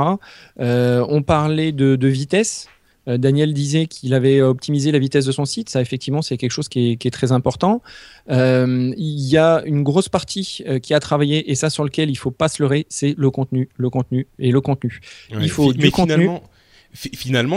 Euh, 0.59 1.05
on 1.09 1.21
parlait 1.21 1.71
de, 1.71 2.07
vitesse. 2.07 2.67
Euh, 3.07 3.19
Daniel 3.19 3.53
disait 3.53 3.85
qu'il 3.85 4.15
avait 4.15 4.41
optimisé 4.41 4.91
la 4.91 4.97
vitesse 4.97 5.25
de 5.25 5.31
son 5.31 5.45
site. 5.45 5.69
Ça, 5.69 5.79
effectivement, 5.79 6.23
c'est 6.23 6.37
quelque 6.37 6.49
chose 6.49 6.69
qui 6.69 6.97
est, 6.99 7.11
très 7.11 7.31
important. 7.31 7.83
Euh, 8.31 8.91
il 8.97 9.29
y 9.29 9.37
a 9.37 9.61
une 9.67 9.83
grosse 9.83 10.09
partie 10.09 10.63
qui 10.81 10.95
a 10.95 10.99
travaillé, 10.99 11.51
et 11.51 11.53
ça 11.53 11.69
sur 11.69 11.83
lequel 11.83 12.09
il 12.09 12.15
faut 12.15 12.31
pas 12.31 12.47
se 12.47 12.63
leurrer, 12.63 12.87
c'est 12.89 13.13
le 13.15 13.29
contenu, 13.29 13.69
le 13.77 13.91
contenu 13.91 14.25
et 14.39 14.51
le 14.51 14.59
contenu. 14.59 14.99
il 15.29 15.51
faut 15.51 15.71
du 15.71 15.91
contenu. 15.91 16.13
Finalement, 16.23 16.43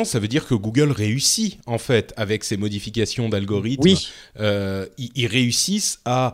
ça 0.05 0.19
veut 0.19 0.29
dire 0.29 0.47
que 0.47 0.55
Google 0.55 0.91
réussit 0.91 1.59
en 1.67 1.79
fait 1.79 2.15
avec 2.17 2.43
ses 2.43 2.57
modifications 2.57 3.29
d'algorithmes. 3.29 3.83
Oui. 3.85 4.09
ils, 5.15 5.27
réussissent 5.27 6.01
à 6.05 6.33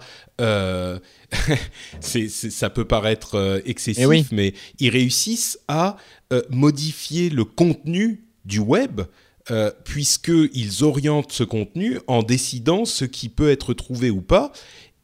ça 2.01 2.71
peut 2.71 2.85
paraître 2.85 3.37
euh, 3.37 3.61
excessif, 3.65 4.07
eh 4.31 4.35
mais 4.35 4.55
ils 4.79 4.91
réussissent 4.91 5.59
à 5.69 5.97
euh, 6.33 6.43
modifier 6.51 7.31
le 7.31 7.45
contenu 7.45 8.25
du 8.45 8.59
web. 8.59 9.03
Euh, 9.51 9.73
puisqu'ils 9.85 10.85
orientent 10.85 11.33
ce 11.33 11.43
contenu 11.43 11.99
en 12.07 12.23
décidant 12.23 12.85
ce 12.85 13.05
qui 13.05 13.29
peut 13.29 13.51
être 13.51 13.75
trouvé 13.75 14.09
ou 14.09 14.21
pas. 14.21 14.53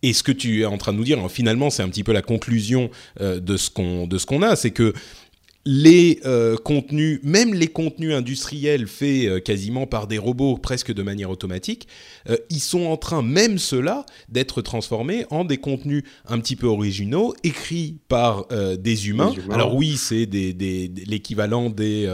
Et 0.02 0.12
ce 0.12 0.22
que 0.22 0.30
tu 0.30 0.60
es 0.60 0.64
en 0.64 0.78
train 0.78 0.92
de 0.92 0.98
nous 0.98 1.02
dire, 1.02 1.18
hein, 1.18 1.28
finalement, 1.28 1.70
c'est 1.70 1.82
un 1.82 1.88
petit 1.88 2.04
peu 2.04 2.12
la 2.12 2.22
conclusion 2.22 2.88
de 3.18 3.56
ce 3.56 3.68
qu'on 3.68 4.42
a, 4.42 4.54
c'est 4.54 4.70
que 4.70 4.94
les 5.70 6.20
euh, 6.24 6.56
contenus, 6.56 7.20
même 7.22 7.52
les 7.52 7.66
contenus 7.66 8.14
industriels 8.14 8.86
faits 8.86 9.26
euh, 9.26 9.38
quasiment 9.38 9.86
par 9.86 10.06
des 10.06 10.16
robots 10.16 10.56
presque 10.56 10.94
de 10.94 11.02
manière 11.02 11.28
automatique, 11.28 11.86
euh, 12.30 12.38
ils 12.48 12.60
sont 12.60 12.86
en 12.86 12.96
train, 12.96 13.20
même 13.20 13.58
ceux-là, 13.58 14.06
d'être 14.30 14.62
transformés 14.62 15.26
en 15.28 15.44
des 15.44 15.58
contenus 15.58 16.04
un 16.26 16.40
petit 16.40 16.56
peu 16.56 16.66
originaux, 16.66 17.34
écrits 17.44 17.98
par 18.08 18.46
des 18.78 19.08
humains. 19.08 19.34
Alors 19.50 19.74
oui, 19.74 19.98
c'est 19.98 20.24
des, 20.24 20.54
l'équivalent 21.06 21.68
des, 21.68 22.10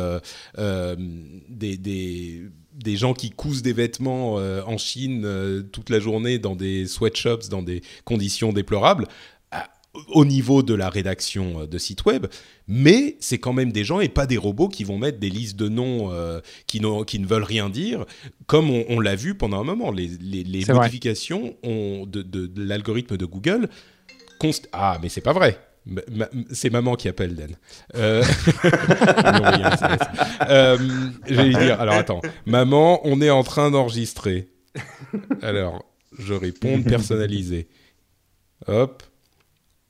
des, 1.49 1.77
des, 1.79 2.97
gens 2.97 3.15
qui 3.15 3.31
cousent 3.31 3.63
des 3.63 3.73
vêtements 3.73 4.35
en 4.35 4.79
Chine 4.79 5.65
toute 5.71 5.91
la 5.91 6.01
journée 6.01 6.39
dans 6.39 6.57
des 6.57 6.87
sweatshops, 6.87 7.49
dans 7.51 7.63
des 7.63 7.83
conditions 8.05 8.53
déplorables 8.53 9.07
au 10.09 10.25
niveau 10.25 10.63
de 10.63 10.75
la 10.75 10.89
rédaction 10.89 11.61
euh, 11.61 11.67
de 11.67 11.79
site 11.79 12.05
web, 12.05 12.27
mais 12.69 13.17
c'est 13.21 13.39
quand 13.39 13.53
même 13.53 13.73
des 13.73 13.85
gens 13.85 14.01
et 14.01 14.09
pas 14.09 14.27
des 14.27 14.37
robots 14.37 14.69
qui 14.69 14.85
vont 14.85 14.99
mettre 14.99 15.19
des 15.19 15.31
listes 15.31 15.57
de 15.57 15.69
noms 15.69 16.13
euh, 16.13 16.41
qui, 16.67 16.81
qui, 17.07 17.19
ne 17.19 17.27
veulent 17.27 17.43
rien 17.43 17.71
dire, 17.71 18.05
comme 18.47 18.71
on, 18.71 19.01
l'a 19.01 19.15
vu 19.15 19.35
pendant 19.35 19.61
un 19.61 19.65
moment. 19.65 19.91
Les, 19.91 20.09
les, 20.21 20.65
modifications 20.67 21.57
ont 21.63 22.07
de, 22.07 22.23
de, 22.23 22.51
l'algorithme 22.57 23.17
de 23.17 23.27
Google. 23.27 23.69
Ah, 24.73 24.99
mais 25.03 25.09
c'est 25.09 25.21
pas 25.21 25.33
vrai. 25.33 25.59
C'est 26.51 26.71
maman 26.71 26.97
qui 26.97 27.09
appelle 27.09 27.35
Dan. 27.35 27.57
Euh... 27.95 28.25
euh, 30.49 30.79
je 31.27 31.35
vais 31.35 31.45
lui 31.45 31.57
dire. 31.57 31.81
Alors 31.81 31.95
attends, 31.95 32.23
maman, 32.47 33.01
on 33.05 33.21
est 33.21 33.31
en 33.31 33.43
train 33.43 33.71
d'enregistrer. 33.71 34.49
Alors, 35.43 35.85
je 36.19 36.33
réponds 36.33 36.83
personnalisé. 36.83 37.69
Hop 38.67 39.03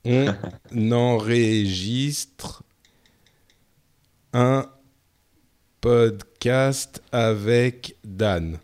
on 0.05 0.93
enregistre 0.93 2.63
un 4.33 4.67
podcast 5.81 7.03
avec 7.13 7.97
Dan. 8.05 8.59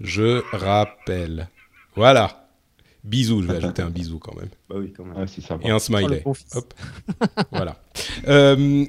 Je 0.00 0.42
rappelle. 0.56 1.48
Voilà. 1.94 2.48
Bisous, 3.04 3.42
je 3.42 3.48
vais 3.48 3.56
ajouter 3.56 3.82
un 3.82 3.90
bisou 3.90 4.18
quand 4.18 4.34
même. 4.36 4.48
Bah 4.68 4.76
oui, 4.78 4.92
quand 4.92 5.04
même. 5.04 5.14
Ah, 5.16 5.58
Et 5.64 5.70
un 5.70 5.78
smiley. 5.78 6.22
Hop. 6.24 6.74
voilà. 7.50 7.82
Euh, 8.28 8.84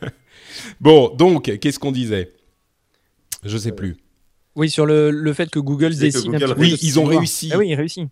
bon, 0.80 1.14
donc, 1.16 1.58
qu'est-ce 1.58 1.78
qu'on 1.78 1.92
disait? 1.92 2.32
Je 3.44 3.58
sais 3.58 3.72
plus. 3.72 3.96
Oui, 4.54 4.70
sur 4.70 4.86
le, 4.86 5.32
fait 5.32 5.50
que 5.50 5.58
Google 5.58 5.94
décide. 5.96 6.30
oui, 6.56 6.76
ils 6.82 6.98
ont 6.98 7.04
réussi. 7.04 7.50
Ah 7.52 7.58
oui, 7.58 7.68
ils 7.68 7.74
réussit. 7.74 8.08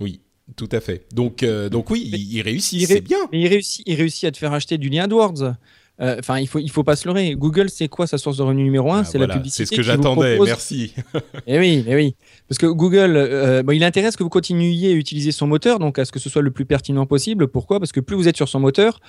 Oui, 0.00 0.20
tout 0.56 0.68
à 0.72 0.80
fait. 0.80 1.06
Donc, 1.12 1.42
euh, 1.42 1.68
donc 1.68 1.90
oui, 1.90 2.10
il, 2.12 2.42
réussit, 2.42 2.86
c'est 2.86 3.00
bien. 3.00 3.18
Mais 3.32 3.40
il 3.40 3.48
réussit, 3.48 3.82
il 3.86 3.94
réussit 3.94 4.24
à 4.24 4.30
te 4.30 4.38
faire 4.38 4.52
acheter 4.52 4.78
du 4.78 4.88
lien 4.88 5.04
AdWords. 5.04 5.54
Euh, 6.00 6.16
enfin, 6.18 6.38
il 6.38 6.48
faut, 6.48 6.58
il 6.58 6.70
faut 6.70 6.84
pas 6.84 6.96
se 6.96 7.06
leurrer. 7.06 7.34
Google, 7.34 7.68
c'est 7.68 7.86
quoi 7.86 8.06
sa 8.06 8.18
source 8.18 8.38
de 8.38 8.42
revenus 8.42 8.64
numéro 8.64 8.92
un? 8.92 9.00
Ah, 9.00 9.04
C'est 9.04 9.18
la 9.18 9.28
publicité. 9.28 9.66
C'est 9.66 9.74
ce 9.74 9.76
que 9.76 9.82
j'attendais. 9.82 10.38
Merci. 10.38 10.94
eh 11.46 11.58
oui, 11.58 11.84
eh 11.86 11.94
oui. 11.94 12.16
Parce 12.48 12.58
que 12.58 12.66
Google, 12.66 13.14
euh, 13.16 13.62
bon, 13.62 13.72
il 13.72 13.84
intéresse 13.84 14.16
que 14.16 14.22
vous 14.22 14.30
continuiez 14.30 14.92
à 14.92 14.94
utiliser 14.94 15.32
son 15.32 15.46
moteur, 15.46 15.78
donc 15.78 15.98
à 15.98 16.04
ce 16.04 16.12
que 16.12 16.18
ce 16.18 16.30
soit 16.30 16.42
le 16.42 16.50
plus 16.50 16.64
pertinent 16.64 17.06
possible. 17.06 17.46
Pourquoi? 17.46 17.78
Parce 17.78 17.92
que 17.92 18.00
plus 18.00 18.16
vous 18.16 18.26
êtes 18.26 18.36
sur 18.36 18.48
son 18.48 18.58
moteur, 18.58 19.00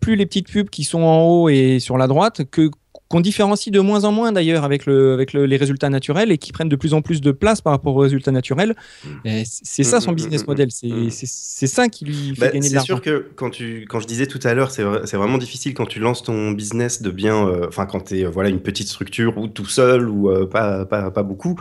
plus 0.00 0.16
les 0.16 0.26
petites 0.26 0.50
pubs 0.50 0.68
qui 0.68 0.84
sont 0.84 1.00
en 1.00 1.22
haut 1.22 1.48
et 1.48 1.80
sur 1.80 1.96
la 1.98 2.06
droite, 2.06 2.42
que 2.50 2.70
qu'on 3.08 3.20
différencie 3.20 3.72
de 3.72 3.80
moins 3.80 4.04
en 4.04 4.12
moins 4.12 4.32
d'ailleurs 4.32 4.64
avec, 4.64 4.84
le, 4.86 5.14
avec 5.14 5.32
les 5.32 5.56
résultats 5.56 5.88
naturels 5.88 6.30
et 6.30 6.38
qui 6.38 6.52
prennent 6.52 6.68
de 6.68 6.76
plus 6.76 6.94
en 6.94 7.02
plus 7.02 7.20
de 7.20 7.32
place 7.32 7.60
par 7.60 7.72
rapport 7.72 7.96
aux 7.96 8.00
résultats 8.00 8.32
naturels. 8.32 8.74
Mm. 9.04 9.42
C'est 9.44 9.82
ça 9.82 10.00
son 10.00 10.10
mm, 10.10 10.12
mm, 10.12 10.16
business 10.16 10.46
model, 10.46 10.68
c'est 10.70 11.66
ça 11.66 11.88
qui 11.88 12.04
lui 12.04 12.34
fait 12.34 12.40
bah, 12.40 12.48
gagner 12.50 12.68
de 12.68 12.74
l'argent. 12.74 12.96
C'est 13.02 13.10
sûr 13.10 13.20
que 13.20 13.26
quand, 13.34 13.50
tu, 13.50 13.86
quand 13.88 14.00
je 14.00 14.06
disais 14.06 14.26
tout 14.26 14.40
à 14.44 14.54
l'heure, 14.54 14.70
c'est 14.70 14.82
vraiment 14.82 15.38
difficile 15.38 15.74
quand 15.74 15.86
tu 15.86 16.00
lances 16.00 16.22
ton 16.22 16.52
business 16.52 17.02
de 17.02 17.10
bien, 17.10 17.46
euh, 17.46 17.66
enfin 17.68 17.86
quand 17.86 18.00
tu 18.00 18.18
es 18.18 18.24
euh, 18.24 18.30
voilà, 18.30 18.50
une 18.50 18.60
petite 18.60 18.88
structure 18.88 19.38
ou 19.38 19.48
tout 19.48 19.66
seul 19.66 20.08
ou 20.08 20.30
euh, 20.30 20.46
pas, 20.46 20.84
pas, 20.84 21.10
pas, 21.10 21.22
beaucoup, 21.22 21.58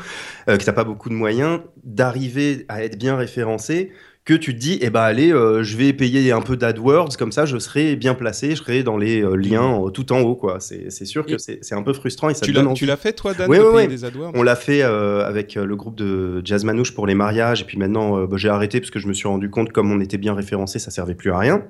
que 0.48 0.58
tu 0.58 0.66
n'as 0.66 0.74
pas 0.74 0.84
beaucoup 0.84 1.10
de 1.10 1.14
moyens, 1.14 1.62
d'arriver 1.84 2.66
à 2.68 2.84
être 2.84 2.98
bien 2.98 3.16
référencé 3.16 3.91
que 4.28 4.34
tu 4.34 4.53
te 4.53 4.59
dis, 4.59 4.78
eh 4.82 4.89
ben 4.89 4.99
allez, 4.99 5.32
euh, 5.32 5.63
je 5.63 5.78
vais 5.78 5.93
payer 5.93 6.34
un 6.34 6.41
peu 6.41 6.57
d'AdWords, 6.57 7.15
comme 7.15 7.32
ça 7.32 7.45
je 7.45 7.57
serai 7.57 7.95
bien 7.95 8.13
placé, 8.13 8.51
je 8.51 8.55
serai 8.55 8.84
dans 8.84 8.97
les 8.97 9.23
euh, 9.23 9.36
liens 9.36 9.82
euh, 9.82 9.89
tout 9.89 10.11
en 10.11 10.19
haut. 10.19 10.36
quoi. 10.36 10.59
C'est 10.59 11.05
sûr 11.05 11.25
que 11.25 11.38
c'est 11.38 11.73
un 11.73 11.82
peu 11.82 11.93
frustrant. 11.93 12.30
Et 12.30 12.34
ça 12.34 12.45
tu 12.45 12.86
l'as 12.86 12.97
fait 12.97 13.13
toi, 13.13 13.34
Dan, 13.34 13.49
oui, 13.49 13.57
oui, 13.73 13.88
des 13.88 14.03
AdWords? 14.03 14.34
On 14.36 14.43
l'a 14.43 14.57
fait 14.57 14.82
avec 14.82 15.55
le 15.55 15.75
groupe 15.78 15.95
de 15.95 16.41
Jazz 16.43 16.65
Manouche 16.65 16.93
pour 16.93 17.07
les 17.07 17.15
mariages, 17.15 17.61
et 17.61 17.63
puis 17.63 17.78
maintenant 17.78 18.25
bah, 18.28 18.36
j'ai 18.36 18.49
arrêté 18.49 18.82
parce 18.82 18.91
que 18.91 18.99
je 18.99 19.07
me 19.07 19.13
suis 19.13 19.30
rendu 19.30 19.49
compte, 19.49 19.71
comme 19.71 19.89
on 19.93 20.01
était 20.01 20.17
bien 20.17 20.34
référencé, 20.34 20.78
ça 20.78 20.91
servait 20.91 21.15
plus 21.15 21.32
à 21.32 21.38
rien. 21.38 21.63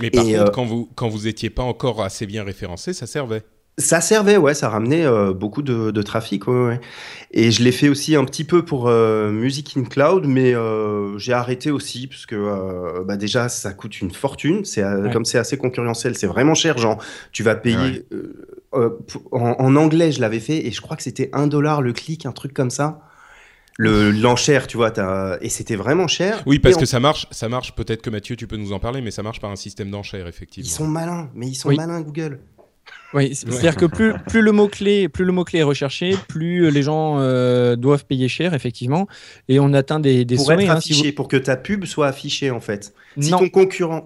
Mais 0.00 0.10
par 0.10 0.24
contre, 0.24 0.52
quand 0.52 0.64
vous, 0.64 0.88
quand 0.94 1.08
vous 1.08 1.26
étiez 1.26 1.50
pas 1.50 1.64
encore 1.64 2.04
assez 2.04 2.24
bien 2.24 2.44
référencé, 2.44 2.92
ça 2.92 3.08
servait 3.08 3.42
ça 3.78 4.00
servait, 4.00 4.36
ouais, 4.36 4.54
ça 4.54 4.68
ramenait 4.68 5.04
euh, 5.04 5.32
beaucoup 5.32 5.62
de, 5.62 6.02
trafic, 6.02 6.46
ouais, 6.46 6.80
Et 7.30 7.50
je 7.50 7.62
l'ai 7.62 7.72
fait 7.72 7.88
aussi 7.88 8.14
un 8.14 8.24
petit 8.24 8.44
peu 8.44 8.64
pour 8.64 8.88
euh, 8.88 9.30
Music 9.30 9.76
in 9.76 9.84
Cloud, 9.84 10.26
mais 10.26 10.54
euh, 10.54 11.18
j'ai 11.18 11.32
arrêté 11.32 11.70
aussi 11.70 12.06
parce 12.06 12.26
que 12.26 13.02
bah 13.04 13.16
déjà 13.16 13.48
ça 13.48 13.72
coûte 13.72 14.00
une 14.00 14.10
fortune. 14.10 14.64
C'est 14.64 14.82
comme 15.12 15.24
c'est 15.24 15.38
assez 15.38 15.56
concurrentiel, 15.56 16.16
c'est 16.16 16.26
vraiment 16.26 16.54
cher. 16.54 16.78
Genre, 16.78 17.02
tu 17.32 17.42
vas 17.42 17.54
payer 17.54 18.06
en, 18.72 19.76
anglais, 19.76 20.12
je 20.12 20.20
l'avais 20.20 20.40
fait 20.40 20.66
et 20.66 20.70
je 20.70 20.80
crois 20.80 20.96
que 20.96 21.02
c'était 21.02 21.30
un 21.32 21.46
dollar 21.46 21.82
le 21.82 21.92
clic, 21.92 22.26
un 22.26 22.32
truc 22.32 22.52
comme 22.52 22.70
ça. 22.70 23.00
le 23.78 24.10
l'enchère, 24.10 24.66
tu 24.66 24.76
vois, 24.76 24.92
et 25.40 25.48
c'était 25.48 25.76
vraiment 25.76 26.06
cher. 26.06 26.42
Oui, 26.46 26.58
parce 26.58 26.76
que 26.76 26.86
ça 26.86 27.00
marche, 27.00 27.26
ça 27.30 27.48
marche. 27.48 27.74
Peut-être 27.74 28.02
que 28.02 28.10
Mathieu, 28.10 28.36
tu 28.36 28.46
peux 28.46 28.56
nous 28.56 28.72
en 28.72 28.78
parler, 28.78 29.00
mais 29.00 29.10
ça 29.10 29.22
marche 29.22 29.40
par 29.40 29.50
un 29.50 29.56
système 29.56 29.90
d'enchères, 29.90 30.26
effectivement. 30.26 30.68
ils 30.68 30.72
sont 30.72 30.86
malins, 30.86 31.30
mais 31.34 31.46
ils 31.46 31.54
sont 31.54 31.68
Oui. 31.68 31.76
malins 31.76 32.00
Google. 32.02 32.40
Oui, 33.12 33.34
c'est- 33.34 33.50
c'est-à-dire 33.50 33.76
que 33.76 33.86
plus, 33.86 34.12
plus 34.28 34.40
le 34.42 34.52
mot-clé 34.52 35.08
plus 35.08 35.24
le 35.24 35.32
mot-clé 35.32 35.60
est 35.60 35.64
recherché, 35.64 36.14
plus 36.28 36.70
les 36.70 36.82
gens 36.82 37.16
euh, 37.18 37.74
doivent 37.76 38.04
payer 38.04 38.28
cher, 38.28 38.54
effectivement. 38.54 39.08
Et 39.48 39.58
on 39.58 39.72
atteint 39.72 39.98
des, 40.00 40.24
des 40.24 40.36
pour 40.36 40.46
sommets. 40.46 40.64
être 40.64 40.70
hein, 40.70 40.80
si 40.80 40.92
affiché, 40.92 41.12
pour 41.12 41.26
que 41.28 41.36
ta 41.36 41.56
pub 41.56 41.84
soit 41.86 42.06
affichée 42.06 42.50
en 42.50 42.60
fait. 42.60 42.94
Si 43.18 43.30
Non, 43.30 43.38
ton 43.38 43.48
concurrent, 43.48 44.04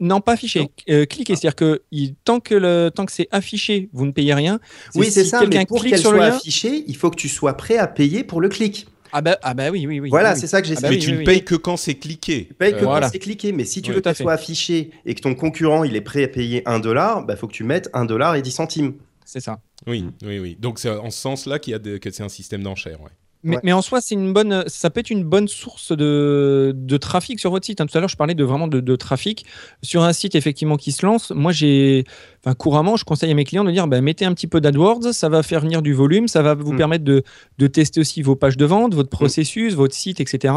non, 0.00 0.20
pas 0.20 0.32
affiché. 0.32 0.68
Euh, 0.90 1.06
cliquez, 1.06 1.34
c'est-à-dire 1.34 1.54
que 1.56 1.80
il- 1.92 2.14
tant 2.24 2.40
que, 2.40 2.54
le, 2.54 2.90
tant 2.94 3.06
que 3.06 3.12
c'est 3.12 3.28
affiché, 3.30 3.88
vous 3.94 4.04
ne 4.06 4.12
payez 4.12 4.34
rien. 4.34 4.60
oui 4.94 5.10
c'est 5.10 5.24
si 5.24 5.30
ça, 5.30 5.40
quelqu'un 5.40 5.60
mais 5.60 5.66
pour 5.66 5.80
clique 5.80 5.92
qu'elle 5.92 6.00
sur 6.00 6.12
le 6.12 6.18
soit 6.18 6.28
lien. 6.28 6.36
affichée, 6.36 6.84
il 6.86 6.96
faut 6.96 7.10
que 7.10 7.16
tu 7.16 7.28
sois 7.28 7.54
prêt 7.54 7.76
à 7.78 7.86
payer 7.86 8.22
pour 8.24 8.40
le 8.42 8.48
clic. 8.50 8.86
Ah 9.12 9.20
bah, 9.22 9.38
ah 9.42 9.54
bah 9.54 9.70
oui, 9.70 9.86
oui, 9.86 10.00
oui. 10.00 10.10
voilà, 10.10 10.34
oui, 10.34 10.40
c'est 10.40 10.46
ça 10.46 10.60
que 10.60 10.68
j'essaie. 10.68 10.80
Ah 10.80 10.82
bah 10.82 10.90
mais 10.90 10.96
oui, 10.96 11.02
tu 11.02 11.08
oui, 11.08 11.12
ne 11.14 11.18
oui. 11.18 11.24
payes 11.24 11.44
que 11.44 11.54
quand 11.54 11.76
c'est 11.76 11.94
cliqué. 11.94 12.46
Tu 12.48 12.54
payes 12.54 12.72
que 12.72 12.78
Euh, 12.78 12.84
quand 12.84 13.08
c'est 13.10 13.18
cliqué, 13.18 13.52
mais 13.52 13.64
si 13.64 13.80
tu 13.82 13.90
Oui, 13.90 13.96
veux 13.96 14.00
que 14.02 14.12
ce 14.12 14.22
soit 14.22 14.32
affiché 14.32 14.90
et 15.06 15.14
que 15.14 15.20
ton 15.20 15.34
concurrent 15.34 15.84
il 15.84 15.96
est 15.96 16.00
prêt 16.00 16.24
à 16.24 16.28
payer 16.28 16.62
1 16.68 16.78
dollar, 16.80 17.24
bah 17.24 17.36
faut 17.36 17.46
que 17.46 17.52
tu 17.52 17.64
mettes 17.64 17.88
1 17.94 18.04
dollar 18.04 18.34
et 18.36 18.42
10 18.42 18.50
centimes. 18.52 18.94
C'est 19.24 19.40
ça. 19.40 19.60
Oui, 19.86 20.06
oui, 20.24 20.38
oui. 20.38 20.56
Donc 20.58 20.78
c'est 20.78 20.90
en 20.90 21.10
ce 21.10 21.18
sens-là 21.20 21.58
qu'il 21.58 21.72
y 21.72 21.74
a 21.74 21.78
de- 21.78 21.98
que 21.98 22.10
c'est 22.10 22.22
un 22.22 22.28
système 22.28 22.62
d'enchères. 22.62 23.00
ouais. 23.02 23.10
Mais, 23.44 23.54
Ouais. 23.56 23.62
mais 23.64 23.72
en 23.72 23.82
soi, 23.82 24.00
c'est 24.00 24.14
une 24.16 24.32
bonne, 24.32 24.64
ça 24.66 24.90
peut 24.90 24.98
être 25.00 25.10
une 25.10 25.22
bonne 25.22 25.46
source 25.46 25.92
de, 25.96 26.72
de 26.74 26.96
trafic 26.96 27.38
sur 27.38 27.50
votre 27.52 27.64
site. 27.64 27.80
hein. 27.80 27.86
Tout 27.86 27.96
à 27.96 28.00
l'heure, 28.00 28.08
je 28.08 28.16
parlais 28.16 28.34
de 28.34 28.42
vraiment 28.42 28.66
de, 28.66 28.80
de 28.80 28.96
trafic 28.96 29.46
sur 29.82 30.02
un 30.02 30.12
site 30.12 30.34
effectivement 30.34 30.76
qui 30.76 30.90
se 30.90 31.06
lance. 31.06 31.30
Moi, 31.30 31.52
j'ai, 31.52 32.04
enfin, 32.44 32.54
couramment, 32.54 32.96
je 32.96 33.04
conseille 33.04 33.30
à 33.30 33.34
mes 33.34 33.44
clients 33.44 33.62
de 33.64 33.70
dire, 33.70 33.86
bah, 33.86 34.00
mettez 34.00 34.24
un 34.24 34.34
petit 34.34 34.48
peu 34.48 34.60
d'AdWords, 34.60 35.12
ça 35.14 35.28
va 35.28 35.42
faire 35.44 35.60
venir 35.60 35.82
du 35.82 35.92
volume, 35.92 36.26
ça 36.26 36.42
va 36.42 36.54
vous 36.54 36.72
Mm. 36.72 36.76
permettre 36.76 37.04
de, 37.04 37.22
de 37.58 37.66
tester 37.68 38.00
aussi 38.00 38.22
vos 38.22 38.34
pages 38.34 38.56
de 38.56 38.64
vente, 38.64 38.94
votre 38.94 39.10
processus, 39.10 39.74
votre 39.74 39.94
site, 39.94 40.20
etc. 40.20 40.54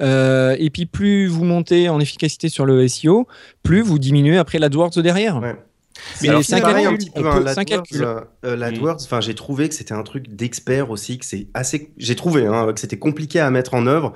Euh, 0.00 0.54
et 0.58 0.70
puis, 0.70 0.86
plus 0.86 1.26
vous 1.26 1.44
montez 1.44 1.88
en 1.88 1.98
efficacité 2.00 2.48
sur 2.48 2.64
le 2.66 2.86
SEO, 2.86 3.26
plus 3.62 3.80
vous 3.82 3.98
diminuez 3.98 4.38
après 4.38 4.58
l'AdWords 4.58 4.90
derrière. 5.02 5.40
Ouais. 5.40 5.56
C'est 6.14 6.28
Alors, 6.28 6.44
c'est 6.44 6.60
pareil 6.60 6.86
un 6.86 6.94
petit 6.96 7.10
peu, 7.10 7.26
hein, 7.26 7.40
l'AdWords, 7.40 7.64
calcul. 7.64 8.02
euh, 8.02 8.20
euh, 8.44 8.56
l'AdWords, 8.56 8.98
enfin, 9.02 9.20
j'ai 9.20 9.34
trouvé 9.34 9.68
que 9.68 9.74
c'était 9.74 9.94
un 9.94 10.02
truc 10.02 10.34
d'expert 10.34 10.90
aussi, 10.90 11.18
que 11.18 11.24
c'est 11.24 11.48
assez, 11.54 11.92
j'ai 11.98 12.16
trouvé 12.16 12.46
hein, 12.46 12.72
que 12.72 12.80
c'était 12.80 12.98
compliqué 12.98 13.40
à 13.40 13.50
mettre 13.50 13.74
en 13.74 13.86
œuvre, 13.86 14.12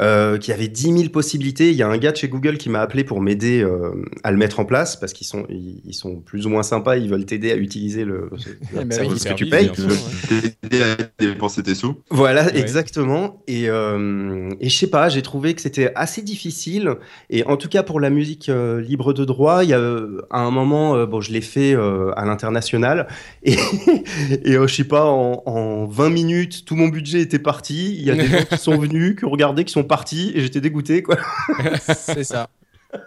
euh, 0.00 0.36
qu'il 0.38 0.50
y 0.52 0.54
avait 0.54 0.68
10 0.68 0.82
000 0.98 1.08
possibilités. 1.10 1.70
Il 1.70 1.76
y 1.76 1.82
a 1.82 1.88
un 1.88 1.96
gars 1.98 2.12
de 2.12 2.16
chez 2.16 2.28
Google 2.28 2.58
qui 2.58 2.68
m'a 2.68 2.80
appelé 2.80 3.02
pour 3.04 3.20
m'aider 3.20 3.62
euh, 3.62 3.90
à 4.24 4.30
le 4.30 4.36
mettre 4.36 4.60
en 4.60 4.64
place 4.64 4.96
parce 4.96 5.12
qu'ils 5.12 5.26
sont, 5.26 5.46
ils, 5.48 5.80
ils 5.86 5.94
sont 5.94 6.16
plus 6.20 6.46
ou 6.46 6.50
moins 6.50 6.62
sympas, 6.62 6.96
ils 6.96 7.08
veulent 7.08 7.24
t'aider 7.24 7.50
à 7.52 7.56
utiliser 7.56 8.04
le, 8.04 8.30
le 8.32 8.80
Eh 8.80 8.84
ben 8.84 8.90
service 8.92 9.22
oui, 9.24 9.30
que 9.30 9.34
tu 9.34 9.46
payes. 9.46 9.70
T'aider 9.72 10.82
à 10.82 10.96
dépenser 11.18 11.62
tes 11.62 11.74
sous. 11.74 11.96
Voilà, 12.10 12.44
Ouais. 12.46 12.58
exactement. 12.58 13.42
Et, 13.46 13.68
euh, 13.68 14.50
et 14.60 14.68
je 14.68 14.76
sais 14.76 14.86
pas, 14.88 15.08
j'ai 15.08 15.22
trouvé 15.22 15.54
que 15.54 15.60
c'était 15.62 15.92
assez 15.94 16.22
difficile. 16.22 16.90
Et 17.30 17.44
en 17.44 17.56
tout 17.56 17.68
cas, 17.68 17.82
pour 17.82 18.00
la 18.00 18.10
musique 18.10 18.48
euh, 18.48 18.80
libre 18.80 19.12
de 19.12 19.24
droit, 19.24 19.64
il 19.64 19.70
y 19.70 19.72
a 19.72 19.78
euh, 19.78 20.22
à 20.30 20.40
un 20.40 20.50
moment, 20.50 20.94
euh, 20.96 21.06
bon, 21.06 21.20
je 21.20 21.32
l'ai 21.32 21.40
fait 21.40 21.74
euh, 21.74 22.10
à 22.16 22.24
l'international. 22.26 23.06
Et, 23.44 23.54
et 24.44 24.54
euh, 24.56 24.66
je 24.66 24.74
sais 24.74 24.84
pas, 24.84 25.04
en, 25.06 25.42
en 25.46 25.86
20 25.86 26.10
minutes, 26.10 26.64
tout 26.64 26.76
mon 26.76 26.88
budget 26.88 27.20
était 27.20 27.38
parti. 27.38 27.94
Il 27.96 28.02
y 28.04 28.10
a 28.10 28.14
des 28.14 28.26
gens 28.26 28.44
qui 28.48 28.58
sont 28.58 28.76
venus, 28.78 29.16
qui 29.16 29.24
ont 29.24 29.30
regardé, 29.30 29.64
qui 29.64 29.72
sont 29.72 29.84
partis. 29.86 30.32
Et 30.34 30.40
j'étais 30.40 30.60
dégoûté, 30.60 31.02
quoi. 31.02 31.16
C'est 31.80 32.24
ça. 32.24 32.48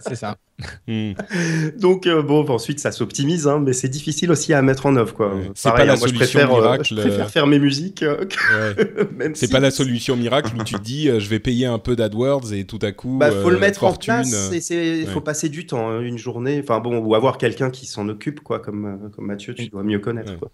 C'est 0.02 0.16
ça. 0.16 0.38
Hmm. 0.88 1.14
Donc, 1.80 2.06
euh, 2.06 2.22
bon, 2.22 2.46
ensuite, 2.50 2.80
ça 2.80 2.92
s'optimise, 2.92 3.48
hein, 3.48 3.60
mais 3.66 3.74
c'est 3.74 3.88
difficile 3.88 4.30
aussi 4.30 4.54
à 4.54 4.62
mettre 4.62 4.86
en 4.86 4.96
œuvre, 4.96 5.14
quoi. 5.16 5.34
Ouais. 5.34 5.50
C'est 5.56 5.72
pas 5.72 5.86
la 5.86 5.94
hein, 5.94 5.96
moi, 5.98 6.08
je 6.08 6.14
solution 6.14 6.40
préfère, 6.40 6.54
euh, 6.54 6.62
miracle, 6.62 6.84
je 6.84 6.96
préfère 6.96 7.26
euh. 7.26 7.30
faire 7.30 7.48
mes 7.48 7.60
musiques. 7.60 8.04
euh, 8.04 8.26
Ouais. 9.18 9.32
C'est 9.34 9.48
si- 9.48 9.52
pas 9.52 9.60
la 9.62 9.72
solution 9.72 10.16
miracle 10.16 10.52
où 10.60 10.64
tu 10.64 10.76
te 10.76 10.82
dis 10.82 11.10
euh, 11.10 11.20
je 11.20 11.30
vais 11.30 11.40
payer 11.40 11.66
un 11.66 11.80
peu 11.80 11.96
d'AdWords 11.96 12.54
et 12.54 12.66
tout 12.66 12.80
à 12.82 12.92
coup. 12.92 13.18
Bah, 13.18 13.32
faut 13.32 13.48
euh, 13.48 13.52
le 13.52 13.58
mettre 13.60 13.80
fortune, 13.80 14.14
en 14.14 14.18
place. 14.18 14.52
et 14.52 14.62
c'est, 14.62 15.06
faut 15.06 15.20
ouais. 15.20 15.24
passer 15.24 15.50
du 15.50 15.66
temps, 15.66 15.90
hein, 15.90 16.02
une 16.02 16.18
journée. 16.18 16.60
Enfin 16.62 16.80
bon, 16.82 16.98
ou 17.00 17.16
avoir 17.16 17.38
quelqu'un 17.38 17.70
qui 17.72 17.86
s'en 17.86 18.08
occupe, 18.10 18.42
quoi, 18.42 18.60
comme 18.60 18.86
euh, 18.86 19.10
comme 19.16 19.26
Mathieu, 19.28 19.56
tu 19.56 19.70
dois 19.70 19.84
mieux 19.84 20.00
connaître. 20.00 20.34
Ouais. 20.34 20.40
Quoi. 20.40 20.52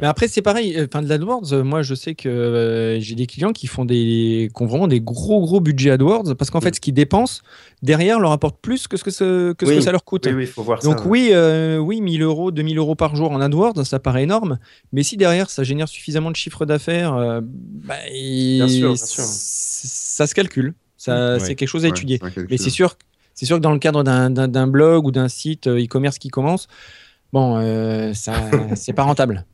Mais 0.00 0.06
après, 0.06 0.28
c'est 0.28 0.42
pareil. 0.42 0.76
euh, 0.76 0.86
Enfin, 0.88 1.02
de 1.02 1.08
l'AdWords, 1.08 1.52
euh, 1.52 1.62
moi, 1.64 1.82
je 1.82 1.94
sais 1.94 2.14
que 2.14 2.28
euh, 2.28 3.00
j'ai 3.00 3.14
des 3.14 3.26
clients 3.26 3.52
qui 3.52 3.66
font 3.66 3.84
des, 3.84 4.50
qui 4.54 4.62
ont 4.62 4.66
vraiment 4.66 4.86
des 4.88 5.00
gros, 5.00 5.40
gros 5.40 5.60
budgets 5.60 5.90
AdWords 5.90 6.34
parce 6.36 6.50
qu'en 6.50 6.60
fait, 6.60 6.74
ce 6.74 6.80
qu'ils 6.80 6.94
dépensent 6.94 7.42
derrière 7.82 8.20
leur 8.20 8.32
apporte 8.32 8.58
plus 8.60 8.88
que 8.88 8.96
ce 8.96 9.04
que, 9.04 9.10
ce, 9.10 9.52
que, 9.52 9.66
ce 9.66 9.70
Oui. 9.70 9.76
que 9.78 9.82
ça 9.82 9.92
leur 9.92 10.04
coûte. 10.04 10.26
Oui, 10.26 10.32
oui, 10.32 10.46
faut 10.46 10.62
voir 10.62 10.80
Donc 10.80 11.00
ça. 11.00 11.06
oui, 11.06 11.30
euh, 11.32 11.78
oui, 11.78 12.00
1000 12.00 12.22
euros, 12.22 12.50
2000 12.50 12.78
euros 12.78 12.94
par 12.94 13.16
jour 13.16 13.30
en 13.32 13.40
AdWords, 13.40 13.84
ça 13.84 13.98
paraît 13.98 14.22
énorme. 14.22 14.58
Mais 14.92 15.02
si 15.02 15.16
derrière, 15.16 15.50
ça 15.50 15.62
génère 15.64 15.88
suffisamment 15.88 16.30
de 16.30 16.36
chiffre 16.36 16.64
d'affaires, 16.66 17.14
euh, 17.14 17.40
bah, 17.42 17.94
il- 18.14 18.58
Bien 18.58 18.68
sûr, 18.68 18.88
bien 18.94 18.96
sûr. 18.96 19.22
c- 19.24 19.88
ça 19.88 20.26
se 20.26 20.34
calcule. 20.34 20.74
Ça, 20.96 21.34
Ouais. 21.34 21.40
C'est 21.40 21.54
quelque 21.54 21.68
chose 21.68 21.84
à 21.84 21.88
étudier. 21.88 22.18
Mais 22.50 22.56
c'est 22.56 22.70
sûr, 22.70 22.96
c'est 23.34 23.46
sûr 23.46 23.56
que 23.56 23.62
dans 23.62 23.72
le 23.72 23.78
cadre 23.78 24.02
d'un- 24.02 24.66
blog 24.66 25.06
ou 25.06 25.10
d'un 25.10 25.28
site 25.28 25.66
e-commerce 25.66 26.18
qui 26.18 26.28
commence, 26.30 26.66
bon, 27.32 27.60
ça, 28.14 28.32
c'est 28.74 28.92
pas 28.94 29.02
rentable. 29.02 29.44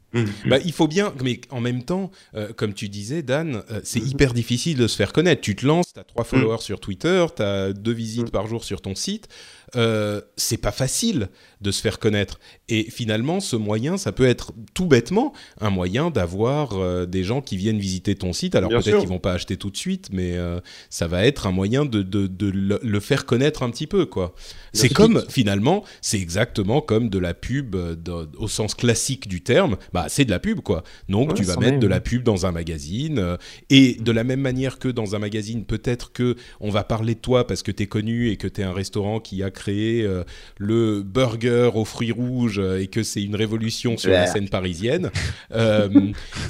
Bah, 0.46 0.58
il 0.64 0.72
faut 0.72 0.88
bien, 0.88 1.12
mais 1.22 1.40
en 1.50 1.60
même 1.60 1.82
temps, 1.84 2.10
euh, 2.34 2.52
comme 2.52 2.74
tu 2.74 2.88
disais, 2.88 3.22
Dan, 3.22 3.62
euh, 3.70 3.80
c'est 3.84 4.00
Mhm. 4.00 4.06
hyper 4.08 4.34
difficile 4.34 4.76
de 4.76 4.86
se 4.86 4.96
faire 4.96 5.12
connaître. 5.12 5.40
Tu 5.40 5.56
te 5.56 5.66
lances, 5.66 5.92
tu 5.94 6.00
as 6.00 6.04
trois 6.04 6.24
followers 6.24 6.60
sur 6.60 6.80
Twitter, 6.80 7.24
tu 7.34 7.42
as 7.42 7.72
deux 7.72 7.92
visites 7.92 8.30
par 8.30 8.46
jour 8.46 8.64
sur 8.64 8.80
ton 8.82 8.94
site. 8.94 9.28
Euh, 9.74 10.20
c'est 10.36 10.58
pas 10.58 10.72
facile 10.72 11.28
de 11.62 11.70
se 11.70 11.80
faire 11.80 11.98
connaître. 11.98 12.40
Et 12.68 12.84
finalement, 12.90 13.40
ce 13.40 13.56
moyen, 13.56 13.96
ça 13.96 14.12
peut 14.12 14.26
être 14.26 14.52
tout 14.74 14.86
bêtement 14.86 15.32
un 15.60 15.70
moyen 15.70 16.10
d'avoir 16.10 16.72
euh, 16.74 17.06
des 17.06 17.24
gens 17.24 17.40
qui 17.40 17.56
viennent 17.56 17.78
visiter 17.78 18.14
ton 18.14 18.32
site. 18.34 18.54
Alors 18.54 18.70
peut-être 18.82 18.96
qu'ils 19.00 19.08
vont 19.08 19.18
pas 19.20 19.32
acheter 19.32 19.56
tout 19.56 19.70
de 19.70 19.76
suite, 19.76 20.08
mais 20.12 20.36
euh, 20.36 20.60
ça 20.90 21.06
va 21.06 21.24
être 21.24 21.46
un 21.46 21.52
moyen 21.52 21.84
de, 21.86 22.02
de, 22.02 22.26
de 22.26 22.50
le, 22.50 22.80
le 22.82 23.00
faire 23.00 23.24
connaître 23.24 23.62
un 23.62 23.70
petit 23.70 23.86
peu, 23.86 24.04
quoi. 24.04 24.34
C'est 24.74 24.88
comme 24.90 25.24
finalement, 25.30 25.84
c'est 26.02 26.18
exactement 26.20 26.80
comme 26.82 27.08
de 27.08 27.18
la 27.18 27.32
pub 27.32 27.74
de- 27.74 28.28
au 28.38 28.48
sens 28.48 28.74
classique 28.74 29.26
du 29.28 29.40
terme. 29.42 29.76
Bah, 29.94 30.06
c'est 30.08 30.24
de 30.26 30.30
la 30.30 30.38
pub, 30.38 30.60
quoi. 30.60 30.82
Donc 31.08 31.28
Ouais, 31.30 31.34
tu 31.34 31.44
vas 31.44 31.56
mettre 31.56 31.72
même, 31.72 31.80
de 31.80 31.86
la 31.86 32.00
pub 32.00 32.22
dans 32.24 32.44
un 32.44 32.52
magazine 32.52 33.38
et 33.70 33.94
de 33.94 34.12
la 34.12 34.24
même 34.24 34.40
manière 34.40 34.78
que 34.78 34.88
dans 34.88 35.14
un 35.14 35.18
magazine, 35.18 35.64
peut-être 35.64 36.12
que 36.12 36.36
on 36.60 36.68
va 36.70 36.84
parler 36.84 37.14
de 37.14 37.20
toi 37.20 37.46
parce 37.46 37.62
que 37.62 37.70
tu 37.70 37.84
es 37.84 37.86
connu 37.86 38.28
et 38.28 38.36
que 38.36 38.48
tu 38.48 38.60
es 38.60 38.64
un 38.64 38.72
restaurant 38.72 39.20
qui 39.20 39.42
a 39.42 39.50
créé 39.50 39.61
euh, 39.70 40.24
le 40.58 41.02
burger 41.02 41.70
aux 41.74 41.84
fruits 41.84 42.10
rouges 42.12 42.58
euh, 42.58 42.80
et 42.80 42.86
que 42.88 43.02
c'est 43.02 43.22
une 43.22 43.36
révolution 43.36 43.96
sur 43.96 44.10
la 44.10 44.26
scène 44.26 44.48
parisienne. 44.48 45.10
euh, 45.54 45.88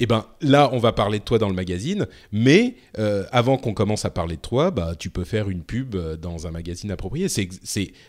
et 0.01 0.07
ben 0.07 0.25
là, 0.41 0.71
on 0.73 0.79
va 0.79 0.93
parler 0.93 1.19
de 1.19 1.25
toi 1.25 1.39
dans 1.39 1.49
le 1.49 1.55
magazine, 1.55 2.07
mais 2.33 2.77
euh, 2.99 3.25
avant 3.33 3.57
qu'on 3.59 3.75
commence 3.75 4.05
à 4.05 4.11
parler 4.11 4.37
de 4.37 4.41
toi, 4.41 4.71
bah 4.71 4.95
tu 4.99 5.11
peux 5.11 5.25
faire 5.25 5.51
une 5.51 5.63
pub 5.63 5.97
dans 6.21 6.47
un 6.47 6.51
magazine 6.51 6.91
approprié. 6.91 7.29
C'est 7.29 7.49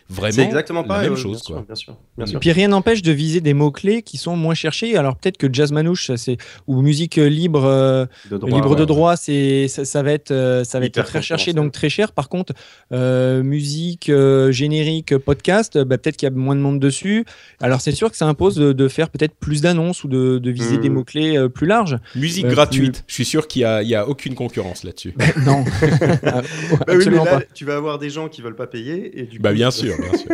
vraiment 0.08 0.42
exactement 0.42 0.82
la 0.82 0.88
pareil. 0.88 1.08
même 1.08 1.16
chose, 1.18 1.38
bien 1.38 1.44
sûr, 1.44 1.54
quoi. 1.56 1.64
bien 1.66 1.74
sûr, 1.74 1.96
bien 2.16 2.26
Et 2.26 2.30
sûr. 2.30 2.40
puis 2.40 2.52
rien 2.52 2.68
n'empêche 2.68 3.02
de 3.02 3.12
viser 3.12 3.40
des 3.40 3.54
mots-clés 3.54 4.02
qui 4.02 4.16
sont 4.16 4.36
moins 4.36 4.54
cherchés. 4.54 4.96
Alors 4.96 5.16
peut-être 5.16 5.36
que 5.36 5.52
jazz 5.52 5.72
manouche, 5.72 6.06
ça, 6.06 6.16
c'est 6.16 6.36
ou 6.66 6.80
musique 6.82 7.16
libre, 7.16 7.64
euh, 7.64 8.06
De 8.30 8.36
libre 8.46 8.74
de 8.76 8.80
ouais. 8.80 8.86
droit, 8.86 9.16
c'est 9.16 9.68
ça, 9.68 9.84
ça 9.84 10.02
va 10.02 10.12
être 10.12 10.30
euh, 10.30 10.64
ça 10.64 10.78
va 10.80 10.86
être 10.86 11.02
très 11.02 11.18
recherché, 11.18 11.52
donc 11.52 11.72
très 11.72 11.88
cher. 11.88 12.12
Par 12.12 12.28
contre, 12.28 12.52
euh, 12.92 13.42
musique 13.42 14.08
euh, 14.08 14.52
générique, 14.52 14.93
podcast, 15.02 15.76
bah, 15.78 15.98
peut-être 15.98 16.16
qu'il 16.16 16.26
y 16.28 16.32
a 16.32 16.34
moins 16.34 16.54
de 16.56 16.60
monde 16.60 16.78
dessus. 16.80 17.24
Alors 17.60 17.80
c'est 17.80 17.92
sûr 17.92 18.10
que 18.10 18.16
ça 18.16 18.26
impose 18.26 18.54
de, 18.54 18.72
de 18.72 18.88
faire 18.88 19.10
peut-être 19.10 19.34
plus 19.34 19.60
d'annonces 19.60 20.04
ou 20.04 20.08
de, 20.08 20.38
de 20.38 20.50
viser 20.50 20.78
des 20.78 20.88
mots-clés 20.88 21.36
euh, 21.36 21.48
plus 21.48 21.66
larges. 21.66 21.98
Musique 22.14 22.44
Euh, 22.46 22.50
gratuite. 22.50 23.04
Je 23.06 23.14
suis 23.14 23.24
sûr 23.24 23.48
qu'il 23.48 23.62
y 23.62 23.64
a, 23.64 24.00
a 24.00 24.06
aucune 24.06 24.34
concurrence 24.34 24.84
là-dessus. 24.84 25.14
non, 25.46 25.64
Ah, 26.24 26.42
Bah 26.86 26.94
oui, 26.96 27.04
mais 27.06 27.16
là, 27.16 27.24
pas. 27.24 27.42
tu 27.54 27.64
vas 27.64 27.76
avoir 27.76 27.98
des 27.98 28.10
gens 28.10 28.28
qui 28.28 28.42
veulent 28.42 28.56
pas 28.56 28.66
payer 28.66 29.18
et 29.20 29.24
du 29.24 29.38
Bah 29.38 29.50
coup, 29.50 29.56
bien 29.56 29.70
sûr, 29.70 29.94
bien 29.98 30.18
sûr. 30.18 30.28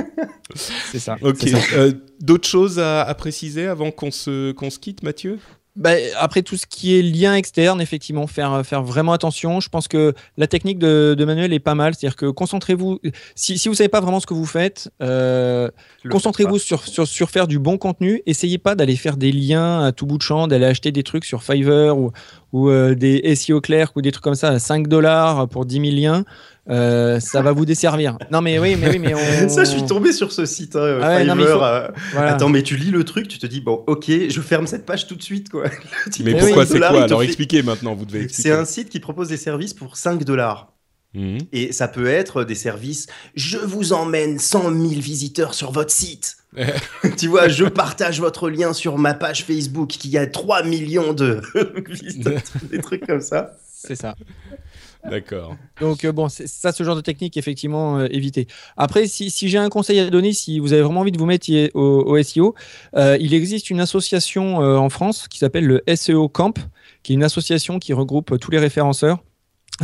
C'est 0.54 0.98
ça. 0.98 1.16
Ok. 1.22 1.36
c'est 1.40 1.48
ça. 1.50 1.58
Euh, 1.76 1.92
D'autres 2.20 2.48
choses 2.48 2.78
à, 2.78 3.02
à 3.02 3.14
préciser 3.14 3.66
avant 3.66 3.90
qu'on 3.90 4.10
se, 4.10 4.52
qu'on 4.52 4.68
se 4.68 4.78
quitte, 4.78 5.02
Mathieu? 5.02 5.38
Bah, 5.76 5.92
après 6.18 6.42
tout 6.42 6.56
ce 6.56 6.66
qui 6.66 6.98
est 6.98 7.02
lien 7.02 7.34
externe, 7.36 7.80
effectivement, 7.80 8.26
faire, 8.26 8.66
faire 8.66 8.82
vraiment 8.82 9.12
attention. 9.12 9.60
Je 9.60 9.68
pense 9.68 9.86
que 9.86 10.14
la 10.36 10.46
technique 10.46 10.78
de, 10.78 11.14
de 11.16 11.24
Manuel 11.24 11.52
est 11.52 11.60
pas 11.60 11.76
mal. 11.76 11.94
C'est-à-dire 11.94 12.16
que 12.16 12.26
concentrez-vous. 12.26 12.98
Si, 13.36 13.56
si 13.56 13.68
vous 13.68 13.74
savez 13.74 13.88
pas 13.88 14.00
vraiment 14.00 14.20
ce 14.20 14.26
que 14.26 14.34
vous 14.34 14.46
faites, 14.46 14.90
euh, 15.00 15.70
concentrez-vous 16.10 16.58
sur, 16.58 16.86
sur, 16.86 17.06
sur 17.06 17.30
faire 17.30 17.46
du 17.46 17.58
bon 17.58 17.78
contenu. 17.78 18.22
Essayez 18.26 18.58
pas 18.58 18.74
d'aller 18.74 18.96
faire 18.96 19.16
des 19.16 19.30
liens 19.30 19.84
à 19.84 19.92
tout 19.92 20.06
bout 20.06 20.18
de 20.18 20.22
champ, 20.22 20.48
d'aller 20.48 20.66
acheter 20.66 20.90
des 20.90 21.04
trucs 21.04 21.24
sur 21.24 21.44
Fiverr 21.44 21.96
ou, 21.96 22.10
ou 22.52 22.68
euh, 22.68 22.94
des 22.94 23.34
SEO 23.34 23.60
Clerk 23.60 23.96
ou 23.96 24.02
des 24.02 24.12
trucs 24.12 24.24
comme 24.24 24.34
ça 24.34 24.48
à 24.48 24.58
5 24.58 24.88
dollars 24.88 25.48
pour 25.48 25.64
10 25.66 25.80
000 25.80 25.86
liens. 25.96 26.24
Euh, 26.68 27.18
ça 27.20 27.42
va 27.42 27.50
vous 27.52 27.64
desservir. 27.64 28.16
Non, 28.30 28.42
mais 28.42 28.58
oui, 28.58 28.76
mais 28.80 28.90
oui, 28.90 28.98
mais 29.00 29.14
on. 29.44 29.48
Ça, 29.48 29.64
je 29.64 29.70
suis 29.70 29.84
tombé 29.86 30.12
sur 30.12 30.30
ce 30.30 30.44
site, 30.46 30.76
hein, 30.76 30.98
Ah 31.02 31.16
ouais, 31.16 31.24
non, 31.24 31.34
mais 31.34 31.42
il 31.42 31.46
Fiverr, 31.46 31.58
faut- 31.58 31.64
euh, 31.64 31.88
Voilà. 32.12 32.34
Attends, 32.34 32.48
mais 32.48 32.62
tu 32.62 32.76
lis 32.76 32.90
le 32.90 33.02
truc, 33.04 33.26
tu 33.28 33.38
te 33.38 33.46
dis, 33.46 33.60
bon, 33.60 33.82
ok, 33.86 34.04
je 34.28 34.40
ferme 34.40 34.66
cette 34.66 34.86
page 34.86 35.06
tout 35.08 35.16
de 35.16 35.22
suite, 35.22 35.48
quoi. 35.50 35.64
Mais 36.24 36.32
pour 36.32 36.40
pourquoi 36.40 36.66
5 36.66 36.72
c'est 36.72 36.78
quoi 36.78 37.02
Alors 37.04 37.20
fait- 37.20 37.26
expliquez 37.26 37.62
maintenant, 37.62 37.94
vous 37.94 38.04
devez 38.04 38.22
expliquer. 38.24 38.50
C'est 38.50 38.54
un 38.54 38.64
site 38.64 38.88
qui 38.88 39.00
propose 39.00 39.28
des 39.28 39.36
services 39.36 39.74
pour 39.74 39.96
5 39.96 40.22
dollars. 40.24 40.72
Mhm. 41.14 41.38
Et 41.52 41.72
ça 41.72 41.88
peut 41.88 42.06
être 42.06 42.44
des 42.44 42.54
services, 42.54 43.06
je 43.34 43.58
vous 43.58 43.92
emmène 43.92 44.38
100 44.38 44.70
000 44.70 45.00
visiteurs 45.00 45.54
sur 45.54 45.72
votre 45.72 45.90
site. 45.90 46.36
tu 47.18 47.28
vois, 47.28 47.48
je 47.48 47.64
partage 47.64 48.20
votre 48.20 48.50
lien 48.50 48.72
sur 48.72 48.98
ma 48.98 49.14
page 49.14 49.44
Facebook 49.44 49.88
qui 49.88 50.16
a 50.18 50.26
3 50.26 50.64
millions 50.64 51.12
de 51.12 51.40
visiteurs, 51.88 52.40
des 52.70 52.78
trucs 52.78 53.06
comme 53.06 53.20
ça. 53.20 53.56
C'est 53.72 53.96
ça. 53.96 54.14
D'accord. 55.08 55.56
Donc 55.80 56.04
bon, 56.06 56.28
ça, 56.28 56.72
ce 56.72 56.84
genre 56.84 56.96
de 56.96 57.00
technique, 57.00 57.38
effectivement, 57.38 58.04
éviter. 58.04 58.46
Après, 58.76 59.06
si, 59.06 59.30
j'ai 59.30 59.56
un 59.56 59.70
conseil 59.70 59.98
à 59.98 60.10
donner, 60.10 60.34
si 60.34 60.58
vous 60.58 60.74
avez 60.74 60.82
vraiment 60.82 61.00
envie 61.00 61.12
de 61.12 61.18
vous 61.18 61.24
mettre 61.24 61.48
au, 61.72 62.22
SEO, 62.22 62.54
il 62.94 63.32
existe 63.32 63.70
une 63.70 63.80
association 63.80 64.58
en 64.58 64.90
France 64.90 65.26
qui 65.28 65.38
s'appelle 65.38 65.66
le 65.66 65.82
SEO 65.96 66.28
Camp, 66.28 66.58
qui 67.02 67.12
est 67.12 67.16
une 67.16 67.24
association 67.24 67.78
qui 67.78 67.94
regroupe 67.94 68.38
tous 68.38 68.50
les 68.50 68.58
référenceurs 68.58 69.20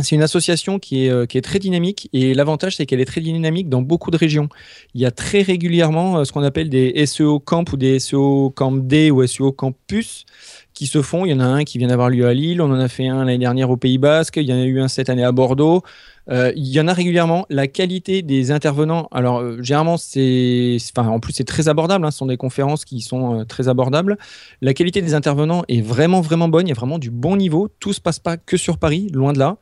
c'est 0.03 0.15
une 0.15 0.23
association 0.23 0.79
qui 0.79 1.05
est, 1.05 1.09
euh, 1.09 1.25
qui 1.25 1.37
est 1.37 1.41
très 1.41 1.59
dynamique 1.59 2.09
et 2.13 2.33
l'avantage 2.33 2.75
c'est 2.75 2.85
qu'elle 2.85 2.99
est 2.99 3.05
très 3.05 3.21
dynamique 3.21 3.69
dans 3.69 3.81
beaucoup 3.81 4.11
de 4.11 4.17
régions. 4.17 4.49
Il 4.93 5.01
y 5.01 5.05
a 5.05 5.11
très 5.11 5.41
régulièrement 5.41 6.19
euh, 6.19 6.23
ce 6.23 6.31
qu'on 6.31 6.43
appelle 6.43 6.69
des 6.69 7.05
SEO 7.05 7.39
Camp 7.39 7.71
ou 7.71 7.77
des 7.77 7.99
SEO 7.99 8.51
Camp 8.51 8.71
D 8.71 9.11
ou 9.11 9.25
SEO 9.25 9.51
Campus 9.51 10.25
qui 10.73 10.87
se 10.87 11.01
font. 11.01 11.25
Il 11.25 11.31
y 11.31 11.33
en 11.33 11.39
a 11.39 11.45
un 11.45 11.63
qui 11.63 11.77
vient 11.77 11.87
d'avoir 11.87 12.09
lieu 12.09 12.27
à 12.27 12.33
Lille, 12.33 12.61
on 12.61 12.71
en 12.71 12.79
a 12.79 12.87
fait 12.87 13.07
un 13.07 13.25
l'année 13.25 13.37
dernière 13.37 13.69
au 13.69 13.77
Pays 13.77 13.97
Basque, 13.97 14.37
il 14.37 14.43
y 14.43 14.53
en 14.53 14.57
a 14.57 14.63
eu 14.63 14.79
un 14.79 14.87
cette 14.87 15.09
année 15.09 15.23
à 15.23 15.31
Bordeaux. 15.31 15.83
Euh, 16.29 16.51
il 16.55 16.67
y 16.67 16.79
en 16.79 16.87
a 16.87 16.93
régulièrement. 16.93 17.45
La 17.49 17.67
qualité 17.67 18.21
des 18.21 18.51
intervenants, 18.51 19.07
alors 19.11 19.39
euh, 19.39 19.61
généralement, 19.61 19.97
c'est, 19.97 20.77
en 20.97 21.19
plus, 21.19 21.33
c'est 21.33 21.43
très 21.43 21.69
abordable. 21.69 22.05
Hein, 22.05 22.11
ce 22.11 22.17
sont 22.17 22.25
des 22.25 22.37
conférences 22.37 22.85
qui 22.85 23.01
sont 23.01 23.41
euh, 23.41 23.45
très 23.45 23.67
abordables. 23.67 24.17
La 24.61 24.73
qualité 24.73 25.01
des 25.01 25.13
intervenants 25.13 25.63
est 25.67 25.81
vraiment, 25.81 26.21
vraiment 26.21 26.49
bonne. 26.49 26.67
Il 26.67 26.69
y 26.69 26.73
a 26.73 26.75
vraiment 26.75 26.99
du 26.99 27.11
bon 27.11 27.35
niveau. 27.37 27.69
Tout 27.79 27.93
se 27.93 28.01
passe 28.01 28.19
pas 28.19 28.37
que 28.37 28.57
sur 28.57 28.77
Paris, 28.77 29.07
loin 29.13 29.33
de 29.33 29.39
là. 29.39 29.57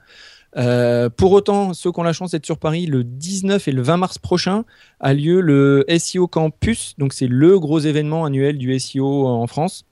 pour 1.17 1.31
autant, 1.33 1.73
ceux 1.73 1.91
qui 1.91 1.99
ont 1.99 2.03
la 2.03 2.13
chance 2.13 2.31
d'être 2.31 2.45
sur 2.45 2.57
Paris, 2.57 2.85
le 2.85 3.03
19 3.03 3.67
et 3.67 3.71
le 3.71 3.81
20 3.81 3.97
mars 3.97 4.17
prochain 4.17 4.65
a 4.99 5.13
lieu 5.13 5.41
le 5.41 5.85
SEO 5.97 6.27
Campus. 6.27 6.95
Donc, 6.97 7.13
c'est 7.13 7.27
le 7.27 7.59
gros 7.59 7.79
événement 7.79 8.25
annuel 8.25 8.57
du 8.57 8.77
SEO 8.79 9.27
en 9.27 9.47
France. 9.47 9.85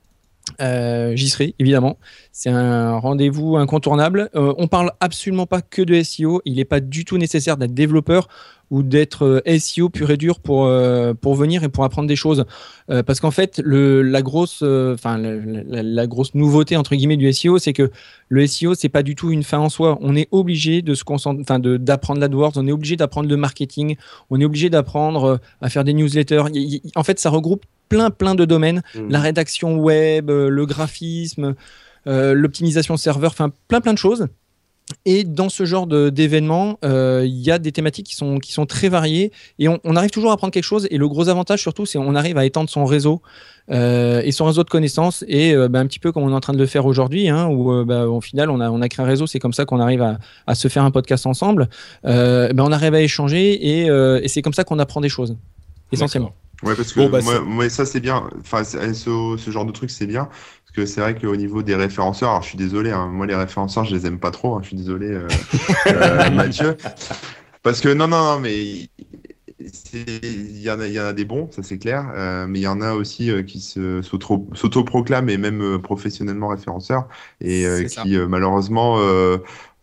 Euh, 0.62 1.16
j'y 1.16 1.30
serai 1.30 1.56
évidemment. 1.60 1.98
C'est 2.32 2.50
un 2.50 2.98
rendez-vous 2.98 3.58
incontournable. 3.58 4.30
Euh, 4.36 4.54
on 4.58 4.68
parle 4.68 4.92
absolument 5.00 5.46
pas 5.46 5.62
que 5.62 5.82
de 5.82 6.02
SEO. 6.02 6.42
Il 6.46 6.56
n'est 6.56 6.66
pas 6.66 6.80
du 6.80 7.06
tout 7.06 7.18
nécessaire 7.18 7.58
d'être 7.58 7.74
développeur 7.74 8.28
ou 8.74 8.84
d'être 8.84 9.26
euh, 9.26 9.58
SEO 9.60 9.90
pur 9.90 10.12
et 10.12 10.18
dur 10.18 10.40
pour, 10.40 10.70
pour 11.22 11.36
venir 11.36 11.64
et 11.64 11.70
pour 11.70 11.84
apprendre 11.84 12.08
des 12.08 12.16
choses. 12.16 12.46
parce 12.88 13.20
qu'en 13.20 13.32
fait, 13.32 13.62
le, 13.64 14.02
la, 14.02 14.22
grosse, 14.22 14.64
enfin 14.64 15.18
la, 15.18 16.08
grosse 16.08 16.34
nouveauté 16.36 16.76
entre 16.76 16.96
guillemets 16.96 17.18
du 17.18 17.32
SEO, 17.32 17.60
c'est 17.60 17.74
que 17.74 17.92
le 18.30 18.48
SEO, 18.48 18.76
c'est 18.76 18.90
pas 18.90 19.04
du 19.04 19.16
tout 19.16 19.32
une 19.32 19.44
fin 19.44 19.60
en 19.60 19.70
soi. 19.70 19.98
On 20.02 20.16
est 20.16 20.28
obligé 20.32 20.82
de 20.82 20.96
se 20.96 21.04
enfin 21.08 21.60
d'apprendre 21.60 22.20
l'AdWords, 22.20 22.54
on 22.56 22.68
est 22.68 22.72
obligé 22.72 22.96
d'apprendre 22.96 23.30
le 23.30 23.38
marketing, 23.38 23.96
on 24.30 24.40
est 24.42 24.46
obligé 24.46 24.70
d'apprendre 24.70 25.40
à 25.62 25.70
faire 25.70 25.84
des 25.84 25.94
newsletters. 25.94 26.44
En 26.96 27.04
fait, 27.04 27.20
ça 27.20 27.30
regroupe 27.30 27.66
plein, 27.94 28.10
plein 28.10 28.36
de 28.36 28.46
domaines. 28.46 28.82
Mmh. 28.96 29.10
La 29.10 29.20
rédaction 29.20 29.78
web, 29.78 30.30
euh, 30.30 30.50
le 30.50 30.66
graphisme, 30.66 31.56
euh, 32.08 32.34
l'optimisation 32.34 32.98
serveur, 32.98 33.32
enfin 33.32 33.52
plein, 33.68 33.82
plein 33.82 33.94
de 33.94 33.98
choses. 33.98 34.28
Et 35.06 35.24
dans 35.24 35.50
ce 35.50 35.66
genre 35.66 35.88
d'événements, 35.88 36.78
euh, 36.84 37.24
il 37.26 37.40
y 37.42 37.52
a 37.52 37.60
des 37.60 37.72
thématiques 37.72 38.06
qui 38.06 38.16
sont, 38.16 38.38
qui 38.38 38.52
sont 38.52 38.66
très 38.66 38.90
variées 38.90 39.32
et 39.58 39.68
on, 39.68 39.96
arrive 39.96 40.12
toujours 40.12 40.32
à 40.32 40.34
apprendre 40.34 40.52
quelque 40.52 40.64
chose. 40.64 40.88
Et 40.92 40.98
le 40.98 41.08
gros 41.08 41.30
avantage 41.30 41.62
surtout, 41.62 41.86
c'est 41.86 41.98
qu'on 41.98 42.16
arrive 42.16 42.38
à 42.38 42.46
étendre 42.46 42.70
son 42.70 42.86
réseau 42.86 43.22
et 43.70 44.32
son 44.32 44.46
réseau 44.46 44.64
de 44.64 44.70
connaissances. 44.70 45.24
Et 45.28 45.56
bah, 45.70 45.80
un 45.80 45.88
petit 45.88 46.00
peu 46.00 46.12
comme 46.12 46.24
on 46.24 46.32
est 46.32 46.36
en 46.36 46.42
train 46.42 46.54
de 46.54 46.58
le 46.58 46.66
faire 46.66 46.86
aujourd'hui, 46.86 47.30
hein, 47.30 47.48
où 47.48 47.86
bah, 47.86 48.08
au 48.08 48.22
final, 48.22 48.50
on 48.50 48.60
a, 48.60 48.70
on 48.70 48.80
créé 48.82 49.04
un 49.04 49.08
réseau. 49.08 49.26
C'est 49.26 49.40
comme 49.40 49.54
ça 49.54 49.66
qu'on 49.66 49.80
arrive 49.80 50.06
à, 50.48 50.56
se 50.56 50.68
faire 50.68 50.84
un 50.84 50.92
podcast 50.92 51.26
ensemble. 51.26 51.70
Bah, 52.04 52.50
on 52.58 52.72
arrive 52.72 52.94
à 52.94 53.02
échanger 53.02 53.82
et 53.84 54.28
c'est 54.28 54.42
comme 54.42 54.54
ça 54.54 54.64
qu'on 54.64 54.80
apprend 54.80 55.02
des 55.02 55.10
choses, 55.10 55.38
essentiellement. 55.92 56.34
Ouais, 56.64 56.76
parce 56.76 56.94
que 56.94 57.08
bah, 57.08 57.20
moi, 57.46 57.70
ça 57.70 57.86
c'est 57.86 58.00
bien. 58.00 58.30
Enfin, 58.40 58.64
ce, 58.64 59.36
ce, 59.38 59.52
genre 59.52 59.66
de 59.66 59.72
truc 59.72 59.90
c'est 59.90 60.08
bien 60.08 60.26
parce 60.26 60.76
que 60.76 60.86
c'est 60.86 61.02
vrai 61.02 61.16
qu'au 61.16 61.36
niveau 61.36 61.62
des 61.62 61.76
référenceurs, 61.76 62.30
alors 62.30 62.44
je 62.44 62.50
suis 62.50 62.58
désolé, 62.58 62.92
hein, 62.92 63.08
moi 63.08 63.26
les 63.26 63.36
référenceurs 63.36 63.86
je 63.86 63.96
les 63.96 64.06
aime 64.06 64.20
pas 64.20 64.32
trop. 64.32 64.56
Hein, 64.56 64.60
je 64.62 64.68
suis 64.68 64.78
désolé, 64.78 65.08
euh, 65.08 65.28
euh, 65.88 66.30
Mathieu, 66.32 66.78
parce 67.62 67.82
que 67.82 67.90
non, 67.90 68.08
non, 68.08 68.24
non, 68.24 68.40
mais 68.40 68.88
il 69.94 70.62
y, 70.62 70.70
en 70.70 70.80
a, 70.80 70.88
il 70.88 70.94
y 70.94 71.00
en 71.00 71.06
a 71.06 71.14
des 71.14 71.26
bons, 71.26 71.50
ça 71.52 71.64
c'est 71.64 71.78
clair, 71.78 72.12
euh, 72.16 72.46
mais 72.48 72.60
il 72.60 72.64
y 72.64 72.68
en 72.68 72.82
a 72.82 72.94
aussi 72.94 73.32
euh, 73.32 73.44
qui 73.44 73.60
s'autoproclament 73.62 75.30
et 75.30 75.38
même 75.38 75.62
euh, 75.62 75.80
professionnellement 75.80 76.48
référenceurs 76.48 77.08
et 77.40 77.66
qui 77.88 78.18
malheureusement 78.18 78.98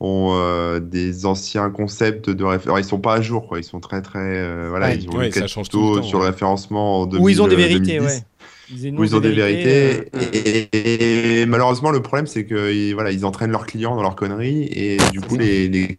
ont 0.00 0.78
des 0.80 1.26
anciens 1.26 1.70
concepts 1.70 2.30
de 2.30 2.44
référencement. 2.44 2.78
Ils 2.78 2.84
sont 2.84 3.00
pas 3.00 3.14
à 3.14 3.20
jour, 3.20 3.46
quoi. 3.46 3.58
Ils 3.58 3.64
sont 3.64 3.80
très 3.80 4.02
très 4.02 4.68
voilà, 4.68 4.94
ils 4.94 5.08
ont 5.08 5.16
ouais, 5.16 5.30
ça 5.30 5.46
change 5.46 5.68
tout 5.68 6.02
sur 6.02 6.18
le 6.18 6.26
référencement 6.26 7.02
en 7.02 7.06
2000, 7.06 7.24
Ou 7.24 7.28
ils 7.28 7.42
ont 7.42 7.48
des 7.48 7.56
vérités, 7.56 8.00
ouais. 8.00 8.22
Ils, 8.72 8.86
ils 8.86 9.16
ont 9.16 9.20
des, 9.20 9.32
vérités. 9.32 10.10
Et, 10.32 11.44
malheureusement, 11.46 11.90
le 11.90 12.02
problème, 12.02 12.26
c'est 12.26 12.44
que 12.44 12.92
voilà, 12.94 13.10
ils 13.10 13.26
entraînent 13.26 13.50
leurs 13.50 13.66
clients 13.66 13.96
dans 13.96 14.02
leurs 14.02 14.16
conneries 14.16 14.68
et 14.72 14.96
du 15.12 15.20
coup, 15.20 15.36
les, 15.36 15.68
les 15.68 15.98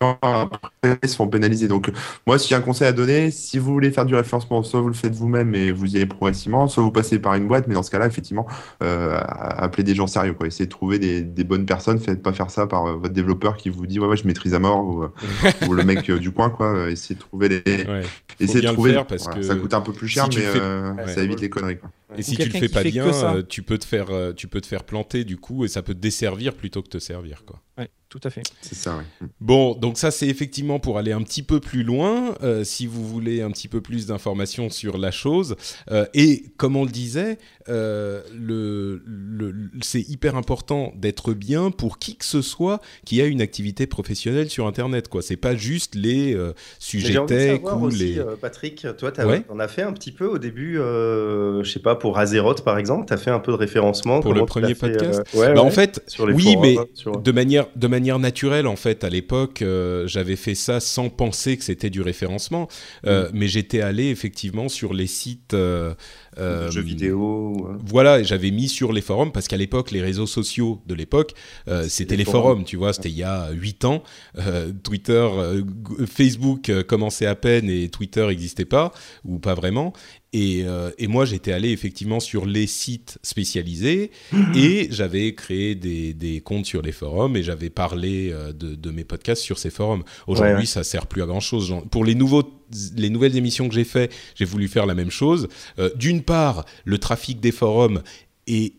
après, 0.00 0.98
ils 1.02 1.08
se 1.08 1.16
font 1.16 1.28
pénaliser. 1.28 1.68
Donc, 1.68 1.90
moi, 2.26 2.38
si 2.38 2.48
j'ai 2.48 2.54
un 2.54 2.60
conseil 2.60 2.88
à 2.88 2.92
donner, 2.92 3.30
si 3.30 3.58
vous 3.58 3.72
voulez 3.72 3.90
faire 3.90 4.06
du 4.06 4.14
référencement, 4.14 4.62
soit 4.62 4.80
vous 4.80 4.88
le 4.88 4.94
faites 4.94 5.14
vous-même 5.14 5.54
et 5.54 5.72
vous 5.72 5.92
y 5.92 5.96
allez 5.96 6.06
progressivement, 6.06 6.68
soit 6.68 6.82
vous 6.82 6.92
passez 6.92 7.18
par 7.18 7.34
une 7.34 7.46
boîte, 7.46 7.66
mais 7.68 7.74
dans 7.74 7.82
ce 7.82 7.90
cas-là, 7.90 8.06
effectivement, 8.06 8.46
euh, 8.82 9.18
appelez 9.26 9.84
des 9.84 9.94
gens 9.94 10.06
sérieux. 10.06 10.34
Quoi. 10.34 10.46
Essayez 10.46 10.66
de 10.66 10.70
trouver 10.70 10.98
des, 10.98 11.22
des 11.22 11.44
bonnes 11.44 11.66
personnes. 11.66 11.98
Faites 11.98 12.22
pas 12.22 12.32
faire 12.32 12.50
ça 12.50 12.66
par 12.66 12.86
euh, 12.86 12.96
votre 12.96 13.14
développeur 13.14 13.56
qui 13.56 13.68
vous 13.70 13.86
dit 13.86 13.98
ouais, 13.98 14.06
ouais, 14.06 14.16
je 14.16 14.26
maîtrise 14.26 14.54
à 14.54 14.58
mort 14.58 14.84
ou, 14.84 15.04
euh, 15.04 15.10
ou 15.68 15.72
le 15.72 15.84
mec 15.84 16.08
euh, 16.10 16.18
du 16.18 16.30
coin. 16.30 16.50
Quoi. 16.50 16.90
Essayez 16.90 17.14
de 17.14 17.20
trouver 17.20 17.48
les. 17.48 17.62
Ouais. 17.84 18.02
Essayez 18.38 18.62
de 18.62 18.72
trouver. 18.72 19.00
parce 19.08 19.28
que 19.28 19.42
ça 19.42 19.54
coûte 19.56 19.74
un 19.74 19.80
peu 19.80 19.92
plus 19.92 20.08
cher, 20.08 20.28
mais 20.32 21.06
ça 21.08 21.22
évite 21.22 21.40
les 21.40 21.50
conneries. 21.50 21.78
Quoi. 21.78 21.90
Et 22.16 22.22
si 22.22 22.36
tu 22.36 22.48
le 22.48 22.58
fais 22.58 22.68
pas 22.68 22.82
bien, 22.82 23.10
tu 23.48 23.62
peux 23.62 23.78
te 23.78 23.84
faire, 23.84 24.08
tu 24.36 24.48
peux 24.48 24.60
te 24.60 24.66
faire 24.66 24.84
planter 24.84 25.24
du 25.24 25.36
coup, 25.36 25.64
et 25.64 25.68
ça 25.68 25.82
peut 25.82 25.94
te 25.94 26.00
desservir 26.00 26.54
plutôt 26.54 26.82
que 26.82 26.88
te 26.88 26.98
servir, 26.98 27.44
quoi. 27.44 27.60
Ouais 27.78 27.90
tout 28.10 28.20
à 28.24 28.30
fait. 28.30 28.42
C'est 28.60 28.74
ça, 28.74 28.98
oui. 28.98 29.28
Bon, 29.40 29.74
donc 29.74 29.96
ça, 29.96 30.10
c'est 30.10 30.26
effectivement 30.26 30.80
pour 30.80 30.98
aller 30.98 31.12
un 31.12 31.22
petit 31.22 31.44
peu 31.44 31.60
plus 31.60 31.84
loin, 31.84 32.34
euh, 32.42 32.64
si 32.64 32.86
vous 32.86 33.06
voulez 33.06 33.40
un 33.40 33.52
petit 33.52 33.68
peu 33.68 33.80
plus 33.80 34.06
d'informations 34.06 34.68
sur 34.68 34.98
la 34.98 35.12
chose. 35.12 35.54
Euh, 35.92 36.06
et 36.12 36.44
comme 36.56 36.74
on 36.74 36.84
le 36.84 36.90
disait, 36.90 37.38
euh, 37.68 38.22
le, 38.34 39.02
c'est 39.82 40.00
hyper 40.08 40.36
important 40.36 40.92
d'être 40.96 41.34
bien 41.34 41.70
pour 41.70 41.98
qui 41.98 42.16
que 42.16 42.24
ce 42.24 42.42
soit 42.42 42.80
qui 43.04 43.20
a 43.20 43.26
une 43.26 43.40
activité 43.40 43.86
professionnelle 43.86 44.50
sur 44.50 44.66
Internet. 44.66 45.08
Quoi. 45.08 45.22
C'est 45.22 45.36
pas 45.36 45.54
juste 45.54 45.94
les 45.94 46.36
sujets 46.78 47.18
tech 47.26 47.60
ou 47.62 47.86
aussi, 47.86 48.14
les... 48.14 48.24
Patrick, 48.40 48.86
toi, 48.98 49.12
on 49.48 49.58
a 49.58 49.68
fait 49.68 49.82
un 49.82 49.92
petit 49.92 50.12
peu 50.12 50.26
au 50.26 50.38
début, 50.38 50.76
je 50.76 51.70
sais 51.70 51.80
pas, 51.80 51.96
pour 51.96 52.18
Azeroth 52.18 52.64
par 52.64 52.78
exemple, 52.78 53.06
tu 53.06 53.12
as 53.12 53.18
fait 53.18 53.30
un 53.30 53.40
peu 53.40 53.52
de 53.52 53.56
référencement? 53.56 54.20
Pour 54.20 54.34
le 54.34 54.46
premier 54.46 54.74
podcast? 54.74 55.22
bah, 55.34 55.60
En 55.60 55.70
fait, 55.70 56.02
oui, 56.20 56.56
mais 56.60 56.76
de 57.22 57.32
manière... 57.32 57.66
De 57.76 57.86
manière 57.86 58.18
naturelle 58.18 58.66
en 58.66 58.76
fait 58.76 59.04
à 59.04 59.10
l'époque 59.10 59.62
euh, 59.62 60.06
j'avais 60.06 60.36
fait 60.36 60.54
ça 60.54 60.80
sans 60.80 61.08
penser 61.08 61.56
que 61.56 61.64
c'était 61.64 61.90
du 61.90 62.00
référencement 62.00 62.68
euh, 63.06 63.28
mm. 63.28 63.30
mais 63.34 63.48
j'étais 63.48 63.80
allé 63.80 64.08
effectivement 64.08 64.68
sur 64.68 64.94
les 64.94 65.06
sites 65.06 65.54
euh, 65.54 65.94
jeux 66.70 66.80
vidéo 66.80 67.68
voilà 67.86 68.22
j'avais 68.22 68.50
mis 68.50 68.68
sur 68.68 68.92
les 68.92 69.00
forums 69.00 69.32
parce 69.32 69.48
qu'à 69.48 69.56
l'époque 69.56 69.90
les 69.90 70.00
réseaux 70.00 70.26
sociaux 70.26 70.80
de 70.86 70.94
l'époque 70.94 71.34
c'était 71.88 72.16
les, 72.16 72.24
forums. 72.24 72.64
tu 72.64 72.76
vois 72.76 72.92
c'était 72.92 73.10
il 73.10 73.16
y 73.16 73.22
a 73.22 73.50
8 73.50 73.84
ans. 73.84 74.02
Twitter 74.82 75.28
Facebook 76.06 76.70
commençait 76.84 77.26
à 77.26 77.34
peine 77.34 77.68
et 77.68 77.88
Twitter 77.88 78.26
n'existait 78.26 78.64
pas 78.64 78.92
ou 79.24 79.38
pas 79.38 79.54
vraiment 79.54 79.92
euh, 80.34 80.90
et, 80.98 81.08
moi, 81.08 81.24
j'étais 81.24 81.52
allé 81.52 81.70
effectivement 81.70 82.20
sur 82.20 82.46
les 82.46 82.66
sites 82.66 83.18
spécialisés 83.22 84.10
et 84.54 84.88
j'avais 84.90 85.34
créé 85.34 85.74
des, 85.74 86.40
comptes 86.44 86.66
sur 86.66 86.82
les 86.82 86.92
forums 86.92 87.36
et 87.36 87.42
j'avais 87.42 87.70
parlé 87.70 88.30
euh, 88.32 88.52
de, 88.52 88.90
mes 88.90 89.04
podcasts 89.04 89.42
sur 89.42 89.58
ces 89.58 89.70
forums. 89.70 90.04
Aujourd'hui, 90.26 90.66
ça 90.66 90.84
sert 90.84 91.06
plus 91.06 91.22
à 91.22 91.26
grand 91.26 91.40
chose. 91.40 91.74
Pour 91.90 92.04
les, 92.04 92.14
nouveaux, 92.14 92.44
les 92.96 93.10
nouvelles 93.10 93.36
émissions 93.36 93.68
que 93.68 93.74
j'ai 93.74 93.84
fait, 93.84 94.12
j'ai 94.36 94.44
voulu 94.44 94.68
faire 94.68 94.86
la 94.86 94.94
même 94.94 95.10
chose. 95.10 95.48
Euh, 95.78 95.90
d'une 95.96 96.22
part, 96.22 96.64
le 96.84 96.98
trafic 96.98 97.40
des 97.40 97.52
forums 97.52 98.02
est 98.46 98.74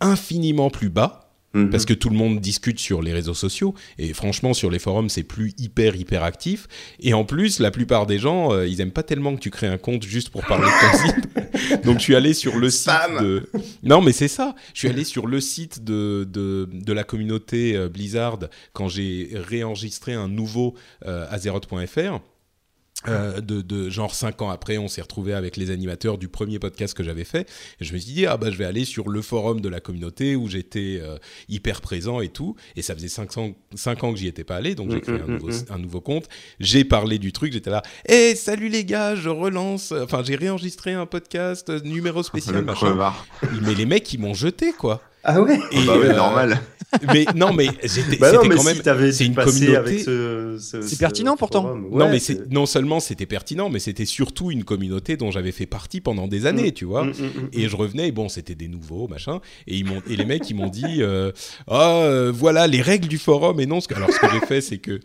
infiniment 0.00 0.70
plus 0.70 0.90
bas 0.90 1.27
Mhm. 1.64 1.70
Parce 1.70 1.84
que 1.84 1.94
tout 1.94 2.10
le 2.10 2.16
monde 2.16 2.40
discute 2.40 2.78
sur 2.78 3.02
les 3.02 3.12
réseaux 3.12 3.34
sociaux 3.34 3.74
et 3.98 4.12
franchement 4.12 4.54
sur 4.54 4.70
les 4.70 4.78
forums 4.78 5.08
c'est 5.08 5.22
plus 5.22 5.54
hyper 5.58 5.96
hyper 5.96 6.22
actif. 6.22 6.66
Et 7.00 7.14
en 7.14 7.24
plus 7.24 7.58
la 7.58 7.70
plupart 7.70 8.06
des 8.06 8.18
gens 8.18 8.52
euh, 8.52 8.66
ils 8.66 8.80
aiment 8.80 8.92
pas 8.92 9.02
tellement 9.02 9.34
que 9.34 9.40
tu 9.40 9.50
crées 9.50 9.66
un 9.66 9.78
compte 9.78 10.04
juste 10.04 10.30
pour 10.30 10.44
parler 10.44 10.66
de 10.66 10.80
ton 10.80 10.98
site. 11.06 11.84
Donc 11.84 11.98
je 11.98 12.02
suis 12.02 12.14
allé 12.14 12.34
sur 12.34 12.56
le 12.56 12.70
site 12.70 12.92
de 13.20 13.48
non 13.82 14.00
mais 14.02 14.12
c'est 14.12 14.28
ça. 14.28 14.54
Je 14.74 14.80
suis 14.80 14.88
allé 14.88 15.04
sur 15.04 15.26
le 15.26 15.40
site 15.40 15.84
de, 15.84 16.26
de, 16.30 16.68
de 16.72 16.92
la 16.92 17.04
communauté 17.04 17.76
euh, 17.76 17.88
Blizzard 17.88 18.38
quand 18.72 18.88
j'ai 18.88 19.30
réenregistré 19.34 20.14
un 20.14 20.28
nouveau 20.28 20.74
euh, 21.06 21.26
Azeroth.fr 21.30 22.20
euh, 23.06 23.40
de, 23.40 23.62
de, 23.62 23.88
genre 23.90 24.12
cinq 24.12 24.42
ans 24.42 24.50
après, 24.50 24.76
on 24.76 24.88
s'est 24.88 25.00
retrouvé 25.00 25.32
avec 25.32 25.56
les 25.56 25.70
animateurs 25.70 26.18
du 26.18 26.26
premier 26.28 26.58
podcast 26.58 26.94
que 26.94 27.04
j'avais 27.04 27.24
fait. 27.24 27.48
Et 27.80 27.84
je 27.84 27.92
me 27.92 27.98
suis 27.98 28.12
dit, 28.12 28.26
ah 28.26 28.36
bah 28.36 28.50
je 28.50 28.56
vais 28.56 28.64
aller 28.64 28.84
sur 28.84 29.08
le 29.08 29.22
forum 29.22 29.60
de 29.60 29.68
la 29.68 29.78
communauté 29.78 30.34
où 30.34 30.48
j'étais 30.48 30.98
euh, 31.00 31.16
hyper 31.48 31.80
présent 31.80 32.20
et 32.20 32.28
tout. 32.28 32.56
Et 32.74 32.82
ça 32.82 32.94
faisait 32.94 33.08
5 33.08 33.38
ans, 33.38 33.52
ans 33.86 34.12
que 34.12 34.18
j'y 34.18 34.26
étais 34.26 34.42
pas 34.42 34.56
allé, 34.56 34.74
donc 34.74 34.90
j'ai 34.90 34.96
mm, 34.96 35.00
créé 35.00 35.14
un, 35.14 35.26
mm, 35.26 35.32
nouveau, 35.32 35.48
mm, 35.48 35.64
un, 35.70 35.78
nouveau, 35.78 36.00
compte. 36.00 36.28
J'ai 36.58 36.84
parlé 36.84 37.20
du 37.20 37.32
truc, 37.32 37.52
j'étais 37.52 37.70
là, 37.70 37.82
hé, 38.08 38.34
salut 38.34 38.68
les 38.68 38.84
gars, 38.84 39.14
je 39.14 39.28
relance. 39.28 39.92
Enfin, 39.92 40.24
j'ai 40.24 40.34
réenregistré 40.34 40.92
un 40.92 41.06
podcast, 41.06 41.70
numéro 41.84 42.24
spécial, 42.24 42.64
machin. 42.64 43.12
Mais 43.62 43.76
les 43.76 43.86
mecs, 43.86 44.12
ils 44.12 44.18
m'ont 44.18 44.34
jeté, 44.34 44.72
quoi. 44.72 45.00
Ah 45.30 45.42
ouais 45.42 45.58
Et, 45.72 45.84
bah 45.84 45.98
ouais, 45.98 46.06
euh, 46.06 46.16
normal. 46.16 46.58
mais 47.12 47.26
non, 47.34 47.52
mais 47.52 47.68
c'était 47.84 48.16
Bah 48.16 48.32
quand 48.32 48.42
si 48.42 48.48
même. 48.48 49.12
c'est 49.12 49.26
une 49.26 49.34
communauté. 49.34 49.76
avec 49.76 49.98
ce, 50.00 50.56
ce- 50.58 50.80
C'est 50.80 50.94
ce 50.94 50.98
pertinent, 50.98 51.36
pourtant. 51.36 51.60
forum. 51.62 51.88
non, 51.92 52.08
mais 52.08 52.18
c'est 52.18 52.50
non 52.50 52.64
seulement 52.64 52.98
c'était 52.98 53.26
pertinent, 53.26 53.68
mais 53.68 53.78
c'était 53.78 54.06
surtout 54.06 54.50
une 54.50 54.64
communauté 54.64 55.18
dont 55.18 55.30
j'avais 55.30 55.52
fait 55.52 55.66
partie 55.66 56.00
pendant 56.00 56.28
des 56.28 56.46
années, 56.46 56.72
tu 56.72 56.86
vois. 56.86 57.04
Mm, 57.04 57.08
mm, 57.08 57.12
mm, 57.12 57.48
Et 57.52 57.68
je 57.68 57.76
revenais, 57.76 58.08
et 58.08 58.12
bon, 58.12 58.30
c'était 58.30 58.54
des 58.54 58.68
nouveaux, 58.68 59.06
machin. 59.06 59.40
Et, 59.66 59.76
ils 59.76 59.84
m'ont, 59.84 60.00
et 60.08 60.16
les 60.16 60.24
mecs, 60.24 60.48
ils 60.48 60.54
m'ont 60.56 60.70
dit 60.70 61.02
euh, 61.02 61.30
Ah, 61.66 61.96
euh, 62.04 62.32
voilà, 62.34 62.66
les 62.66 62.80
règles 62.80 63.08
du 63.08 63.18
forum 63.18 63.60
énoncent 63.60 63.86
que. 63.86 63.94
Alors, 63.94 64.10
ce 64.10 64.18
que 64.18 64.26
j'ai 64.32 64.46
fait, 64.46 64.60
c'est 64.62 64.78
que. 64.78 64.98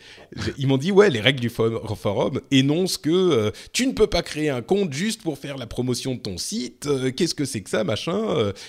Ils 0.57 0.67
m'ont 0.67 0.77
dit 0.77 0.91
Ouais, 0.93 1.09
les 1.09 1.19
règles 1.19 1.41
du 1.41 1.49
fo- 1.49 1.81
forum 1.97 2.39
énoncent 2.51 2.97
que 2.97 3.09
euh, 3.09 3.51
tu 3.73 3.87
ne 3.87 3.91
peux 3.91 4.07
pas 4.07 4.21
créer 4.21 4.49
un 4.49 4.61
compte 4.61 4.93
juste 4.93 5.21
pour 5.21 5.37
faire 5.37 5.57
la 5.57 5.67
promotion 5.67 6.15
de 6.15 6.19
ton 6.19 6.37
site. 6.37 6.85
euh, 6.87 7.11
qu'est-ce 7.11 7.35
que 7.35 7.43
c'est 7.43 7.59
que 7.59 7.69
ça, 7.69 7.83
machin. 7.83 8.13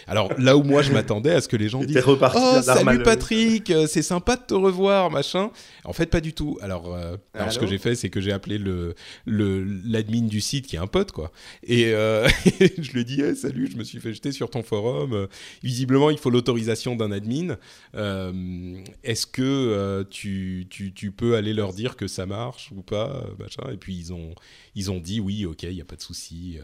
Alors, 0.08 0.32
là 0.38 0.56
où 0.56 0.64
moi, 0.64 0.82
je 0.82 0.90
m'attendais 0.90 1.30
à 1.30 1.40
ce 1.44 1.48
que 1.48 1.56
les 1.56 1.68
gens 1.68 1.80
disent 1.84 1.96
reparti 1.98 2.38
Oh, 2.40 2.56
salut. 2.62 3.02
Patrick, 3.04 3.70
euh, 3.70 3.86
c'est 3.86 4.02
sympa 4.02 4.36
de 4.36 4.42
te 4.42 4.54
revoir, 4.54 5.10
machin. 5.10 5.50
En 5.84 5.92
fait, 5.92 6.06
pas 6.06 6.20
du 6.20 6.32
tout. 6.32 6.58
Alors, 6.60 6.94
euh, 6.94 7.16
alors 7.34 7.52
ce 7.52 7.58
que 7.58 7.66
j'ai 7.66 7.78
fait, 7.78 7.94
c'est 7.94 8.10
que 8.10 8.20
j'ai 8.20 8.32
appelé 8.32 8.58
le 8.58 8.94
le- 9.26 9.62
l'admin 9.84 10.26
du 10.26 10.40
site, 10.40 10.66
qui 10.66 10.76
est 10.76 10.80
un 10.80 10.86
pote, 10.86 11.12
quoi. 11.12 11.30
Et 11.62 11.92
euh, 11.94 12.28
je 12.78 12.92
lui 12.92 13.00
ai 13.02 13.04
dit 13.04 13.20
Eh, 13.20 13.34
Salut, 13.34 13.68
je 13.70 13.76
me 13.76 13.84
suis 13.84 14.00
fait 14.00 14.12
jeter 14.12 14.32
sur 14.32 14.50
ton 14.50 14.62
forum. 14.62 15.28
Visiblement, 15.62 16.10
il 16.10 16.18
faut 16.18 16.30
l'autorisation 16.30 16.96
d'un 16.96 17.12
admin. 17.12 17.56
Euh, 17.94 18.76
Est-ce 19.04 19.26
que 19.26 20.04
tu, 20.10 20.66
tu, 20.70 20.92
tu 20.92 21.10
peux 21.12 21.36
aller 21.36 21.52
leur 21.54 21.72
dire 21.72 21.96
que 21.96 22.06
ça 22.08 22.26
marche 22.26 22.70
ou 22.74 22.82
pas 22.82 23.24
machin? 23.38 23.70
Et 23.72 23.76
puis, 23.76 23.94
ils 23.96 24.12
ont, 24.12 24.34
ils 24.74 24.90
ont 24.90 24.98
dit 25.00 25.20
Oui, 25.20 25.44
ok, 25.46 25.62
il 25.64 25.74
n'y 25.74 25.80
a 25.80 25.84
pas 25.84 25.96
de 25.96 26.02
souci. 26.02 26.58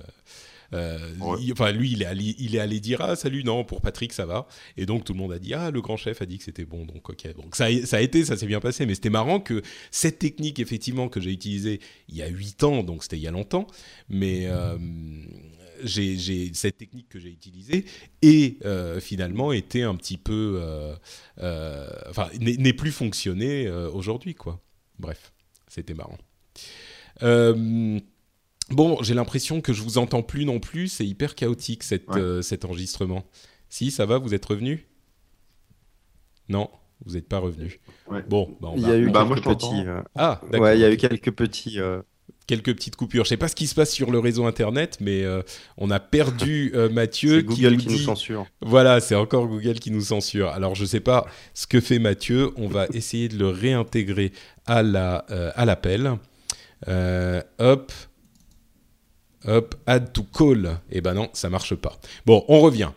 Euh, 0.73 0.99
Ouais. 1.21 1.39
il- 1.43 1.53
enfin, 1.53 1.73
lui, 1.73 1.91
il 1.93 2.03
est, 2.03 2.07
allé, 2.07 2.35
il 2.39 2.55
est 2.55 2.61
allé 2.61 2.79
dire 2.81 3.01
ah 3.01 3.17
salut 3.17 3.43
non 3.45 3.65
pour 3.65 3.81
Patrick 3.81 4.13
ça 4.13 4.25
va. 4.27 4.47
Et 4.77 4.87
donc 4.87 5.05
tout 5.05 5.13
le 5.13 5.19
monde 5.19 5.33
a 5.33 5.39
dit 5.39 5.53
ah 5.55 5.71
le 5.71 5.81
grand 5.81 5.97
chef 5.97 6.23
a 6.23 6.27
dit 6.27 6.39
que 6.39 6.45
c'était 6.45 6.65
bon 6.65 6.85
donc 6.87 7.09
ok. 7.11 7.35
Donc 7.35 7.57
ça 7.57 7.65
a, 7.67 7.87
ça 7.87 7.97
a 7.97 8.01
été 8.01 8.25
ça 8.25 8.37
s'est 8.37 8.47
bien 8.47 8.61
passé. 8.61 8.87
Mais 8.87 8.95
c'était 8.95 9.11
marrant 9.11 9.41
que 9.41 9.63
cette 9.91 10.19
technique 10.19 10.59
effectivement 10.61 11.09
que 11.09 11.21
j'ai 11.21 11.33
utilisée 11.33 11.81
il 12.09 12.17
y 12.17 12.23
a 12.23 12.29
8 12.29 12.63
ans 12.65 12.83
donc 12.85 13.03
c'était 13.03 13.17
il 13.17 13.23
y 13.23 13.27
a 13.29 13.33
longtemps 13.33 13.67
mais 14.09 14.47
euh, 14.47 14.79
j'ai 15.83 16.53
cette 16.55 16.77
technique 16.79 17.09
que 17.09 17.19
j'ai 17.19 17.31
utilisée 17.31 17.85
et 18.23 18.59
euh, 18.65 19.01
finalement 19.01 19.53
était 19.53 19.83
un 19.83 19.95
petit 19.97 20.19
peu 20.19 20.59
euh, 20.63 20.95
euh, 21.39 21.89
enfin 22.11 22.29
n'est 22.39 22.73
plus 22.75 22.93
fonctionné 22.93 23.67
euh, 23.67 23.91
aujourd'hui 23.91 24.35
quoi. 24.35 24.61
Bref 24.99 25.33
c'était 25.69 25.95
marrant. 25.95 26.19
Euh, 27.23 27.99
Bon, 28.71 29.03
j'ai 29.03 29.15
l'impression 29.15 29.61
que 29.61 29.73
je 29.73 29.83
vous 29.83 29.99
entends 29.99 30.23
plus 30.23 30.45
non 30.45 30.61
plus. 30.61 30.89
C'est 30.89 31.07
hyper 31.07 31.35
chaotique 31.35 31.83
cette, 31.83 32.09
Ouais. 32.09 32.21
euh, 32.21 32.43
cet 32.43 32.65
enregistrement. 32.65 33.25
Si, 33.69 33.91
ça 33.91 34.07
va 34.07 34.19
Vous 34.19 34.35
êtes 34.35 34.45
revenu? 34.45 34.87
Non, 36.49 36.69
vous 37.05 37.15
n'êtes 37.15 37.29
pas 37.29 37.39
revenu. 37.39 37.81
Ouais. 38.09 38.23
Bon, 38.29 38.57
bah, 38.61 38.69
on 38.73 38.77
Il 38.77 38.83
y 38.83 38.87
va- 38.87 38.93
a 38.93 38.97
eu 38.97 39.11
Bah, 39.11 39.25
moi, 39.25 39.37
quelques 39.37 39.49
je 39.49 39.53
t'entends. 39.55 39.71
petits. 39.71 39.89
euh, 39.89 40.03
Ah, 40.17 40.41
d'accord. 40.51 40.61
Ouais, 40.67 40.77
il 40.77 40.81
y 40.81 40.85
a 40.85 40.91
eu 40.93 40.97
quelques 40.97 41.31
petits. 41.33 41.81
euh, 41.81 42.03
quelques 42.47 42.75
petites 42.75 42.97
coupures. 42.97 43.25
Je 43.25 43.29
sais 43.29 43.37
pas 43.37 43.47
ce 43.47 43.55
qui 43.55 43.69
se 43.69 43.77
passe 43.77 43.93
sur 43.93 44.11
le 44.11 44.19
réseau 44.19 44.45
internet, 44.45 44.99
mais 45.01 45.23
euh, 45.23 45.43
on 45.77 45.89
a 45.91 46.01
perdu 46.01 46.73
euh, 46.75 46.89
Mathieu 46.89 47.41
C'est 47.41 47.47
qui 47.47 47.63
Google 47.63 47.75
nous 47.75 47.79
qui 47.81 47.87
nous 47.89 47.97
dit- 47.99 48.05
censure. 48.05 48.47
Voilà, 48.61 49.01
c'est 49.01 49.15
encore 49.15 49.47
Google 49.47 49.79
qui 49.79 49.93
nous 49.93 50.01
censure. 50.01 50.49
Alors, 50.49 50.75
je 50.75 50.85
sais 50.85 50.99
pas 51.01 51.27
ce 51.55 51.67
que 51.69 51.81
fait 51.81 52.01
Mathieu. 52.01 52.51
On 52.57 52.67
va 52.67 52.87
essayer 52.93 53.29
de 53.29 53.37
le 53.39 53.49
réintégrer 53.49 54.33
à 54.67 54.83
la 54.83 55.25
euh, 55.31 55.53
à 55.55 55.65
l'appel. 55.65 56.17
Euh, 56.89 57.41
hop, 57.59 57.93
hop, 59.47 59.75
add 59.87 60.13
to 60.13 60.23
call. 60.23 60.79
Eh 60.91 61.01
ben 61.01 61.15
non, 61.15 61.29
ça 61.33 61.51
marche 61.51 61.75
pas. 61.75 61.99
Bon, 62.27 62.45
on 62.49 62.61
revient. 62.61 62.91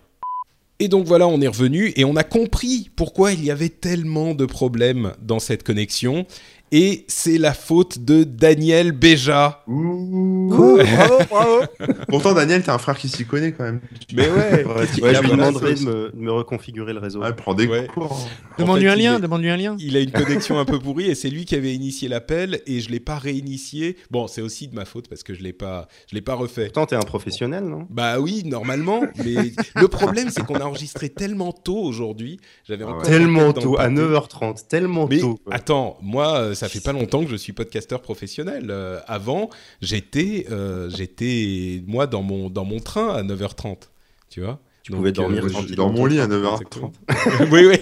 Et 0.79 0.87
donc 0.87 1.05
voilà, 1.05 1.27
on 1.27 1.39
est 1.39 1.47
revenu 1.47 1.93
et 1.95 2.03
on 2.03 2.15
a 2.15 2.23
compris 2.23 2.89
pourquoi 2.95 3.31
il 3.31 3.43
y 3.43 3.51
avait 3.51 3.69
tellement 3.69 4.33
de 4.33 4.45
problèmes 4.45 5.13
dans 5.21 5.39
cette 5.39 5.63
connexion. 5.63 6.25
Et 6.75 7.05
c'est 7.07 7.37
la 7.37 7.53
faute 7.53 7.99
de 7.99 8.23
Daniel 8.23 8.93
Béja. 8.93 9.63
Ouh. 9.67 10.49
bravo, 10.49 11.17
bravo. 11.29 11.59
Pourtant, 12.09 12.33
Daniel, 12.33 12.63
t'as 12.63 12.73
un 12.73 12.79
frère 12.79 12.97
qui 12.97 13.09
s'y 13.09 13.25
connaît 13.25 13.51
quand 13.51 13.63
même. 13.63 13.79
Mais 14.11 14.27
ouais, 14.27 14.65
Ouais, 14.65 14.65
ouais, 14.65 14.85
il 14.97 15.15
je 15.15 15.21
lui 15.21 15.29
demanderai 15.29 15.75
de 15.75 16.11
me, 16.15 16.31
reconfigurer 16.31 16.93
le 16.93 16.99
réseau. 16.99 17.21
Ouais, 17.21 17.31
prends 17.33 17.53
des 17.53 17.67
Ouais. 17.67 17.85
cours. 17.85 18.11
En 18.13 18.27
Demande-lui 18.63 18.85
fait, 18.85 18.89
un 18.89 18.95
il 18.95 19.03
lien, 19.03 19.17
est- 19.17 19.21
demande-lui 19.21 19.49
un 19.51 19.57
lien. 19.57 19.75
Il 19.79 19.95
a 19.95 19.99
une 19.99 20.11
connexion 20.25 20.57
un 20.57 20.65
peu 20.65 20.79
pourrie 20.79 21.05
et 21.11 21.13
c'est 21.15 21.29
lui 21.29 21.45
qui 21.45 21.53
avait 21.53 21.75
initié 21.75 22.07
l'appel 22.07 22.61
et 22.65 22.79
je 22.79 22.89
l'ai 22.89 22.99
pas 22.99 23.19
réinitié. 23.19 23.95
Bon, 24.09 24.25
c'est 24.27 24.41
aussi 24.41 24.67
de 24.67 24.73
ma 24.73 24.85
faute 24.85 25.07
parce 25.07 25.21
que 25.21 25.35
je 25.35 25.43
l'ai 25.43 25.53
pas, 25.53 25.87
je 26.09 26.15
l'ai 26.15 26.21
pas 26.21 26.33
refait. 26.33 26.65
Pourtant, 26.65 26.87
t'es 26.87 26.95
un 26.95 27.01
professionnel, 27.01 27.65
non? 27.65 27.85
Bah 27.91 28.19
oui, 28.19 28.41
normalement, 28.45 29.01
mais 29.23 29.53
le 29.75 29.87
problème 29.87 30.29
c'est 30.31 30.43
qu'on 30.43 30.55
a 30.55 30.65
enregistré 30.65 31.09
tellement 31.09 31.51
tôt 31.51 31.77
aujourd'hui. 31.77 32.39
J'avais 32.67 32.83
Ah 32.87 32.97
ouais. 32.97 33.03
Tellement 33.03 33.53
tôt, 33.53 33.75
à 33.77 33.83
pâté. 33.89 33.95
9h30, 34.01 34.67
tellement 34.67 35.07
Mais 35.07 35.19
tôt. 35.19 35.37
attends, 35.51 35.97
moi, 36.01 36.33
euh, 36.39 36.55
ça 36.63 36.69
fait 36.69 36.81
pas 36.81 36.93
longtemps 36.93 37.23
que 37.23 37.29
je 37.29 37.35
suis 37.35 37.53
podcasteur 37.53 38.01
professionnel. 38.01 38.67
Euh, 38.69 38.99
avant, 39.07 39.49
j'étais, 39.81 40.45
euh, 40.51 40.89
j'étais 40.89 41.83
moi 41.87 42.07
dans 42.07 42.21
mon 42.23 42.49
dans 42.49 42.65
mon 42.65 42.79
train 42.79 43.09
à 43.15 43.23
9h30. 43.23 43.89
Tu 44.29 44.41
vois 44.41 44.59
Tu 44.83 44.91
pouvais 44.91 45.11
dormir 45.11 45.43
je 45.43 45.49
tranquille. 45.49 45.67
suis 45.67 45.75
dans 45.75 45.91
mon 45.91 46.05
lit 46.05 46.19
à 46.19 46.25
Exactement. 46.25 46.91
9h30. 47.09 47.49
oui, 47.51 47.65
oui. 47.67 47.77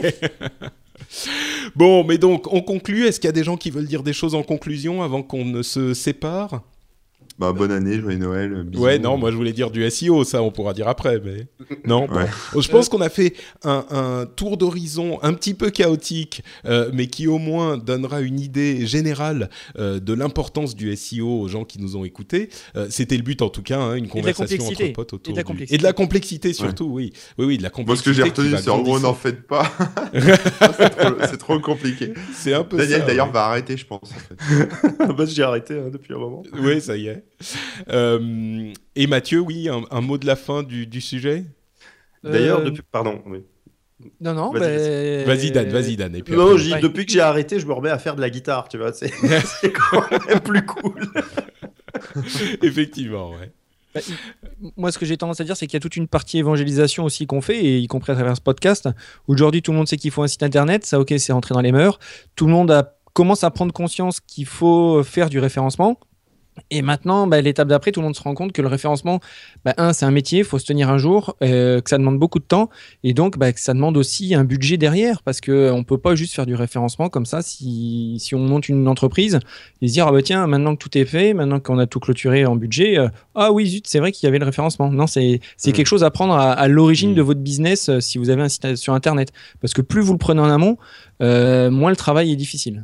bon, 1.76 2.03
mais 2.03 2.18
donc, 2.18 2.52
on 2.52 2.62
conclut. 2.62 3.06
Est-ce 3.06 3.20
qu'il 3.20 3.28
y 3.28 3.30
a 3.30 3.34
des 3.34 3.44
gens 3.44 3.58
qui 3.58 3.72
veulent 3.72 3.88
dire 3.88 4.03
des 4.03 4.14
choses 4.14 4.36
en 4.36 4.44
conclusion 4.44 5.02
avant 5.03 5.24
qu'on 5.24 5.45
ne 5.45 5.62
se 5.62 5.94
sépare? 5.94 6.62
Bah, 7.41 7.53
bonne 7.53 7.72
année, 7.72 7.99
joyeux 7.99 8.19
Noël. 8.19 8.63
bisous. 8.65 8.84
Ouais, 8.84 8.99
non, 8.99 9.18
moi 9.18 9.31
je 9.31 9.35
voulais 9.35 9.51
dire 9.51 9.72
du 9.72 9.89
SEO, 9.89 10.23
ça 10.23 10.43
on 10.43 10.51
pourra 10.51 10.73
dire 10.73 10.88
après, 10.88 11.19
mais 11.26 11.47
non. 11.88 12.05
bon. 12.05 12.15
Ouais. 12.15 12.27
Je 12.61 12.69
pense 12.69 12.88
qu'on 12.88 13.01
a 13.01 13.09
fait 13.09 13.34
un, 13.63 13.84
un 13.89 14.26
tour 14.27 14.57
d'horizon 14.57 15.18
un 15.23 15.34
petit 15.34 15.55
peu 15.55 15.72
chaotique, 15.72 16.43
euh, 16.65 16.91
mais 16.93 17.07
qui 17.07 17.27
au 17.27 17.39
moins 17.39 17.77
donnera 17.77 18.22
une 18.22 18.39
idée 18.39 18.85
générale 18.85 19.49
euh, 19.80 19.99
de 19.99 20.13
l'importance 20.13 20.76
du 20.76 20.95
SEO 20.95 21.41
aux 21.41 21.47
gens 21.47 21.63
qui 21.65 21.81
nous 21.81 21.95
ont 21.97 22.05
écoutés. 22.05 22.49
Euh, 22.76 22.85
C'était 22.91 23.18
le 23.18 23.23
but 23.23 23.41
en 23.41 23.49
tout 23.49 23.63
cas, 23.63 23.80
hein, 23.80 23.95
une 23.95 24.07
conversation 24.07 24.63
entre 24.63 24.93
potes 24.93 25.13
autour 25.13 25.31
Et 25.31 25.34
de 25.34 25.38
la 25.38 25.43
du- 25.43 25.47
complexité. 25.47 25.76
et 25.76 25.77
de 25.80 25.84
la 25.84 25.93
complexité 25.93 26.53
surtout, 26.53 26.85
oui, 26.91 27.11
oui, 27.39 27.45
oui, 27.45 27.57
de 27.57 27.63
la 27.63 27.69
Moi, 27.69 27.73
complexité. 27.76 28.03
ce 28.13 28.18
que 28.19 28.23
j'ai 28.23 28.30
retenu, 28.30 28.55
c'est 28.61 28.69
en 28.69 28.81
gros, 28.84 28.99
n'en 28.99 29.15
faites 29.15 29.47
pas. 29.47 29.72
c'est 31.30 31.38
trop, 31.38 31.59
compliqué. 31.59 32.13
C'est 32.34 32.53
un 32.53 32.63
peu 32.63 32.77
Daniel, 32.77 33.03
d'ailleurs, 33.05 33.27
ouais. 33.27 33.34
va 33.34 33.45
arrêter, 33.45 33.77
je 33.77 33.85
pense. 33.85 34.11
en 34.11 34.35
fait. 34.35 35.07
bah, 35.18 35.26
j'ai 35.26 35.43
arrêté 35.43 35.73
hein, 35.76 35.89
depuis 35.91 36.13
un 36.13 36.18
moment. 36.19 36.43
Oui, 36.59 36.80
ça 36.81 36.95
y 36.97 37.07
est. 37.07 37.23
Euh, 37.89 38.72
et 38.95 39.07
Mathieu, 39.07 39.39
oui, 39.39 39.68
un, 39.69 39.81
un 39.91 40.01
mot 40.01 40.18
de 40.18 40.26
la 40.26 40.35
fin 40.35 40.63
du, 40.63 40.85
du 40.88 41.01
sujet? 41.01 41.45
D'ailleurs, 42.23 42.59
Euh, 42.59 42.65
depuis. 42.65 42.84
Pardon. 42.91 43.22
oui. 43.26 43.39
Non, 44.19 44.34
non, 44.34 44.51
Vas-y, 44.51 45.26
bah, 45.26 45.35
Vas-y 45.35 45.51
Dan, 45.51 45.69
vas-y 45.69 45.95
Dan. 45.95 46.15
Et 46.15 46.23
puis 46.23 46.34
Non, 46.34 46.47
après, 46.51 46.57
j'ai- 46.57 46.73
Ouais. 46.73 46.80
depuis 46.81 47.05
que 47.05 47.11
j'ai 47.11 47.19
arrêté, 47.22 47.59
je 47.59 47.68
me 47.68 47.73
remets 47.73 47.89
à 47.91 47.99
faire 47.99 48.15
de 48.15 48.22
la 48.22 48.30
guitare, 48.31 48.68
tu 48.68 48.77
vois. 48.80 48.93
C'est 48.93 49.11
quand 49.73 50.09
même 50.27 50.39
plus 50.39 50.65
cool. 50.65 51.01
Effectivement, 52.61 53.31
ouais. 53.31 53.51
Bah, 53.93 54.01
Moi, 54.77 54.91
ce 54.91 54.97
que 54.97 55.05
j'ai 55.05 55.18
tendance 55.18 55.39
à 55.41 55.43
dire, 55.43 55.55
c'est 55.57 55.68
qu'il 55.68 55.73
y 55.76 55.77
a 55.77 55.81
toute 55.81 55.97
une 55.97 56.07
partie 56.07 56.38
évangélisation 56.38 57.03
aussi 57.03 57.27
qu'on 57.27 57.41
fait, 57.41 57.63
et 57.63 57.77
y 57.80 57.88
compris 57.88 58.11
à 58.11 58.15
travers 58.15 58.35
ce 58.38 58.41
podcast. 58.41 58.88
Aujourd'hui, 59.27 59.61
tout 59.61 59.72
le 59.72 59.77
monde 59.77 59.88
sait 59.88 59.97
qu'il 59.97 60.11
faut 60.11 60.23
un 60.23 60.27
site 60.27 60.43
internet. 60.43 60.85
Ça, 60.85 60.99
ok, 60.99 61.13
c'est 61.18 61.34
rentré 61.34 61.53
dans 61.53 61.61
les 61.61 61.72
mœurs. 61.72 61.99
Tout 62.35 62.45
le 62.45 62.51
monde 62.53 62.72
a, 62.72 62.95
commence 63.13 63.43
à 63.43 63.51
prendre 63.51 63.73
conscience 63.73 64.19
qu'il 64.19 64.45
faut 64.45 65.03
faire 65.03 65.30
du 65.30 65.39
référencement. 65.39 65.99
Et 66.69 66.82
maintenant, 66.82 67.28
bah, 67.28 67.40
l'étape 67.41 67.68
d'après, 67.69 67.91
tout 67.91 68.02
le 68.02 68.06
monde 68.06 68.15
se 68.15 68.22
rend 68.22 68.34
compte 68.34 68.52
que 68.52 68.61
le 68.61 68.68
référencement, 68.68 69.19
bah, 69.64 69.73
un, 69.78 69.94
c'est 69.94 70.06
un 70.06 70.11
métier, 70.11 70.40
il 70.40 70.45
faut 70.45 70.60
se 70.60 70.65
tenir 70.65 70.90
un 70.90 70.98
jour, 70.98 71.36
euh, 71.44 71.80
que 71.80 71.90
ça 71.90 71.98
demande 71.98 72.19
beaucoup 72.19 72.40
de 72.40 72.44
temps, 72.44 72.69
et 73.03 73.14
donc 73.14 73.38
bah, 73.38 73.53
que 73.53 73.60
ça 73.60 73.73
demande 73.73 73.95
aussi 73.95 74.36
un 74.36 74.44
budget 74.44 74.76
derrière, 74.78 75.22
parce 75.23 75.40
qu'on 75.40 75.78
ne 75.78 75.84
peut 75.84 75.98
pas 75.98 76.14
juste 76.15 76.34
faire 76.34 76.45
du 76.45 76.53
référencement 76.56 77.07
comme 77.10 77.26
ça. 77.26 77.41
Si, 77.41 78.18
si 78.19 78.36
on 78.36 78.40
monte 78.40 78.68
une 78.69 78.88
entreprise, 78.90 79.40
et 79.82 79.88
se 79.88 79.94
dire, 79.94 80.07
ah 80.07 80.11
bah 80.11 80.22
tiens, 80.22 80.45
maintenant 80.45 80.76
que 80.76 80.84
tout 80.84 80.98
est 80.98 81.06
fait, 81.06 81.34
maintenant 81.34 81.60
qu'on 81.61 81.80
a 81.80 81.88
tout 81.88 81.99
clôturé 82.02 82.45
en 82.45 82.56
budget, 82.57 82.98
euh, 82.98 83.07
ah 83.34 83.52
oui, 83.53 83.68
zut, 83.68 83.88
c'est 83.88 83.99
vrai 83.99 84.11
qu'il 84.11 84.28
y 84.28 84.30
avait 84.30 84.40
le 84.40 84.45
référencement. 84.45 84.91
Non, 84.91 85.07
c'est 85.07 85.40
c'est 85.57 85.72
Mm. 85.72 85.73
quelque 85.73 85.88
chose 85.88 86.03
à 86.03 86.11
prendre 86.11 86.34
à, 86.34 86.52
à 86.52 86.68
l'origine 86.68 87.11
Mm. 87.11 87.15
de 87.15 87.22
votre 87.22 87.40
business 87.40 87.88
euh, 87.90 87.99
si 88.02 88.18
vous 88.18 88.30
avez 88.30 88.41
un 88.41 88.49
site 88.49 88.76
sur 88.76 88.94
Internet. 88.94 89.32
Parce 89.61 89.73
que 89.73 89.82
plus 89.82 90.02
vous 90.02 90.11
le 90.11 90.18
prenez 90.19 90.41
en 90.41 90.49
amont, 90.49 90.78
euh, 91.23 91.72
moins 91.72 91.90
le 91.91 91.95
travail 91.95 92.32
est 92.32 92.36
difficile. 92.36 92.84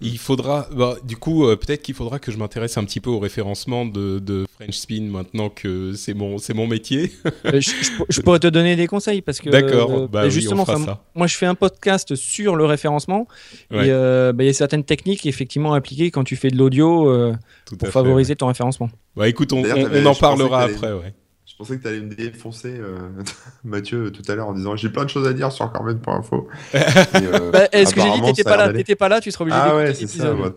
Il 0.00 0.18
faudra, 0.18 0.68
bah, 0.74 0.96
du 1.04 1.16
coup, 1.16 1.46
euh, 1.46 1.56
peut-être 1.56 1.82
qu'il 1.82 1.94
faudra 1.94 2.18
que 2.18 2.30
je 2.32 2.36
m'intéresse 2.38 2.76
un 2.78 2.84
petit 2.84 3.00
peu 3.00 3.10
au 3.10 3.18
référencement 3.18 3.86
de, 3.86 4.18
de 4.18 4.44
French 4.56 4.74
Spin 4.76 5.02
maintenant 5.10 5.48
que 5.48 5.92
c'est 5.94 6.14
mon, 6.14 6.38
c'est 6.38 6.54
mon 6.54 6.66
métier. 6.66 7.12
Euh, 7.46 7.60
je, 7.60 7.70
je 7.70 7.96
pour- 7.96 8.06
je 8.08 8.20
pourrais 8.20 8.38
te 8.38 8.46
donner 8.46 8.76
des 8.76 8.86
conseils 8.86 9.22
parce 9.22 9.40
que 9.40 9.50
D'accord, 9.50 9.90
euh, 9.92 10.06
bah 10.08 10.22
oui, 10.24 10.30
justement, 10.30 10.62
on 10.62 10.66
fera 10.66 10.76
enfin, 10.78 10.86
ça. 10.86 11.04
moi 11.14 11.26
je 11.26 11.36
fais 11.36 11.46
un 11.46 11.54
podcast 11.54 12.14
sur 12.14 12.56
le 12.56 12.64
référencement 12.64 13.26
Ouais. 13.70 13.86
et 13.86 13.90
euh, 13.90 14.32
bah, 14.32 14.44
il 14.44 14.46
y 14.46 14.50
a 14.50 14.52
certaines 14.52 14.84
techniques 14.84 15.26
effectivement 15.26 15.74
appliquées 15.74 16.10
quand 16.10 16.24
tu 16.24 16.36
fais 16.36 16.48
de 16.50 16.56
l'audio 16.56 17.08
euh, 17.10 17.34
pour 17.78 17.88
fait, 17.88 17.92
favoriser 17.92 18.36
ton 18.36 18.46
référencement. 18.48 18.90
Bah 19.16 19.28
écoute, 19.28 19.52
on, 19.52 19.62
on- 19.64 19.90
on 20.02 20.06
en 20.06 20.14
parlera 20.14 20.62
après, 20.62 20.92
ouais. 20.92 21.14
Je 21.54 21.58
pensais 21.58 21.76
que 21.76 21.82
tu 21.82 21.88
allais 21.88 22.00
me 22.00 22.12
défoncer, 22.12 22.74
euh, 22.76 22.98
Mathieu, 23.64 24.10
tout 24.10 24.22
à 24.26 24.34
l'heure 24.34 24.48
en 24.48 24.54
disant 24.54 24.74
j'ai 24.74 24.88
plein 24.88 25.04
de 25.04 25.10
choses 25.10 25.28
à 25.28 25.32
dire 25.32 25.52
sur 25.52 25.70
Carmen.info. 25.72 26.48
Et, 26.74 26.78
euh, 26.78 27.52
Bah, 27.52 27.68
Est-ce 27.70 27.94
que 27.94 28.00
j'ai 28.00 28.10
dit 28.10 28.22
t'étais 28.22 28.42
pas 28.42 28.56
là, 28.56 28.72
t'étais 28.72 28.96
pas 28.96 29.08
là, 29.08 29.20
tu 29.20 29.30
seras 29.30 29.44
obligé 29.44 29.56
Ah 29.60 29.66
d'écouter 29.66 29.84
ouais, 29.86 29.94
c'est 29.94 30.08
ça. 30.08 30.32
moi. 30.34 30.56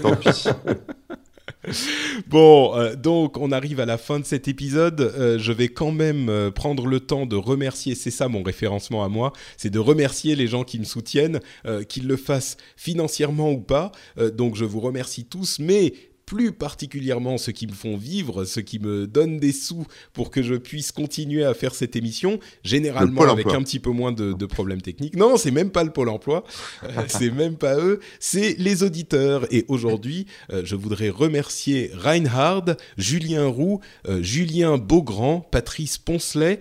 Tant 0.00 0.14
pis. 0.14 0.44
Bon, 2.28 2.76
euh, 2.76 2.94
donc 2.94 3.38
on 3.38 3.50
arrive 3.50 3.80
à 3.80 3.86
la 3.86 3.98
fin 3.98 4.20
de 4.20 4.24
cet 4.24 4.48
épisode. 4.48 5.00
Euh, 5.00 5.38
je 5.38 5.52
vais 5.52 5.68
quand 5.68 5.90
même 5.92 6.28
euh, 6.28 6.50
prendre 6.50 6.86
le 6.86 7.00
temps 7.00 7.26
de 7.26 7.36
remercier, 7.36 7.94
c'est 7.94 8.10
ça 8.10 8.28
mon 8.28 8.42
référencement 8.42 9.04
à 9.04 9.08
moi, 9.08 9.32
c'est 9.56 9.70
de 9.70 9.78
remercier 9.78 10.36
les 10.36 10.46
gens 10.46 10.64
qui 10.64 10.78
me 10.78 10.84
soutiennent, 10.84 11.40
qu'ils 11.88 12.06
le 12.06 12.16
fassent 12.16 12.56
financièrement 12.76 13.50
ou 13.50 13.60
pas. 13.60 13.92
donc 14.34 14.56
je 14.56 14.64
vous 14.64 14.80
remercie 14.80 15.24
tous, 15.24 15.58
mais 15.58 15.92
plus 16.26 16.50
particulièrement 16.50 17.38
ceux 17.38 17.52
qui 17.52 17.68
me 17.68 17.72
font 17.72 17.96
vivre, 17.96 18.44
ceux 18.44 18.60
qui 18.60 18.80
me 18.80 19.06
donnent 19.06 19.38
des 19.38 19.52
sous 19.52 19.86
pour 20.12 20.32
que 20.32 20.42
je 20.42 20.54
puisse 20.54 20.90
continuer 20.90 21.44
à 21.44 21.54
faire 21.54 21.72
cette 21.72 21.94
émission, 21.94 22.40
généralement 22.64 23.22
avec 23.22 23.46
un 23.46 23.62
petit 23.62 23.78
peu 23.78 23.90
moins 23.90 24.10
de, 24.10 24.46
problèmes 24.46 24.82
techniques. 24.82 25.16
Non, 25.16 25.36
c'est 25.36 25.50
même 25.50 25.70
pas 25.70 25.84
le 25.84 25.90
Pôle 25.90 26.08
Emploi, 26.08 26.44
euh, 26.84 26.88
c'est 27.08 27.30
même 27.30 27.56
pas 27.56 27.76
eux, 27.78 28.00
c'est 28.18 28.56
les 28.58 28.82
auditeurs. 28.82 29.46
Et 29.52 29.64
aujourd'hui, 29.68 30.26
euh, 30.52 30.62
je 30.64 30.74
voudrais 30.74 31.10
remercier 31.10 31.90
Reinhard, 31.94 32.76
Julien 32.98 33.46
Roux, 33.46 33.80
euh, 34.08 34.20
Julien 34.22 34.78
Beaugrand, 34.78 35.40
Patrice 35.40 35.98
Poncelet, 35.98 36.60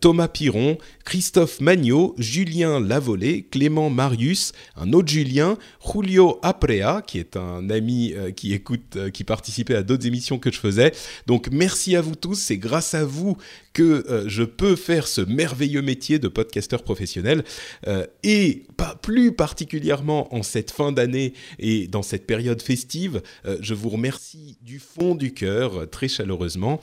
Thomas 0.00 0.28
Piron, 0.28 0.76
Christophe 1.06 1.60
Magnot, 1.60 2.16
Julien 2.18 2.80
Lavolée, 2.80 3.46
Clément 3.48 3.90
Marius, 3.90 4.52
un 4.76 4.92
autre 4.92 5.08
Julien, 5.08 5.56
Julio 5.80 6.40
Aprea, 6.42 7.00
qui 7.00 7.20
est 7.20 7.36
un 7.36 7.70
ami 7.70 8.12
qui 8.34 8.52
écoute 8.52 8.98
qui 9.12 9.22
participait 9.22 9.76
à 9.76 9.84
d'autres 9.84 10.06
émissions 10.06 10.40
que 10.40 10.50
je 10.50 10.58
faisais. 10.58 10.92
Donc 11.26 11.48
merci 11.52 11.94
à 11.94 12.00
vous 12.00 12.16
tous, 12.16 12.34
c'est 12.34 12.58
grâce 12.58 12.92
à 12.94 13.04
vous 13.04 13.36
que 13.76 14.06
euh, 14.08 14.24
je 14.26 14.42
peux 14.42 14.74
faire 14.74 15.06
ce 15.06 15.20
merveilleux 15.20 15.82
métier 15.82 16.18
de 16.18 16.28
podcasteur 16.28 16.82
professionnel 16.82 17.44
euh, 17.86 18.06
et 18.22 18.62
pas 18.78 18.98
plus 19.02 19.32
particulièrement 19.32 20.34
en 20.34 20.42
cette 20.42 20.70
fin 20.70 20.92
d'année 20.92 21.34
et 21.58 21.86
dans 21.86 22.00
cette 22.00 22.26
période 22.26 22.62
festive, 22.62 23.20
euh, 23.44 23.58
je 23.60 23.74
vous 23.74 23.90
remercie 23.90 24.56
du 24.62 24.78
fond 24.78 25.14
du 25.14 25.34
cœur 25.34 25.90
très 25.90 26.08
chaleureusement. 26.08 26.80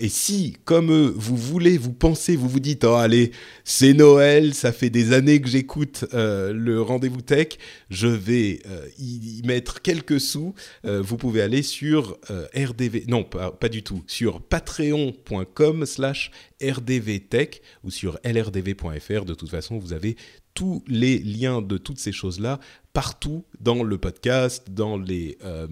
et 0.00 0.08
si, 0.08 0.56
comme 0.64 1.08
vous 1.10 1.36
voulez, 1.36 1.76
vous 1.76 1.92
pensez, 1.92 2.36
vous 2.36 2.48
vous 2.48 2.60
dites, 2.60 2.84
oh 2.84 2.94
allez, 2.94 3.32
c'est 3.64 3.92
Noël, 3.92 4.54
ça 4.54 4.72
fait 4.72 4.88
des 4.88 5.12
années 5.12 5.42
que 5.42 5.48
j'écoute 5.48 6.06
le 6.12 6.78
rendez-vous 6.80 7.20
tech, 7.20 7.58
je 7.90 8.06
vais 8.06 8.60
y, 8.98 9.42
mettre 9.44 9.82
quelques 9.82 10.20
sous. 10.20 10.54
vous 10.84 11.16
pouvez 11.16 11.42
aller 11.42 11.62
sur 11.62 12.18
RDV, 12.54 13.04
non 13.08 13.24
pas, 13.24 13.50
pas 13.50 13.68
du 13.68 13.82
tout, 13.82 14.02
sur 14.06 14.40
patreon.com 14.40 15.84
slash 15.84 16.13
rdvtech 16.62 17.62
ou 17.82 17.90
sur 17.90 18.18
lrdv.fr. 18.24 19.24
De 19.24 19.34
toute 19.34 19.50
façon, 19.50 19.78
vous 19.78 19.92
avez 19.92 20.16
tous 20.54 20.84
les 20.86 21.18
liens 21.18 21.62
de 21.62 21.78
toutes 21.78 21.98
ces 21.98 22.12
choses-là 22.12 22.60
partout 22.92 23.44
dans 23.60 23.82
le 23.82 23.98
podcast, 23.98 24.70
dans 24.70 24.96
les... 24.96 25.38
Euh, 25.44 25.66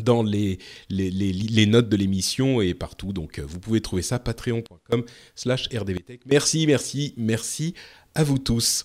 dans 0.00 0.22
les, 0.22 0.58
les, 0.90 1.10
les, 1.10 1.66
notes 1.66 1.88
de 1.88 1.96
l'émission 1.96 2.60
et 2.60 2.74
partout. 2.74 3.14
Donc, 3.14 3.38
euh, 3.38 3.46
vous 3.46 3.58
pouvez 3.58 3.80
trouver 3.80 4.02
ça 4.02 4.18
patreon.com 4.18 5.04
slash 5.34 5.70
rdvtech. 5.74 6.20
Merci, 6.26 6.66
merci, 6.66 7.14
merci 7.16 7.72
à 8.14 8.22
vous 8.22 8.36
tous 8.38 8.84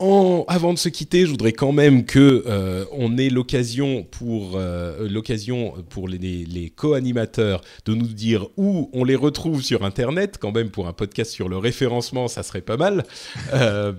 avant 0.00 0.72
de 0.72 0.78
se 0.78 0.88
quitter, 0.88 1.26
je 1.26 1.30
voudrais 1.30 1.52
quand 1.52 1.72
même 1.72 2.04
que 2.04 2.44
euh, 2.46 2.84
on 2.92 3.18
ait 3.18 3.30
l'occasion 3.30 4.04
pour 4.04 4.52
euh, 4.54 5.08
l'occasion 5.08 5.74
pour 5.90 6.06
les, 6.06 6.18
les 6.18 6.70
co-animateurs 6.70 7.62
de 7.84 7.94
nous 7.94 8.06
dire 8.06 8.46
où 8.56 8.90
on 8.92 9.02
les 9.02 9.16
retrouve 9.16 9.60
sur 9.60 9.84
Internet. 9.84 10.38
Quand 10.40 10.52
même 10.52 10.70
pour 10.70 10.86
un 10.86 10.92
podcast 10.92 11.32
sur 11.32 11.48
le 11.48 11.56
référencement, 11.58 12.28
ça 12.28 12.42
serait 12.42 12.60
pas 12.60 12.76
mal. 12.76 13.04
Euh, 13.54 13.92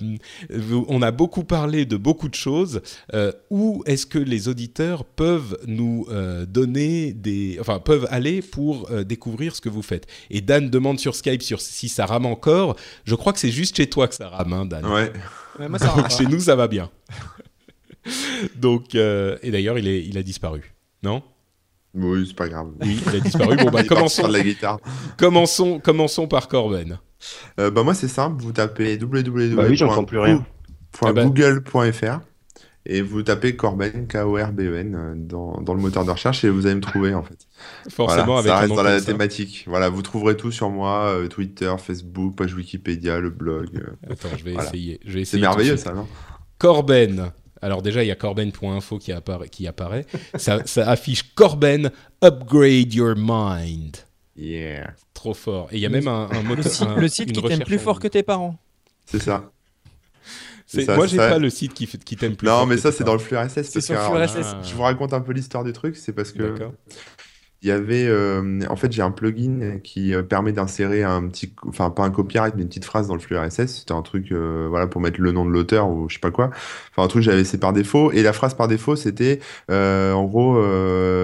on 0.88 1.02
a 1.02 1.12
beaucoup 1.12 1.44
parlé 1.44 1.86
de 1.86 1.98
beaucoup 1.98 2.30
de 2.30 2.36
choses. 2.36 2.82
où 3.50 3.84
est-ce 3.86 4.06
que 4.06 4.20
les 4.20 4.48
auditeurs 4.48 5.04
peuvent 5.04 5.58
nous 5.66 6.08
donner 6.48 7.14
des, 7.14 7.58
enfin 7.60 7.80
peuvent 7.80 8.08
aller 8.10 8.42
pour 8.42 8.90
découvrir 9.06 9.56
ce 9.56 9.62
que 9.62 9.70
vous 9.70 9.82
faites? 9.82 10.06
Et 10.30 10.42
Dan 10.42 10.70
demande 10.70 11.00
sur 11.00 11.16
Skype 11.16 11.42
sur 11.42 11.62
si 11.62 11.90
ça 11.90 12.06
rame 12.06 12.26
encore. 12.26 12.76
Je 13.06 13.16
crois 13.16 13.34
que 13.34 13.40
c'est 13.40 13.52
juste 13.52 13.76
chez 13.78 13.88
toi 13.88 14.08
que 14.08 14.16
ça 14.16 14.30
rame, 14.30 14.54
hein, 14.54 14.66
Dan. 14.66 14.86
Ouais. 14.86 15.12
Chez 16.10 16.26
nous, 16.26 16.40
ça 16.40 16.56
va 16.56 16.68
bien. 16.68 16.90
Donc, 18.56 18.96
euh, 18.96 19.38
et 19.44 19.52
d'ailleurs, 19.52 19.78
il, 19.78 19.88
il 19.88 20.18
a 20.18 20.24
disparu, 20.24 20.74
non? 21.04 21.22
Oui, 21.94 22.26
c'est 22.28 22.36
pas 22.36 22.48
grave. 22.48 22.68
Oui, 22.82 23.02
il 23.06 23.16
a 23.16 23.20
disparu. 23.20 23.58
Bon, 23.58 23.70
bah, 23.72 23.84
commençons, 23.88 24.28
la 24.28 24.42
guitare. 24.42 24.80
commençons, 25.18 25.80
commençons 25.80 26.28
par 26.28 26.48
Corben. 26.48 27.00
Euh, 27.60 27.72
bah, 27.72 27.84
moi, 27.84 27.94
c'est 27.94 28.08
simple. 28.08 28.42
Vous 28.42 28.52
tapez 28.52 28.98
www. 28.98 29.56
Bah 29.56 29.66
oui, 29.68 29.76
j'entends 29.76 30.06
plus 30.06 30.20
rien. 30.20 30.46
Ah 31.02 31.14
bah. 31.14 31.26
Google.fr 31.26 32.20
et 32.86 33.02
vous 33.02 33.24
tapez 33.24 33.56
Corben, 33.56 34.08
K-O-R-B-E-N, 34.08 34.96
euh, 34.96 35.14
dans, 35.16 35.62
dans, 35.62 35.74
le 35.74 35.82
moteur 35.82 36.06
de 36.06 36.12
recherche 36.12 36.44
et 36.44 36.50
vous 36.50 36.66
allez 36.66 36.76
me 36.76 36.82
trouver 36.82 37.14
en 37.14 37.24
fait. 37.24 37.48
Forcément, 37.90 38.38
avec 38.38 38.50
ça 38.50 38.60
reste 38.60 38.74
dans 38.74 38.84
la 38.84 39.02
thématique. 39.02 39.66
Voilà, 39.68 39.90
vous 39.90 40.02
trouverez 40.02 40.38
tout 40.38 40.52
sur 40.52 40.70
moi 40.70 41.08
euh, 41.08 41.28
Twitter, 41.28 41.74
Facebook, 41.78 42.36
page 42.36 42.54
Wikipédia, 42.54 43.20
le 43.20 43.30
blog. 43.30 43.70
Euh. 43.76 44.10
Attends, 44.12 44.36
je 44.38 44.44
vais 44.44 44.54
essayer. 44.54 45.00
C'est 45.26 45.40
merveilleux 45.40 45.78
ça, 45.78 45.94
non? 45.94 46.08
Corben. 46.58 47.32
Alors 47.62 47.82
déjà, 47.82 48.04
il 48.04 48.08
y 48.08 48.12
a 48.12 48.16
corben.info 48.16 48.98
qui, 49.00 49.12
apparaît. 49.12 49.50
Qui 49.50 49.68
apparaît. 49.68 50.06
ça, 50.36 50.66
ça 50.66 50.90
affiche 50.90 51.34
Corben, 51.36 51.92
upgrade 52.24 52.94
your 52.94 53.16
mind. 53.18 53.98
Yeah. 54.38 54.94
Trop 55.14 55.34
fort. 55.34 55.68
Et 55.72 55.76
il 55.76 55.82
y 55.82 55.86
a 55.86 55.90
même 55.90 56.08
un, 56.08 56.30
un 56.32 56.56
Le 56.56 56.64
site, 56.64 56.88
le 56.96 57.08
site 57.10 57.32
qui 57.34 57.42
t'aime 57.42 57.60
plus 57.60 57.80
fort 57.80 58.00
que 58.00 58.08
tes 58.08 58.24
parents. 58.24 58.58
C'est 59.06 59.22
ça. 59.22 59.52
Moi, 60.96 61.08
j'ai 61.08 61.18
pas 61.18 61.40
le 61.40 61.50
site 61.50 61.74
qui, 61.74 61.88
qui 61.88 62.16
t'aime 62.16 62.36
plus. 62.36 62.48
Non, 62.48 62.66
mais 62.66 62.78
ça, 62.78 62.92
c'est 62.92 63.04
dans 63.04 63.14
le 63.14 63.20
flux 63.20 63.38
RSS. 63.38 63.64
C'est 63.64 63.82
sur 63.82 63.96
le 63.96 64.02
flux 64.02 64.42
RSS. 64.42 64.56
Je 64.64 64.74
vous 64.76 64.84
raconte 64.84 65.14
un 65.14 65.22
peu 65.22 65.34
l'histoire 65.34 65.64
du 65.64 65.74
truc. 65.74 65.96
C'est 65.98 66.14
parce 66.14 66.32
que 66.32 66.56
il 67.62 67.68
y 67.68 67.72
avait, 67.72 68.08
euh, 68.08 68.62
en 68.70 68.78
fait, 68.78 68.90
j'ai 68.94 69.02
un 69.02 69.12
plugin 69.12 69.80
qui 69.84 70.14
euh, 70.14 70.24
permet 70.24 70.54
d'insérer 70.54 71.04
un 71.04 71.28
petit, 71.28 71.54
enfin 71.68 71.90
pas 71.90 72.04
un 72.04 72.10
copyright, 72.10 72.54
mais 72.56 72.62
une 72.62 72.70
petite 72.70 72.86
phrase 72.86 73.10
dans 73.10 73.16
le 73.16 73.20
flux 73.20 73.38
RSS. 73.38 73.80
C'était 73.80 73.92
un 73.92 74.02
truc, 74.02 74.32
euh, 74.32 74.68
voilà, 74.70 74.88
pour 74.88 75.02
mettre 75.02 75.20
le 75.20 75.34
nom 75.34 75.44
de 75.44 75.52
l'auteur 75.52 75.90
ou 75.90 76.08
je 76.08 76.14
sais 76.14 76.20
pas 76.22 76.32
quoi. 76.32 76.52
Enfin 76.92 77.04
un 77.04 77.08
truc 77.08 77.22
j'avais 77.22 77.40
laissé 77.40 77.58
par 77.58 77.74
défaut. 77.74 78.14
Et 78.14 78.24
la 78.24 78.32
phrase 78.32 78.54
par 78.54 78.70
défaut, 78.70 78.96
c'était, 78.96 79.40
en 79.70 80.24
gros, 80.24 80.54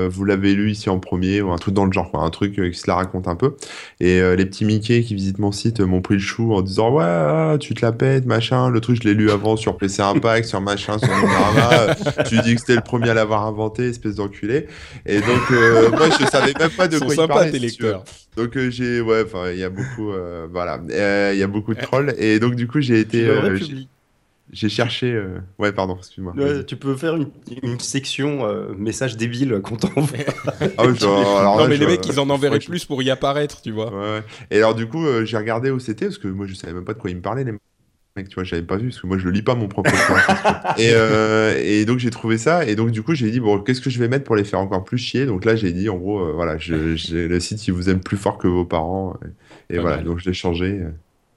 vous 0.09 0.25
l'avez 0.25 0.55
lu 0.55 0.71
ici 0.71 0.89
en 0.89 0.99
premier 0.99 1.41
ou 1.41 1.51
un 1.51 1.57
truc 1.57 1.73
dans 1.73 1.85
le 1.85 1.93
genre, 1.93 2.11
quoi, 2.11 2.21
un 2.21 2.29
truc 2.29 2.55
qui 2.55 2.77
se 2.77 2.87
la 2.87 2.95
raconte 2.95 3.29
un 3.29 3.35
peu. 3.35 3.55
Et 4.01 4.19
les 4.35 4.45
petits 4.45 4.65
Mickey 4.65 5.03
qui 5.03 5.15
visitent 5.15 5.39
mon 5.39 5.53
site 5.53 5.79
m'ont 5.79 6.01
pris 6.01 6.15
le 6.15 6.19
chou 6.19 6.53
en 6.53 6.61
disant 6.61 6.91
ouais, 6.91 7.57
tu 7.59 7.73
te 7.73 7.85
la 7.85 7.93
pètes, 7.93 8.25
machin. 8.25 8.69
Le 8.69 8.81
truc, 8.81 9.01
je 9.01 9.07
l'ai 9.07 9.13
lu 9.13 9.31
avant 9.31 9.55
sur 9.55 9.77
PC 9.77 10.01
Impact, 10.01 10.47
sur 10.47 10.59
machin, 10.59 10.97
sur 10.97 11.07
Numérama. 11.07 11.95
tu 12.27 12.39
dis 12.39 12.55
que 12.55 12.59
c'était 12.59 12.75
le 12.75 12.81
premier 12.81 13.11
à 13.11 13.13
l'avoir 13.13 13.45
inventé, 13.45 13.87
espèce 13.87 14.15
d'enculé. 14.15 14.67
Et 15.05 15.19
donc 15.21 15.49
moi 15.91 16.09
je 16.09 16.24
je 16.25 16.29
savais 16.29 16.53
même 16.59 16.69
pas 16.69 16.87
de 16.87 16.99
quoi 16.99 17.13
il 17.13 17.27
parlait. 17.27 17.51
Tes 17.51 17.59
lecteurs. 17.59 18.03
Donc 18.35 18.57
euh, 18.57 18.69
j'ai, 18.69 19.01
ouais, 19.01 19.23
enfin, 19.25 19.51
il 19.51 19.59
y 19.59 19.63
a 19.63 19.69
beaucoup, 19.69 20.11
euh, 20.11 20.47
voilà, 20.51 20.79
euh, 20.91 21.31
il 21.33 21.39
y 21.39 21.43
a 21.43 21.47
beaucoup 21.47 21.73
de 21.73 21.81
trolls 21.81 22.13
et 22.17 22.39
donc 22.39 22.55
du 22.55 22.67
coup 22.67 22.81
j'ai 22.81 22.99
été, 22.99 23.29
j'ai 24.51 24.69
cherché, 24.69 25.19
ouais, 25.57 25.71
pardon, 25.71 25.97
excuse-moi. 25.97 26.33
tu 26.67 26.75
peux 26.75 26.95
faire 26.95 27.15
une, 27.15 27.29
une 27.63 27.79
section 27.79 28.47
message 28.77 29.17
débile 29.17 29.61
qu'on 29.63 29.77
t'envoie. 29.77 30.17
ah, 30.77 30.93
genre, 30.93 31.57
non 31.57 31.67
mais 31.67 31.77
les 31.77 31.87
mecs 31.87 32.05
ils 32.05 32.19
en 32.19 32.29
enverraient 32.29 32.59
plus 32.59 32.85
pour 32.85 33.01
y 33.01 33.09
apparaître, 33.09 33.61
tu 33.61 33.71
vois. 33.71 33.93
Ouais. 33.93 34.21
Et 34.51 34.57
alors 34.57 34.75
du 34.75 34.87
coup 34.87 35.05
j'ai 35.23 35.37
regardé 35.37 35.71
où 35.71 35.79
c'était 35.79 36.05
parce 36.05 36.17
que 36.17 36.27
moi 36.27 36.45
je 36.45 36.53
savais 36.53 36.73
même 36.73 36.85
pas 36.85 36.93
de 36.93 36.99
quoi 36.99 37.09
ils 37.09 37.15
me 37.17 37.21
parlaient 37.21 37.43
les 37.43 37.53
mec, 38.15 38.29
tu 38.29 38.35
vois, 38.35 38.43
j'avais 38.43 38.61
pas 38.61 38.77
vu, 38.77 38.89
parce 38.89 39.01
que 39.01 39.07
moi 39.07 39.17
je 39.17 39.25
le 39.25 39.31
lis 39.31 39.41
pas 39.41 39.55
mon 39.55 39.67
propre 39.67 39.91
et, 40.77 40.91
euh, 40.93 41.61
et 41.61 41.83
donc 41.85 41.99
j'ai 41.99 42.09
trouvé 42.09 42.37
ça, 42.37 42.65
et 42.65 42.75
donc 42.75 42.91
du 42.91 43.03
coup 43.03 43.13
j'ai 43.13 43.29
dit, 43.29 43.39
bon, 43.39 43.59
qu'est-ce 43.59 43.81
que 43.81 43.89
je 43.89 43.99
vais 43.99 44.07
mettre 44.07 44.23
pour 44.23 44.35
les 44.35 44.45
faire 44.45 44.59
encore 44.59 44.83
plus 44.85 44.97
chier? 44.97 45.25
Donc 45.25 45.43
là 45.43 45.55
j'ai 45.55 45.73
dit, 45.73 45.89
en 45.89 45.97
gros, 45.97 46.21
euh, 46.21 46.31
voilà, 46.31 46.57
j'ai 46.59 47.27
le 47.27 47.39
site 47.39 47.59
qui 47.59 47.71
vous 47.71 47.89
aime 47.89 47.99
plus 47.99 48.17
fort 48.17 48.37
que 48.37 48.47
vos 48.47 48.65
parents, 48.65 49.17
et, 49.69 49.79
voilà, 49.79 49.97
donc 49.97 50.19
je 50.19 50.25
l'ai 50.25 50.33
changé. 50.33 50.81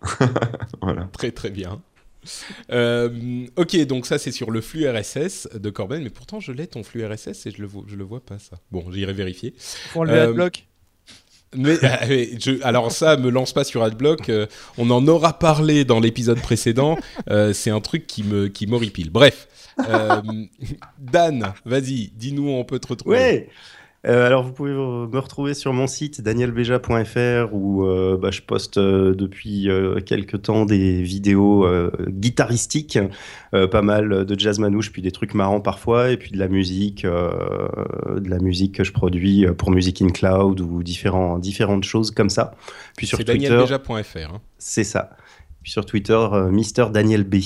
voilà. 0.83 1.09
Très 1.13 1.33
très 1.33 1.51
bien. 1.51 1.83
Euh, 2.71 3.47
ok, 3.57 3.77
donc 3.87 4.07
ça 4.07 4.19
c'est 4.19 4.33
sur 4.33 4.51
le 4.51 4.61
flux 4.61 4.89
RSS 4.89 5.49
de 5.55 5.71
Corben, 5.71 6.03
mais 6.03 6.11
pourtant 6.11 6.41
je 6.41 6.53
l'ai 6.53 6.67
ton 6.67 6.83
flux 6.85 7.05
RSS 7.05 7.47
et 7.47 7.51
je 7.51 7.63
le, 7.63 7.69
je 7.87 7.97
le 7.97 8.05
vois 8.05 8.21
pas 8.21 8.39
ça. 8.39 8.59
Bon, 8.71 8.85
j'irai 8.93 9.13
vérifier. 9.13 9.55
Pour 9.93 10.05
le 10.05 10.13
adblock? 10.13 10.68
Mais, 11.57 11.77
euh, 11.85 12.27
je, 12.39 12.63
alors 12.63 12.93
ça, 12.93 13.17
me 13.17 13.31
lance 13.31 13.53
pas 13.53 13.65
sur 13.65 13.83
AdBlock. 13.83 14.29
Euh, 14.29 14.47
on 14.77 14.91
en 14.91 15.07
aura 15.07 15.39
parlé 15.39 15.85
dans 15.85 16.01
l'épisode 16.01 16.41
précédent. 16.41 16.99
Euh, 17.31 17.53
c'est 17.53 17.71
un 17.71 17.81
truc 17.81 18.07
qui 18.07 18.23
me 18.23 18.49
qui 18.49 18.67
m'horripile. 18.67 19.11
Bref, 19.11 19.49
Dan, 20.99 21.53
vas-y, 21.65 22.11
dis-nous 22.15 22.49
où 22.49 22.51
on 22.51 22.65
peut 22.65 22.79
te 22.79 22.89
retrouver. 22.89 23.49
Euh, 24.07 24.27
alors, 24.27 24.45
vous 24.45 24.53
pouvez 24.53 24.71
me 24.71 25.19
retrouver 25.19 25.55
sur 25.55 25.73
mon 25.73 25.89
site 25.89 26.21
danielbeja.fr 26.21 27.53
où 27.53 27.85
euh, 27.85 28.17
bah, 28.17 28.31
je 28.31 28.43
poste 28.43 28.79
euh, 28.79 29.13
depuis 29.13 29.69
quelques 30.07 30.43
temps 30.43 30.65
des 30.67 31.03
vidéos 31.03 31.67
guitaristiques, 32.09 32.99
pas 33.53 33.83
mal 33.83 34.25
de 34.25 34.39
jazz 34.39 34.59
manouche, 34.59 34.93
puis 34.93 35.03
des 35.03 35.11
trucs 35.11 35.35
marrants 35.35 35.61
parfois, 35.61 36.11
et 36.11 36.17
puis 36.17 36.31
de 36.31 36.39
la 36.39 36.49
musique, 36.49 37.05
de 37.05 38.29
la 38.29 38.39
musique 38.39 38.77
que 38.77 38.85
je 38.85 38.93
produis 38.93 39.47
pour 39.57 39.71
Music 39.71 40.01
in 40.03 40.09
Cloud 40.09 40.61
ou 40.61 40.83
différents, 40.83 41.39
différentes 41.39 41.85
choses 41.85 42.11
comme 42.11 42.31
ça. 42.31 42.55
Puis 42.97 43.07
sur 43.07 43.19
Twitter, 43.19 43.49
danielbeja.fr. 43.49 44.35
Hein. 44.35 44.41
C'est 44.59 44.85
ça. 44.85 45.11
Puis 45.63 45.73
sur 45.73 45.85
Twitter, 45.85 46.27
Mister 46.51 46.87
Daniel 46.93 47.25
B. 47.25 47.37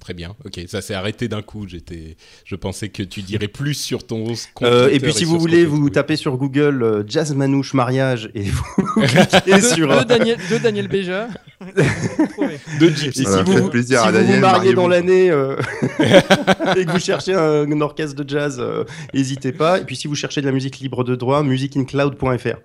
Très 0.00 0.14
bien, 0.14 0.34
ok, 0.46 0.60
ça 0.66 0.80
s'est 0.80 0.94
arrêté 0.94 1.28
d'un 1.28 1.42
coup. 1.42 1.68
J'étais, 1.68 2.16
je 2.46 2.56
pensais 2.56 2.88
que 2.88 3.02
tu 3.02 3.20
dirais 3.22 3.48
plus 3.48 3.74
sur 3.74 4.06
ton 4.06 4.24
compte. 4.54 4.68
Euh, 4.68 4.88
et 4.90 4.98
puis 4.98 5.12
si 5.12 5.24
vous 5.26 5.38
voulez, 5.38 5.64
vous 5.66 5.76
trouver. 5.76 5.92
tapez 5.92 6.16
sur 6.16 6.36
Google 6.38 6.82
euh, 6.82 7.02
Jazz 7.06 7.34
Manouche 7.34 7.74
mariage 7.74 8.30
et 8.34 8.44
vous 8.44 8.64
cliquez 9.02 9.56
de, 9.56 9.60
sur. 9.60 9.88
de 10.00 10.04
Daniel, 10.04 10.38
de 10.50 10.58
Daniel 10.58 10.88
Béja. 10.88 11.28
de 12.80 12.88
Gypsy. 12.88 13.24
si 13.24 13.42
vous, 13.44 13.52
faites 13.52 13.70
plaisir 13.70 14.00
si 14.00 14.06
à 14.06 14.10
vous 14.10 14.16
vous 14.18 14.22
Daniel, 14.24 14.40
mariez 14.40 14.72
dans 14.72 14.88
l'année 14.88 15.30
euh, 15.30 15.56
et 16.76 16.84
que 16.86 16.90
vous 16.92 16.98
cherchez 16.98 17.34
un, 17.34 17.70
un 17.70 17.80
orchestre 17.80 18.22
de 18.22 18.28
jazz, 18.28 18.56
euh, 18.58 18.84
n'hésitez 19.14 19.52
pas. 19.52 19.78
Et 19.80 19.84
puis 19.84 19.96
si 19.96 20.08
vous 20.08 20.14
cherchez 20.14 20.40
de 20.40 20.46
la 20.46 20.52
musique 20.52 20.78
libre 20.78 21.04
de 21.04 21.14
droit, 21.14 21.42
musicincloud.fr. 21.42 22.58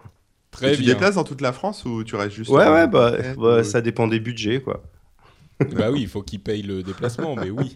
Très 0.51 0.71
tu 0.75 0.83
bien. 0.83 0.93
déplaces 0.93 1.15
dans 1.15 1.25
toute 1.25 1.41
la 1.41 1.51
France 1.51 1.83
ou 1.83 2.03
tu 2.05 2.15
restes 2.15 2.35
juste 2.35 2.49
Ouais, 2.49 2.63
en- 2.65 2.73
ouais, 2.73 2.87
bah, 2.87 3.11
Ouais, 3.11 3.35
bah, 3.37 3.63
ça 3.65 3.81
dépend 3.81 4.07
des 4.07 4.21
budgets, 4.21 4.61
quoi. 4.61 4.81
Bah 5.75 5.89
oui, 5.91 6.01
il 6.01 6.07
faut 6.07 6.21
qu'il 6.21 6.41
paye 6.41 6.61
le 6.61 6.83
déplacement, 6.83 7.35
mais 7.35 7.49
oui. 7.49 7.73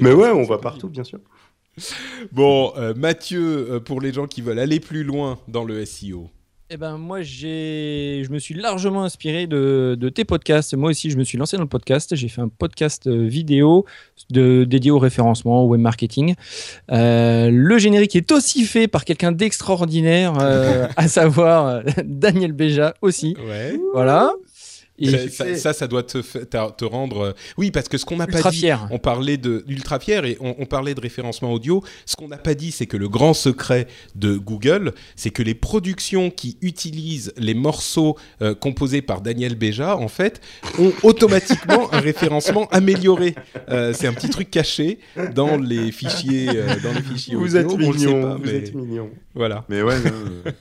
Mais 0.00 0.12
ouais, 0.12 0.30
on 0.30 0.44
va 0.44 0.58
partout, 0.58 0.88
bien 0.88 1.04
sûr. 1.04 1.18
Bon, 2.32 2.72
euh, 2.76 2.94
Mathieu, 2.94 3.70
euh, 3.70 3.80
pour 3.80 4.00
les 4.00 4.12
gens 4.12 4.26
qui 4.26 4.42
veulent 4.42 4.58
aller 4.58 4.80
plus 4.80 5.04
loin 5.04 5.38
dans 5.48 5.64
le 5.64 5.84
SEO. 5.84 6.30
Eh 6.68 6.76
ben 6.76 6.98
moi 6.98 7.22
j'ai, 7.22 8.24
je 8.24 8.32
me 8.32 8.40
suis 8.40 8.52
largement 8.52 9.04
inspiré 9.04 9.46
de, 9.46 9.96
de 9.96 10.08
tes 10.08 10.24
podcasts. 10.24 10.74
Moi 10.74 10.90
aussi 10.90 11.10
je 11.10 11.16
me 11.16 11.22
suis 11.22 11.38
lancé 11.38 11.56
dans 11.56 11.62
le 11.62 11.68
podcast. 11.68 12.16
J'ai 12.16 12.26
fait 12.26 12.40
un 12.40 12.48
podcast 12.48 13.06
euh, 13.06 13.24
vidéo 13.24 13.84
de, 14.30 14.64
dédié 14.64 14.90
au 14.90 14.98
référencement, 14.98 15.62
au 15.62 15.68
web 15.68 15.80
marketing. 15.80 16.34
Euh, 16.90 17.50
le 17.52 17.78
générique 17.78 18.16
est 18.16 18.32
aussi 18.32 18.64
fait 18.64 18.88
par 18.88 19.04
quelqu'un 19.04 19.30
d'extraordinaire, 19.30 20.32
euh, 20.40 20.88
à 20.96 21.06
savoir 21.06 21.82
Daniel 22.04 22.50
Béja 22.50 22.94
aussi. 23.00 23.36
Ouais. 23.46 23.78
Voilà. 23.92 24.32
Et 24.98 25.28
ça, 25.28 25.72
ça, 25.72 25.86
doit 25.86 26.02
te, 26.02 26.18
te 26.18 26.84
rendre. 26.84 27.20
euh, 27.20 27.32
Oui, 27.58 27.70
parce 27.70 27.88
que 27.88 27.98
ce 27.98 28.04
qu'on 28.04 28.16
n'a 28.16 28.26
pas 28.26 28.50
dit. 28.50 28.66
On 28.90 28.98
parlait 28.98 29.36
de 29.36 29.64
ultra 29.68 29.98
fier 30.00 30.24
et 30.24 30.36
on, 30.40 30.54
on 30.58 30.66
parlait 30.66 30.94
de 30.94 31.00
référencement 31.00 31.52
audio. 31.52 31.82
Ce 32.06 32.16
qu'on 32.16 32.28
n'a 32.28 32.38
pas 32.38 32.54
dit, 32.54 32.72
c'est 32.72 32.86
que 32.86 32.96
le 32.96 33.08
grand 33.08 33.34
secret 33.34 33.86
de 34.14 34.36
Google, 34.36 34.92
c'est 35.14 35.30
que 35.30 35.42
les 35.42 35.54
productions 35.54 36.30
qui 36.30 36.56
utilisent 36.62 37.32
les 37.36 37.54
morceaux 37.54 38.16
euh, 38.42 38.54
composés 38.54 39.02
par 39.02 39.20
Daniel 39.20 39.54
Béja, 39.54 39.96
en 39.96 40.08
fait, 40.08 40.40
ont 40.78 40.92
automatiquement 41.02 41.92
un 41.92 42.00
référencement 42.00 42.66
amélioré. 42.70 43.34
Euh, 43.68 43.92
c'est 43.92 44.06
un 44.06 44.12
petit 44.14 44.30
truc 44.30 44.50
caché 44.50 44.98
dans 45.34 45.56
les 45.56 45.92
fichiers, 45.92 46.48
euh, 46.54 46.66
dans 46.82 46.92
les 46.92 47.02
fichiers 47.02 47.34
Vous 47.34 47.56
audio. 47.56 47.58
êtes 47.58 47.72
On 47.72 47.76
le 47.92 47.98
sait 47.98 48.06
mignon, 48.06 48.22
pas, 48.22 48.34
vous 48.36 48.42
mais 48.44 48.52
êtes 48.54 48.74
mignon. 48.74 49.10
Voilà. 49.34 49.64
Mais 49.68 49.82
ouais, 49.82 49.98
non, 50.00 50.10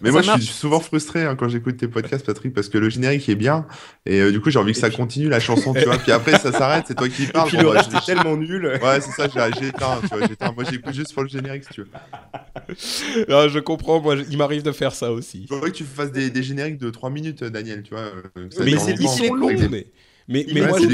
mais 0.02 0.12
moi 0.12 0.22
je 0.22 0.32
suis 0.32 0.54
souvent 0.54 0.80
frustré 0.82 1.24
hein, 1.24 1.36
quand 1.38 1.48
j'écoute 1.48 1.78
tes 1.78 1.88
podcasts, 1.88 2.26
Patrick, 2.26 2.54
parce 2.54 2.68
que 2.68 2.78
le 2.78 2.90
générique 2.90 3.30
est 3.30 3.36
bien 3.36 3.66
et 4.06 4.25
euh, 4.28 4.32
du 4.32 4.42
coup 4.42 4.50
j'ai 4.50 4.60
envie 4.60 4.72
que 4.74 4.78
Et 4.78 4.82
ça 4.82 4.88
puis- 4.90 4.98
continue 4.98 5.30
la 5.30 5.40
chanson, 5.40 5.74
tu 5.74 5.84
vois. 5.86 5.98
Puis 6.04 6.12
après 6.12 6.38
ça 6.40 6.52
s'arrête, 6.52 6.86
c'est 6.88 6.96
toi 6.96 7.08
qui 7.10 7.26
parles. 7.28 7.48
puis 7.50 7.58
Bon, 7.58 7.64
le 7.64 7.70
bah, 7.74 7.82
reste 7.82 7.94
est 7.94 8.06
tellement 8.14 8.38
nul. 8.38 8.66
Ouais, 8.84 9.02
c'est 9.02 9.12
ça, 9.12 9.28
j'ai 9.60 9.68
éteint, 9.68 10.00
tu 10.02 10.08
vois, 10.18 10.26
éteint. 10.26 10.52
Moi 10.54 10.64
j'écoute 10.70 10.94
juste 10.94 11.14
pour 11.14 11.24
le 11.24 11.30
générique 11.30 11.64
si 11.64 11.70
tu 11.74 11.82
veux. 11.82 11.88
Ah, 13.30 13.48
je 13.48 13.60
comprends. 13.60 14.02
Moi, 14.02 14.16
il 14.30 14.38
m'arrive 14.38 14.64
de 14.64 14.72
faire 14.72 14.94
ça 14.94 15.12
aussi. 15.12 15.42
Il 15.44 15.48
faudrait 15.48 15.72
que 15.72 15.76
tu 15.78 15.84
fasses 15.84 16.12
des, 16.12 16.30
des 16.30 16.44
génériques 16.44 16.78
de 16.78 16.90
3 16.90 17.10
minutes, 17.10 17.44
Daniel, 17.44 17.84
tu 17.84 17.92
vois. 17.92 18.12
euh, 18.38 18.50
Mais 18.64 18.78
c'est 18.78 18.96
ils 19.00 19.08
sont 19.08 19.34
longs, 19.34 19.48
mais, 19.48 19.68
mais, 19.70 19.88
mais, 20.28 20.46
mais 20.54 20.68
moi, 20.68 20.80
je 20.80 20.86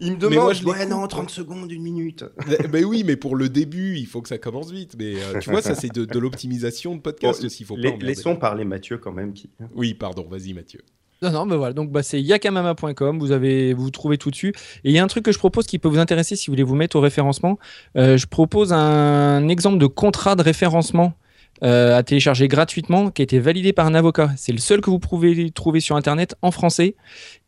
Il 0.00 0.12
me 0.12 0.14
Mais 0.14 0.16
demande, 0.18 0.32
moi, 0.44 0.52
je 0.52 0.64
ouais, 0.64 0.86
non, 0.86 1.00
coupe. 1.02 1.10
30 1.10 1.30
secondes, 1.30 1.70
une 1.72 1.82
minute. 1.82 2.24
Ben 2.70 2.84
oui, 2.84 3.02
mais 3.04 3.16
pour 3.16 3.34
le 3.36 3.48
début, 3.48 3.96
il 3.96 4.06
faut 4.06 4.20
que 4.22 4.28
ça 4.28 4.38
commence 4.38 4.70
vite. 4.70 4.94
Mais 4.98 5.14
euh, 5.16 5.38
tu 5.40 5.50
vois, 5.50 5.62
ça 5.62 5.74
c'est 5.74 5.92
de, 5.92 6.04
de 6.04 6.18
l'optimisation 6.18 6.94
de 6.94 7.00
podcast 7.00 7.40
Bon, 7.40 7.46
aussi. 7.46 7.64
Faut 7.64 7.74
pas 7.74 7.80
emmerder. 7.80 8.06
laissons 8.06 8.36
parler 8.36 8.64
Mathieu 8.64 8.98
quand 8.98 9.12
même. 9.12 9.32
Qui... 9.32 9.48
Oui, 9.74 9.94
pardon. 9.94 10.26
Vas-y, 10.30 10.52
Mathieu. 10.52 10.80
Non, 11.22 11.30
non, 11.32 11.46
mais 11.46 11.56
voilà. 11.56 11.72
Donc, 11.72 11.90
bah, 11.90 12.02
c'est 12.02 12.20
yakamama.com. 12.20 13.18
Vous 13.18 13.32
avez, 13.32 13.74
vous 13.74 13.90
trouvez 13.90 14.18
tout 14.18 14.30
dessus. 14.30 14.54
Et 14.84 14.90
il 14.90 14.92
y 14.92 14.98
a 14.98 15.04
un 15.04 15.08
truc 15.08 15.24
que 15.24 15.32
je 15.32 15.38
propose 15.38 15.66
qui 15.66 15.78
peut 15.78 15.88
vous 15.88 15.98
intéresser 15.98 16.36
si 16.36 16.46
vous 16.46 16.52
voulez 16.52 16.62
vous 16.62 16.76
mettre 16.76 16.96
au 16.96 17.00
référencement. 17.00 17.58
Euh, 17.96 18.16
je 18.16 18.26
propose 18.26 18.72
un 18.72 19.48
exemple 19.48 19.78
de 19.78 19.86
contrat 19.86 20.36
de 20.36 20.42
référencement 20.42 21.14
euh, 21.64 21.96
à 21.96 22.04
télécharger 22.04 22.46
gratuitement 22.46 23.10
qui 23.10 23.22
a 23.22 23.24
été 23.24 23.40
validé 23.40 23.72
par 23.72 23.86
un 23.86 23.94
avocat. 23.94 24.30
C'est 24.36 24.52
le 24.52 24.58
seul 24.58 24.80
que 24.80 24.90
vous 24.90 25.00
pouvez 25.00 25.50
trouver 25.50 25.80
sur 25.80 25.96
Internet 25.96 26.36
en 26.42 26.52
français 26.52 26.94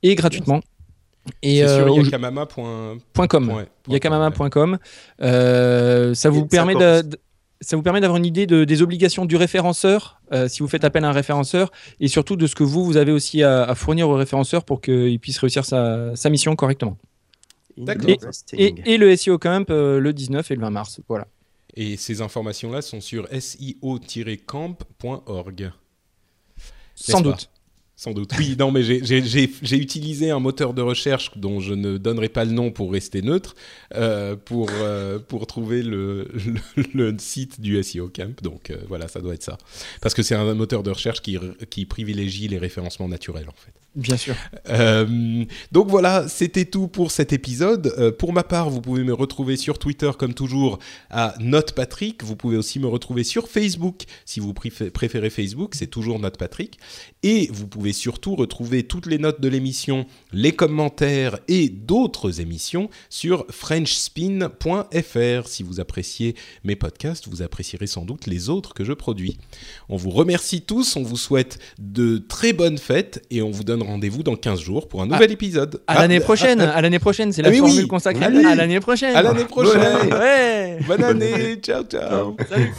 et 0.02 0.16
gratuitement. 0.16 0.60
Et 1.42 1.58
C'est 1.58 1.64
euh, 1.68 1.86
sur 1.86 2.02
yakamama.com. 2.04 3.00
point 3.12 3.28
yakamama.com. 3.88 4.78
Euh, 5.22 6.14
ça 6.14 6.28
vous 6.30 6.46
permet 6.46 6.74
de- 6.74 7.02
ça 7.60 7.76
vous 7.76 7.82
permet 7.82 8.00
d'avoir 8.00 8.16
une 8.16 8.24
idée 8.26 8.46
de- 8.46 8.64
des 8.64 8.80
obligations 8.82 9.24
du 9.26 9.36
référenceur 9.36 10.20
euh, 10.32 10.48
si 10.48 10.60
vous 10.60 10.68
faites 10.68 10.84
appel 10.84 11.04
à 11.04 11.08
un 11.08 11.12
référenceur 11.12 11.70
et 12.00 12.08
surtout 12.08 12.36
de 12.36 12.46
ce 12.46 12.54
que 12.54 12.62
vous, 12.62 12.84
vous 12.84 12.96
avez 12.96 13.12
aussi 13.12 13.42
à, 13.42 13.64
à 13.64 13.74
fournir 13.74 14.08
au 14.08 14.14
référenceur 14.14 14.64
pour 14.64 14.80
qu'il 14.80 15.18
puisse 15.20 15.38
réussir 15.38 15.64
sa, 15.64 16.16
sa 16.16 16.30
mission 16.30 16.56
correctement. 16.56 16.96
Et, 18.58 18.74
et 18.86 18.96
le 18.98 19.14
SEO 19.16 19.38
Camp 19.38 19.68
euh, 19.70 20.00
le 20.00 20.12
19 20.12 20.50
et 20.50 20.54
le 20.54 20.60
20 20.62 20.70
mars. 20.70 21.00
Voilà. 21.08 21.26
Et 21.76 21.96
ces 21.96 22.20
informations-là 22.22 22.82
sont 22.82 23.00
sur 23.00 23.28
sio-camp.org. 24.40 25.72
Sans 26.94 27.20
doute. 27.20 27.49
Sans 28.00 28.12
doute. 28.12 28.30
Oui, 28.38 28.56
non, 28.58 28.70
mais 28.70 28.82
j'ai- 28.82 29.76
utilisé 29.76 30.30
un 30.30 30.38
moteur 30.38 30.72
de 30.72 30.80
recherche 30.80 31.32
dont 31.36 31.60
je 31.60 31.74
ne 31.74 31.98
donnerai 31.98 32.30
pas 32.30 32.46
le 32.46 32.50
nom 32.52 32.70
pour 32.70 32.90
rester 32.92 33.20
neutre, 33.20 33.54
euh, 33.94 34.36
pour, 34.36 34.70
euh, 34.72 35.18
pour 35.18 35.46
trouver 35.46 35.82
le 35.82 36.26
site 37.18 37.60
du 37.60 37.76
SEO 37.82 38.08
Camp. 38.08 38.40
Donc 38.42 38.70
euh, 38.70 38.78
voilà, 38.88 39.06
ça 39.06 39.20
doit 39.20 39.34
être 39.34 39.42
ça. 39.42 39.58
Parce 40.00 40.14
que 40.14 40.22
c'est 40.22 40.34
un 40.34 40.54
moteur 40.54 40.82
de 40.82 40.88
recherche 40.90 41.20
qui, 41.20 41.36
qui 41.68 41.84
privilégie 41.84 42.48
les 42.48 42.56
référencements 42.56 43.06
naturels, 43.08 43.50
en 43.50 43.60
fait. 43.60 43.74
Bien 43.96 44.16
sûr. 44.16 44.36
Euh, 44.68 45.44
donc 45.72 45.88
voilà, 45.88 46.28
c'était 46.28 46.64
tout 46.64 46.86
pour 46.86 47.10
cet 47.10 47.32
épisode. 47.32 47.92
Euh, 47.98 48.12
pour 48.12 48.32
ma 48.32 48.44
part, 48.44 48.70
vous 48.70 48.80
pouvez 48.80 49.02
me 49.02 49.12
retrouver 49.12 49.56
sur 49.56 49.80
Twitter 49.80 50.10
comme 50.16 50.32
toujours 50.32 50.78
à 51.10 51.34
NotePatrick. 51.40 52.22
Vous 52.22 52.36
pouvez 52.36 52.56
aussi 52.56 52.78
me 52.78 52.86
retrouver 52.86 53.24
sur 53.24 53.48
Facebook 53.48 54.04
si 54.24 54.38
vous 54.38 54.52
préfé- 54.52 54.90
préférez 54.90 55.28
Facebook, 55.28 55.74
c'est 55.74 55.88
toujours 55.88 56.20
NotePatrick. 56.20 56.78
Et 57.24 57.48
vous 57.52 57.66
pouvez 57.66 57.92
surtout 57.92 58.36
retrouver 58.36 58.84
toutes 58.84 59.06
les 59.06 59.18
notes 59.18 59.40
de 59.40 59.48
l'émission, 59.48 60.06
les 60.32 60.52
commentaires 60.52 61.38
et 61.48 61.68
d'autres 61.68 62.40
émissions 62.40 62.90
sur 63.08 63.44
FrenchSpin.fr. 63.50 65.48
Si 65.48 65.62
vous 65.64 65.80
appréciez 65.80 66.36
mes 66.62 66.76
podcasts, 66.76 67.26
vous 67.28 67.42
apprécierez 67.42 67.88
sans 67.88 68.04
doute 68.04 68.26
les 68.28 68.48
autres 68.50 68.72
que 68.72 68.84
je 68.84 68.92
produis. 68.92 69.38
On 69.88 69.96
vous 69.96 70.10
remercie 70.10 70.62
tous, 70.62 70.94
on 70.94 71.02
vous 71.02 71.16
souhaite 71.16 71.58
de 71.78 72.18
très 72.18 72.52
bonnes 72.52 72.78
fêtes 72.78 73.24
et 73.30 73.42
on 73.42 73.50
vous 73.50 73.64
donne 73.64 73.79
rendez-vous 73.82 74.22
dans 74.22 74.36
15 74.36 74.60
jours 74.60 74.88
pour 74.88 75.02
un 75.02 75.06
nouvel 75.06 75.30
épisode. 75.32 75.82
À 75.86 75.94
Ah, 75.94 76.00
l'année 76.02 76.18
ah, 76.18 76.24
prochaine, 76.24 76.60
à 76.60 76.80
l'année 76.80 76.98
prochaine, 76.98 77.32
c'est 77.32 77.42
la 77.42 77.48
Ah 77.48 77.52
oui, 77.52 77.58
formule 77.58 77.86
consacrée 77.86 78.24
Allez. 78.24 78.44
à 78.44 78.54
l'année 78.54 78.80
prochaine. 78.80 79.14
À 79.16 79.22
l'année 79.22 79.44
prochaine. 79.44 79.80
Ouais. 80.12 80.78
Bonne 80.86 81.04
année, 81.04 81.56
ciao 81.62 81.82
ciao. 81.84 82.08
Ciao. 82.10 82.36
Salut. 82.48 82.72